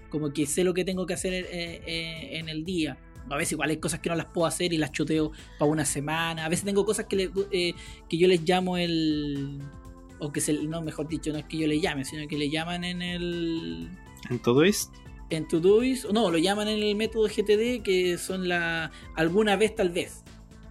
Como 0.10 0.32
que 0.32 0.46
sé 0.46 0.64
lo 0.64 0.76
que 0.76 0.86
tengo 0.86 1.08
que 1.08 1.16
hacer 1.16 1.34
eh, 1.34 2.38
en 2.38 2.50
el 2.50 2.64
día 2.64 2.98
a 3.30 3.38
veces 3.38 3.54
igual 3.54 3.70
hay 3.70 3.78
cosas 3.78 4.00
que 4.00 4.10
no 4.10 4.16
las 4.16 4.28
puedo 4.28 4.48
hacer 4.48 4.74
y 4.74 4.78
las 4.78 4.92
choteo 4.92 5.32
para 5.58 5.72
una 5.72 5.86
semana. 5.86 6.46
A 6.46 6.50
veces 6.50 6.66
tengo 6.66 6.86
cosas 6.86 7.06
que, 7.06 7.30
eh, 7.52 7.74
que 8.10 8.18
yo 8.18 8.28
les 8.28 8.42
llamo 8.42 8.78
el... 8.78 9.60
O 10.20 10.32
que 10.32 10.42
se, 10.42 10.54
no, 10.54 10.82
mejor 10.82 11.08
dicho, 11.08 11.32
no 11.32 11.40
es 11.40 11.46
que 11.46 11.58
yo 11.58 11.68
le 11.68 11.80
llame, 11.80 12.06
sino 12.06 12.28
que 12.28 12.38
le 12.38 12.50
llaman 12.50 12.84
en 12.84 13.02
el... 13.02 13.90
¿En 14.30 14.40
Todoist? 14.40 14.94
En 15.30 15.48
Todoist, 15.48 16.06
no, 16.12 16.32
lo 16.32 16.38
llaman 16.38 16.68
en 16.68 16.82
el 16.82 16.96
método 16.96 17.28
GTD, 17.28 17.82
que 17.84 18.18
son 18.18 18.48
la... 18.48 18.92
Alguna 19.16 19.56
vez 19.56 19.76
tal 19.76 19.90
vez. 19.90 20.24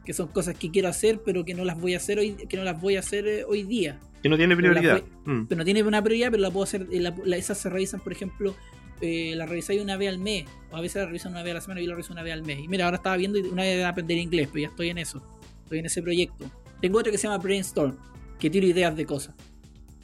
Que 0.05 0.13
son 0.13 0.29
cosas 0.29 0.57
que 0.57 0.71
quiero 0.71 0.89
hacer, 0.89 1.23
pero 1.25 1.45
que 1.45 1.55
no 1.55 1.65
las 1.65 1.81
voy 1.81 1.95
a 1.95 1.99
hacer 1.99 2.19
hoy, 2.19 2.33
que 2.33 2.57
no 2.57 2.65
las 2.65 2.81
voy 2.81 2.97
a 2.97 3.01
hacer 3.01 3.27
eh, 3.27 3.45
hoy 3.45 3.63
día. 3.63 4.01
Que 4.23 4.29
no 4.29 4.37
tiene 4.37 4.57
prioridad. 4.57 5.03
Mm. 5.25 5.47
Pero, 5.47 5.59
no 5.59 5.65
tiene 5.65 5.83
una 5.83 6.03
prioridad, 6.03 6.31
pero 6.31 6.43
la 6.43 6.51
puedo 6.51 6.65
hacer. 6.65 6.89
esas 7.35 7.59
se 7.59 7.69
revisan, 7.69 8.01
por 8.01 8.13
ejemplo, 8.13 8.55
eh, 9.03 9.35
la 9.37 9.47
revisáis 9.47 9.83
una 9.83 9.97
vez 9.97 10.09
al 10.09 10.19
mes, 10.19 10.47
o 10.71 10.77
a 10.77 10.81
veces 10.81 11.03
la 11.03 11.07
revisan 11.07 11.33
una 11.33 11.43
vez 11.43 11.51
a 11.51 11.55
la 11.55 11.61
semana 11.61 11.81
y 11.81 11.85
yo 11.85 11.91
la 11.91 11.97
reviso 11.97 12.13
una 12.13 12.23
vez 12.23 12.33
al 12.33 12.43
mes. 12.43 12.61
Y 12.61 12.69
mira, 12.69 12.85
ahora 12.85 12.97
estaba 12.97 13.17
viendo 13.17 13.39
una 13.41 13.63
vez 13.63 13.77
de 13.77 13.85
aprender 13.85 14.19
inglés, 14.19 14.49
pero 14.53 14.63
ya 14.63 14.69
estoy 14.69 14.91
en 14.91 14.99
eso, 14.99 15.23
estoy 15.65 15.81
en 15.81 15.87
ese 15.87 16.03
proyecto. 16.03 16.51
Tengo 16.81 16.99
otro 16.99 17.13
que 17.13 17.19
se 17.19 17.29
llama 17.29 17.39
Brainstorm, 17.39 17.97
que 18.39 18.49
tiro 18.49 18.67
ideas 18.67 18.97
de 18.97 19.05
cosas, 19.05 19.35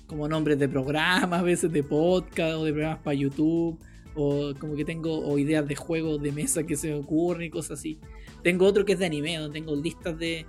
como 0.07 0.29
nombres 0.29 0.59
de 0.59 0.69
programas, 0.69 1.41
a 1.41 1.43
veces 1.43 1.73
de 1.73 1.83
podcast 1.83 2.57
o 2.57 2.65
de 2.65 2.73
programas 2.73 2.99
para 2.99 3.15
YouTube, 3.15 3.79
o 4.15 4.53
como 4.59 4.75
que 4.75 4.85
tengo 4.85 5.19
o 5.27 5.39
ideas 5.39 5.67
de 5.67 5.77
juegos 5.77 6.21
de 6.21 6.33
mesa 6.33 6.65
que 6.65 6.77
se 6.77 6.93
ocurren 6.93 7.47
y 7.47 7.51
cosas 7.51 7.79
así. 7.79 7.99
Tengo 8.43 8.67
otro 8.67 8.85
que 8.85 8.95
es 8.95 8.99
de 8.99 9.07
anime, 9.07 9.37
donde 9.37 9.59
tengo 9.59 9.77
listas 9.77 10.19
de. 10.19 10.45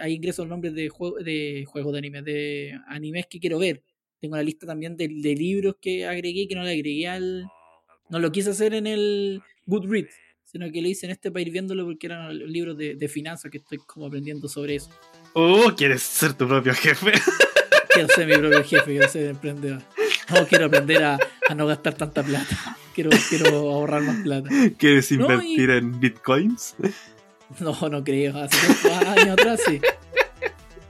Ahí 0.00 0.14
ingreso 0.14 0.42
los 0.42 0.50
nombres 0.50 0.74
de, 0.74 0.88
juego, 0.88 1.18
de 1.18 1.64
juegos 1.66 1.92
de 1.92 1.98
anime, 1.98 2.22
de 2.22 2.78
animes 2.88 3.26
que 3.26 3.40
quiero 3.40 3.58
ver. 3.58 3.82
Tengo 4.20 4.36
la 4.36 4.42
lista 4.42 4.66
también 4.66 4.96
de, 4.96 5.08
de 5.08 5.34
libros 5.34 5.76
que 5.80 6.06
agregué 6.06 6.46
que 6.48 6.54
no 6.54 6.62
le 6.62 6.72
agregué 6.72 7.08
al. 7.08 7.48
No 8.10 8.18
lo 8.18 8.32
quise 8.32 8.50
hacer 8.50 8.74
en 8.74 8.86
el 8.86 9.42
Goodreads, 9.66 10.14
sino 10.44 10.70
que 10.72 10.80
lo 10.80 10.88
hice 10.88 11.06
en 11.06 11.12
este 11.12 11.30
para 11.30 11.42
ir 11.42 11.50
viéndolo 11.50 11.84
porque 11.84 12.06
eran 12.06 12.38
los 12.38 12.48
libros 12.48 12.76
de, 12.78 12.94
de 12.94 13.08
finanzas 13.08 13.50
que 13.50 13.58
estoy 13.58 13.78
como 13.78 14.06
aprendiendo 14.06 14.48
sobre 14.48 14.76
eso. 14.76 14.90
Oh, 15.34 15.72
quieres 15.76 16.02
ser 16.02 16.32
tu 16.34 16.46
propio 16.48 16.72
jefe. 16.74 17.12
Quiero 17.90 18.08
ser 18.14 18.26
mi 18.28 18.36
propio 18.36 18.62
jefe, 18.62 18.84
quiero 18.92 19.08
ser 19.08 19.26
emprendedor. 19.26 19.82
No, 20.30 20.46
quiero 20.46 20.66
aprender 20.66 21.02
a, 21.02 21.18
a 21.48 21.54
no 21.54 21.66
gastar 21.66 21.94
tanta 21.94 22.22
plata. 22.22 22.76
Quiero, 22.94 23.10
quiero 23.28 23.48
ahorrar 23.70 24.02
más 24.02 24.16
plata. 24.22 24.48
¿Quieres 24.76 25.10
No, 25.12 25.22
invertir 25.22 25.70
en 25.70 26.00
bitcoins? 26.00 26.74
No, 27.60 27.72
no 27.88 28.02
creo. 28.04 28.36
Hace 28.36 28.92
años 28.92 29.28
atrás 29.30 29.60
sí. 29.64 29.80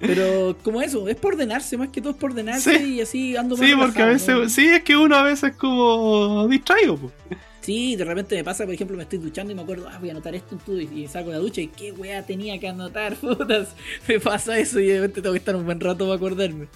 Pero 0.01 0.57
como 0.62 0.81
eso, 0.81 1.09
es 1.09 1.16
por 1.16 1.35
ordenarse, 1.35 1.77
más 1.77 1.89
que 1.89 2.01
todo 2.01 2.12
es 2.12 2.19
por 2.19 2.31
ordenarse 2.31 2.79
Sí. 2.79 2.95
y 2.95 3.01
así 3.01 3.37
ando 3.37 3.57
más 3.57 3.66
Sí, 3.66 3.73
porque 3.77 4.01
a 4.03 4.07
relajado, 4.07 4.41
veces, 4.41 4.57
¿no? 4.59 4.62
sí, 4.65 4.69
es 4.69 4.83
que 4.85 4.97
uno 4.97 5.16
a 5.16 5.23
veces 5.23 5.55
como 5.57 6.47
distraigo. 6.49 6.97
po. 6.97 7.12
Sí, 7.61 7.97
de 7.97 8.05
repente 8.05 8.35
me 8.37 8.45
pasa, 8.45 8.65
por 8.65 8.73
ejemplo, 8.73 8.97
me 8.97 9.03
estoy 9.03 9.19
duchando 9.19 9.53
y 9.53 9.57
me 9.57 9.62
acuerdo, 9.62 9.89
ah, 9.91 9.99
voy 10.01 10.09
a 10.09 10.12
anotar 10.12 10.35
esto 10.35 10.55
en 10.55 10.61
tu 10.61 10.79
y 10.79 11.07
saco 11.09 11.31
la 11.31 11.39
ducha 11.39 11.61
y 11.61 11.66
qué 11.69 11.93
wea 11.93 12.25
tenía 12.25 12.59
que 12.59 12.69
anotar, 12.69 13.16
putas. 13.20 13.75
Me 14.07 14.20
pasa 14.20 14.59
eso 14.59 14.81
y 14.81 14.87
de 14.87 15.01
repente 15.01 15.20
tengo 15.20 15.33
que 15.35 15.39
estar 15.39 15.55
un 15.57 15.65
buen 15.66 15.81
rato 15.81 16.05
para 16.05 16.15
acordarme. 16.16 16.69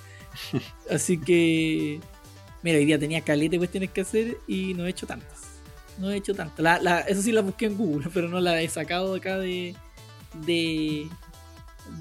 Así 0.91 1.19
que, 1.19 2.01
mira, 2.63 2.79
hoy 2.79 2.85
día 2.87 2.99
tenía 2.99 3.21
caleta 3.23 3.53
de 3.53 3.59
cuestiones 3.59 3.91
que 3.91 4.01
hacer 4.03 4.37
y 4.47 4.75
no 4.75 4.87
he 4.87 4.91
hecho 4.91 5.07
tantas. 5.07 5.43
No 5.99 6.11
he 6.11 6.17
hecho 6.17 6.35
tantas. 6.35 6.59
La, 6.59 6.79
la- 6.81 7.01
eso 7.01 7.23
sí 7.23 7.33
la 7.33 7.41
busqué 7.43 7.67
en 7.67 7.77
Google, 7.77 8.09
pero 8.15 8.29
no 8.29 8.41
la 8.41 8.61
he 8.61 8.69
sacado 8.69 9.15
acá 9.15 9.39
de. 9.39 9.75
de. 10.45 11.07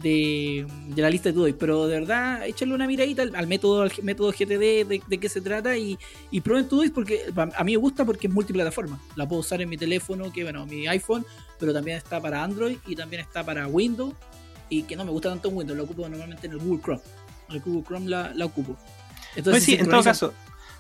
De, 0.02 0.66
de 0.88 1.02
la 1.02 1.10
lista 1.10 1.30
de 1.30 1.34
todo. 1.34 1.58
Pero 1.58 1.88
de 1.88 2.00
verdad, 2.00 2.46
échale 2.48 2.74
una 2.74 2.88
miradita 2.88 3.22
al, 3.24 3.36
al 3.36 3.48
método, 3.48 3.84
al 3.84 3.92
método 4.04 4.32
GTD, 4.32 4.86
de, 4.88 5.02
de 5.08 5.18
qué 5.20 5.30
se 5.30 5.42
trata 5.42 5.76
y, 5.78 5.98
y 6.32 6.42
prueben 6.42 6.68
Todoist 6.68 6.94
porque 6.94 7.26
a 7.36 7.64
mí 7.64 7.72
me 7.74 7.78
gusta 7.78 8.06
porque 8.06 8.28
es 8.28 8.34
multiplataforma. 8.34 9.00
La 9.16 9.28
puedo 9.28 9.42
usar 9.42 9.62
en 9.62 9.70
mi 9.70 9.78
teléfono, 9.78 10.32
que 10.32 10.44
bueno, 10.44 10.66
mi 10.66 10.88
iPhone, 10.88 11.26
pero 11.60 11.74
también 11.74 11.98
está 11.98 12.20
para 12.22 12.44
Android 12.44 12.78
y 12.88 12.96
también 12.96 13.22
está 13.22 13.44
para 13.44 13.68
Windows. 13.68 14.14
Y 14.70 14.84
que 14.84 14.96
no 14.96 15.04
me 15.04 15.12
gusta 15.12 15.30
tanto 15.30 15.50
en 15.50 15.58
Windows, 15.58 15.78
lo 15.78 15.84
ocupo 15.84 16.08
normalmente 16.08 16.48
en 16.48 16.54
el 16.54 16.60
Google 16.60 16.82
Chrome. 16.82 17.02
En 17.50 17.56
el 17.56 17.62
Google 17.62 17.84
Chrome 17.84 18.08
la, 18.10 18.34
la 18.34 18.46
ocupo. 18.46 18.78
Pues 19.44 19.64
sí, 19.64 19.76
en 19.76 19.90
todo 19.90 20.02
caso, 20.04 20.34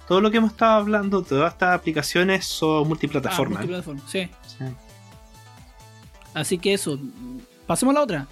todo 0.08 0.22
lo 0.22 0.32
que 0.32 0.38
hemos 0.38 0.52
estado 0.52 0.74
hablando, 0.80 1.22
todas 1.22 1.54
estas 1.54 1.74
aplicaciones 1.76 2.46
son 2.46 2.86
Ah, 2.86 2.88
multiplataformas. 2.88 3.60
multiplataforma, 3.60 4.02
sí. 4.08 4.30
Sí. 4.48 4.66
Así 6.34 6.58
que 6.58 6.74
eso. 6.74 6.98
Pasemos 7.68 7.94
a 7.94 8.00
la 8.00 8.04
otra. 8.04 8.28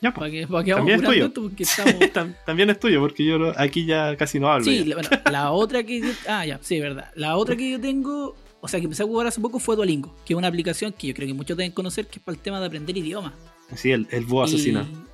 Ya, 0.00 0.12
pues. 0.14 0.20
Para 0.20 0.30
que, 0.30 0.46
para 0.46 0.64
que 0.64 0.72
vamos 0.74 0.86
También 0.92 1.00
es 1.24 1.32
tuyo. 1.34 1.54
estamos. 1.58 2.34
También 2.46 2.70
es 2.70 2.78
tuyo, 2.80 3.00
porque 3.00 3.24
yo 3.24 3.52
aquí 3.58 3.84
ya 3.84 4.16
casi 4.16 4.38
no 4.38 4.48
hablo. 4.50 4.64
Sí, 4.64 4.84
la, 4.84 4.94
bueno, 4.96 5.10
la 5.30 5.50
otra 5.52 5.82
que 5.82 6.00
yo, 6.00 6.06
ah, 6.28 6.46
ya, 6.46 6.58
sí, 6.62 6.78
verdad. 6.80 7.10
La 7.16 7.36
otra 7.36 7.56
que 7.56 7.70
yo 7.70 7.80
tengo, 7.80 8.36
o 8.60 8.68
sea, 8.68 8.78
que 8.78 8.84
empecé 8.84 9.02
a 9.02 9.06
jugar 9.06 9.26
hace 9.26 9.40
poco 9.40 9.58
fue 9.58 9.74
Duolingo, 9.74 10.14
que 10.24 10.34
es 10.34 10.36
una 10.38 10.46
aplicación 10.48 10.92
que 10.92 11.08
yo 11.08 11.14
creo 11.14 11.26
que 11.26 11.34
muchos 11.34 11.56
deben 11.56 11.72
conocer, 11.72 12.06
que 12.06 12.18
es 12.20 12.24
para 12.24 12.36
el 12.36 12.42
tema 12.42 12.60
de 12.60 12.66
aprender 12.66 12.96
idiomas. 12.96 13.32
Sí, 13.74 13.90
el, 13.90 14.06
el 14.12 14.24
búho 14.24 14.44
asesino. 14.44 14.82
Y- 14.82 15.08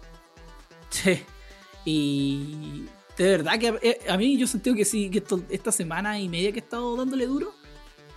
Sí. 0.91 1.19
Y 1.85 2.85
de 3.19 3.25
verdad 3.29 3.59
que 3.59 3.75
eh, 3.83 3.99
a 4.09 4.17
mí 4.17 4.37
yo 4.39 4.45
he 4.45 4.49
sentido 4.49 4.77
que 4.77 4.85
sí, 4.85 5.11
que 5.11 5.19
esto- 5.19 5.43
esta 5.51 5.73
semana 5.73 6.19
y 6.19 6.29
media 6.29 6.53
que 6.53 6.59
he 6.61 6.63
estado 6.63 6.97
dándole 6.97 7.27
duro, 7.27 7.53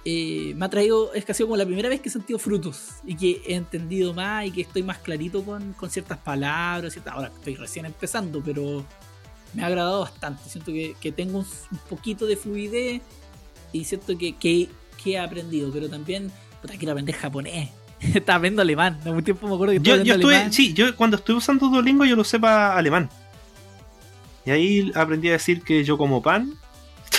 eh, 0.10 0.54
me 0.56 0.66
ha 0.66 0.70
traído, 0.70 1.14
es 1.14 1.26
que 1.26 1.34
ha 1.34 1.36
sido 1.36 1.48
como 1.48 1.58
la 1.58 1.66
primera 1.66 1.90
vez 1.90 2.00
que 2.00 2.08
he 2.08 2.12
sentido 2.12 2.40
frutos 2.40 2.92
y 3.06 3.18
que 3.18 3.42
he 3.46 3.56
entendido 3.56 4.14
más 4.14 4.46
y 4.46 4.52
que 4.52 4.62
estoy 4.62 4.82
más 4.82 5.00
clarito 5.00 5.44
con, 5.44 5.74
con 5.74 5.90
ciertas 5.90 6.18
palabras. 6.18 6.94
Ciertas, 6.94 7.14
ahora 7.14 7.28
estoy 7.28 7.56
recién 7.56 7.86
empezando, 7.86 8.42
pero 8.42 8.86
me 9.54 9.64
ha 9.64 9.66
agradado 9.66 10.00
bastante. 10.00 10.50
Siento 10.50 10.72
que, 10.72 10.96
que 11.02 11.12
tengo 11.12 11.40
un, 11.40 11.46
un 11.46 11.78
poquito 11.90 12.26
de 12.26 12.38
fluidez 12.38 13.02
y 13.74 13.84
siento 13.84 14.18
que, 14.18 14.38
que, 14.38 14.70
que 15.04 15.12
he 15.12 15.20
aprendido, 15.20 15.72
pero 15.74 15.90
también 15.90 16.32
puta, 16.62 16.78
quiero 16.78 16.94
aprender 16.94 17.14
japonés. 17.14 17.70
Estaba 18.00 18.38
aprendiendo 18.38 18.62
alemán. 18.62 18.98
En 19.04 19.14
un 19.14 19.24
tiempo 19.26 19.46
me 19.46 19.56
acuerdo 19.56 19.74
que 19.74 19.82
Yo, 19.82 19.98
yo 20.04 20.14
estuve, 20.16 20.36
alemán. 20.36 20.54
sí, 20.54 20.74
yo 20.74 20.96
cuando 20.96 21.18
estuve 21.18 21.36
usando 21.36 21.68
Duolingo 21.68 22.06
yo 22.06 22.16
lo 22.16 22.24
sé 22.24 22.40
para 22.40 22.78
alemán. 22.78 23.10
Y 24.46 24.52
ahí 24.52 24.90
aprendí 24.96 25.28
a 25.28 25.34
decir 25.34 25.64
que 25.64 25.84
yo 25.84 25.98
como 25.98 26.22
pan, 26.22 26.54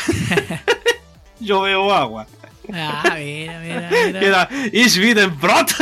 yo 1.38 1.60
veo 1.60 1.92
agua. 1.92 2.26
Ah, 2.72 3.14
mira, 3.16 3.60
mira, 3.60 3.90
mira. 3.90 4.20
Era 4.26 4.48
Ich 4.72 4.96
will 4.98 5.30
Brot, 5.30 5.74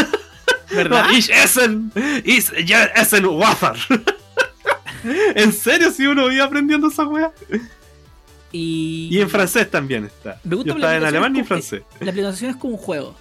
¿Verdad? 0.71 1.11
ich 1.13 1.31
essen, 1.31 1.93
ich 2.25 2.51
ja, 2.67 2.85
essen 2.95 3.25
Wasser. 3.27 3.77
en 5.35 5.53
serio, 5.53 5.91
si 5.91 6.07
uno 6.07 6.31
iba 6.31 6.45
aprendiendo 6.45 6.89
esa 6.89 7.07
wea. 7.07 7.33
Y, 8.53 9.09
Y 9.11 9.21
en 9.21 9.29
francés 9.29 9.71
también 9.71 10.05
está. 10.05 10.41
Me 10.45 10.57
gusta 10.57 10.71
Yo 10.71 10.77
estaba 10.77 10.97
en 10.97 11.05
alemán 11.05 11.37
y 11.37 11.41
en 11.41 11.47
francés. 11.47 11.83
la 12.01 12.11
aplicación 12.11 12.51
es 12.51 12.57
como 12.57 12.75
un 12.75 12.81
juego. 12.81 13.15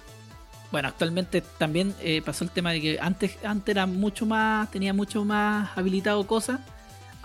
Bueno, 0.72 0.88
actualmente 0.88 1.42
también 1.58 1.94
eh, 2.00 2.22
pasó 2.24 2.44
el 2.44 2.50
tema 2.50 2.72
de 2.72 2.80
que 2.80 2.98
antes, 3.00 3.38
antes 3.44 3.72
era 3.72 3.86
mucho 3.86 4.26
más, 4.26 4.70
tenía 4.70 4.92
mucho 4.92 5.24
más 5.24 5.76
habilitado 5.76 6.26
cosas. 6.26 6.60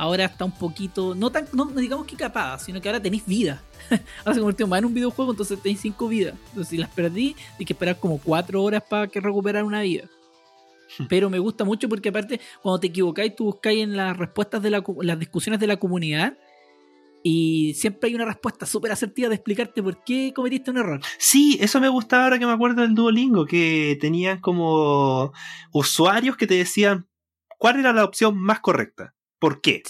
Ahora 0.02 0.26
está 0.26 0.46
un 0.46 0.52
poquito, 0.52 1.14
no 1.14 1.32
tan, 1.32 1.46
no 1.54 1.66
digamos 1.66 2.08
que 2.08 2.16
capada, 2.16 2.58
sino 2.58 2.82
que 2.82 2.90
ahora 2.90 3.00
tenéis 3.00 3.24
vida. 3.24 3.62
ahora 4.26 4.34
se 4.34 4.40
convirtió 4.40 4.66
más 4.66 4.80
en 4.80 4.86
un 4.86 4.96
videojuego, 4.96 5.30
entonces 5.30 5.62
tenéis 5.62 5.82
cinco 5.82 6.08
vidas. 6.08 6.34
Entonces 6.48 6.70
si 6.70 6.78
las 6.78 6.90
perdí, 6.90 7.36
hay 7.60 7.66
que 7.66 7.74
esperar 7.74 8.00
como 8.00 8.18
cuatro 8.18 8.64
horas 8.64 8.82
para 8.90 9.06
que 9.06 9.20
recuperar 9.22 9.64
una 9.64 9.84
vida. 9.84 10.10
Pero 11.08 11.30
me 11.30 11.38
gusta 11.38 11.66
mucho 11.66 11.88
porque 11.88 12.10
aparte, 12.10 12.42
cuando 12.64 12.80
te 12.80 12.88
equivocáis, 12.88 13.36
tú 13.36 13.44
buscáis 13.44 13.84
en 13.84 13.96
las 13.96 14.18
respuestas 14.18 14.64
de 14.64 14.72
la, 14.72 14.84
las 15.04 15.20
discusiones 15.20 15.60
de 15.60 15.68
la 15.68 15.78
comunidad 15.78 16.36
y 17.22 17.76
siempre 17.76 18.10
hay 18.10 18.16
una 18.16 18.26
respuesta 18.26 18.66
súper 18.66 18.92
asertiva 18.92 19.30
de 19.30 19.36
explicarte 19.36 19.84
por 19.84 20.04
qué 20.04 20.34
cometiste 20.36 20.72
un 20.72 20.78
error. 20.78 21.00
Sí, 21.20 21.60
eso 21.62 21.80
me 21.80 21.90
gustaba 21.90 22.24
ahora 22.24 22.40
que 22.40 22.48
me 22.48 22.54
acuerdo 22.54 22.82
del 22.82 22.96
Duolingo, 22.96 23.46
que 23.46 24.00
tenían 24.02 24.40
como 24.40 25.32
usuarios 25.72 26.38
que 26.38 26.48
te 26.48 26.56
decían 26.56 27.08
cuál 27.60 27.80
era 27.80 27.94
la 27.94 28.04
opción 28.04 28.36
más 28.36 28.62
correcta. 28.62 29.14
¿Por 29.42 29.60
qué? 29.60 29.82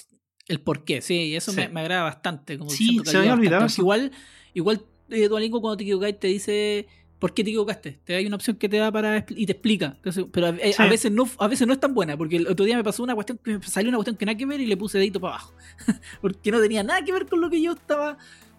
El 0.48 0.62
por 0.62 0.86
qué, 0.86 1.02
sí, 1.02 1.16
y 1.16 1.36
eso 1.36 1.52
Sí. 1.52 1.58
Me, 1.58 1.68
me 1.68 1.82
agrada 1.82 2.04
bastante. 2.04 2.58
Como 2.58 2.70
Sí, 2.70 2.98
que 3.00 3.06
se 3.10 3.18
me 3.18 3.20
había 3.20 3.34
olvidado 3.34 3.66
eso. 3.66 3.82
Igual, 3.82 4.12
igual 4.54 4.86
eh, 5.10 5.28
Duolingo 5.28 5.60
cuando 5.60 5.76
te 5.76 5.84
equivocáis 5.84 6.18
te 6.20 6.28
dice 6.28 6.88
por 7.20 7.34
qué 7.34 7.44
te 7.44 7.50
equivocaste. 7.50 8.00
Te 8.06 8.14
da 8.14 8.26
una 8.28 8.38
opción 8.38 8.56
que 8.56 8.70
te 8.70 8.78
da 8.78 8.90
para 8.94 9.26
y 9.28 9.46
te 9.46 9.52
explica. 9.52 9.94
Entonces, 9.98 10.26
pero 10.32 10.48
a, 10.48 10.50
eh, 10.52 10.74
a 10.78 10.88
veces 10.88 11.12
no, 11.12 11.30
a 11.38 11.48
veces 11.50 11.68
no 11.68 11.74
es 11.74 11.80
tan 11.82 11.94
buena, 11.94 12.16
porque 12.18 12.38
el 12.38 12.48
otro 12.48 12.66
día 12.66 12.78
me 12.78 12.84
pasó 12.84 13.04
una 13.04 13.14
cuestión 13.14 13.38
que 13.44 13.58
me 13.60 13.64
salió 13.64 13.90
una 13.90 13.98
cuestión 13.98 14.16
que 14.16 14.26
nada 14.26 14.38
que 14.38 14.46
ver 14.46 14.62
y 14.62 14.66
le 14.68 14.78
puse 14.78 14.98
dedito 14.98 15.20
para 15.20 15.36
abajo. 15.36 15.54
porque 16.22 16.50
no 16.52 16.62
tenía 16.62 16.82
nada 16.82 17.04
que 17.04 17.12
ver 17.12 17.26
con 17.28 17.42
lo 17.42 17.50
que 17.50 17.62
yo 17.62 17.74
estaba 17.74 18.18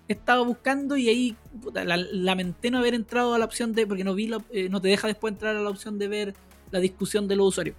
estaba 0.09 0.43
buscando 0.43 0.97
y 0.98 1.09
ahí 1.09 1.36
puta, 1.62 1.85
la- 1.86 1.97
lamenté 1.97 2.70
no 2.70 2.78
haber 2.78 2.93
entrado 2.93 3.32
a 3.35 3.39
la 3.39 3.47
opción 3.47 3.73
de 3.73 3.86
porque 3.86 4.05
no 4.05 4.14
vi 4.14 4.27
la- 4.27 4.44
eh, 4.52 4.69
no 4.69 4.78
te 4.81 4.89
deja 4.89 5.09
después 5.09 5.32
entrar 5.32 5.56
a 5.56 5.60
la 5.62 5.70
opción 5.70 5.98
de 5.98 6.09
ver 6.09 6.35
la 6.70 6.81
discusión 6.81 7.27
de 7.28 7.36
los 7.36 7.48
usuarios. 7.48 7.77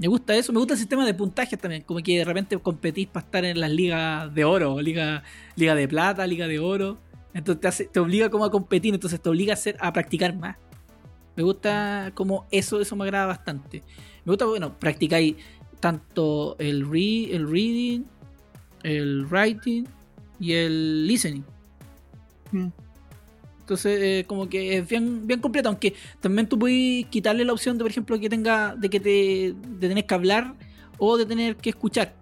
Me 0.00 0.08
gusta 0.08 0.34
eso, 0.34 0.50
me 0.50 0.58
gusta 0.58 0.72
el 0.72 0.80
sistema 0.80 1.04
de 1.04 1.12
puntajes 1.12 1.58
también, 1.58 1.82
como 1.82 2.00
que 2.00 2.16
de 2.16 2.24
repente 2.24 2.56
competís 2.56 3.06
para 3.06 3.26
estar 3.26 3.44
en 3.44 3.60
las 3.60 3.70
ligas 3.70 4.34
de 4.34 4.44
oro, 4.46 4.80
liga, 4.80 5.22
liga 5.56 5.74
de 5.74 5.86
plata, 5.86 6.26
liga 6.26 6.48
de 6.48 6.58
oro. 6.58 6.96
Entonces 7.34 7.90
te, 7.92 8.00
obliga 8.00 8.30
como 8.30 8.46
a 8.46 8.50
competir, 8.50 8.94
entonces 8.94 9.20
te 9.20 9.28
obliga 9.28 9.52
a, 9.52 9.54
hacer, 9.54 9.76
a 9.78 9.92
practicar 9.92 10.34
más. 10.34 10.56
Me 11.36 11.42
gusta 11.42 12.12
como 12.14 12.46
eso, 12.50 12.80
eso 12.80 12.96
me 12.96 13.04
agrada 13.04 13.26
bastante. 13.26 13.82
Me 14.24 14.32
gusta, 14.32 14.46
bueno, 14.46 14.78
practicáis 14.78 15.36
tanto 15.80 16.56
el, 16.58 16.90
re- 16.90 17.34
el 17.36 17.46
reading, 17.46 18.04
el 18.82 19.26
writing 19.26 19.84
y 20.38 20.54
el 20.54 21.06
listening. 21.06 21.44
Mm. 22.52 22.68
Entonces, 23.70 24.00
eh, 24.02 24.24
como 24.26 24.48
que 24.48 24.78
es 24.78 24.88
bien, 24.88 25.28
bien 25.28 25.38
completo, 25.38 25.68
aunque 25.68 25.94
también 26.18 26.48
tú 26.48 26.58
puedes 26.58 27.06
quitarle 27.06 27.44
la 27.44 27.52
opción 27.52 27.78
de, 27.78 27.84
por 27.84 27.90
ejemplo, 27.92 28.18
que 28.18 28.28
tenga, 28.28 28.74
de 28.74 28.90
que 28.90 28.98
te, 28.98 29.54
de 29.78 29.88
tener 29.88 30.04
que 30.04 30.12
hablar 30.12 30.54
o 30.98 31.16
de 31.16 31.24
tener 31.24 31.54
que 31.54 31.70
escuchar 31.70 32.12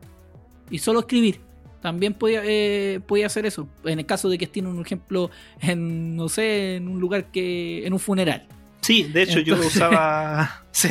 y 0.71 0.79
solo 0.79 1.01
escribir. 1.01 1.41
También 1.81 2.13
podía, 2.13 2.43
eh, 2.45 3.01
podía 3.07 3.25
hacer 3.29 3.47
eso. 3.47 3.67
En 3.85 3.99
el 3.99 4.05
caso 4.05 4.29
de 4.29 4.37
que 4.37 4.45
esté 4.45 4.61
en 4.61 4.67
un 4.67 4.85
ejemplo, 4.85 5.31
en, 5.63 6.17
no 6.17 6.29
sé, 6.29 6.77
en 6.77 6.87
un 6.87 7.01
lugar 7.01 7.31
que, 7.31 7.87
en 7.87 7.95
un 7.95 7.99
funeral. 7.99 8.47
Sí, 8.83 9.05
de 9.05 9.23
hecho 9.23 9.41
yo 9.41 9.55
usaba... 9.57 10.65
Sí. 10.71 10.89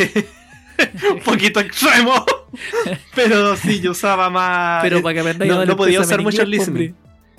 Un 1.14 1.20
poquito 1.20 1.60
extremo. 1.60 2.26
Pero 3.16 3.56
sí, 3.58 3.80
yo 3.80 3.92
usaba 3.92 4.32
más... 4.32 4.82
Pero 4.82 4.98
eh, 4.98 5.02
para 5.04 5.14
que 5.14 5.20
aprendáis 5.20 5.52
no- 5.52 5.66
no 5.68 5.78
podía 5.78 6.02
usar 6.02 6.22
mucho 6.24 6.42
el 6.42 6.48
inglés, 6.52 6.68
listening. 6.68 6.96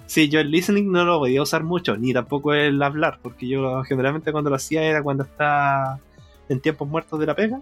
Sí, 0.08 0.30
yo 0.30 0.40
el 0.40 0.50
listening 0.50 0.90
no 0.90 1.04
lo 1.04 1.18
podía 1.18 1.42
usar 1.42 1.64
mucho, 1.64 1.96
ni 1.98 2.14
tampoco 2.14 2.54
el 2.54 2.82
hablar, 2.82 3.18
porque 3.22 3.46
yo 3.46 3.82
generalmente 3.84 4.32
cuando 4.32 4.48
lo 4.48 4.56
hacía 4.56 4.82
era 4.82 5.02
cuando 5.02 5.22
está 5.24 6.00
en 6.48 6.60
tiempos 6.60 6.88
muertos 6.88 7.20
de 7.20 7.26
la 7.26 7.36
pega. 7.36 7.60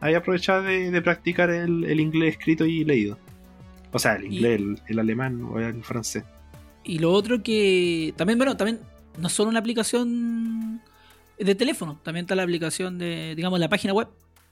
Ahí 0.00 0.14
aprovechaba 0.14 0.60
de, 0.62 0.90
de 0.90 1.00
practicar 1.02 1.50
el, 1.50 1.84
el 1.84 2.00
inglés 2.00 2.32
escrito 2.36 2.66
y 2.66 2.84
leído. 2.84 3.16
O 3.92 3.98
sea, 4.00 4.16
el 4.16 4.24
inglés, 4.32 4.60
el, 4.60 4.78
el 4.88 4.98
alemán 4.98 5.40
o 5.44 5.60
el 5.60 5.84
francés. 5.84 6.24
Y 6.82 6.98
lo 6.98 7.12
otro 7.12 7.42
que 7.44 8.12
también, 8.16 8.36
bueno, 8.38 8.56
también 8.56 8.80
no 9.18 9.28
es 9.28 9.32
solo 9.32 9.50
una 9.50 9.60
aplicación 9.60 10.80
de 11.38 11.54
teléfono, 11.54 12.00
también 12.02 12.24
está 12.24 12.34
la 12.34 12.42
aplicación 12.42 12.98
de, 12.98 13.34
digamos, 13.36 13.60
la 13.60 13.68
página 13.68 13.92
web, 13.92 14.08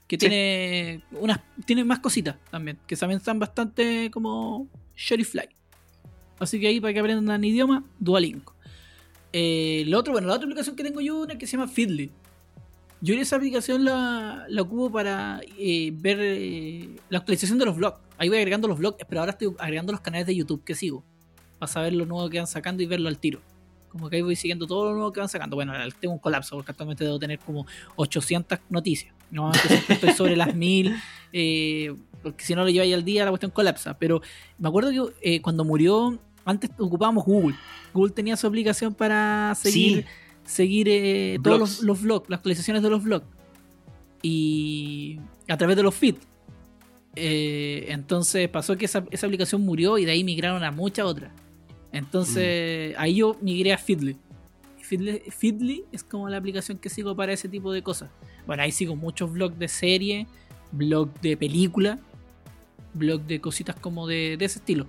que 0.07 0.15
Sí. 0.15 0.19
tiene 0.29 1.01
unas 1.11 1.41
tiene 1.65 1.83
más 1.83 1.99
cositas 1.99 2.37
también, 2.49 2.77
que 2.87 2.95
también 2.95 3.17
están 3.17 3.37
bastante 3.37 4.09
como 4.11 4.67
Fly. 4.95 5.49
Así 6.39 6.59
que 6.59 6.67
ahí 6.67 6.79
para 6.79 6.93
que 6.93 6.99
aprendan 6.99 7.43
idioma, 7.43 7.83
Duolingo. 7.99 8.53
Eh, 9.33 9.83
lo 9.87 9.99
otro, 9.99 10.13
bueno, 10.13 10.27
la 10.27 10.33
otra 10.35 10.45
aplicación 10.45 10.75
que 10.75 10.83
tengo 10.83 11.01
yo 11.01 11.21
una 11.21 11.37
que 11.37 11.47
se 11.47 11.57
llama 11.57 11.67
Feedly. 11.67 12.11
Yo 13.01 13.13
esa 13.15 13.35
aplicación 13.35 13.85
la, 13.85 14.45
la 14.49 14.61
ocupo 14.61 14.91
para 14.91 15.41
eh, 15.57 15.91
ver 15.93 16.17
eh, 16.19 16.89
la 17.09 17.19
actualización 17.19 17.59
de 17.59 17.65
los 17.65 17.75
vlogs. 17.75 17.97
Ahí 18.17 18.29
voy 18.29 18.39
agregando 18.39 18.67
los 18.67 18.79
vlogs, 18.79 18.97
pero 19.07 19.21
ahora 19.21 19.33
estoy 19.33 19.53
agregando 19.59 19.91
los 19.91 20.01
canales 20.01 20.25
de 20.25 20.35
YouTube 20.35 20.63
que 20.63 20.73
sigo. 20.73 21.03
Para 21.59 21.71
saber 21.71 21.93
lo 21.93 22.05
nuevo 22.05 22.29
que 22.29 22.37
van 22.37 22.47
sacando 22.47 22.81
y 22.81 22.87
verlo 22.87 23.07
al 23.07 23.19
tiro. 23.19 23.41
Como 23.89 24.09
que 24.09 24.17
ahí 24.17 24.21
voy 24.21 24.35
siguiendo 24.35 24.65
todo 24.67 24.89
lo 24.89 24.93
nuevo 24.95 25.11
que 25.13 25.19
van 25.19 25.29
sacando. 25.29 25.55
Bueno, 25.55 25.73
tengo 25.99 26.13
un 26.13 26.19
colapso 26.19 26.55
porque 26.55 26.71
actualmente 26.71 27.03
debo 27.03 27.19
tener 27.19 27.39
como 27.39 27.65
800 27.95 28.59
noticias. 28.69 29.13
Normalmente 29.31 29.67
siempre 29.67 29.95
estoy 29.95 30.09
sobre 30.13 30.35
las 30.35 30.55
1000. 30.55 30.95
eh, 31.33 31.95
porque 32.23 32.43
si 32.43 32.55
no 32.55 32.63
lo 32.63 32.69
lleváis 32.69 32.93
al 32.93 33.03
día, 33.05 33.23
la 33.25 33.31
cuestión 33.31 33.51
colapsa. 33.51 33.97
Pero 33.97 34.21
me 34.57 34.67
acuerdo 34.67 34.91
que 34.91 35.35
eh, 35.35 35.41
cuando 35.41 35.63
murió, 35.63 36.19
antes 36.47 36.71
ocupábamos 36.79 37.23
Google. 37.25 37.55
Google 37.93 38.11
tenía 38.13 38.35
su 38.35 38.47
aplicación 38.47 38.93
para 38.93 39.53
seguir, 39.55 40.05
Sí. 40.45 40.51
seguir 40.53 40.87
eh, 40.89 41.37
todos 41.43 41.57
Blogs. 41.59 41.71
los, 41.77 41.83
los 41.83 42.01
vlogs, 42.01 42.29
las 42.29 42.37
actualizaciones 42.39 42.81
de 42.83 42.89
los 42.89 43.03
vlogs. 43.03 43.25
Y 44.21 45.19
a 45.47 45.57
través 45.57 45.75
de 45.77 45.83
los 45.83 45.93
feeds. 45.95 46.19
Eh, 47.15 47.85
entonces 47.89 48.47
pasó 48.49 48.77
que 48.77 48.85
esa, 48.85 49.03
esa 49.11 49.25
aplicación 49.25 49.61
murió 49.61 49.97
y 49.97 50.05
de 50.05 50.11
ahí 50.11 50.23
migraron 50.23 50.63
a 50.63 50.71
muchas 50.71 51.05
otras. 51.05 51.31
Entonces 51.91 52.93
ahí 52.97 53.15
yo 53.15 53.37
migré 53.41 53.73
a 53.73 53.77
Feedly. 53.77 54.17
Feedly. 54.81 55.21
Feedly 55.29 55.83
es 55.91 56.03
como 56.03 56.29
la 56.29 56.37
aplicación 56.37 56.77
que 56.77 56.89
sigo 56.89 57.15
para 57.15 57.33
ese 57.33 57.49
tipo 57.49 57.71
de 57.71 57.81
cosas. 57.81 58.09
Bueno, 58.45 58.63
ahí 58.63 58.71
sigo 58.71 58.95
muchos 58.95 59.31
vlogs 59.31 59.57
de 59.59 59.67
serie, 59.67 60.27
blog 60.71 61.11
de 61.21 61.35
película, 61.37 61.99
blog 62.93 63.21
de 63.23 63.41
cositas 63.41 63.75
como 63.75 64.07
de, 64.07 64.37
de 64.37 64.45
ese 64.45 64.59
estilo. 64.59 64.85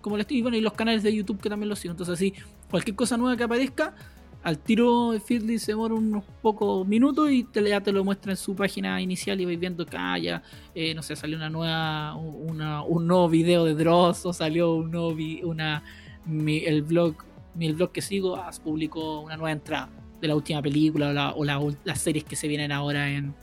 Como. 0.00 0.16
Y 0.28 0.42
bueno, 0.42 0.56
y 0.56 0.60
los 0.60 0.72
canales 0.72 1.02
de 1.02 1.14
YouTube 1.14 1.40
que 1.40 1.48
también 1.50 1.68
los 1.68 1.78
sigo. 1.78 1.92
Entonces 1.92 2.14
así, 2.14 2.32
cualquier 2.70 2.96
cosa 2.96 3.16
nueva 3.16 3.36
que 3.36 3.44
aparezca, 3.44 3.94
al 4.42 4.58
tiro 4.58 5.18
Feedly 5.24 5.58
se 5.58 5.72
demora 5.72 5.94
unos 5.94 6.22
pocos 6.42 6.86
minutos 6.86 7.30
y 7.30 7.46
ya 7.66 7.80
te 7.80 7.92
lo 7.92 8.04
muestra 8.04 8.32
en 8.32 8.36
su 8.36 8.54
página 8.54 9.00
inicial 9.00 9.40
y 9.40 9.46
vais 9.46 9.58
viendo 9.58 9.86
que 9.86 9.96
ah, 9.96 10.18
ya, 10.18 10.42
eh, 10.74 10.94
no 10.94 11.02
sé, 11.02 11.16
salió 11.16 11.36
una 11.38 11.48
nueva, 11.48 12.14
un 12.14 13.06
nuevo 13.06 13.28
video 13.30 13.64
de 13.64 13.74
Dross 13.74 14.26
o 14.26 14.32
salió 14.34 14.74
un 14.74 14.90
nuevo 14.90 15.14
vi- 15.14 15.42
una, 15.42 15.82
mi- 16.26 16.64
el 16.64 16.82
blog, 16.82 17.14
mi, 17.54 17.72
blog 17.72 17.90
que 17.92 18.02
sigo 18.02 18.36
ah, 18.36 18.50
publicó 18.62 19.20
una 19.20 19.36
nueva 19.36 19.52
entrada 19.52 19.88
de 20.20 20.28
la 20.28 20.34
última 20.36 20.60
película 20.60 21.32
o, 21.34 21.44
las 21.44 22.00
series 22.00 22.24
que 22.24 22.36
se 22.36 22.46
vienen 22.46 22.70
ahora 22.70 23.10
en, 23.10 23.34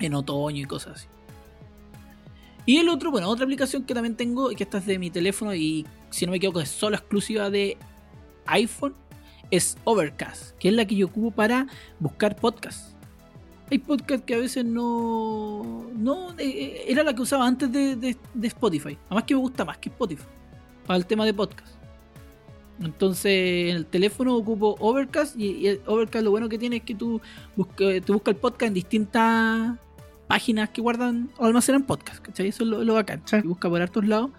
en 0.00 0.14
otoño 0.14 0.62
y 0.62 0.66
cosas 0.66 0.96
así. 0.96 1.08
Y 2.70 2.76
el 2.76 2.88
otro, 2.88 3.10
bueno, 3.10 3.28
otra 3.28 3.42
aplicación 3.46 3.82
que 3.82 3.94
también 3.94 4.14
tengo, 4.14 4.48
que 4.50 4.62
esta 4.62 4.78
es 4.78 4.86
de 4.86 4.96
mi 4.96 5.10
teléfono 5.10 5.52
y 5.52 5.84
si 6.10 6.24
no 6.24 6.30
me 6.30 6.36
equivoco 6.36 6.60
es 6.60 6.68
solo 6.68 6.94
exclusiva 6.94 7.50
de 7.50 7.76
iPhone, 8.46 8.94
es 9.50 9.76
Overcast, 9.82 10.56
que 10.56 10.68
es 10.68 10.74
la 10.74 10.84
que 10.84 10.94
yo 10.94 11.08
ocupo 11.08 11.32
para 11.32 11.66
buscar 11.98 12.36
podcasts. 12.36 12.94
Hay 13.72 13.78
podcasts 13.80 14.24
que 14.24 14.34
a 14.34 14.38
veces 14.38 14.64
no. 14.64 15.90
no 15.96 16.32
eh, 16.38 16.84
era 16.86 17.02
la 17.02 17.12
que 17.12 17.22
usaba 17.22 17.44
antes 17.44 17.72
de, 17.72 17.96
de- 17.96 18.46
Spotify. 18.46 18.96
Además 19.06 19.24
que 19.24 19.34
me 19.34 19.40
gusta 19.40 19.64
más 19.64 19.76
que 19.78 19.88
Spotify. 19.88 20.22
Para 20.86 20.96
el 20.96 21.06
tema 21.06 21.24
de 21.24 21.34
podcast. 21.34 21.74
Entonces 22.80 23.68
en 23.70 23.78
el 23.78 23.86
teléfono 23.86 24.36
ocupo 24.36 24.76
Overcast 24.78 25.34
y, 25.36 25.66
y 25.68 25.80
Overcast 25.86 26.24
lo 26.24 26.30
bueno 26.30 26.48
que 26.48 26.56
tiene 26.56 26.76
es 26.76 26.82
que 26.84 26.94
tú 26.94 27.20
buscas 27.56 27.88
el 27.90 28.36
podcast 28.36 28.68
en 28.68 28.74
distintas 28.74 29.76
páginas 30.30 30.70
que 30.70 30.80
guardan 30.80 31.28
o 31.38 31.44
almacenan 31.44 31.82
podcast. 31.84 32.20
¿cachai? 32.24 32.48
Eso 32.48 32.62
es 32.64 32.70
lo, 32.70 32.82
lo 32.84 32.94
bacán. 32.94 33.20
Sí. 33.24 33.36
Busca 33.44 33.68
por 33.68 33.82
hartos 33.82 34.06
lados 34.06 34.30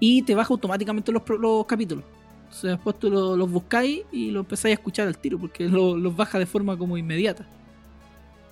y 0.00 0.22
te 0.22 0.34
baja 0.34 0.52
automáticamente 0.54 1.12
los, 1.12 1.22
los 1.38 1.66
capítulos. 1.66 2.04
Entonces 2.44 2.70
después 2.70 2.98
tú 2.98 3.10
lo- 3.10 3.36
los 3.36 3.50
buscáis 3.50 4.02
y 4.10 4.30
los 4.30 4.44
empezáis 4.44 4.72
a 4.76 4.78
escuchar 4.78 5.06
al 5.06 5.18
tiro 5.18 5.38
porque 5.38 5.68
lo- 5.68 5.96
los 5.96 6.16
baja 6.16 6.38
de 6.38 6.46
forma 6.46 6.76
como 6.76 6.96
inmediata. 6.96 7.46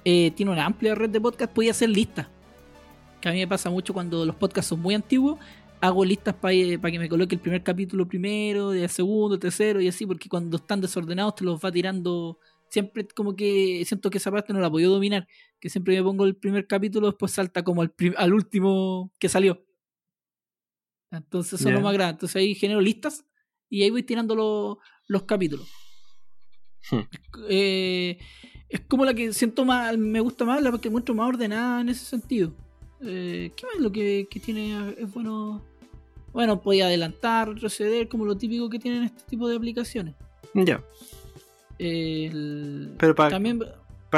Eh, 0.04 0.30
tiene 0.36 0.52
una 0.52 0.64
amplia 0.66 0.94
red 0.94 1.10
de 1.10 1.20
podcast, 1.20 1.52
podía 1.52 1.70
hacer 1.72 1.88
listas. 1.88 2.26
Que 3.20 3.28
a 3.28 3.32
mí 3.32 3.38
me 3.38 3.48
pasa 3.48 3.70
mucho 3.70 3.92
cuando 3.94 4.24
los 4.24 4.36
podcasts 4.36 4.68
son 4.68 4.80
muy 4.80 4.94
antiguos. 4.94 5.38
Hago 5.80 6.04
listas 6.04 6.34
para 6.34 6.52
que 6.54 6.98
me 6.98 7.08
coloque 7.08 7.34
el 7.34 7.40
primer 7.40 7.62
capítulo 7.62 8.06
primero, 8.06 8.72
el 8.72 8.88
segundo, 8.88 9.34
el 9.34 9.40
tercero 9.40 9.80
y 9.80 9.88
así, 9.88 10.06
porque 10.06 10.28
cuando 10.28 10.56
están 10.58 10.80
desordenados 10.80 11.34
te 11.36 11.44
los 11.44 11.58
va 11.58 11.72
tirando. 11.72 12.38
Siempre 12.68 13.06
como 13.08 13.34
que 13.36 13.82
siento 13.86 14.10
que 14.10 14.18
esa 14.18 14.30
parte 14.30 14.52
no 14.52 14.60
la 14.60 14.70
podía 14.70 14.88
dominar. 14.88 15.26
Que 15.60 15.70
siempre 15.70 15.96
me 15.96 16.02
pongo 16.02 16.24
el 16.24 16.36
primer 16.36 16.66
capítulo, 16.66 17.06
después 17.08 17.32
salta 17.32 17.62
como 17.62 17.82
al, 17.82 17.94
al 18.16 18.32
último 18.34 19.12
que 19.18 19.28
salió. 19.28 19.64
Entonces 21.10 21.60
son 21.60 21.72
Ya. 21.72 21.78
lo 21.78 21.82
más 21.84 21.92
grande. 21.94 22.12
Entonces 22.12 22.36
ahí 22.36 22.54
genero 22.54 22.80
listas 22.80 23.24
y 23.68 23.82
ahí 23.82 23.90
voy 23.90 24.02
tirando 24.02 24.34
los- 24.34 24.76
los 25.06 25.22
capítulos. 25.22 25.68
Hmm. 26.90 27.00
Eh, 27.48 28.18
es 28.68 28.80
como 28.80 29.04
la 29.04 29.14
que 29.14 29.32
siento 29.32 29.64
más, 29.64 29.96
me 29.96 30.20
gusta 30.20 30.44
más, 30.44 30.62
la 30.62 30.76
que 30.78 30.88
encuentro 30.88 31.14
más 31.14 31.28
ordenada 31.28 31.80
en 31.80 31.88
ese 31.88 32.04
sentido. 32.04 32.52
Eh, 33.00 33.52
¿Qué 33.56 33.66
más 33.66 33.76
es 33.76 33.80
lo 33.80 33.92
que, 33.92 34.26
que 34.30 34.40
tiene? 34.40 34.94
Es 34.98 35.12
bueno. 35.12 35.64
Bueno, 36.32 36.60
podía 36.60 36.86
adelantar, 36.86 37.48
retroceder, 37.48 38.08
como 38.08 38.26
lo 38.26 38.36
típico 38.36 38.68
que 38.68 38.78
tienen 38.78 39.04
este 39.04 39.22
tipo 39.24 39.48
de 39.48 39.56
aplicaciones. 39.56 40.14
Ya. 40.52 40.84
El- 41.78 42.94
Pero 42.98 43.14
para 43.14 43.30
También. 43.30 43.60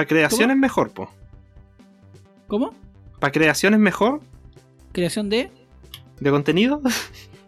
creación 0.06 0.42
¿Cómo? 0.42 0.52
es 0.52 0.58
mejor, 0.58 0.90
po. 0.92 1.10
¿Cómo? 2.46 2.74
Para 3.18 3.32
creación 3.32 3.74
es 3.74 3.80
mejor 3.80 4.20
Creación 4.92 5.28
de. 5.28 5.50
de 6.20 6.30
contenido. 6.30 6.80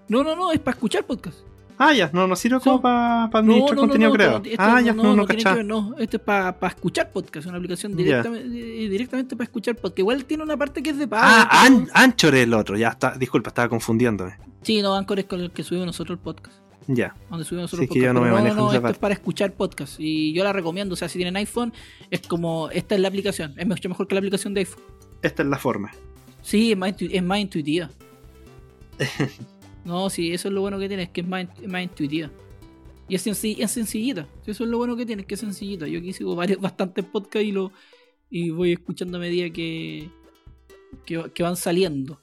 No, 0.08 0.24
no, 0.24 0.34
no, 0.34 0.50
es 0.50 0.58
para 0.58 0.74
escuchar 0.74 1.04
podcast. 1.04 1.38
Ah, 1.78 1.92
ya, 1.94 2.10
no, 2.12 2.26
no 2.26 2.34
sirve 2.34 2.58
como 2.58 2.82
para 2.82 3.28
No, 3.30 3.38
administrar 3.38 3.68
no, 3.68 3.74
no, 3.76 3.80
contenido 3.82 4.10
no, 4.10 4.14
creado. 4.16 4.42
ah, 4.58 4.80
ya, 4.80 4.92
no, 4.92 5.02
no, 5.04 5.24
tiene 5.24 5.26
que 5.28 5.34
cachá. 5.44 5.54
ver, 5.54 5.64
no, 5.64 5.94
esto 6.00 6.16
es 6.16 6.22
para 6.24 6.56
escuchar 6.66 7.12
podcast, 7.12 7.46
una 7.46 7.58
aplicación 7.58 7.94
directamente, 7.96 8.48
eh, 8.48 8.88
directamente 8.88 9.36
para 9.36 9.44
escuchar 9.44 9.76
podcast. 9.76 10.00
Igual 10.00 10.24
tiene 10.24 10.42
una 10.42 10.56
parte 10.56 10.82
que 10.82 10.90
es 10.90 10.98
de 10.98 11.06
pago. 11.06 11.22
Ah, 11.24 11.64
An- 11.64 11.88
Anchor 11.94 12.34
es 12.34 12.42
el 12.42 12.54
otro, 12.54 12.76
ya 12.76 12.88
está, 12.88 13.16
disculpa, 13.16 13.50
estaba 13.50 13.68
confundiéndome. 13.68 14.36
Sí, 14.62 14.82
no, 14.82 14.96
Anchor 14.96 15.20
es 15.20 15.26
con 15.26 15.40
el 15.42 15.52
que 15.52 15.62
subimos 15.62 15.86
nosotros 15.86 16.18
el 16.18 16.22
podcast. 16.24 16.56
Ya. 16.86 17.14
Donde 17.28 17.44
subimos 17.44 17.70
Sí, 17.70 17.76
nosotros 17.76 17.82
es 17.82 17.88
que 17.90 18.00
yo 18.00 18.06
podcast. 18.06 18.14
no 18.14 18.20
me 18.20 18.28
en 18.28 18.46
esa 18.46 18.76
esto 18.76 18.88
es 18.88 18.98
para 18.98 19.14
escuchar 19.14 19.52
podcast. 19.52 19.94
Y 19.98 20.32
yo 20.32 20.42
la 20.44 20.52
recomiendo. 20.52 20.94
O 20.94 20.96
sea, 20.96 21.08
si 21.08 21.18
tienen 21.18 21.36
iPhone, 21.36 21.72
es 22.10 22.20
como. 22.26 22.68
Esta 22.70 22.94
es 22.94 23.00
la 23.00 23.08
aplicación. 23.08 23.54
Es 23.56 23.66
mucho 23.66 23.88
mejor 23.88 24.08
que 24.08 24.14
la 24.14 24.20
aplicación 24.20 24.54
de 24.54 24.60
iPhone. 24.60 24.82
Esta 25.22 25.42
es 25.42 25.48
la 25.48 25.58
forma. 25.58 25.90
Sí, 26.42 26.72
es 26.72 26.78
más, 26.78 26.90
intu- 26.96 27.10
es 27.12 27.22
más 27.22 27.38
intuitiva. 27.38 27.90
no, 29.84 30.10
sí, 30.10 30.32
eso 30.32 30.48
es 30.48 30.54
lo 30.54 30.60
bueno 30.60 30.78
que 30.78 30.88
tiene, 30.88 31.04
es 31.04 31.08
que 31.10 31.20
es 31.22 31.28
más, 31.28 31.46
es 31.60 31.68
más 31.68 31.82
intuitiva. 31.82 32.30
Y 33.08 33.14
es, 33.16 33.26
es 33.26 33.70
sencillita. 33.70 34.26
Sí, 34.44 34.50
Eso 34.52 34.64
es 34.64 34.70
lo 34.70 34.78
bueno 34.78 34.96
que 34.96 35.04
tiene, 35.04 35.22
es 35.22 35.26
que 35.28 35.34
es 35.34 35.40
sencillita. 35.40 35.86
Yo 35.86 35.98
aquí 35.98 36.12
sigo 36.12 36.36
varios, 36.36 36.60
bastantes 36.62 37.04
podcasts 37.04 37.46
y, 37.46 37.52
lo, 37.52 37.72
y 38.30 38.50
voy 38.50 38.72
escuchando 38.72 39.18
a 39.18 39.20
medida 39.20 39.50
que, 39.50 40.08
que, 41.04 41.30
que 41.34 41.42
van 41.42 41.56
saliendo. 41.56 42.20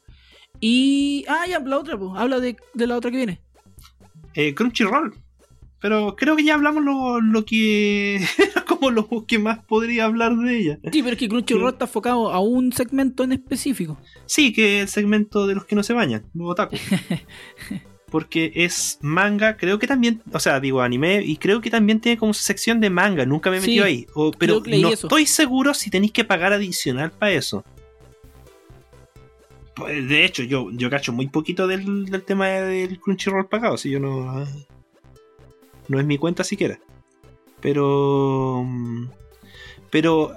Y. 0.59 1.25
Ah, 1.27 1.45
ya, 1.47 1.59
la 1.59 1.77
otra, 1.77 1.97
pues. 1.97 2.11
Habla 2.15 2.39
de, 2.39 2.55
de 2.73 2.87
la 2.87 2.95
otra 2.97 3.11
que 3.11 3.17
viene. 3.17 3.41
Eh, 4.39 4.53
Crunchyroll. 4.53 5.15
Pero 5.79 6.15
creo 6.15 6.35
que 6.35 6.43
ya 6.43 6.55
hablamos 6.55 6.83
lo, 6.83 7.19
lo 7.21 7.45
que. 7.45 8.19
como 8.67 8.89
lo 8.91 9.25
que 9.27 9.37
más 9.39 9.59
podría 9.65 10.05
hablar 10.05 10.35
de 10.35 10.57
ella. 10.59 10.79
Sí, 10.91 11.01
pero 11.03 11.13
es 11.13 11.17
que 11.17 11.27
Crunchyroll 11.29 11.73
está 11.73 11.85
enfocado 11.85 12.31
a 12.31 12.39
un 12.39 12.71
segmento 12.73 13.23
en 13.23 13.31
específico. 13.33 13.97
Sí, 14.25 14.53
que 14.53 14.81
el 14.81 14.87
segmento 14.87 15.45
de 15.47 15.55
los 15.55 15.65
que 15.65 15.75
no 15.75 15.83
se 15.83 15.93
bañan, 15.93 16.23
los 16.33 16.49
otaku. 16.51 16.77
Porque 18.09 18.53
es 18.55 18.99
manga, 19.01 19.57
creo 19.57 19.79
que 19.79 19.87
también, 19.87 20.21
o 20.31 20.39
sea, 20.39 20.61
digo 20.61 20.81
anime, 20.81 21.21
y 21.25 21.35
creo 21.35 21.59
que 21.59 21.69
también 21.69 21.99
tiene 21.99 22.17
como 22.17 22.33
su 22.33 22.41
sección 22.41 22.79
de 22.79 22.89
manga, 22.89 23.25
nunca 23.25 23.51
me 23.51 23.57
he 23.57 23.61
Sí, 23.61 23.67
metido 23.71 23.85
ahí. 23.85 24.07
O- 24.15 24.31
pero 24.31 24.61
no 24.65 24.89
eso. 24.93 25.07
estoy 25.07 25.25
seguro 25.25 25.73
si 25.73 25.89
tenéis 25.89 26.13
que 26.13 26.23
pagar 26.23 26.53
adicional 26.53 27.11
para 27.11 27.33
eso. 27.33 27.65
Pues, 29.77 30.07
de 30.09 30.25
hecho, 30.25 30.43
yo, 30.43 30.69
yo 30.71 30.89
cacho 30.89 31.13
muy 31.13 31.27
poquito 31.27 31.67
del, 31.67 32.05
del 32.05 32.23
tema 32.23 32.47
del 32.47 32.99
Crunchyroll 32.99 33.47
pagado, 33.47 33.77
si 33.77 33.91
yo 33.91 33.99
no. 33.99 34.45
No 35.87 35.99
es 35.99 36.05
mi 36.05 36.17
cuenta 36.17 36.43
siquiera. 36.43 36.79
Pero. 37.61 38.65
Pero 39.89 40.33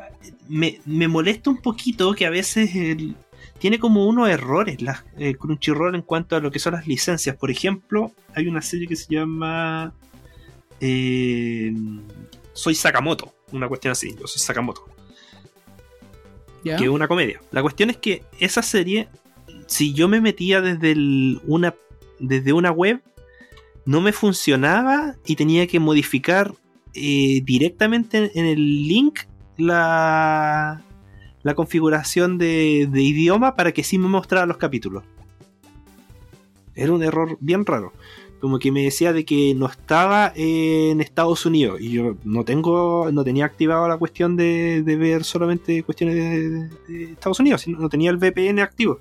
me, 0.49 0.81
me 0.85 1.09
molesta 1.09 1.51
un 1.51 1.59
poquito 1.59 2.13
que 2.15 2.27
a 2.27 2.31
veces 2.31 2.75
el- 2.77 3.17
tiene 3.59 3.79
como 3.79 4.07
unos 4.07 4.29
errores 4.31 4.81
la, 4.81 5.05
eh, 5.19 5.35
Crunchyroll 5.35 5.95
en 5.95 6.03
cuanto 6.03 6.37
a 6.37 6.41
lo 6.41 6.51
que 6.51 6.59
son 6.59 6.75
las 6.75 6.87
licencias. 6.87 7.37
Por 7.37 7.51
ejemplo, 7.51 8.13
hay 8.35 8.47
una 8.47 8.63
serie 8.63 8.87
que 8.87 8.97
se 8.97 9.13
llama 9.15 9.93
eh, 10.81 11.73
Soy 12.53 12.75
Sakamoto, 12.75 13.35
una 13.53 13.69
cuestión 13.69 13.93
así, 13.93 14.15
yo 14.19 14.27
soy 14.27 14.41
Sakamoto, 14.41 14.87
que 16.79 16.85
es 16.85 16.91
una 16.91 17.07
comedia. 17.09 17.41
La 17.51 17.61
cuestión 17.63 17.91
es 17.91 17.97
que 17.99 18.23
esa 18.39 18.63
serie, 18.63 19.09
si 19.71 19.93
yo 19.95 20.09
me 20.09 20.21
metía 20.21 20.61
desde 20.61 20.91
el- 20.93 21.41
una 21.47 21.75
desde 22.19 22.53
una 22.53 22.71
web, 22.71 23.01
no 23.87 24.01
me 24.03 24.13
funcionaba 24.13 25.15
y 25.25 25.37
tenía 25.37 25.67
que 25.67 25.81
modificar 25.81 26.53
eh, 26.93 27.41
directamente 27.45 28.33
en 28.39 28.45
el 28.47 28.87
link 28.89 29.21
la, 29.57 30.83
la 31.43 31.55
configuración 31.55 32.37
de, 32.37 32.89
de 32.91 33.03
idioma 33.03 33.55
para 33.57 33.73
que 33.73 33.85
sí 33.85 33.97
me 33.97 34.09
mostrara 34.09 34.45
los 34.45 34.57
capítulos. 34.59 35.05
Era 36.75 36.93
un 36.93 37.03
error 37.03 37.39
bien 37.41 37.65
raro. 37.65 37.93
Como 38.41 38.59
que 38.59 38.73
me 38.73 38.83
decía 38.83 39.13
de 39.13 39.25
que 39.25 39.55
no 39.55 39.67
estaba 39.67 40.33
en 40.35 41.01
Estados 41.01 41.45
Unidos. 41.47 41.79
Y 41.81 41.91
yo 41.93 42.17
no 42.25 42.45
tengo. 42.45 43.11
no 43.13 43.23
tenía 43.23 43.45
activado 43.45 43.87
la 43.87 43.99
cuestión 43.99 44.35
de, 44.37 44.83
de 44.83 44.97
ver 44.97 45.25
solamente 45.25 45.83
cuestiones 45.83 46.15
de, 46.17 46.69
de- 46.89 47.13
Estados 47.13 47.39
Unidos. 47.41 47.67
No 47.69 47.89
tenía 47.91 48.11
el 48.11 48.17
VPN 48.17 48.61
activo. 48.61 48.99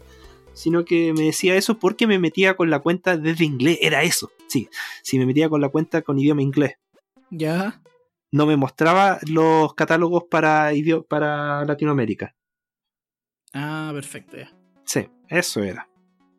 Sino 0.60 0.84
que 0.84 1.14
me 1.14 1.24
decía 1.24 1.56
eso 1.56 1.80
porque 1.80 2.06
me 2.06 2.20
metía 2.20 2.56
con 2.58 2.70
la 2.70 2.80
cuenta 2.80 3.16
desde 3.16 3.46
inglés. 3.46 3.78
Era 3.82 4.04
eso. 4.04 4.30
Sí. 4.48 4.68
Si 5.02 5.18
me 5.18 5.26
metía 5.26 5.48
con 5.48 5.62
la 5.62 5.70
cuenta 5.70 6.02
con 6.02 6.20
idioma 6.20 6.42
inglés 6.42 6.74
Ya. 7.30 7.82
no 8.32 8.46
me 8.46 8.58
mostraba 8.58 9.20
los 9.28 9.74
catálogos 9.74 10.24
para, 10.30 10.72
para 11.08 11.64
Latinoamérica. 11.64 12.36
Ah, 13.54 13.92
perfecto, 13.94 14.36
ya. 14.38 14.52
Sí, 14.86 15.08
eso 15.30 15.64
era. 15.64 15.88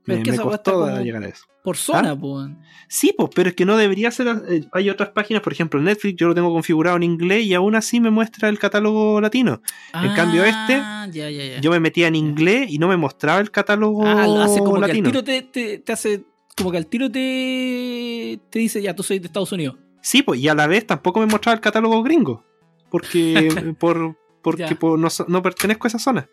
Pero 0.04 0.16
Me, 0.16 0.22
es 0.22 0.24
que 0.24 0.30
me 0.32 0.38
costó 0.42 1.00
llegar 1.02 1.22
a 1.24 1.28
eso. 1.28 1.44
Por 1.62 1.76
zona, 1.76 2.18
pues. 2.18 2.48
Sí, 2.88 3.14
pues, 3.16 3.28
pero 3.34 3.50
es 3.50 3.54
que 3.54 3.66
no 3.66 3.76
debería 3.76 4.10
ser. 4.10 4.28
eh, 4.48 4.64
hay 4.72 4.88
otras 4.88 5.10
páginas, 5.10 5.42
por 5.42 5.52
ejemplo, 5.52 5.78
Netflix, 5.80 6.16
yo 6.18 6.28
lo 6.28 6.34
tengo 6.34 6.50
configurado 6.50 6.96
en 6.96 7.02
inglés 7.02 7.44
y 7.44 7.52
aún 7.54 7.74
así 7.74 8.00
me 8.00 8.08
muestra 8.10 8.48
el 8.48 8.58
catálogo 8.58 9.20
latino. 9.20 9.60
En 9.92 10.14
cambio, 10.14 10.42
este, 10.44 10.74
Ah, 10.80 11.06
Ya, 11.12 11.28
ya, 11.28 11.44
ya. 11.44 11.60
Yo 11.60 11.70
me 11.70 11.80
metía 11.80 12.08
en 12.08 12.14
inglés 12.14 12.70
y 12.70 12.78
no 12.78 12.88
me 12.88 12.96
mostraba 12.96 13.40
el 13.40 13.50
catálogo 13.50 14.06
Ah, 14.06 14.44
hace 14.44 14.60
como 14.60 14.76
que 14.78 14.84
al 14.84 14.88
latino. 14.88 15.10
tiro 15.10 15.22
te, 15.24 15.42
te, 15.42 15.78
te 15.78 15.92
hace. 15.92 16.24
Como 16.56 16.70
que 16.72 16.78
al 16.78 16.86
tiro 16.86 17.10
te, 17.10 18.40
te 18.50 18.58
dice, 18.58 18.80
ya, 18.82 18.94
tú 18.94 19.02
soy 19.02 19.18
de 19.18 19.26
Estados 19.26 19.52
Unidos. 19.52 19.76
Sí, 20.02 20.22
pues, 20.22 20.40
y 20.40 20.48
a 20.48 20.54
la 20.54 20.66
vez 20.66 20.86
tampoco 20.86 21.20
me 21.20 21.26
mostraba 21.26 21.54
el 21.54 21.60
catálogo 21.60 22.02
gringo. 22.02 22.42
Porque, 22.90 23.48
por, 23.78 24.16
porque 24.42 24.74
por- 24.76 24.98
no, 24.98 25.08
no 25.28 25.42
pertenezco 25.42 25.86
a 25.86 25.88
esa 25.88 25.98
zona. 25.98 26.28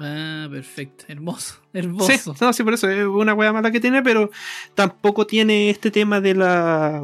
Ah, 0.00 0.48
perfecto. 0.50 1.04
Hermoso. 1.08 1.54
Sí, 1.72 1.78
Hermoso. 1.80 2.34
no, 2.40 2.52
sí, 2.52 2.62
por 2.62 2.74
eso 2.74 2.88
es 2.88 3.04
una 3.04 3.34
wea 3.34 3.52
mala 3.52 3.70
que 3.70 3.80
tiene, 3.80 4.02
pero 4.02 4.30
tampoco 4.74 5.26
tiene 5.26 5.70
este 5.70 5.90
tema 5.90 6.20
de 6.20 6.34
la. 6.34 7.02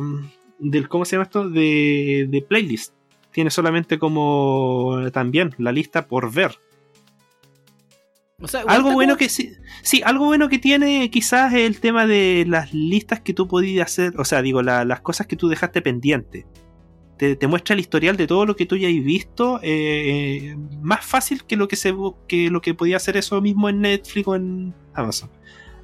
del 0.58 0.88
¿Cómo 0.88 1.04
se 1.04 1.16
llama 1.16 1.24
esto? 1.24 1.48
De, 1.50 2.26
de 2.28 2.42
playlist. 2.42 2.94
Tiene 3.32 3.50
solamente 3.50 3.98
como 3.98 4.98
también 5.12 5.54
la 5.58 5.72
lista 5.72 6.06
por 6.06 6.32
ver. 6.32 6.56
O 8.42 8.48
sea, 8.48 8.62
Algo 8.66 8.92
bueno 8.92 9.12
como- 9.14 9.18
que 9.18 9.28
sí. 9.28 9.52
Sí, 9.82 10.02
algo 10.04 10.26
bueno 10.26 10.48
que 10.48 10.58
tiene 10.58 11.10
quizás 11.10 11.52
el 11.52 11.78
tema 11.80 12.06
de 12.06 12.44
las 12.48 12.72
listas 12.72 13.20
que 13.20 13.34
tú 13.34 13.46
podías 13.46 13.90
hacer. 13.90 14.18
O 14.18 14.24
sea, 14.24 14.40
digo, 14.42 14.62
la- 14.62 14.84
las 14.84 15.00
cosas 15.00 15.26
que 15.26 15.36
tú 15.36 15.48
dejaste 15.48 15.82
pendiente. 15.82 16.46
Te, 17.20 17.36
te 17.36 17.46
muestra 17.46 17.74
el 17.74 17.80
historial 17.80 18.16
de 18.16 18.26
todo 18.26 18.46
lo 18.46 18.56
que 18.56 18.64
tú 18.64 18.76
ya 18.78 18.88
has 18.88 18.94
visto. 19.04 19.60
eh, 19.62 20.56
más 20.80 21.04
fácil 21.04 21.44
que 21.44 21.54
lo 21.56 21.68
que 21.68 21.76
se 21.76 21.94
que 22.26 22.48
lo 22.48 22.62
que 22.62 22.72
podía 22.72 22.96
hacer 22.96 23.18
eso 23.18 23.38
mismo 23.42 23.68
en 23.68 23.82
Netflix 23.82 24.26
o 24.26 24.34
en 24.36 24.72
Amazon. 24.94 25.28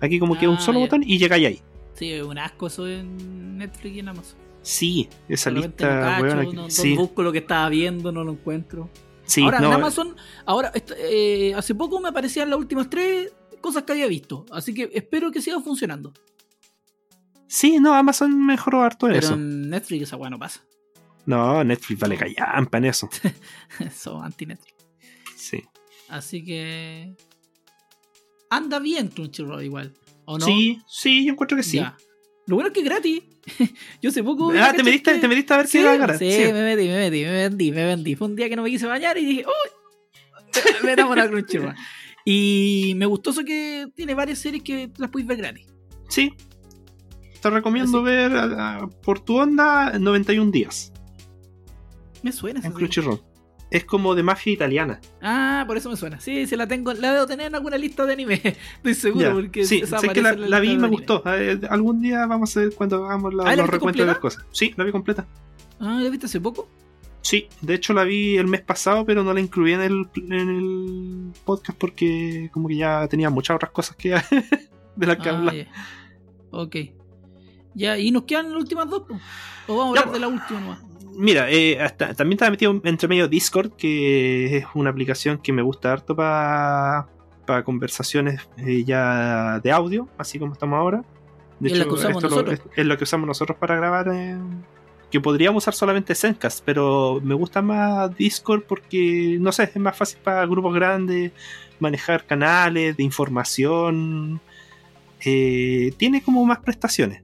Aquí 0.00 0.18
como 0.18 0.38
que 0.38 0.48
un 0.48 0.56
Ah, 0.56 0.60
solo 0.60 0.78
ya. 0.78 0.86
botón 0.86 1.02
y 1.02 1.18
llegáis 1.18 1.46
ahí. 1.46 1.62
Sí, 1.92 2.10
un 2.22 2.38
asco 2.38 2.68
eso 2.68 2.88
en 2.88 3.58
Netflix 3.58 3.96
y 3.96 3.98
en 4.00 4.08
Amazon. 4.08 4.38
Sí, 4.62 5.08
esa 5.28 5.50
lista. 5.50 5.76
cacho, 6.20 6.52
no, 6.54 6.70
sí, 6.70 6.96
busco 6.96 7.22
lo 7.22 7.32
que 7.32 7.38
estaba 7.38 7.68
viendo, 7.68 8.12
no 8.12 8.24
lo 8.24 8.32
encuentro. 8.32 8.88
sí, 9.26 9.42
ahora 9.42 9.60
no, 9.60 9.68
en 9.68 9.74
Amazon, 9.74 10.16
ahora 10.46 10.72
eh, 10.98 11.52
hace 11.54 11.74
poco 11.74 12.00
me 12.00 12.08
aparecían 12.08 12.48
las 12.48 12.58
últimas 12.58 12.88
tres 12.88 13.30
cosas 13.60 13.82
que 13.82 13.92
había 13.92 14.06
visto. 14.06 14.46
Así 14.50 14.72
que 14.72 14.90
espero 14.94 15.30
que 15.30 15.42
siga 15.42 15.60
funcionando. 15.60 16.14
sí, 17.46 17.78
no, 17.78 17.92
Amazon 17.94 18.44
mejoró 18.46 18.82
harto 18.82 19.06
Pero 19.06 19.18
eso. 19.18 19.34
en 19.34 19.68
Netflix 19.70 20.04
esa 20.04 20.16
weá 20.16 20.30
no 20.30 20.38
pasa. 20.38 20.62
No, 21.26 21.62
Netflix 21.64 22.00
vale 22.00 22.16
callampa 22.16 22.78
en 22.78 22.84
eso. 22.86 23.08
Eso, 23.80 24.20
anti-Netflix. 24.22 24.74
Sí. 25.36 25.62
Así 26.08 26.44
que. 26.44 27.14
Anda 28.50 28.78
bien 28.78 29.08
Crunchyroll 29.08 29.64
igual. 29.64 29.92
¿O 30.24 30.38
no? 30.38 30.46
Sí, 30.46 30.80
sí, 30.88 31.24
yo 31.26 31.32
encuentro 31.32 31.56
que 31.56 31.62
sí. 31.64 31.76
Ya. 31.78 31.96
Lo 32.46 32.54
bueno 32.56 32.68
es 32.68 32.74
que 32.74 32.80
es 32.80 32.86
gratis. 32.86 33.22
Yo 34.02 34.10
hace 34.10 34.22
poco. 34.22 34.52
Ah, 34.56 34.72
te 34.76 34.84
metiste, 34.84 35.12
que- 35.14 35.18
te 35.18 35.26
metiste 35.28 35.52
a 35.54 35.56
ver 35.58 35.66
Sí, 35.66 35.78
qué 35.78 35.82
iba 35.82 35.92
a 35.92 35.96
ganar. 35.96 36.18
sí, 36.18 36.30
Sí. 36.30 36.52
me 36.52 36.62
metí, 36.62 36.86
me 36.88 36.96
metí, 36.98 37.24
me 37.24 37.32
vendí, 37.32 37.72
me 37.72 37.84
vendí. 37.84 38.14
Fue 38.14 38.28
un 38.28 38.36
día 38.36 38.48
que 38.48 38.54
no 38.56 38.62
me 38.62 38.70
quise 38.70 38.86
bañar 38.86 39.18
y 39.18 39.24
dije, 39.24 39.44
¡Uy! 39.46 40.62
Metamos 40.84 41.18
a 41.18 41.28
Crunchyroll. 41.28 41.74
Y 42.24 42.94
me 42.96 43.06
gustó 43.06 43.30
eso 43.30 43.44
que 43.44 43.86
tiene 43.96 44.14
varias 44.14 44.38
series 44.38 44.62
que 44.62 44.90
las 44.98 45.10
puedes 45.10 45.26
ver 45.26 45.38
gratis. 45.38 45.66
Sí. 46.08 46.32
Te 47.40 47.50
recomiendo 47.50 47.98
Así. 47.98 48.04
ver 48.04 48.32
ah, 48.36 48.88
por 49.02 49.20
tu 49.20 49.36
onda 49.38 49.98
91 49.98 50.50
días 50.52 50.92
Me 52.26 52.32
suena 52.32 52.60
en. 52.64 52.72
Crunchyroll. 52.72 53.20
Es 53.70 53.84
como 53.84 54.14
de 54.14 54.22
mafia 54.22 54.52
italiana. 54.52 55.00
Ah, 55.20 55.64
por 55.66 55.76
eso 55.76 55.90
me 55.90 55.96
suena. 55.96 56.20
Sí, 56.20 56.46
sí 56.46 56.54
la 56.56 56.68
tengo, 56.68 56.92
la 56.92 57.12
debo 57.12 57.26
tener 57.26 57.46
en 57.48 57.54
alguna 57.56 57.76
lista 57.76 58.04
de 58.06 58.12
anime. 58.12 58.34
Estoy 58.76 58.94
seguro 58.94 59.26
Ya. 59.28 59.32
porque 59.34 59.64
sí, 59.64 59.80
esa 59.82 59.98
sé 59.98 60.08
que 60.10 60.22
la, 60.22 60.60
vi 60.60 60.70
y 60.72 60.76
me 60.78 60.88
gustó. 60.88 61.22
Eh, 61.26 61.60
algún 61.70 62.00
día 62.00 62.26
vamos 62.26 62.56
a 62.56 62.60
ver 62.60 62.74
cuando 62.74 63.04
hagamos 63.04 63.34
la- 63.34 63.42
Ah, 63.44 63.50
¿la 63.56 63.62
los 63.62 63.70
recuentos 63.70 64.00
de 64.00 64.06
las 64.06 64.18
cosas. 64.18 64.44
Sí, 64.52 64.72
la 64.76 64.84
vi 64.84 64.92
completa. 64.92 65.26
Ah, 65.80 65.98
¿la 66.00 66.08
viste 66.10 66.26
hace 66.26 66.40
poco? 66.40 66.68
Sí, 67.22 67.48
de 67.60 67.74
hecho 67.74 67.92
la 67.92 68.04
vi 68.04 68.36
el 68.36 68.46
mes 68.46 68.60
pasado, 68.60 69.04
pero 69.04 69.24
no 69.24 69.34
la 69.34 69.40
incluí 69.40 69.72
en 69.72 69.80
el, 69.80 70.06
en 70.14 70.32
el 70.32 71.32
podcast 71.44 71.76
porque 71.76 72.48
como 72.52 72.68
que 72.68 72.76
ya 72.76 73.08
tenía 73.08 73.30
muchas 73.30 73.56
otras 73.56 73.72
cosas 73.72 73.96
que 73.96 74.10
de 74.96 75.06
las 75.06 75.16
que 75.16 75.28
Ah, 75.28 75.36
hablar. 75.36 75.54
ya. 75.56 75.66
Ok. 76.52 76.76
Ya, 77.74 77.98
y 77.98 78.10
nos 78.12 78.22
quedan 78.22 78.52
las 78.52 78.60
últimas 78.62 78.88
dos. 78.88 79.02
O 79.66 79.76
vamos 79.76 79.98
a 79.98 80.00
Ya, 80.02 80.06
hablar 80.06 80.12
de 80.14 80.20
la 80.20 80.28
última 80.28 80.60
nomás. 80.60 80.78
Mira, 81.16 81.50
eh, 81.50 81.80
hasta- 81.80 82.14
también 82.14 82.36
estaba 82.36 82.50
metido 82.50 82.78
entre 82.84 83.08
medio 83.08 83.26
Discord, 83.28 83.72
que 83.72 84.58
es 84.58 84.66
una 84.74 84.90
aplicación 84.90 85.38
que 85.38 85.52
me 85.52 85.62
gusta 85.62 85.92
harto 85.92 86.14
para 86.14 87.06
conversaciones 87.64 88.48
eh, 88.58 88.84
ya 88.84 89.60
de 89.60 89.72
audio, 89.72 90.08
así 90.18 90.38
como 90.38 90.52
estamos 90.52 90.76
ahora. 90.78 91.02
De 91.60 91.70
Y 91.70 91.72
es 91.72 91.78
lo- 91.78 91.84
es 92.76 92.86
lo 92.86 92.98
que 92.98 93.04
usamos 93.04 93.26
nosotros 93.26 93.56
para 93.58 93.76
grabar. 93.76 94.08
eh, 94.12 94.36
que 95.10 95.20
podríamos 95.20 95.62
usar 95.62 95.72
solamente 95.72 96.16
Zencast, 96.16 96.62
pero 96.64 97.20
me 97.22 97.32
gusta 97.34 97.62
más 97.62 98.14
Discord 98.16 98.64
porque, 98.64 99.38
no 99.40 99.52
sé, 99.52 99.62
es 99.62 99.76
más 99.76 99.96
fácil 99.96 100.18
para 100.22 100.44
grupos 100.46 100.74
grandes, 100.74 101.30
manejar 101.78 102.26
canales 102.26 102.96
de 102.96 103.02
información. 103.04 104.40
eh, 105.24 105.92
tiene 105.96 106.22
como 106.22 106.44
más 106.44 106.58
prestaciones 106.58 107.22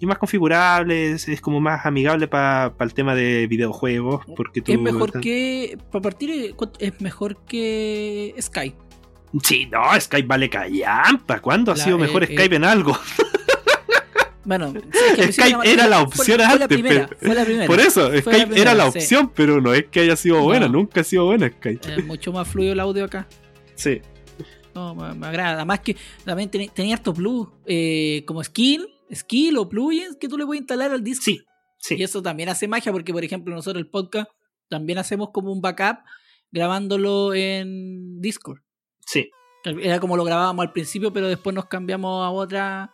y 0.00 0.06
más 0.06 0.18
configurables, 0.18 1.28
es 1.28 1.40
como 1.40 1.60
más 1.60 1.86
amigable 1.86 2.28
para 2.28 2.72
el 2.80 2.94
tema 2.94 3.14
de 3.14 3.46
videojuegos. 3.46 4.24
Porque 4.36 4.60
tú 4.60 4.72
Es 4.72 4.78
mejor 4.80 5.20
que. 5.20 5.78
Para 5.90 6.02
partir, 6.02 6.54
¿cuánto- 6.56 6.78
es 6.80 7.00
mejor 7.00 7.36
que 7.46 8.34
Skype. 8.40 8.76
Sí, 9.42 9.66
no, 9.66 9.80
Skype 10.00 10.26
vale 10.28 10.48
callampa. 10.50 11.40
¿Cuándo 11.40 11.72
ha 11.72 11.76
La- 11.76 11.84
sido 11.84 11.98
mejor 11.98 12.22
eh, 12.24 12.26
Skype 12.26 12.56
en 12.56 12.64
algo? 12.64 12.96
Bueno, 14.46 14.74
Skype 15.32 15.56
era 15.64 15.86
la 15.88 16.02
opción 16.02 16.26
fue, 16.26 16.34
fue 16.36 16.36
la 16.44 16.50
antes, 16.52 16.68
primera, 16.68 17.06
pero- 17.06 17.18
fue 17.18 17.34
la 17.34 17.44
primera. 17.46 17.66
Por 17.66 17.80
eso, 17.80 18.10
la 18.10 18.20
Skype 18.20 18.40
primera, 18.46 18.60
era 18.60 18.74
la 18.74 18.90
sí. 18.92 18.98
opción, 18.98 19.32
pero 19.34 19.58
no 19.62 19.72
es 19.72 19.86
que 19.86 20.00
haya 20.00 20.16
sido 20.16 20.42
buena, 20.42 20.66
No. 20.66 20.72
nunca 20.74 21.00
ha 21.00 21.04
sido 21.04 21.24
buena 21.24 21.48
Skype. 21.48 21.94
Es 21.96 22.04
mucho 22.04 22.30
más 22.30 22.46
fluido 22.46 22.74
el 22.74 22.80
audio 22.80 23.04
acá. 23.06 23.26
Sí, 23.74 24.02
No, 24.74 24.94
me, 24.94 25.14
me 25.14 25.26
agrada. 25.28 25.54
Además 25.54 25.80
que 25.80 25.96
también 26.26 26.50
tenía, 26.50 26.68
tenía 26.74 26.96
plus, 27.02 27.48
eh, 27.64 28.22
como 28.26 28.44
skill, 28.44 28.86
skill 29.12 29.58
o 29.58 29.68
plugins 29.68 30.16
que 30.16 30.28
tú 30.28 30.38
le 30.38 30.46
puedes 30.46 30.60
instalar 30.62 30.90
al 30.92 31.02
disco. 31.02 31.24
sí, 31.24 31.40
sí. 31.78 31.96
Y 31.98 32.02
eso 32.02 32.22
también 32.22 32.48
hace 32.48 32.68
magia 32.68 32.92
porque, 32.92 33.12
por 33.12 33.24
ejemplo, 33.24 33.54
nosotros 33.54 33.82
el 33.82 33.90
podcast 33.90 34.30
también 34.68 34.98
hacemos 34.98 35.30
como 35.32 35.52
un 35.52 35.60
backup 35.60 35.98
grabándolo 36.50 37.34
en 37.34 38.20
Discord. 38.20 38.60
sí. 39.00 39.30
Era 39.64 39.98
como 39.98 40.14
lo 40.18 40.24
grabábamos 40.24 40.62
al 40.66 40.72
principio, 40.72 41.10
pero 41.10 41.26
después 41.26 41.54
nos 41.56 41.64
cambiamos 41.64 42.22
a 42.22 42.28
otra. 42.28 42.92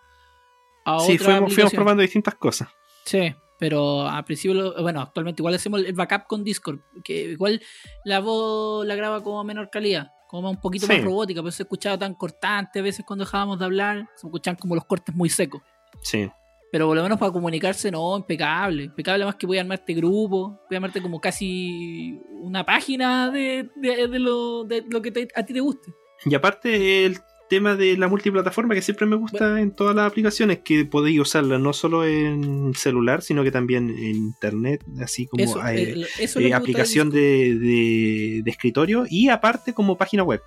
A 0.84 1.00
Sí, 1.00 1.14
otra 1.14 1.24
fuimos, 1.34 1.52
fuimos 1.52 1.72
probando 1.74 2.00
distintas 2.02 2.36
cosas. 2.36 2.68
Sí, 3.04 3.34
pero 3.58 4.06
al 4.06 4.24
principio, 4.24 4.54
lo- 4.54 4.80
bueno, 4.80 5.00
actualmente 5.00 5.42
igual 5.42 5.54
hacemos 5.54 5.80
el 5.84 5.92
backup 5.94 6.28
con 6.28 6.44
Discord, 6.44 6.78
que 7.02 7.32
igual 7.32 7.60
la 8.04 8.20
voz 8.20 8.86
la 8.86 8.94
graba 8.94 9.20
como 9.20 9.40
a 9.40 9.44
menor 9.44 9.68
calidad, 9.68 10.12
como 10.28 10.48
un 10.48 10.60
poquito 10.60 10.86
Sí. 10.86 10.92
más 10.92 11.02
robótica, 11.02 11.40
pero 11.42 11.50
se 11.50 11.64
escuchaba 11.64 11.98
tan 11.98 12.14
cortante 12.14 12.78
a 12.78 12.82
veces 12.82 13.04
cuando 13.04 13.24
dejábamos 13.24 13.58
de 13.58 13.64
hablar, 13.64 14.08
se 14.14 14.28
escuchaban 14.28 14.56
como 14.56 14.76
los 14.76 14.84
cortes 14.84 15.12
muy 15.12 15.28
secos. 15.28 15.62
Sí. 16.02 16.28
Pero 16.72 16.86
por 16.86 16.96
lo 16.96 17.02
menos 17.02 17.18
para 17.18 17.32
comunicarse, 17.32 17.90
no, 17.90 18.16
impecable. 18.16 18.84
Impecable 18.84 19.24
más 19.24 19.34
que 19.34 19.46
voy 19.46 19.58
a 19.58 19.62
armarte 19.62 19.92
grupo, 19.94 20.60
voy 20.68 20.74
a 20.74 20.76
armarte 20.76 21.02
como 21.02 21.20
casi 21.20 22.20
una 22.42 22.64
página 22.64 23.30
de, 23.30 23.68
de, 23.76 24.06
de 24.06 24.18
lo, 24.20 24.64
de 24.64 24.84
lo 24.88 25.02
que 25.02 25.10
te- 25.10 25.28
a 25.34 25.44
ti 25.44 25.52
te 25.52 25.60
guste. 25.60 25.92
Y 26.24 26.34
aparte 26.34 27.06
el 27.06 27.18
tema 27.48 27.74
de 27.74 27.96
la 27.96 28.06
multiplataforma 28.06 28.74
que 28.76 28.82
siempre 28.82 29.04
me 29.06 29.16
gusta 29.16 29.60
en 29.60 29.72
todas 29.74 29.96
las 29.96 30.06
aplicaciones, 30.08 30.60
que 30.60 30.84
podéis 30.84 31.18
usarla 31.18 31.58
no 31.58 31.72
solo 31.72 32.04
en 32.06 32.72
celular, 32.76 33.22
sino 33.22 33.42
que 33.42 33.50
también 33.50 33.90
en 33.90 34.14
internet, 34.14 34.84
así 35.02 35.26
como 35.26 35.42
Eso, 35.42 35.66
eh, 35.66 36.02
eh, 36.02 36.06
eso 36.20 36.38
eh, 36.38 36.54
aplicación 36.54 37.10
de, 37.10 37.56
de- 37.58 38.42
de 38.44 38.50
escritorio 38.50 39.04
y 39.10 39.28
aparte 39.28 39.74
como 39.74 39.98
página 39.98 40.22
web. 40.22 40.40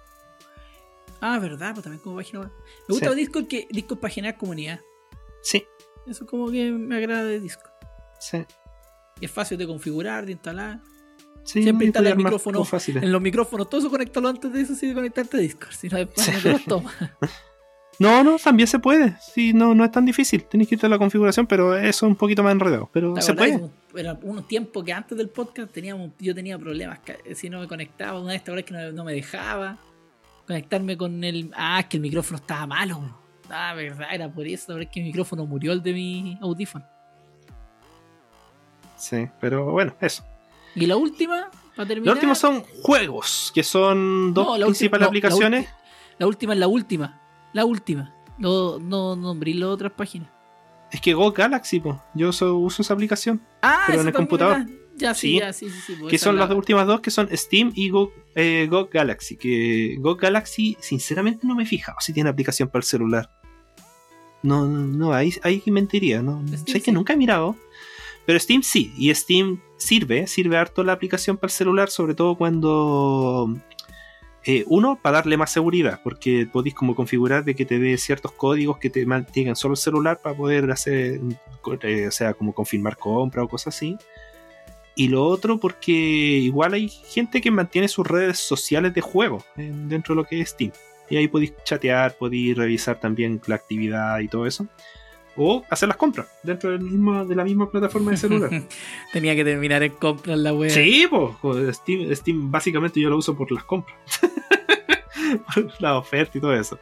Ah, 1.20 1.38
verdad, 1.40 1.74
pues 1.74 1.84
también 1.84 2.02
como 2.02 2.16
página 2.16 2.40
web. 2.42 2.52
Me 2.88 2.94
gusta 2.94 3.10
Sí. 3.12 3.16
Discord 3.18 3.48
que 3.48 3.68
Discord 3.70 4.00
para 4.00 4.14
generar 4.14 4.38
comunidad. 4.38 4.80
Sí, 5.44 5.64
Eso 6.08 6.26
como 6.26 6.50
que 6.50 6.72
me 6.72 6.96
agrada 6.98 7.24
de 7.26 7.40
Discord. 7.40 7.72
sí. 8.20 8.44
Y 9.22 9.26
es 9.26 9.32
fácil 9.32 9.60
de 9.60 9.68
configurar, 9.68 10.26
de 10.26 10.32
instalar. 10.32 10.80
sí 11.44 11.62
Siempre 11.62 11.86
instala 11.86 12.10
el 12.10 12.18
micrófono. 12.18 12.66
En 12.88 13.12
los 13.12 13.22
micrófonos, 13.22 13.70
todo 13.70 13.80
eso 13.80 13.90
conectalo 13.92 14.28
antes 14.28 14.52
de 14.52 14.62
eso, 14.62 14.74
sí, 14.76 14.88
de 14.88 14.96
conectarte 14.96 15.38
a 15.38 15.40
Discord. 15.40 15.72
Si 15.72 15.88
no, 15.88 15.98
después 15.98 16.26
Sí. 16.26 16.32
no 16.34 16.42
te 16.42 16.50
los 16.52 16.64
toma. 16.66 16.92
No, 18.00 18.24
no, 18.24 18.38
también 18.40 18.68
se 18.68 18.80
puede. 18.80 19.16
Sí, 19.22 19.54
no, 19.54 19.76
no 19.76 19.86
es 19.86 19.92
tan 19.92 20.04
difícil. 20.04 20.46
Tienes 20.46 20.68
que 20.68 20.76
irte 20.76 20.88
a 20.88 20.90
la 20.90 20.98
configuración, 20.98 21.46
pero 21.46 21.78
eso 21.78 21.88
es 22.08 22.10
un 22.10 22.16
poquito 22.16 22.42
más 22.42 22.54
enredado. 22.54 22.90
Pero 22.92 23.14
¿Te 23.14 23.22
se 23.22 23.34
puede. 23.36 23.70
Era 23.96 24.18
unos 24.24 24.48
tiempos 24.48 24.84
que 24.84 24.92
antes 24.92 25.16
del 25.16 25.30
podcast 25.30 25.72
teníamos, 25.72 26.10
yo 26.20 26.34
tenía 26.34 26.58
problemas. 26.58 27.00
Si 27.36 27.50
no 27.52 27.60
me 27.60 27.68
conectaba, 27.68 28.20
una 28.20 28.30
vez 28.32 28.38
esta 28.42 28.52
hora 28.52 28.64
que 28.64 28.74
no, 28.74 28.92
no 28.92 29.04
me 29.04 29.14
dejaba 29.14 29.78
conectarme 30.48 30.98
con 30.98 31.24
el. 31.24 31.52
Ah, 31.56 31.82
es 31.82 31.86
que 31.86 31.98
el 31.98 32.02
micrófono 32.02 32.38
estaba 32.38 32.66
malo. 32.66 33.16
Ah, 33.50 33.74
verdad, 33.74 34.08
era 34.12 34.30
por 34.32 34.48
eso. 34.48 34.72
Ahora 34.72 34.84
es 34.86 34.90
que 34.90 35.00
el 35.00 35.06
micrófono 35.08 35.46
murió 35.46 35.72
el 35.74 35.82
de 35.84 35.94
mi 35.94 36.38
audífono. 36.42 36.86
Sí, 38.98 39.28
pero 39.40 39.72
bueno, 39.72 39.94
eso. 40.00 40.24
Y 40.76 40.86
la 40.86 40.96
última, 40.96 41.50
para 41.76 41.88
terminar. 41.88 42.08
Los 42.08 42.16
últimos 42.16 42.38
son 42.38 42.64
juegos, 42.82 43.52
que 43.54 43.64
son 43.64 44.34
dos 44.34 44.46
No, 44.48 44.58
la 44.58 44.66
principales 44.66 44.68
última- 44.68 44.98
no, 44.98 45.00
la 45.00 45.08
aplicaciones. 45.08 45.70
La 46.18 46.28
última 46.28 46.54
es 46.54 46.60
la 46.60 46.68
última. 46.68 47.22
La 47.54 47.66
última. 47.66 48.14
No, 48.38 48.80
no 48.80 49.16
nombré 49.16 49.54
las 49.54 49.70
otras 49.70 49.92
páginas. 49.92 50.30
Es 50.92 51.02
que 51.02 51.14
Go 51.14 51.32
Galaxy, 51.32 51.80
po. 51.80 52.02
yo 52.14 52.32
so- 52.32 52.56
uso 52.58 52.82
esa 52.82 52.94
aplicación. 52.94 53.42
Ah, 53.62 53.84
Pero 53.88 54.02
en 54.02 54.08
el 54.08 54.14
computador. 54.14 54.60
¿verdad? 54.60 54.72
Ya, 54.96 55.14
sí, 55.16 55.34
Sí. 55.34 55.40
ya, 55.40 55.52
sí, 55.54 55.70
sí. 55.70 55.80
sí, 55.88 55.96
pues 56.00 56.12
que 56.12 56.18
son 56.20 56.38
las 56.38 56.50
la- 56.50 56.56
últimas 56.56 56.86
dos, 56.88 57.02
que 57.02 57.10
son 57.12 57.28
Steam 57.36 57.72
y 57.76 57.90
Go, 57.90 58.12
eh, 58.36 58.68
Go 58.70 58.90
Galaxy. 58.92 59.38
Que 59.38 59.96
Go 60.00 60.16
Galaxy, 60.16 60.78
sinceramente, 60.80 61.46
no 61.48 61.56
me 61.56 61.64
he 61.64 61.66
fijado 61.66 61.98
si 62.00 62.14
tiene 62.14 62.30
aplicación 62.30 62.70
para 62.70 62.80
el 62.80 62.86
celular. 62.86 63.30
No, 64.42 64.66
no, 64.68 65.14
ahí, 65.14 65.34
ahí 65.44 65.64
mentiría. 65.68 66.22
No, 66.22 66.42
Steam 66.48 66.66
sé 66.66 66.74
que 66.80 66.86
sí. 66.86 66.92
nunca 66.92 67.14
he 67.14 67.18
mirado. 67.18 67.56
Pero 68.26 68.40
Steam 68.40 68.64
sí, 68.64 68.94
y 68.98 69.14
Steam 69.14 69.62
sirve, 69.78 70.28
sirve 70.28 70.58
harto 70.58 70.84
la 70.84 70.94
aplicación 70.94 71.38
para 71.38 71.48
el 71.48 71.52
celular, 71.52 71.90
sobre 71.90 72.16
todo 72.16 72.38
cuando. 72.38 73.54
eh, 74.46 74.64
uno, 74.68 75.00
para 75.02 75.18
darle 75.18 75.38
más 75.38 75.52
seguridad, 75.52 76.02
porque 76.04 76.48
podéis 76.52 76.76
como 76.76 76.96
configurar 76.96 77.46
de 77.46 77.56
que 77.56 77.66
te 77.66 77.80
dé 77.80 77.98
ciertos 77.98 78.32
códigos 78.34 78.78
que 78.78 78.90
te 78.90 79.06
mantengan 79.06 79.56
solo 79.56 79.74
el 79.74 79.78
celular 79.78 80.20
para 80.22 80.36
poder 80.36 80.70
hacer, 80.72 81.22
eh, 81.82 82.08
o 82.08 82.12
sea, 82.12 82.34
como 82.34 82.54
confirmar 82.54 82.98
compra 82.98 83.44
o 83.44 83.48
cosas 83.48 83.76
así. 83.76 83.98
Y 84.96 85.08
lo 85.08 85.26
otro 85.26 85.60
porque 85.60 85.92
igual 85.92 86.74
hay 86.74 86.90
gente 86.90 87.42
que 87.42 87.52
mantiene 87.52 87.88
sus 87.88 88.06
redes 88.06 88.38
sociales 88.40 88.94
de 88.94 89.02
juego 89.02 89.44
eh, 89.58 89.72
dentro 89.74 90.14
de 90.14 90.22
lo 90.22 90.28
que 90.28 90.42
es 90.42 90.50
Steam. 90.50 90.72
Y 91.10 91.18
ahí 91.18 91.28
podéis 91.28 91.54
chatear, 91.64 92.16
podéis 92.18 92.56
revisar 92.56 93.00
también 93.00 93.42
la 93.48 93.56
actividad 93.56 94.20
y 94.20 94.28
todo 94.28 94.46
eso. 94.46 94.68
O 95.36 95.64
hacer 95.70 95.88
las 95.88 95.98
compras 95.98 96.28
dentro 96.44 96.72
del 96.72 96.82
mismo, 96.82 97.26
de 97.26 97.36
la 97.36 97.44
misma 97.44 97.70
plataforma 97.70 98.12
de 98.12 98.18
celular. 98.18 98.52
Tenía 99.14 99.36
que 99.36 99.44
terminar 99.44 99.82
en 99.82 99.94
compras 99.94 100.38
la 100.38 100.54
web. 100.54 100.70
sí, 100.70 101.08
pues 101.10 101.78
Steam, 101.78 102.16
Steam 102.16 102.52
básicamente 102.52 103.00
yo 103.00 103.10
lo 103.10 103.18
uso 103.18 103.36
por 103.36 103.52
las 103.52 103.64
compras. 103.64 103.98
por 105.56 105.82
la 105.82 105.98
oferta 105.98 106.38
y 106.38 106.42
todo 106.42 106.54
eso. 106.54 106.78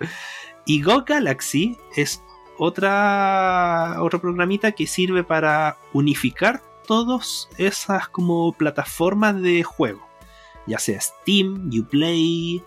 Y 0.66 0.82
Go 0.82 1.04
Galaxy 1.06 1.78
es 1.96 2.22
otra 2.58 3.98
otro 4.02 4.20
programita 4.20 4.74
que 4.74 4.86
sirve 4.86 5.24
para 5.24 5.78
unificar 5.94 6.62
todas 6.92 7.48
esas 7.58 8.10
como 8.10 8.52
plataformas 8.52 9.42
de 9.42 9.64
juego. 9.64 10.06
Ya 10.68 10.78
sea 10.78 11.00
Steam, 11.00 11.70
Uplay, 11.74 12.62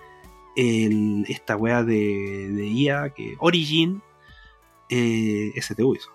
el, 0.57 1.27
esta 1.29 1.59
wea 1.59 1.83
de, 1.83 2.49
de 2.51 2.67
IA, 2.67 3.11
que 3.11 3.37
Origin, 3.39 4.01
eh, 4.89 5.53
ST 5.57 5.83
Ubisoft. 5.83 6.15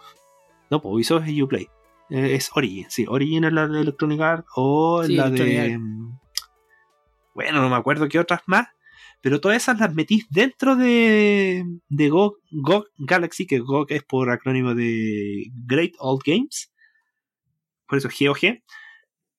No, 0.72 0.82
pues 0.82 0.92
Ubisoft 0.92 1.28
es 1.28 1.40
Uplay. 1.40 1.70
Eh, 2.10 2.34
es 2.34 2.50
Origin, 2.56 2.88
sí. 2.90 3.06
Origin 3.08 3.44
es 3.44 3.54
la 3.54 3.68
de 3.68 3.82
Electronic 3.82 4.22
Arts 4.22 4.48
o 4.56 5.04
Sí, 5.06 5.14
la 5.14 5.30
de... 5.30 5.78
Mm, 5.78 6.18
Bueno, 7.36 7.62
no 7.62 7.70
me 7.70 7.76
acuerdo 7.76 8.10
qué 8.10 8.18
otras 8.18 8.42
más. 8.48 8.70
Pero 9.22 9.40
todas 9.40 9.58
esas 9.58 9.80
las 9.80 9.94
metís 9.94 10.26
dentro 10.32 10.76
de, 10.76 11.64
de 11.90 12.10
Go, 12.10 12.38
Go 12.50 12.86
Galaxy, 12.98 13.46
que 13.46 13.60
Go 13.60 13.86
es 13.88 14.02
por 14.02 14.32
acrónimo 14.32 14.74
de 14.74 15.52
Great 15.68 15.92
Old 16.00 16.24
Games. 16.26 16.72
Por 17.90 17.98
eso 17.98 18.08
GOG. 18.08 18.62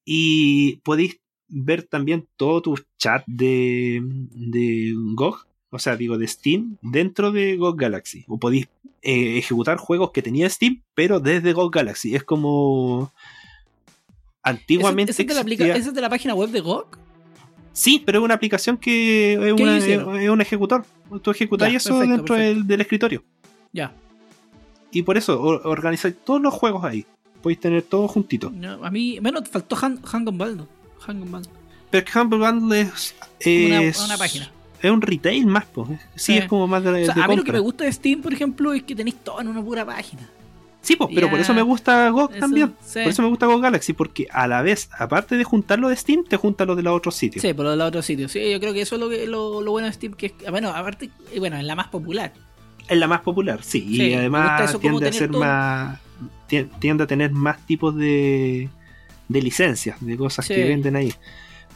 Y 0.05 0.77
podéis 0.77 1.19
ver 1.47 1.83
también 1.83 2.27
todo 2.35 2.61
tu 2.61 2.75
chat 2.97 3.23
de, 3.27 4.01
de 4.03 4.93
GOG, 5.15 5.45
o 5.69 5.79
sea, 5.79 5.95
digo 5.95 6.17
de 6.17 6.27
Steam, 6.27 6.77
dentro 6.81 7.31
de 7.31 7.55
GOG 7.55 7.77
Galaxy. 7.77 8.25
O 8.27 8.37
podéis 8.37 8.67
eh, 9.01 9.37
ejecutar 9.37 9.77
juegos 9.77 10.11
que 10.11 10.21
tenía 10.21 10.49
Steam, 10.49 10.83
pero 10.93 11.19
desde 11.19 11.53
GOG 11.53 11.71
Galaxy. 11.71 12.15
Es 12.15 12.23
como. 12.23 13.11
Antiguamente. 14.43 15.11
¿Esa 15.11 15.21
es, 15.21 15.27
de 15.27 15.33
la 15.35 15.75
es 15.77 15.93
de 15.93 16.09
página 16.09 16.33
web 16.33 16.49
de 16.49 16.61
GOG? 16.61 16.97
Sí, 17.73 18.01
pero 18.05 18.19
es 18.19 18.25
una 18.25 18.33
aplicación 18.33 18.77
que 18.77 19.33
es, 19.35 19.85
es 19.87 20.29
un 20.29 20.41
ejecutor. 20.41 20.83
Tú 21.21 21.31
ejecutáis 21.31 21.71
Ya, 21.73 21.77
eso 21.77 21.89
perfecto, 21.91 22.11
dentro 22.17 22.35
perfecto. 22.35 22.57
Del, 22.59 22.67
del 22.67 22.81
escritorio. 22.81 23.23
Ya. 23.71 23.93
Y 24.91 25.03
por 25.03 25.17
eso 25.17 25.41
or- 25.41 25.61
organizáis 25.65 26.15
todos 26.25 26.41
los 26.41 26.53
juegos 26.53 26.83
ahí. 26.83 27.05
Podéis 27.41 27.59
tener 27.59 27.81
todo 27.83 28.07
juntito. 28.07 28.51
No, 28.53 28.83
a 28.85 28.91
mí, 28.91 29.19
bueno, 29.19 29.41
faltó 29.49 29.75
Han- 29.81 30.01
Hang 30.03 30.27
on 30.27 30.37
Baldo. 30.37 30.67
Hang 31.05 31.21
on. 31.33 31.41
Pero 31.89 32.05
que 32.05 32.19
Humble 32.19 32.39
Bundle 32.39 32.81
es, 32.81 33.15
es, 33.39 33.99
una 34.05 34.17
página. 34.17 34.49
es 34.81 34.91
un 34.91 35.01
retail 35.01 35.45
más, 35.47 35.65
pues. 35.65 35.89
Sí, 36.15 36.33
Sí. 36.33 36.37
es 36.37 36.47
como 36.47 36.67
más 36.67 36.83
de, 36.83 36.89
O 36.89 37.05
sea, 37.05 37.15
de 37.15 37.23
a 37.23 37.27
mí 37.27 37.35
lo 37.35 37.43
que 37.43 37.51
me 37.51 37.59
gusta 37.59 37.83
de 37.83 37.91
Steam, 37.91 38.21
por 38.21 38.31
ejemplo, 38.33 38.73
es 38.73 38.83
que 38.83 38.95
tenéis 38.95 39.15
todo 39.23 39.41
en 39.41 39.47
una 39.47 39.61
pura 39.61 39.85
página. 39.85 40.29
Sí, 40.83 40.95
pues, 40.95 41.11
pero 41.13 41.29
por 41.29 41.39
eso 41.39 41.53
me 41.53 41.61
gusta 41.61 42.09
GOG 42.09 42.31
Eso, 42.31 42.39
también. 42.39 42.73
sí. 42.83 42.99
Por 43.03 43.11
eso 43.11 43.21
me 43.21 43.27
gusta 43.27 43.45
GOG 43.45 43.61
Galaxy, 43.61 43.93
porque 43.93 44.25
a 44.31 44.47
la 44.47 44.61
vez, 44.63 44.89
aparte 44.97 45.35
de 45.35 45.43
juntarlo 45.43 45.89
de 45.89 45.95
Steam, 45.95 46.23
te 46.23 46.37
junta 46.37 46.65
lo 46.65 46.75
de 46.75 46.81
los 46.81 46.95
otros 46.97 47.13
sitios. 47.15 47.41
Sí, 47.43 47.53
por 47.53 47.65
lo 47.65 47.71
de 47.71 47.77
los 47.77 47.87
otros 47.89 48.03
sitios. 48.05 48.31
Sí, 48.31 48.49
yo 48.51 48.59
creo 48.59 48.73
que 48.73 48.81
eso 48.81 48.95
es 48.95 49.01
lo, 49.01 49.07
que, 49.09 49.27
lo, 49.27 49.61
lo 49.61 49.71
bueno 49.71 49.85
de 49.87 49.93
Steam, 49.93 50.13
que 50.13 50.27
es, 50.27 50.33
bueno, 50.49 50.69
aparte, 50.69 51.11
bueno, 51.37 51.57
es 51.57 51.63
la 51.65 51.75
más 51.75 51.89
popular. 51.89 52.33
Es 52.87 52.97
la 52.97 53.07
más 53.07 53.21
popular, 53.21 53.59
sí. 53.61 53.81
Sí, 53.81 54.03
y 54.09 54.13
además 54.15 54.75
tiende 54.79 55.07
a 55.09 55.13
ser 55.13 55.29
todo- 55.29 55.41
más. 55.41 55.99
Tien- 56.51 56.69
Tiende 56.79 57.05
a 57.05 57.07
tener 57.07 57.31
más 57.31 57.65
tipos 57.65 57.95
de, 57.95 58.67
de 59.29 59.41
licencias, 59.41 59.97
de 60.01 60.17
cosas 60.17 60.45
Sí. 60.45 60.53
que 60.55 60.65
venden 60.65 60.95
ahí. 60.97 61.13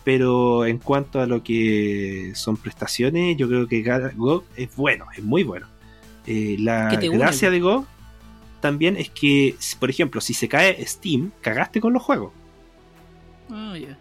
Pero 0.03 0.65
en 0.68 0.77
cuanto 0.77 1.19
a 1.19 1.26
lo 1.26 1.41
que 1.41 2.31
son 2.35 2.57
prestaciones, 2.57 3.38
yo 3.38 3.47
creo 3.47 3.68
que 3.68 3.81
GOG 3.81 4.43
es 4.56 4.76
bueno, 4.76 5.06
es 5.18 5.23
muy 5.23 5.43
bueno. 5.43 5.68
Eh, 6.27 6.57
la 6.60 6.89
gracia 6.95 7.49
de 7.49 7.60
GOG 7.60 7.85
también 8.61 8.97
es 8.97 9.10
que, 9.10 9.56
por 9.80 9.89
ejemplo, 9.89 10.22
si 10.22 10.34
se 10.34 10.47
cae 10.47 10.84
Steam, 10.85 11.31
cagaste 11.41 11.80
con 11.81 11.93
los 11.93 12.03
juegos. 12.03 12.31
Ya. 13.49 13.97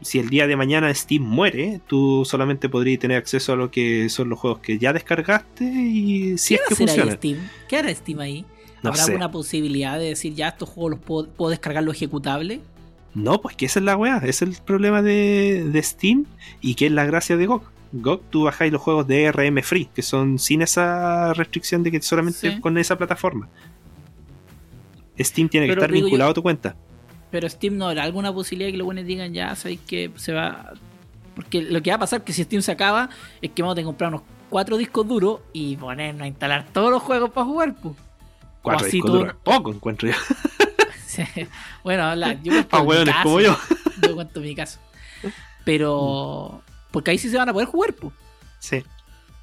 Si 0.00 0.18
el 0.18 0.28
día 0.30 0.46
de 0.46 0.54
mañana 0.56 0.92
Steam 0.94 1.22
muere, 1.22 1.80
tú 1.88 2.24
solamente 2.24 2.68
podrías 2.68 3.00
tener 3.00 3.16
acceso 3.16 3.52
a 3.52 3.56
lo 3.56 3.70
que 3.70 4.08
son 4.08 4.28
los 4.28 4.38
juegos 4.38 4.60
que 4.60 4.78
ya 4.78 4.92
descargaste 4.92 5.64
y 5.64 6.38
si 6.38 6.54
¿Qué 6.56 6.62
es 6.62 6.68
que 6.68 6.74
funciona. 6.76 7.12
Steam? 7.12 7.38
¿Qué 7.68 7.76
hará 7.76 7.92
Steam 7.94 8.20
ahí? 8.20 8.44
No 8.82 8.90
¿Habrá 8.90 9.02
sé. 9.04 9.10
alguna 9.12 9.30
posibilidad 9.30 9.98
de 9.98 10.04
decir 10.10 10.34
ya 10.34 10.48
estos 10.48 10.68
juegos 10.68 10.92
los 10.92 11.00
puedo, 11.00 11.28
puedo 11.28 11.50
descargar 11.50 11.82
los 11.82 11.94
ejecutables? 11.96 12.60
No, 13.14 13.40
pues 13.40 13.56
que 13.56 13.66
esa 13.66 13.80
es 13.80 13.84
la 13.84 13.96
weá, 13.96 14.18
es 14.18 14.42
el 14.42 14.56
problema 14.64 15.02
de, 15.02 15.64
de 15.72 15.82
Steam 15.82 16.26
y 16.60 16.74
que 16.74 16.86
es 16.86 16.92
la 16.92 17.04
gracia 17.04 17.36
de 17.36 17.46
GOG. 17.46 17.62
GOG, 17.92 18.20
tú 18.30 18.42
bajáis 18.44 18.70
los 18.72 18.80
juegos 18.82 19.06
de 19.08 19.32
RM 19.32 19.62
Free, 19.62 19.86
que 19.94 20.02
son 20.02 20.38
sin 20.38 20.62
esa 20.62 21.32
restricción 21.34 21.82
de 21.82 21.90
que 21.90 22.02
solamente 22.02 22.52
Sí. 22.52 22.60
con 22.60 22.76
esa 22.78 22.96
plataforma. 22.98 23.48
Steam 25.18 25.48
tiene 25.48 25.66
que 25.66 25.72
Pero 25.72 25.82
estar 25.82 25.90
digo 25.92 26.00
yo- 26.02 26.06
vinculado 26.06 26.30
a 26.30 26.34
tu 26.34 26.42
cuenta. 26.42 26.76
Pero 27.30 27.48
Steam 27.48 27.76
no 27.76 27.88
habrá 27.88 28.04
alguna 28.04 28.32
posibilidad 28.32 28.70
que 28.70 28.76
los 28.78 28.84
buenos 28.86 29.04
digan 29.04 29.32
ya, 29.34 29.54
sabéis 29.54 29.80
que 29.86 30.10
se 30.16 30.32
va. 30.32 30.72
Porque 31.34 31.62
lo 31.62 31.82
que 31.82 31.90
va 31.90 31.96
a 31.96 32.00
pasar 32.00 32.22
que 32.24 32.32
si 32.32 32.44
Steam 32.44 32.62
se 32.62 32.72
acaba 32.72 33.10
es 33.42 33.50
que 33.50 33.62
vamos 33.62 33.72
a 33.72 33.74
tener 33.76 33.84
que 33.84 33.88
comprar 33.88 34.08
unos 34.10 34.22
cuatro 34.48 34.76
discos 34.76 35.06
duros 35.06 35.40
y 35.52 35.76
ponernos 35.76 36.22
a 36.22 36.26
instalar 36.26 36.66
todos 36.72 36.90
los 36.90 37.02
juegos 37.02 37.30
para 37.30 37.46
jugar, 37.46 37.74
pues. 37.80 37.94
Cuatro 38.62 38.86
así 38.86 38.96
discos 38.96 39.10
todo- 39.10 39.18
duros 39.20 39.34
es 39.34 39.40
poco, 39.42 39.72
encuentro 39.72 40.08
yo. 40.08 40.14
Sí. 41.06 41.22
Bueno, 41.82 42.14
la, 42.14 42.34
yo 42.34 42.52
cuento 42.52 42.80
mi 42.82 42.86
hueones 42.86 43.14
caso, 43.14 43.22
como 43.24 43.40
yo. 43.40 43.56
Yo 44.02 44.14
cuento 44.14 44.40
mi 44.40 44.54
caso. 44.54 44.78
Pero. 45.64 46.62
Porque 46.92 47.10
ahí 47.10 47.18
sí 47.18 47.28
se 47.28 47.36
van 47.36 47.48
a 47.48 47.52
poder 47.52 47.66
jugar, 47.68 47.92
pues. 47.94 48.12
Sí. 48.60 48.82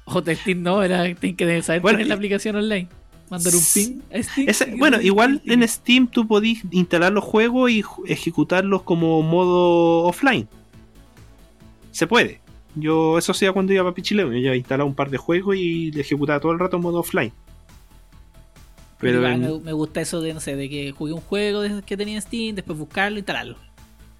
O 0.04 0.22
de 0.22 0.36
Steam 0.36 0.62
no, 0.62 0.82
era, 0.82 1.02
tienen 1.14 1.36
que 1.36 1.62
saber 1.62 1.82
Bueno, 1.82 1.96
poner 1.96 2.06
la 2.06 2.14
aplicación 2.14 2.56
online. 2.56 2.88
Mandar 3.28 3.52
un 3.54 3.62
ping 3.74 4.00
a 4.14 4.22
Steam. 4.22 4.78
Bueno, 4.78 5.00
igual 5.02 5.42
en 5.44 5.66
Steam 5.68 6.06
tú 6.06 6.26
podís 6.26 6.62
instalar 6.70 7.12
los 7.12 7.24
juegos 7.24 7.70
y 7.70 7.82
ejecutarlos 8.06 8.82
como 8.82 9.20
modo 9.22 10.04
offline. 10.04 10.48
se 11.90 12.06
puede. 12.06 12.40
Yo 12.76 13.18
eso 13.18 13.32
hacía 13.32 13.52
cuando 13.52 13.72
iba 13.72 13.88
a 13.88 13.92
Pichileo, 13.94 14.32
yo 14.32 14.54
instalaba 14.54 14.88
un 14.88 14.94
par 14.94 15.10
de 15.10 15.16
juegos 15.18 15.56
y 15.56 15.90
le 15.90 16.02
ejecutaba 16.02 16.38
todo 16.40 16.52
el 16.52 16.58
rato 16.58 16.76
en 16.76 16.82
modo 16.82 17.00
offline. 17.00 17.32
Pero 18.98 19.12
Pero 19.12 19.16
igual 19.18 19.32
en- 19.34 19.40
me, 19.58 19.64
me 19.66 19.72
gusta 19.72 20.00
eso 20.00 20.20
de, 20.20 20.32
no 20.34 20.40
sé, 20.40 20.56
de 20.56 20.68
que 20.70 20.92
jugué 20.92 21.12
un 21.12 21.20
juego 21.20 21.62
que 21.84 21.96
tenía 21.96 22.14
en 22.16 22.22
Steam, 22.22 22.54
después 22.54 22.78
buscarlo, 22.78 23.18
instalarlo. 23.18 23.56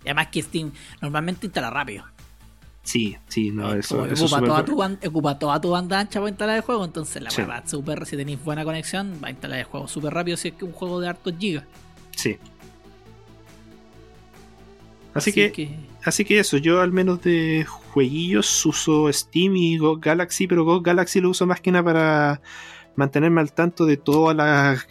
Y 0.04 0.08
además 0.08 0.28
que 0.28 0.42
Steam 0.42 0.70
normalmente 1.00 1.46
instala 1.46 1.70
rápido. 1.70 2.04
sí, 2.82 3.16
sí, 3.26 3.50
no, 3.50 3.74
Eh, 3.74 3.80
eso, 3.80 4.04
eso 4.04 4.12
es 4.26 4.32
ocupa, 4.32 4.46
toda 4.46 4.64
tu 4.64 4.76
ban- 4.76 4.98
ocupa 5.08 5.38
toda 5.38 5.60
tu 5.60 5.70
banda 5.70 5.98
ancha 5.98 6.20
para 6.20 6.28
instalar 6.30 6.56
el 6.56 6.62
juego, 6.62 6.84
entonces 6.84 7.20
la 7.22 7.30
Sí. 7.30 7.40
verdad, 7.42 7.64
súper, 7.66 8.06
si 8.06 8.16
tenéis 8.16 8.44
buena 8.44 8.64
conexión, 8.64 9.18
va 9.22 9.28
a 9.28 9.30
instalar 9.32 9.58
el 9.58 9.64
juego 9.64 9.88
súper 9.88 10.14
rápido 10.14 10.36
si 10.36 10.48
es 10.48 10.54
que 10.54 10.64
un 10.64 10.72
juego 10.72 11.00
de 11.00 11.08
hartos 11.08 11.34
gigas. 11.38 11.64
Sí. 12.14 12.36
Así, 15.14 15.32
que, 15.32 15.70
así 16.04 16.24
que 16.26 16.38
eso, 16.40 16.58
yo 16.58 16.82
al 16.82 16.92
menos 16.92 17.22
de 17.22 17.64
jueguillos 17.66 18.66
uso 18.66 19.10
Steam 19.10 19.56
y 19.56 19.78
GOG 19.78 19.98
Galaxy, 20.00 20.46
pero 20.46 20.64
GOG 20.64 20.82
Galaxy 20.84 21.20
lo 21.20 21.30
uso 21.30 21.46
más 21.46 21.60
que 21.62 21.72
nada 21.72 21.84
para 21.84 22.40
mantenerme 22.96 23.40
al 23.40 23.52
tanto 23.52 23.84
de 23.86 23.96
todas 23.96 24.36
las 24.36 24.86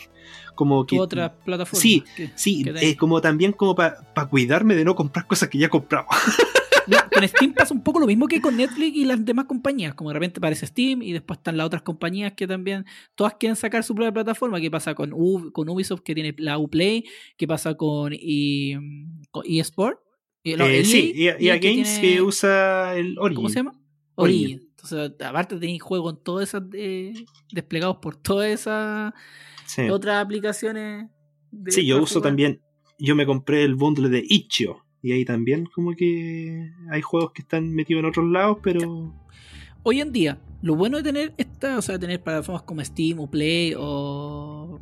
como 0.56 0.86
que 0.86 0.96
¿Qué 0.96 1.02
otras 1.02 1.32
plataformas? 1.44 1.82
Sí, 1.82 2.04
que- 2.16 2.30
sí, 2.36 2.64
que 2.64 2.70
eh, 2.92 2.96
como 2.96 3.20
también 3.20 3.52
como 3.52 3.76
para 3.76 3.98
cuidarme 4.30 4.74
de 4.76 4.86
no 4.86 4.96
comprar 4.96 5.28
cosas 5.28 5.50
que 5.50 5.58
ya 5.58 5.66
he 5.68 5.70
comprado. 5.70 6.06
Con 7.12 7.28
Steam 7.28 7.54
pasa 7.54 7.74
un 7.74 7.82
poco 7.82 8.00
lo 8.00 8.06
mismo 8.06 8.28
que 8.28 8.40
con 8.42 8.58
Netflix 8.58 8.96
y 8.96 9.06
las 9.06 9.24
demás 9.26 9.46
compañías. 9.46 9.96
Como 9.96 10.12
de 10.12 10.16
repente 10.16 10.38
aparece 10.40 10.68
Steam 10.68 11.02
y 11.02 11.14
después 11.14 11.40
están 11.40 11.58
las 11.58 11.66
otras 11.66 11.82
compañías 11.82 12.34
que 12.34 12.46
también 12.46 12.86
todas 13.16 13.34
quieren 13.40 13.56
sacar 13.56 13.84
su 13.84 13.96
propia 13.96 14.12
plataforma. 14.12 14.62
¿Qué 14.62 14.70
pasa 14.70 14.94
con, 14.94 15.12
U- 15.12 15.52
con 15.52 15.68
Ubisoft 15.68 16.02
que 16.02 16.14
tiene 16.14 16.36
la 16.38 16.60
Uplay? 16.60 17.06
¿Qué 17.38 17.48
pasa 17.48 17.74
con, 17.76 18.14
e, 18.14 18.78
con 19.32 19.44
eSport? 19.48 19.98
No, 20.44 20.66
Eh, 20.68 20.80
EA, 20.80 20.86
sí, 20.86 21.12
y, 21.16 21.24
y 21.24 21.50
a 21.50 21.58
Games 21.58 21.62
tiene- 22.00 22.02
que 22.02 22.22
usa 22.22 22.96
el 22.96 23.18
Origin. 23.18 23.36
¿Cómo 23.38 23.50
se 23.50 23.56
llama? 23.56 23.80
Origin. 24.16 24.44
Origin. 24.46 24.65
Entonces, 24.92 25.28
aparte 25.28 25.58
tenéis 25.58 25.82
juegos 25.82 26.14
en 26.14 26.24
todas 26.24 26.50
esas 26.50 26.64
eh, 26.74 27.14
desplegados 27.52 27.98
por 27.98 28.16
todas 28.16 28.50
esas 28.50 29.14
Sí. 29.66 29.90
otras 29.90 30.24
aplicaciones. 30.24 31.08
de- 31.52 31.72
Sí, 31.72 31.86
yo 31.86 32.02
uso 32.02 32.16
jugar. 32.20 32.30
también. 32.32 32.62
Yo 33.00 33.16
me 33.16 33.26
compré 33.26 33.64
el 33.64 33.76
bundle 33.76 34.10
de 34.10 34.24
Itch.io. 34.28 34.84
Y 35.02 35.12
ahí 35.14 35.24
también, 35.26 35.66
como 35.74 35.94
que 35.96 36.72
hay 36.92 37.02
juegos 37.02 37.32
que 37.34 37.42
están 37.44 37.74
metidos 37.74 38.00
en 38.02 38.10
otros 38.10 38.26
lados, 38.30 38.58
pero. 38.64 39.14
Hoy 39.84 40.02
en 40.02 40.12
día, 40.12 40.40
lo 40.62 40.76
bueno 40.76 40.98
de 40.98 41.04
tener 41.04 41.34
esta, 41.38 41.78
o 41.78 41.82
sea, 41.82 41.98
tener 42.00 42.22
plataformas 42.24 42.64
como 42.64 42.84
Steam 42.84 43.20
o 43.20 43.30
Play 43.30 43.74
o 43.78 44.80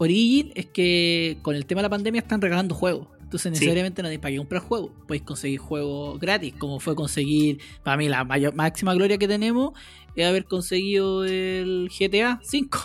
Origin 0.00 0.52
es 0.54 0.66
que 0.66 1.38
con 1.42 1.54
el 1.54 1.66
tema 1.66 1.80
de 1.80 1.84
la 1.84 1.90
pandemia 1.90 2.20
están 2.20 2.40
regalando 2.40 2.74
juegos. 2.74 3.08
Entonces 3.28 3.52
necesariamente 3.52 4.00
no 4.00 4.06
tenéis 4.06 4.20
para 4.22 4.32
qué 4.32 4.38
comprar 4.38 4.62
juegos. 4.62 4.90
Podéis 5.06 5.22
conseguir 5.22 5.58
juegos 5.58 6.18
gratis, 6.18 6.54
como 6.56 6.80
fue 6.80 6.96
conseguir, 6.96 7.58
para 7.82 7.98
mí 7.98 8.08
la 8.08 8.24
mayor, 8.24 8.54
máxima 8.54 8.94
gloria 8.94 9.18
que 9.18 9.28
tenemos 9.28 9.72
es 10.16 10.26
haber 10.26 10.46
conseguido 10.46 11.26
el 11.26 11.90
GTA 11.90 12.40
5 12.42 12.78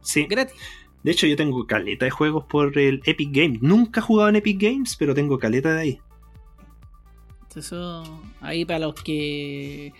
Sí. 0.00 0.24
gratis. 0.24 0.54
De 1.02 1.10
hecho, 1.10 1.26
yo 1.26 1.36
tengo 1.36 1.66
caleta 1.66 2.06
de 2.06 2.10
juegos 2.10 2.46
por 2.46 2.78
el 2.78 3.02
Epic 3.04 3.28
Games. 3.30 3.60
Nunca 3.60 4.00
he 4.00 4.02
jugado 4.02 4.30
en 4.30 4.36
Epic 4.36 4.58
Games, 4.58 4.96
pero 4.98 5.14
tengo 5.14 5.38
caleta 5.38 5.74
de 5.74 5.80
ahí. 5.82 6.00
Eso 7.54 8.22
ahí 8.40 8.64
para 8.64 8.78
los 8.78 8.94
que... 8.94 9.92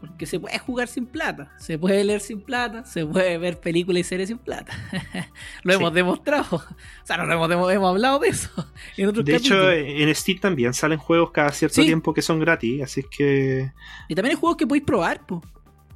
Porque 0.00 0.26
se 0.26 0.38
puede 0.38 0.58
jugar 0.58 0.88
sin 0.88 1.06
plata, 1.06 1.50
se 1.58 1.78
puede 1.78 2.04
leer 2.04 2.20
sin 2.20 2.42
plata, 2.42 2.84
se 2.84 3.06
puede 3.06 3.38
ver 3.38 3.58
películas 3.58 4.00
y 4.00 4.04
series 4.04 4.28
sin 4.28 4.36
plata. 4.38 4.72
lo 5.62 5.72
Sí. 5.72 5.78
hemos 5.78 5.94
demostrado. 5.94 6.56
O 7.02 7.06
sea, 7.06 7.16
no 7.16 7.24
lo 7.24 7.50
hemos, 7.50 7.88
hablado 7.88 8.18
de 8.18 8.28
eso. 8.28 8.50
En 8.96 9.08
otros 9.08 9.24
De 9.24 9.36
hecho, 9.36 9.70
en 9.72 10.14
Steam 10.14 10.38
también 10.38 10.74
salen 10.74 10.98
juegos 10.98 11.30
cada 11.30 11.50
cierto 11.50 11.76
Sí. 11.76 11.84
tiempo 11.86 12.12
que 12.12 12.20
son 12.22 12.38
gratis, 12.40 12.82
así 12.82 13.02
que. 13.10 13.72
Y 14.08 14.14
también 14.14 14.34
hay 14.36 14.40
juegos 14.40 14.56
que 14.56 14.66
podéis 14.66 14.84
probar, 14.84 15.24
pues. 15.26 15.42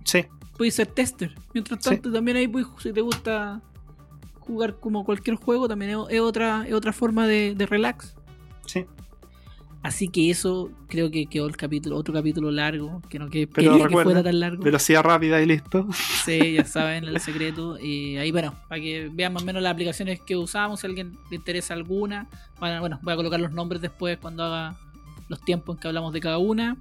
Sí, 0.04 0.24
Podéis 0.56 0.74
ser 0.74 0.86
tester. 0.88 1.34
Mientras 1.54 1.82
Sí. 1.82 1.90
tanto, 1.90 2.10
también 2.12 2.36
ahí 2.36 2.48
podéis, 2.48 2.68
si 2.78 2.92
te 2.92 3.00
gusta 3.02 3.60
jugar 4.40 4.76
como 4.80 5.04
cualquier 5.04 5.36
juego, 5.36 5.68
también 5.68 5.90
es, 5.92 5.96
es 6.10 6.20
otra, 6.20 6.64
es 6.66 6.72
otra 6.74 6.92
forma 6.92 7.26
de, 7.26 7.54
de 7.54 7.66
relax. 7.66 8.14
sí. 8.66 8.86
Así 9.82 10.08
que 10.08 10.30
eso 10.30 10.70
creo 10.88 11.10
que 11.10 11.26
quedó 11.26 11.46
el 11.46 11.56
capítulo, 11.56 11.96
otro 11.96 12.12
capítulo 12.12 12.50
largo, 12.50 13.00
que 13.08 13.18
no 13.18 13.30
que 13.30 13.46
Pero 13.46 13.72
quería 13.72 13.88
que 13.88 14.02
fuera 14.02 14.22
tan 14.22 14.38
largo. 14.38 14.62
Velocidad 14.62 15.02
rápida 15.02 15.40
y 15.40 15.46
listo. 15.46 15.88
Sí, 16.24 16.52
ya 16.52 16.66
saben 16.66 17.04
el 17.04 17.18
secreto. 17.18 17.78
Y 17.78 18.16
ahí, 18.18 18.30
bueno, 18.30 18.54
para 18.68 18.80
que 18.80 19.10
vean 19.10 19.32
más 19.32 19.42
o 19.42 19.46
menos 19.46 19.62
las 19.62 19.72
aplicaciones 19.72 20.20
que 20.20 20.36
usamos, 20.36 20.80
si 20.80 20.86
a 20.86 20.88
alguien 20.88 21.16
le 21.30 21.36
interesa 21.36 21.72
alguna. 21.72 22.28
Bueno, 22.58 22.80
bueno, 22.80 23.00
voy 23.02 23.14
a 23.14 23.16
colocar 23.16 23.40
los 23.40 23.52
nombres 23.52 23.80
después 23.80 24.18
cuando 24.18 24.44
haga 24.44 24.76
los 25.28 25.40
tiempos 25.40 25.76
en 25.76 25.80
que 25.80 25.88
hablamos 25.88 26.12
de 26.12 26.20
cada 26.20 26.36
una. 26.36 26.76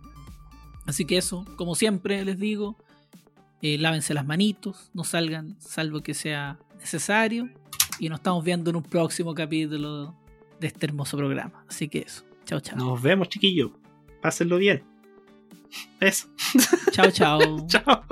Así 0.85 1.05
que 1.05 1.17
eso, 1.17 1.45
como 1.55 1.75
siempre 1.75 2.25
les 2.25 2.37
digo, 2.37 2.75
eh, 3.61 3.77
lávense 3.77 4.13
las 4.13 4.25
manitos, 4.25 4.89
no 4.93 5.05
salgan 5.05 5.55
salvo 5.59 6.01
que 6.01 6.13
sea 6.13 6.59
necesario. 6.79 7.49
Y 7.97 8.09
nos 8.09 8.19
estamos 8.19 8.43
viendo 8.43 8.69
en 8.69 8.75
un 8.75 8.83
próximo 8.83 9.33
capítulo 9.33 10.15
de 10.59 10.67
este 10.67 10.85
hermoso 10.85 11.17
programa. 11.17 11.63
Así 11.67 11.87
que 11.87 11.99
eso, 11.99 12.23
chao, 12.49 12.59
chao. 12.59 12.77
Nos 12.77 13.01
vemos, 13.01 13.29
chiquillos. 13.29 13.71
Pásenlo 14.21 14.57
bien. 14.57 14.83
Eso. 15.99 16.27
Chao, 16.91 17.11
chao. 17.11 17.39
Chao. 17.67 18.03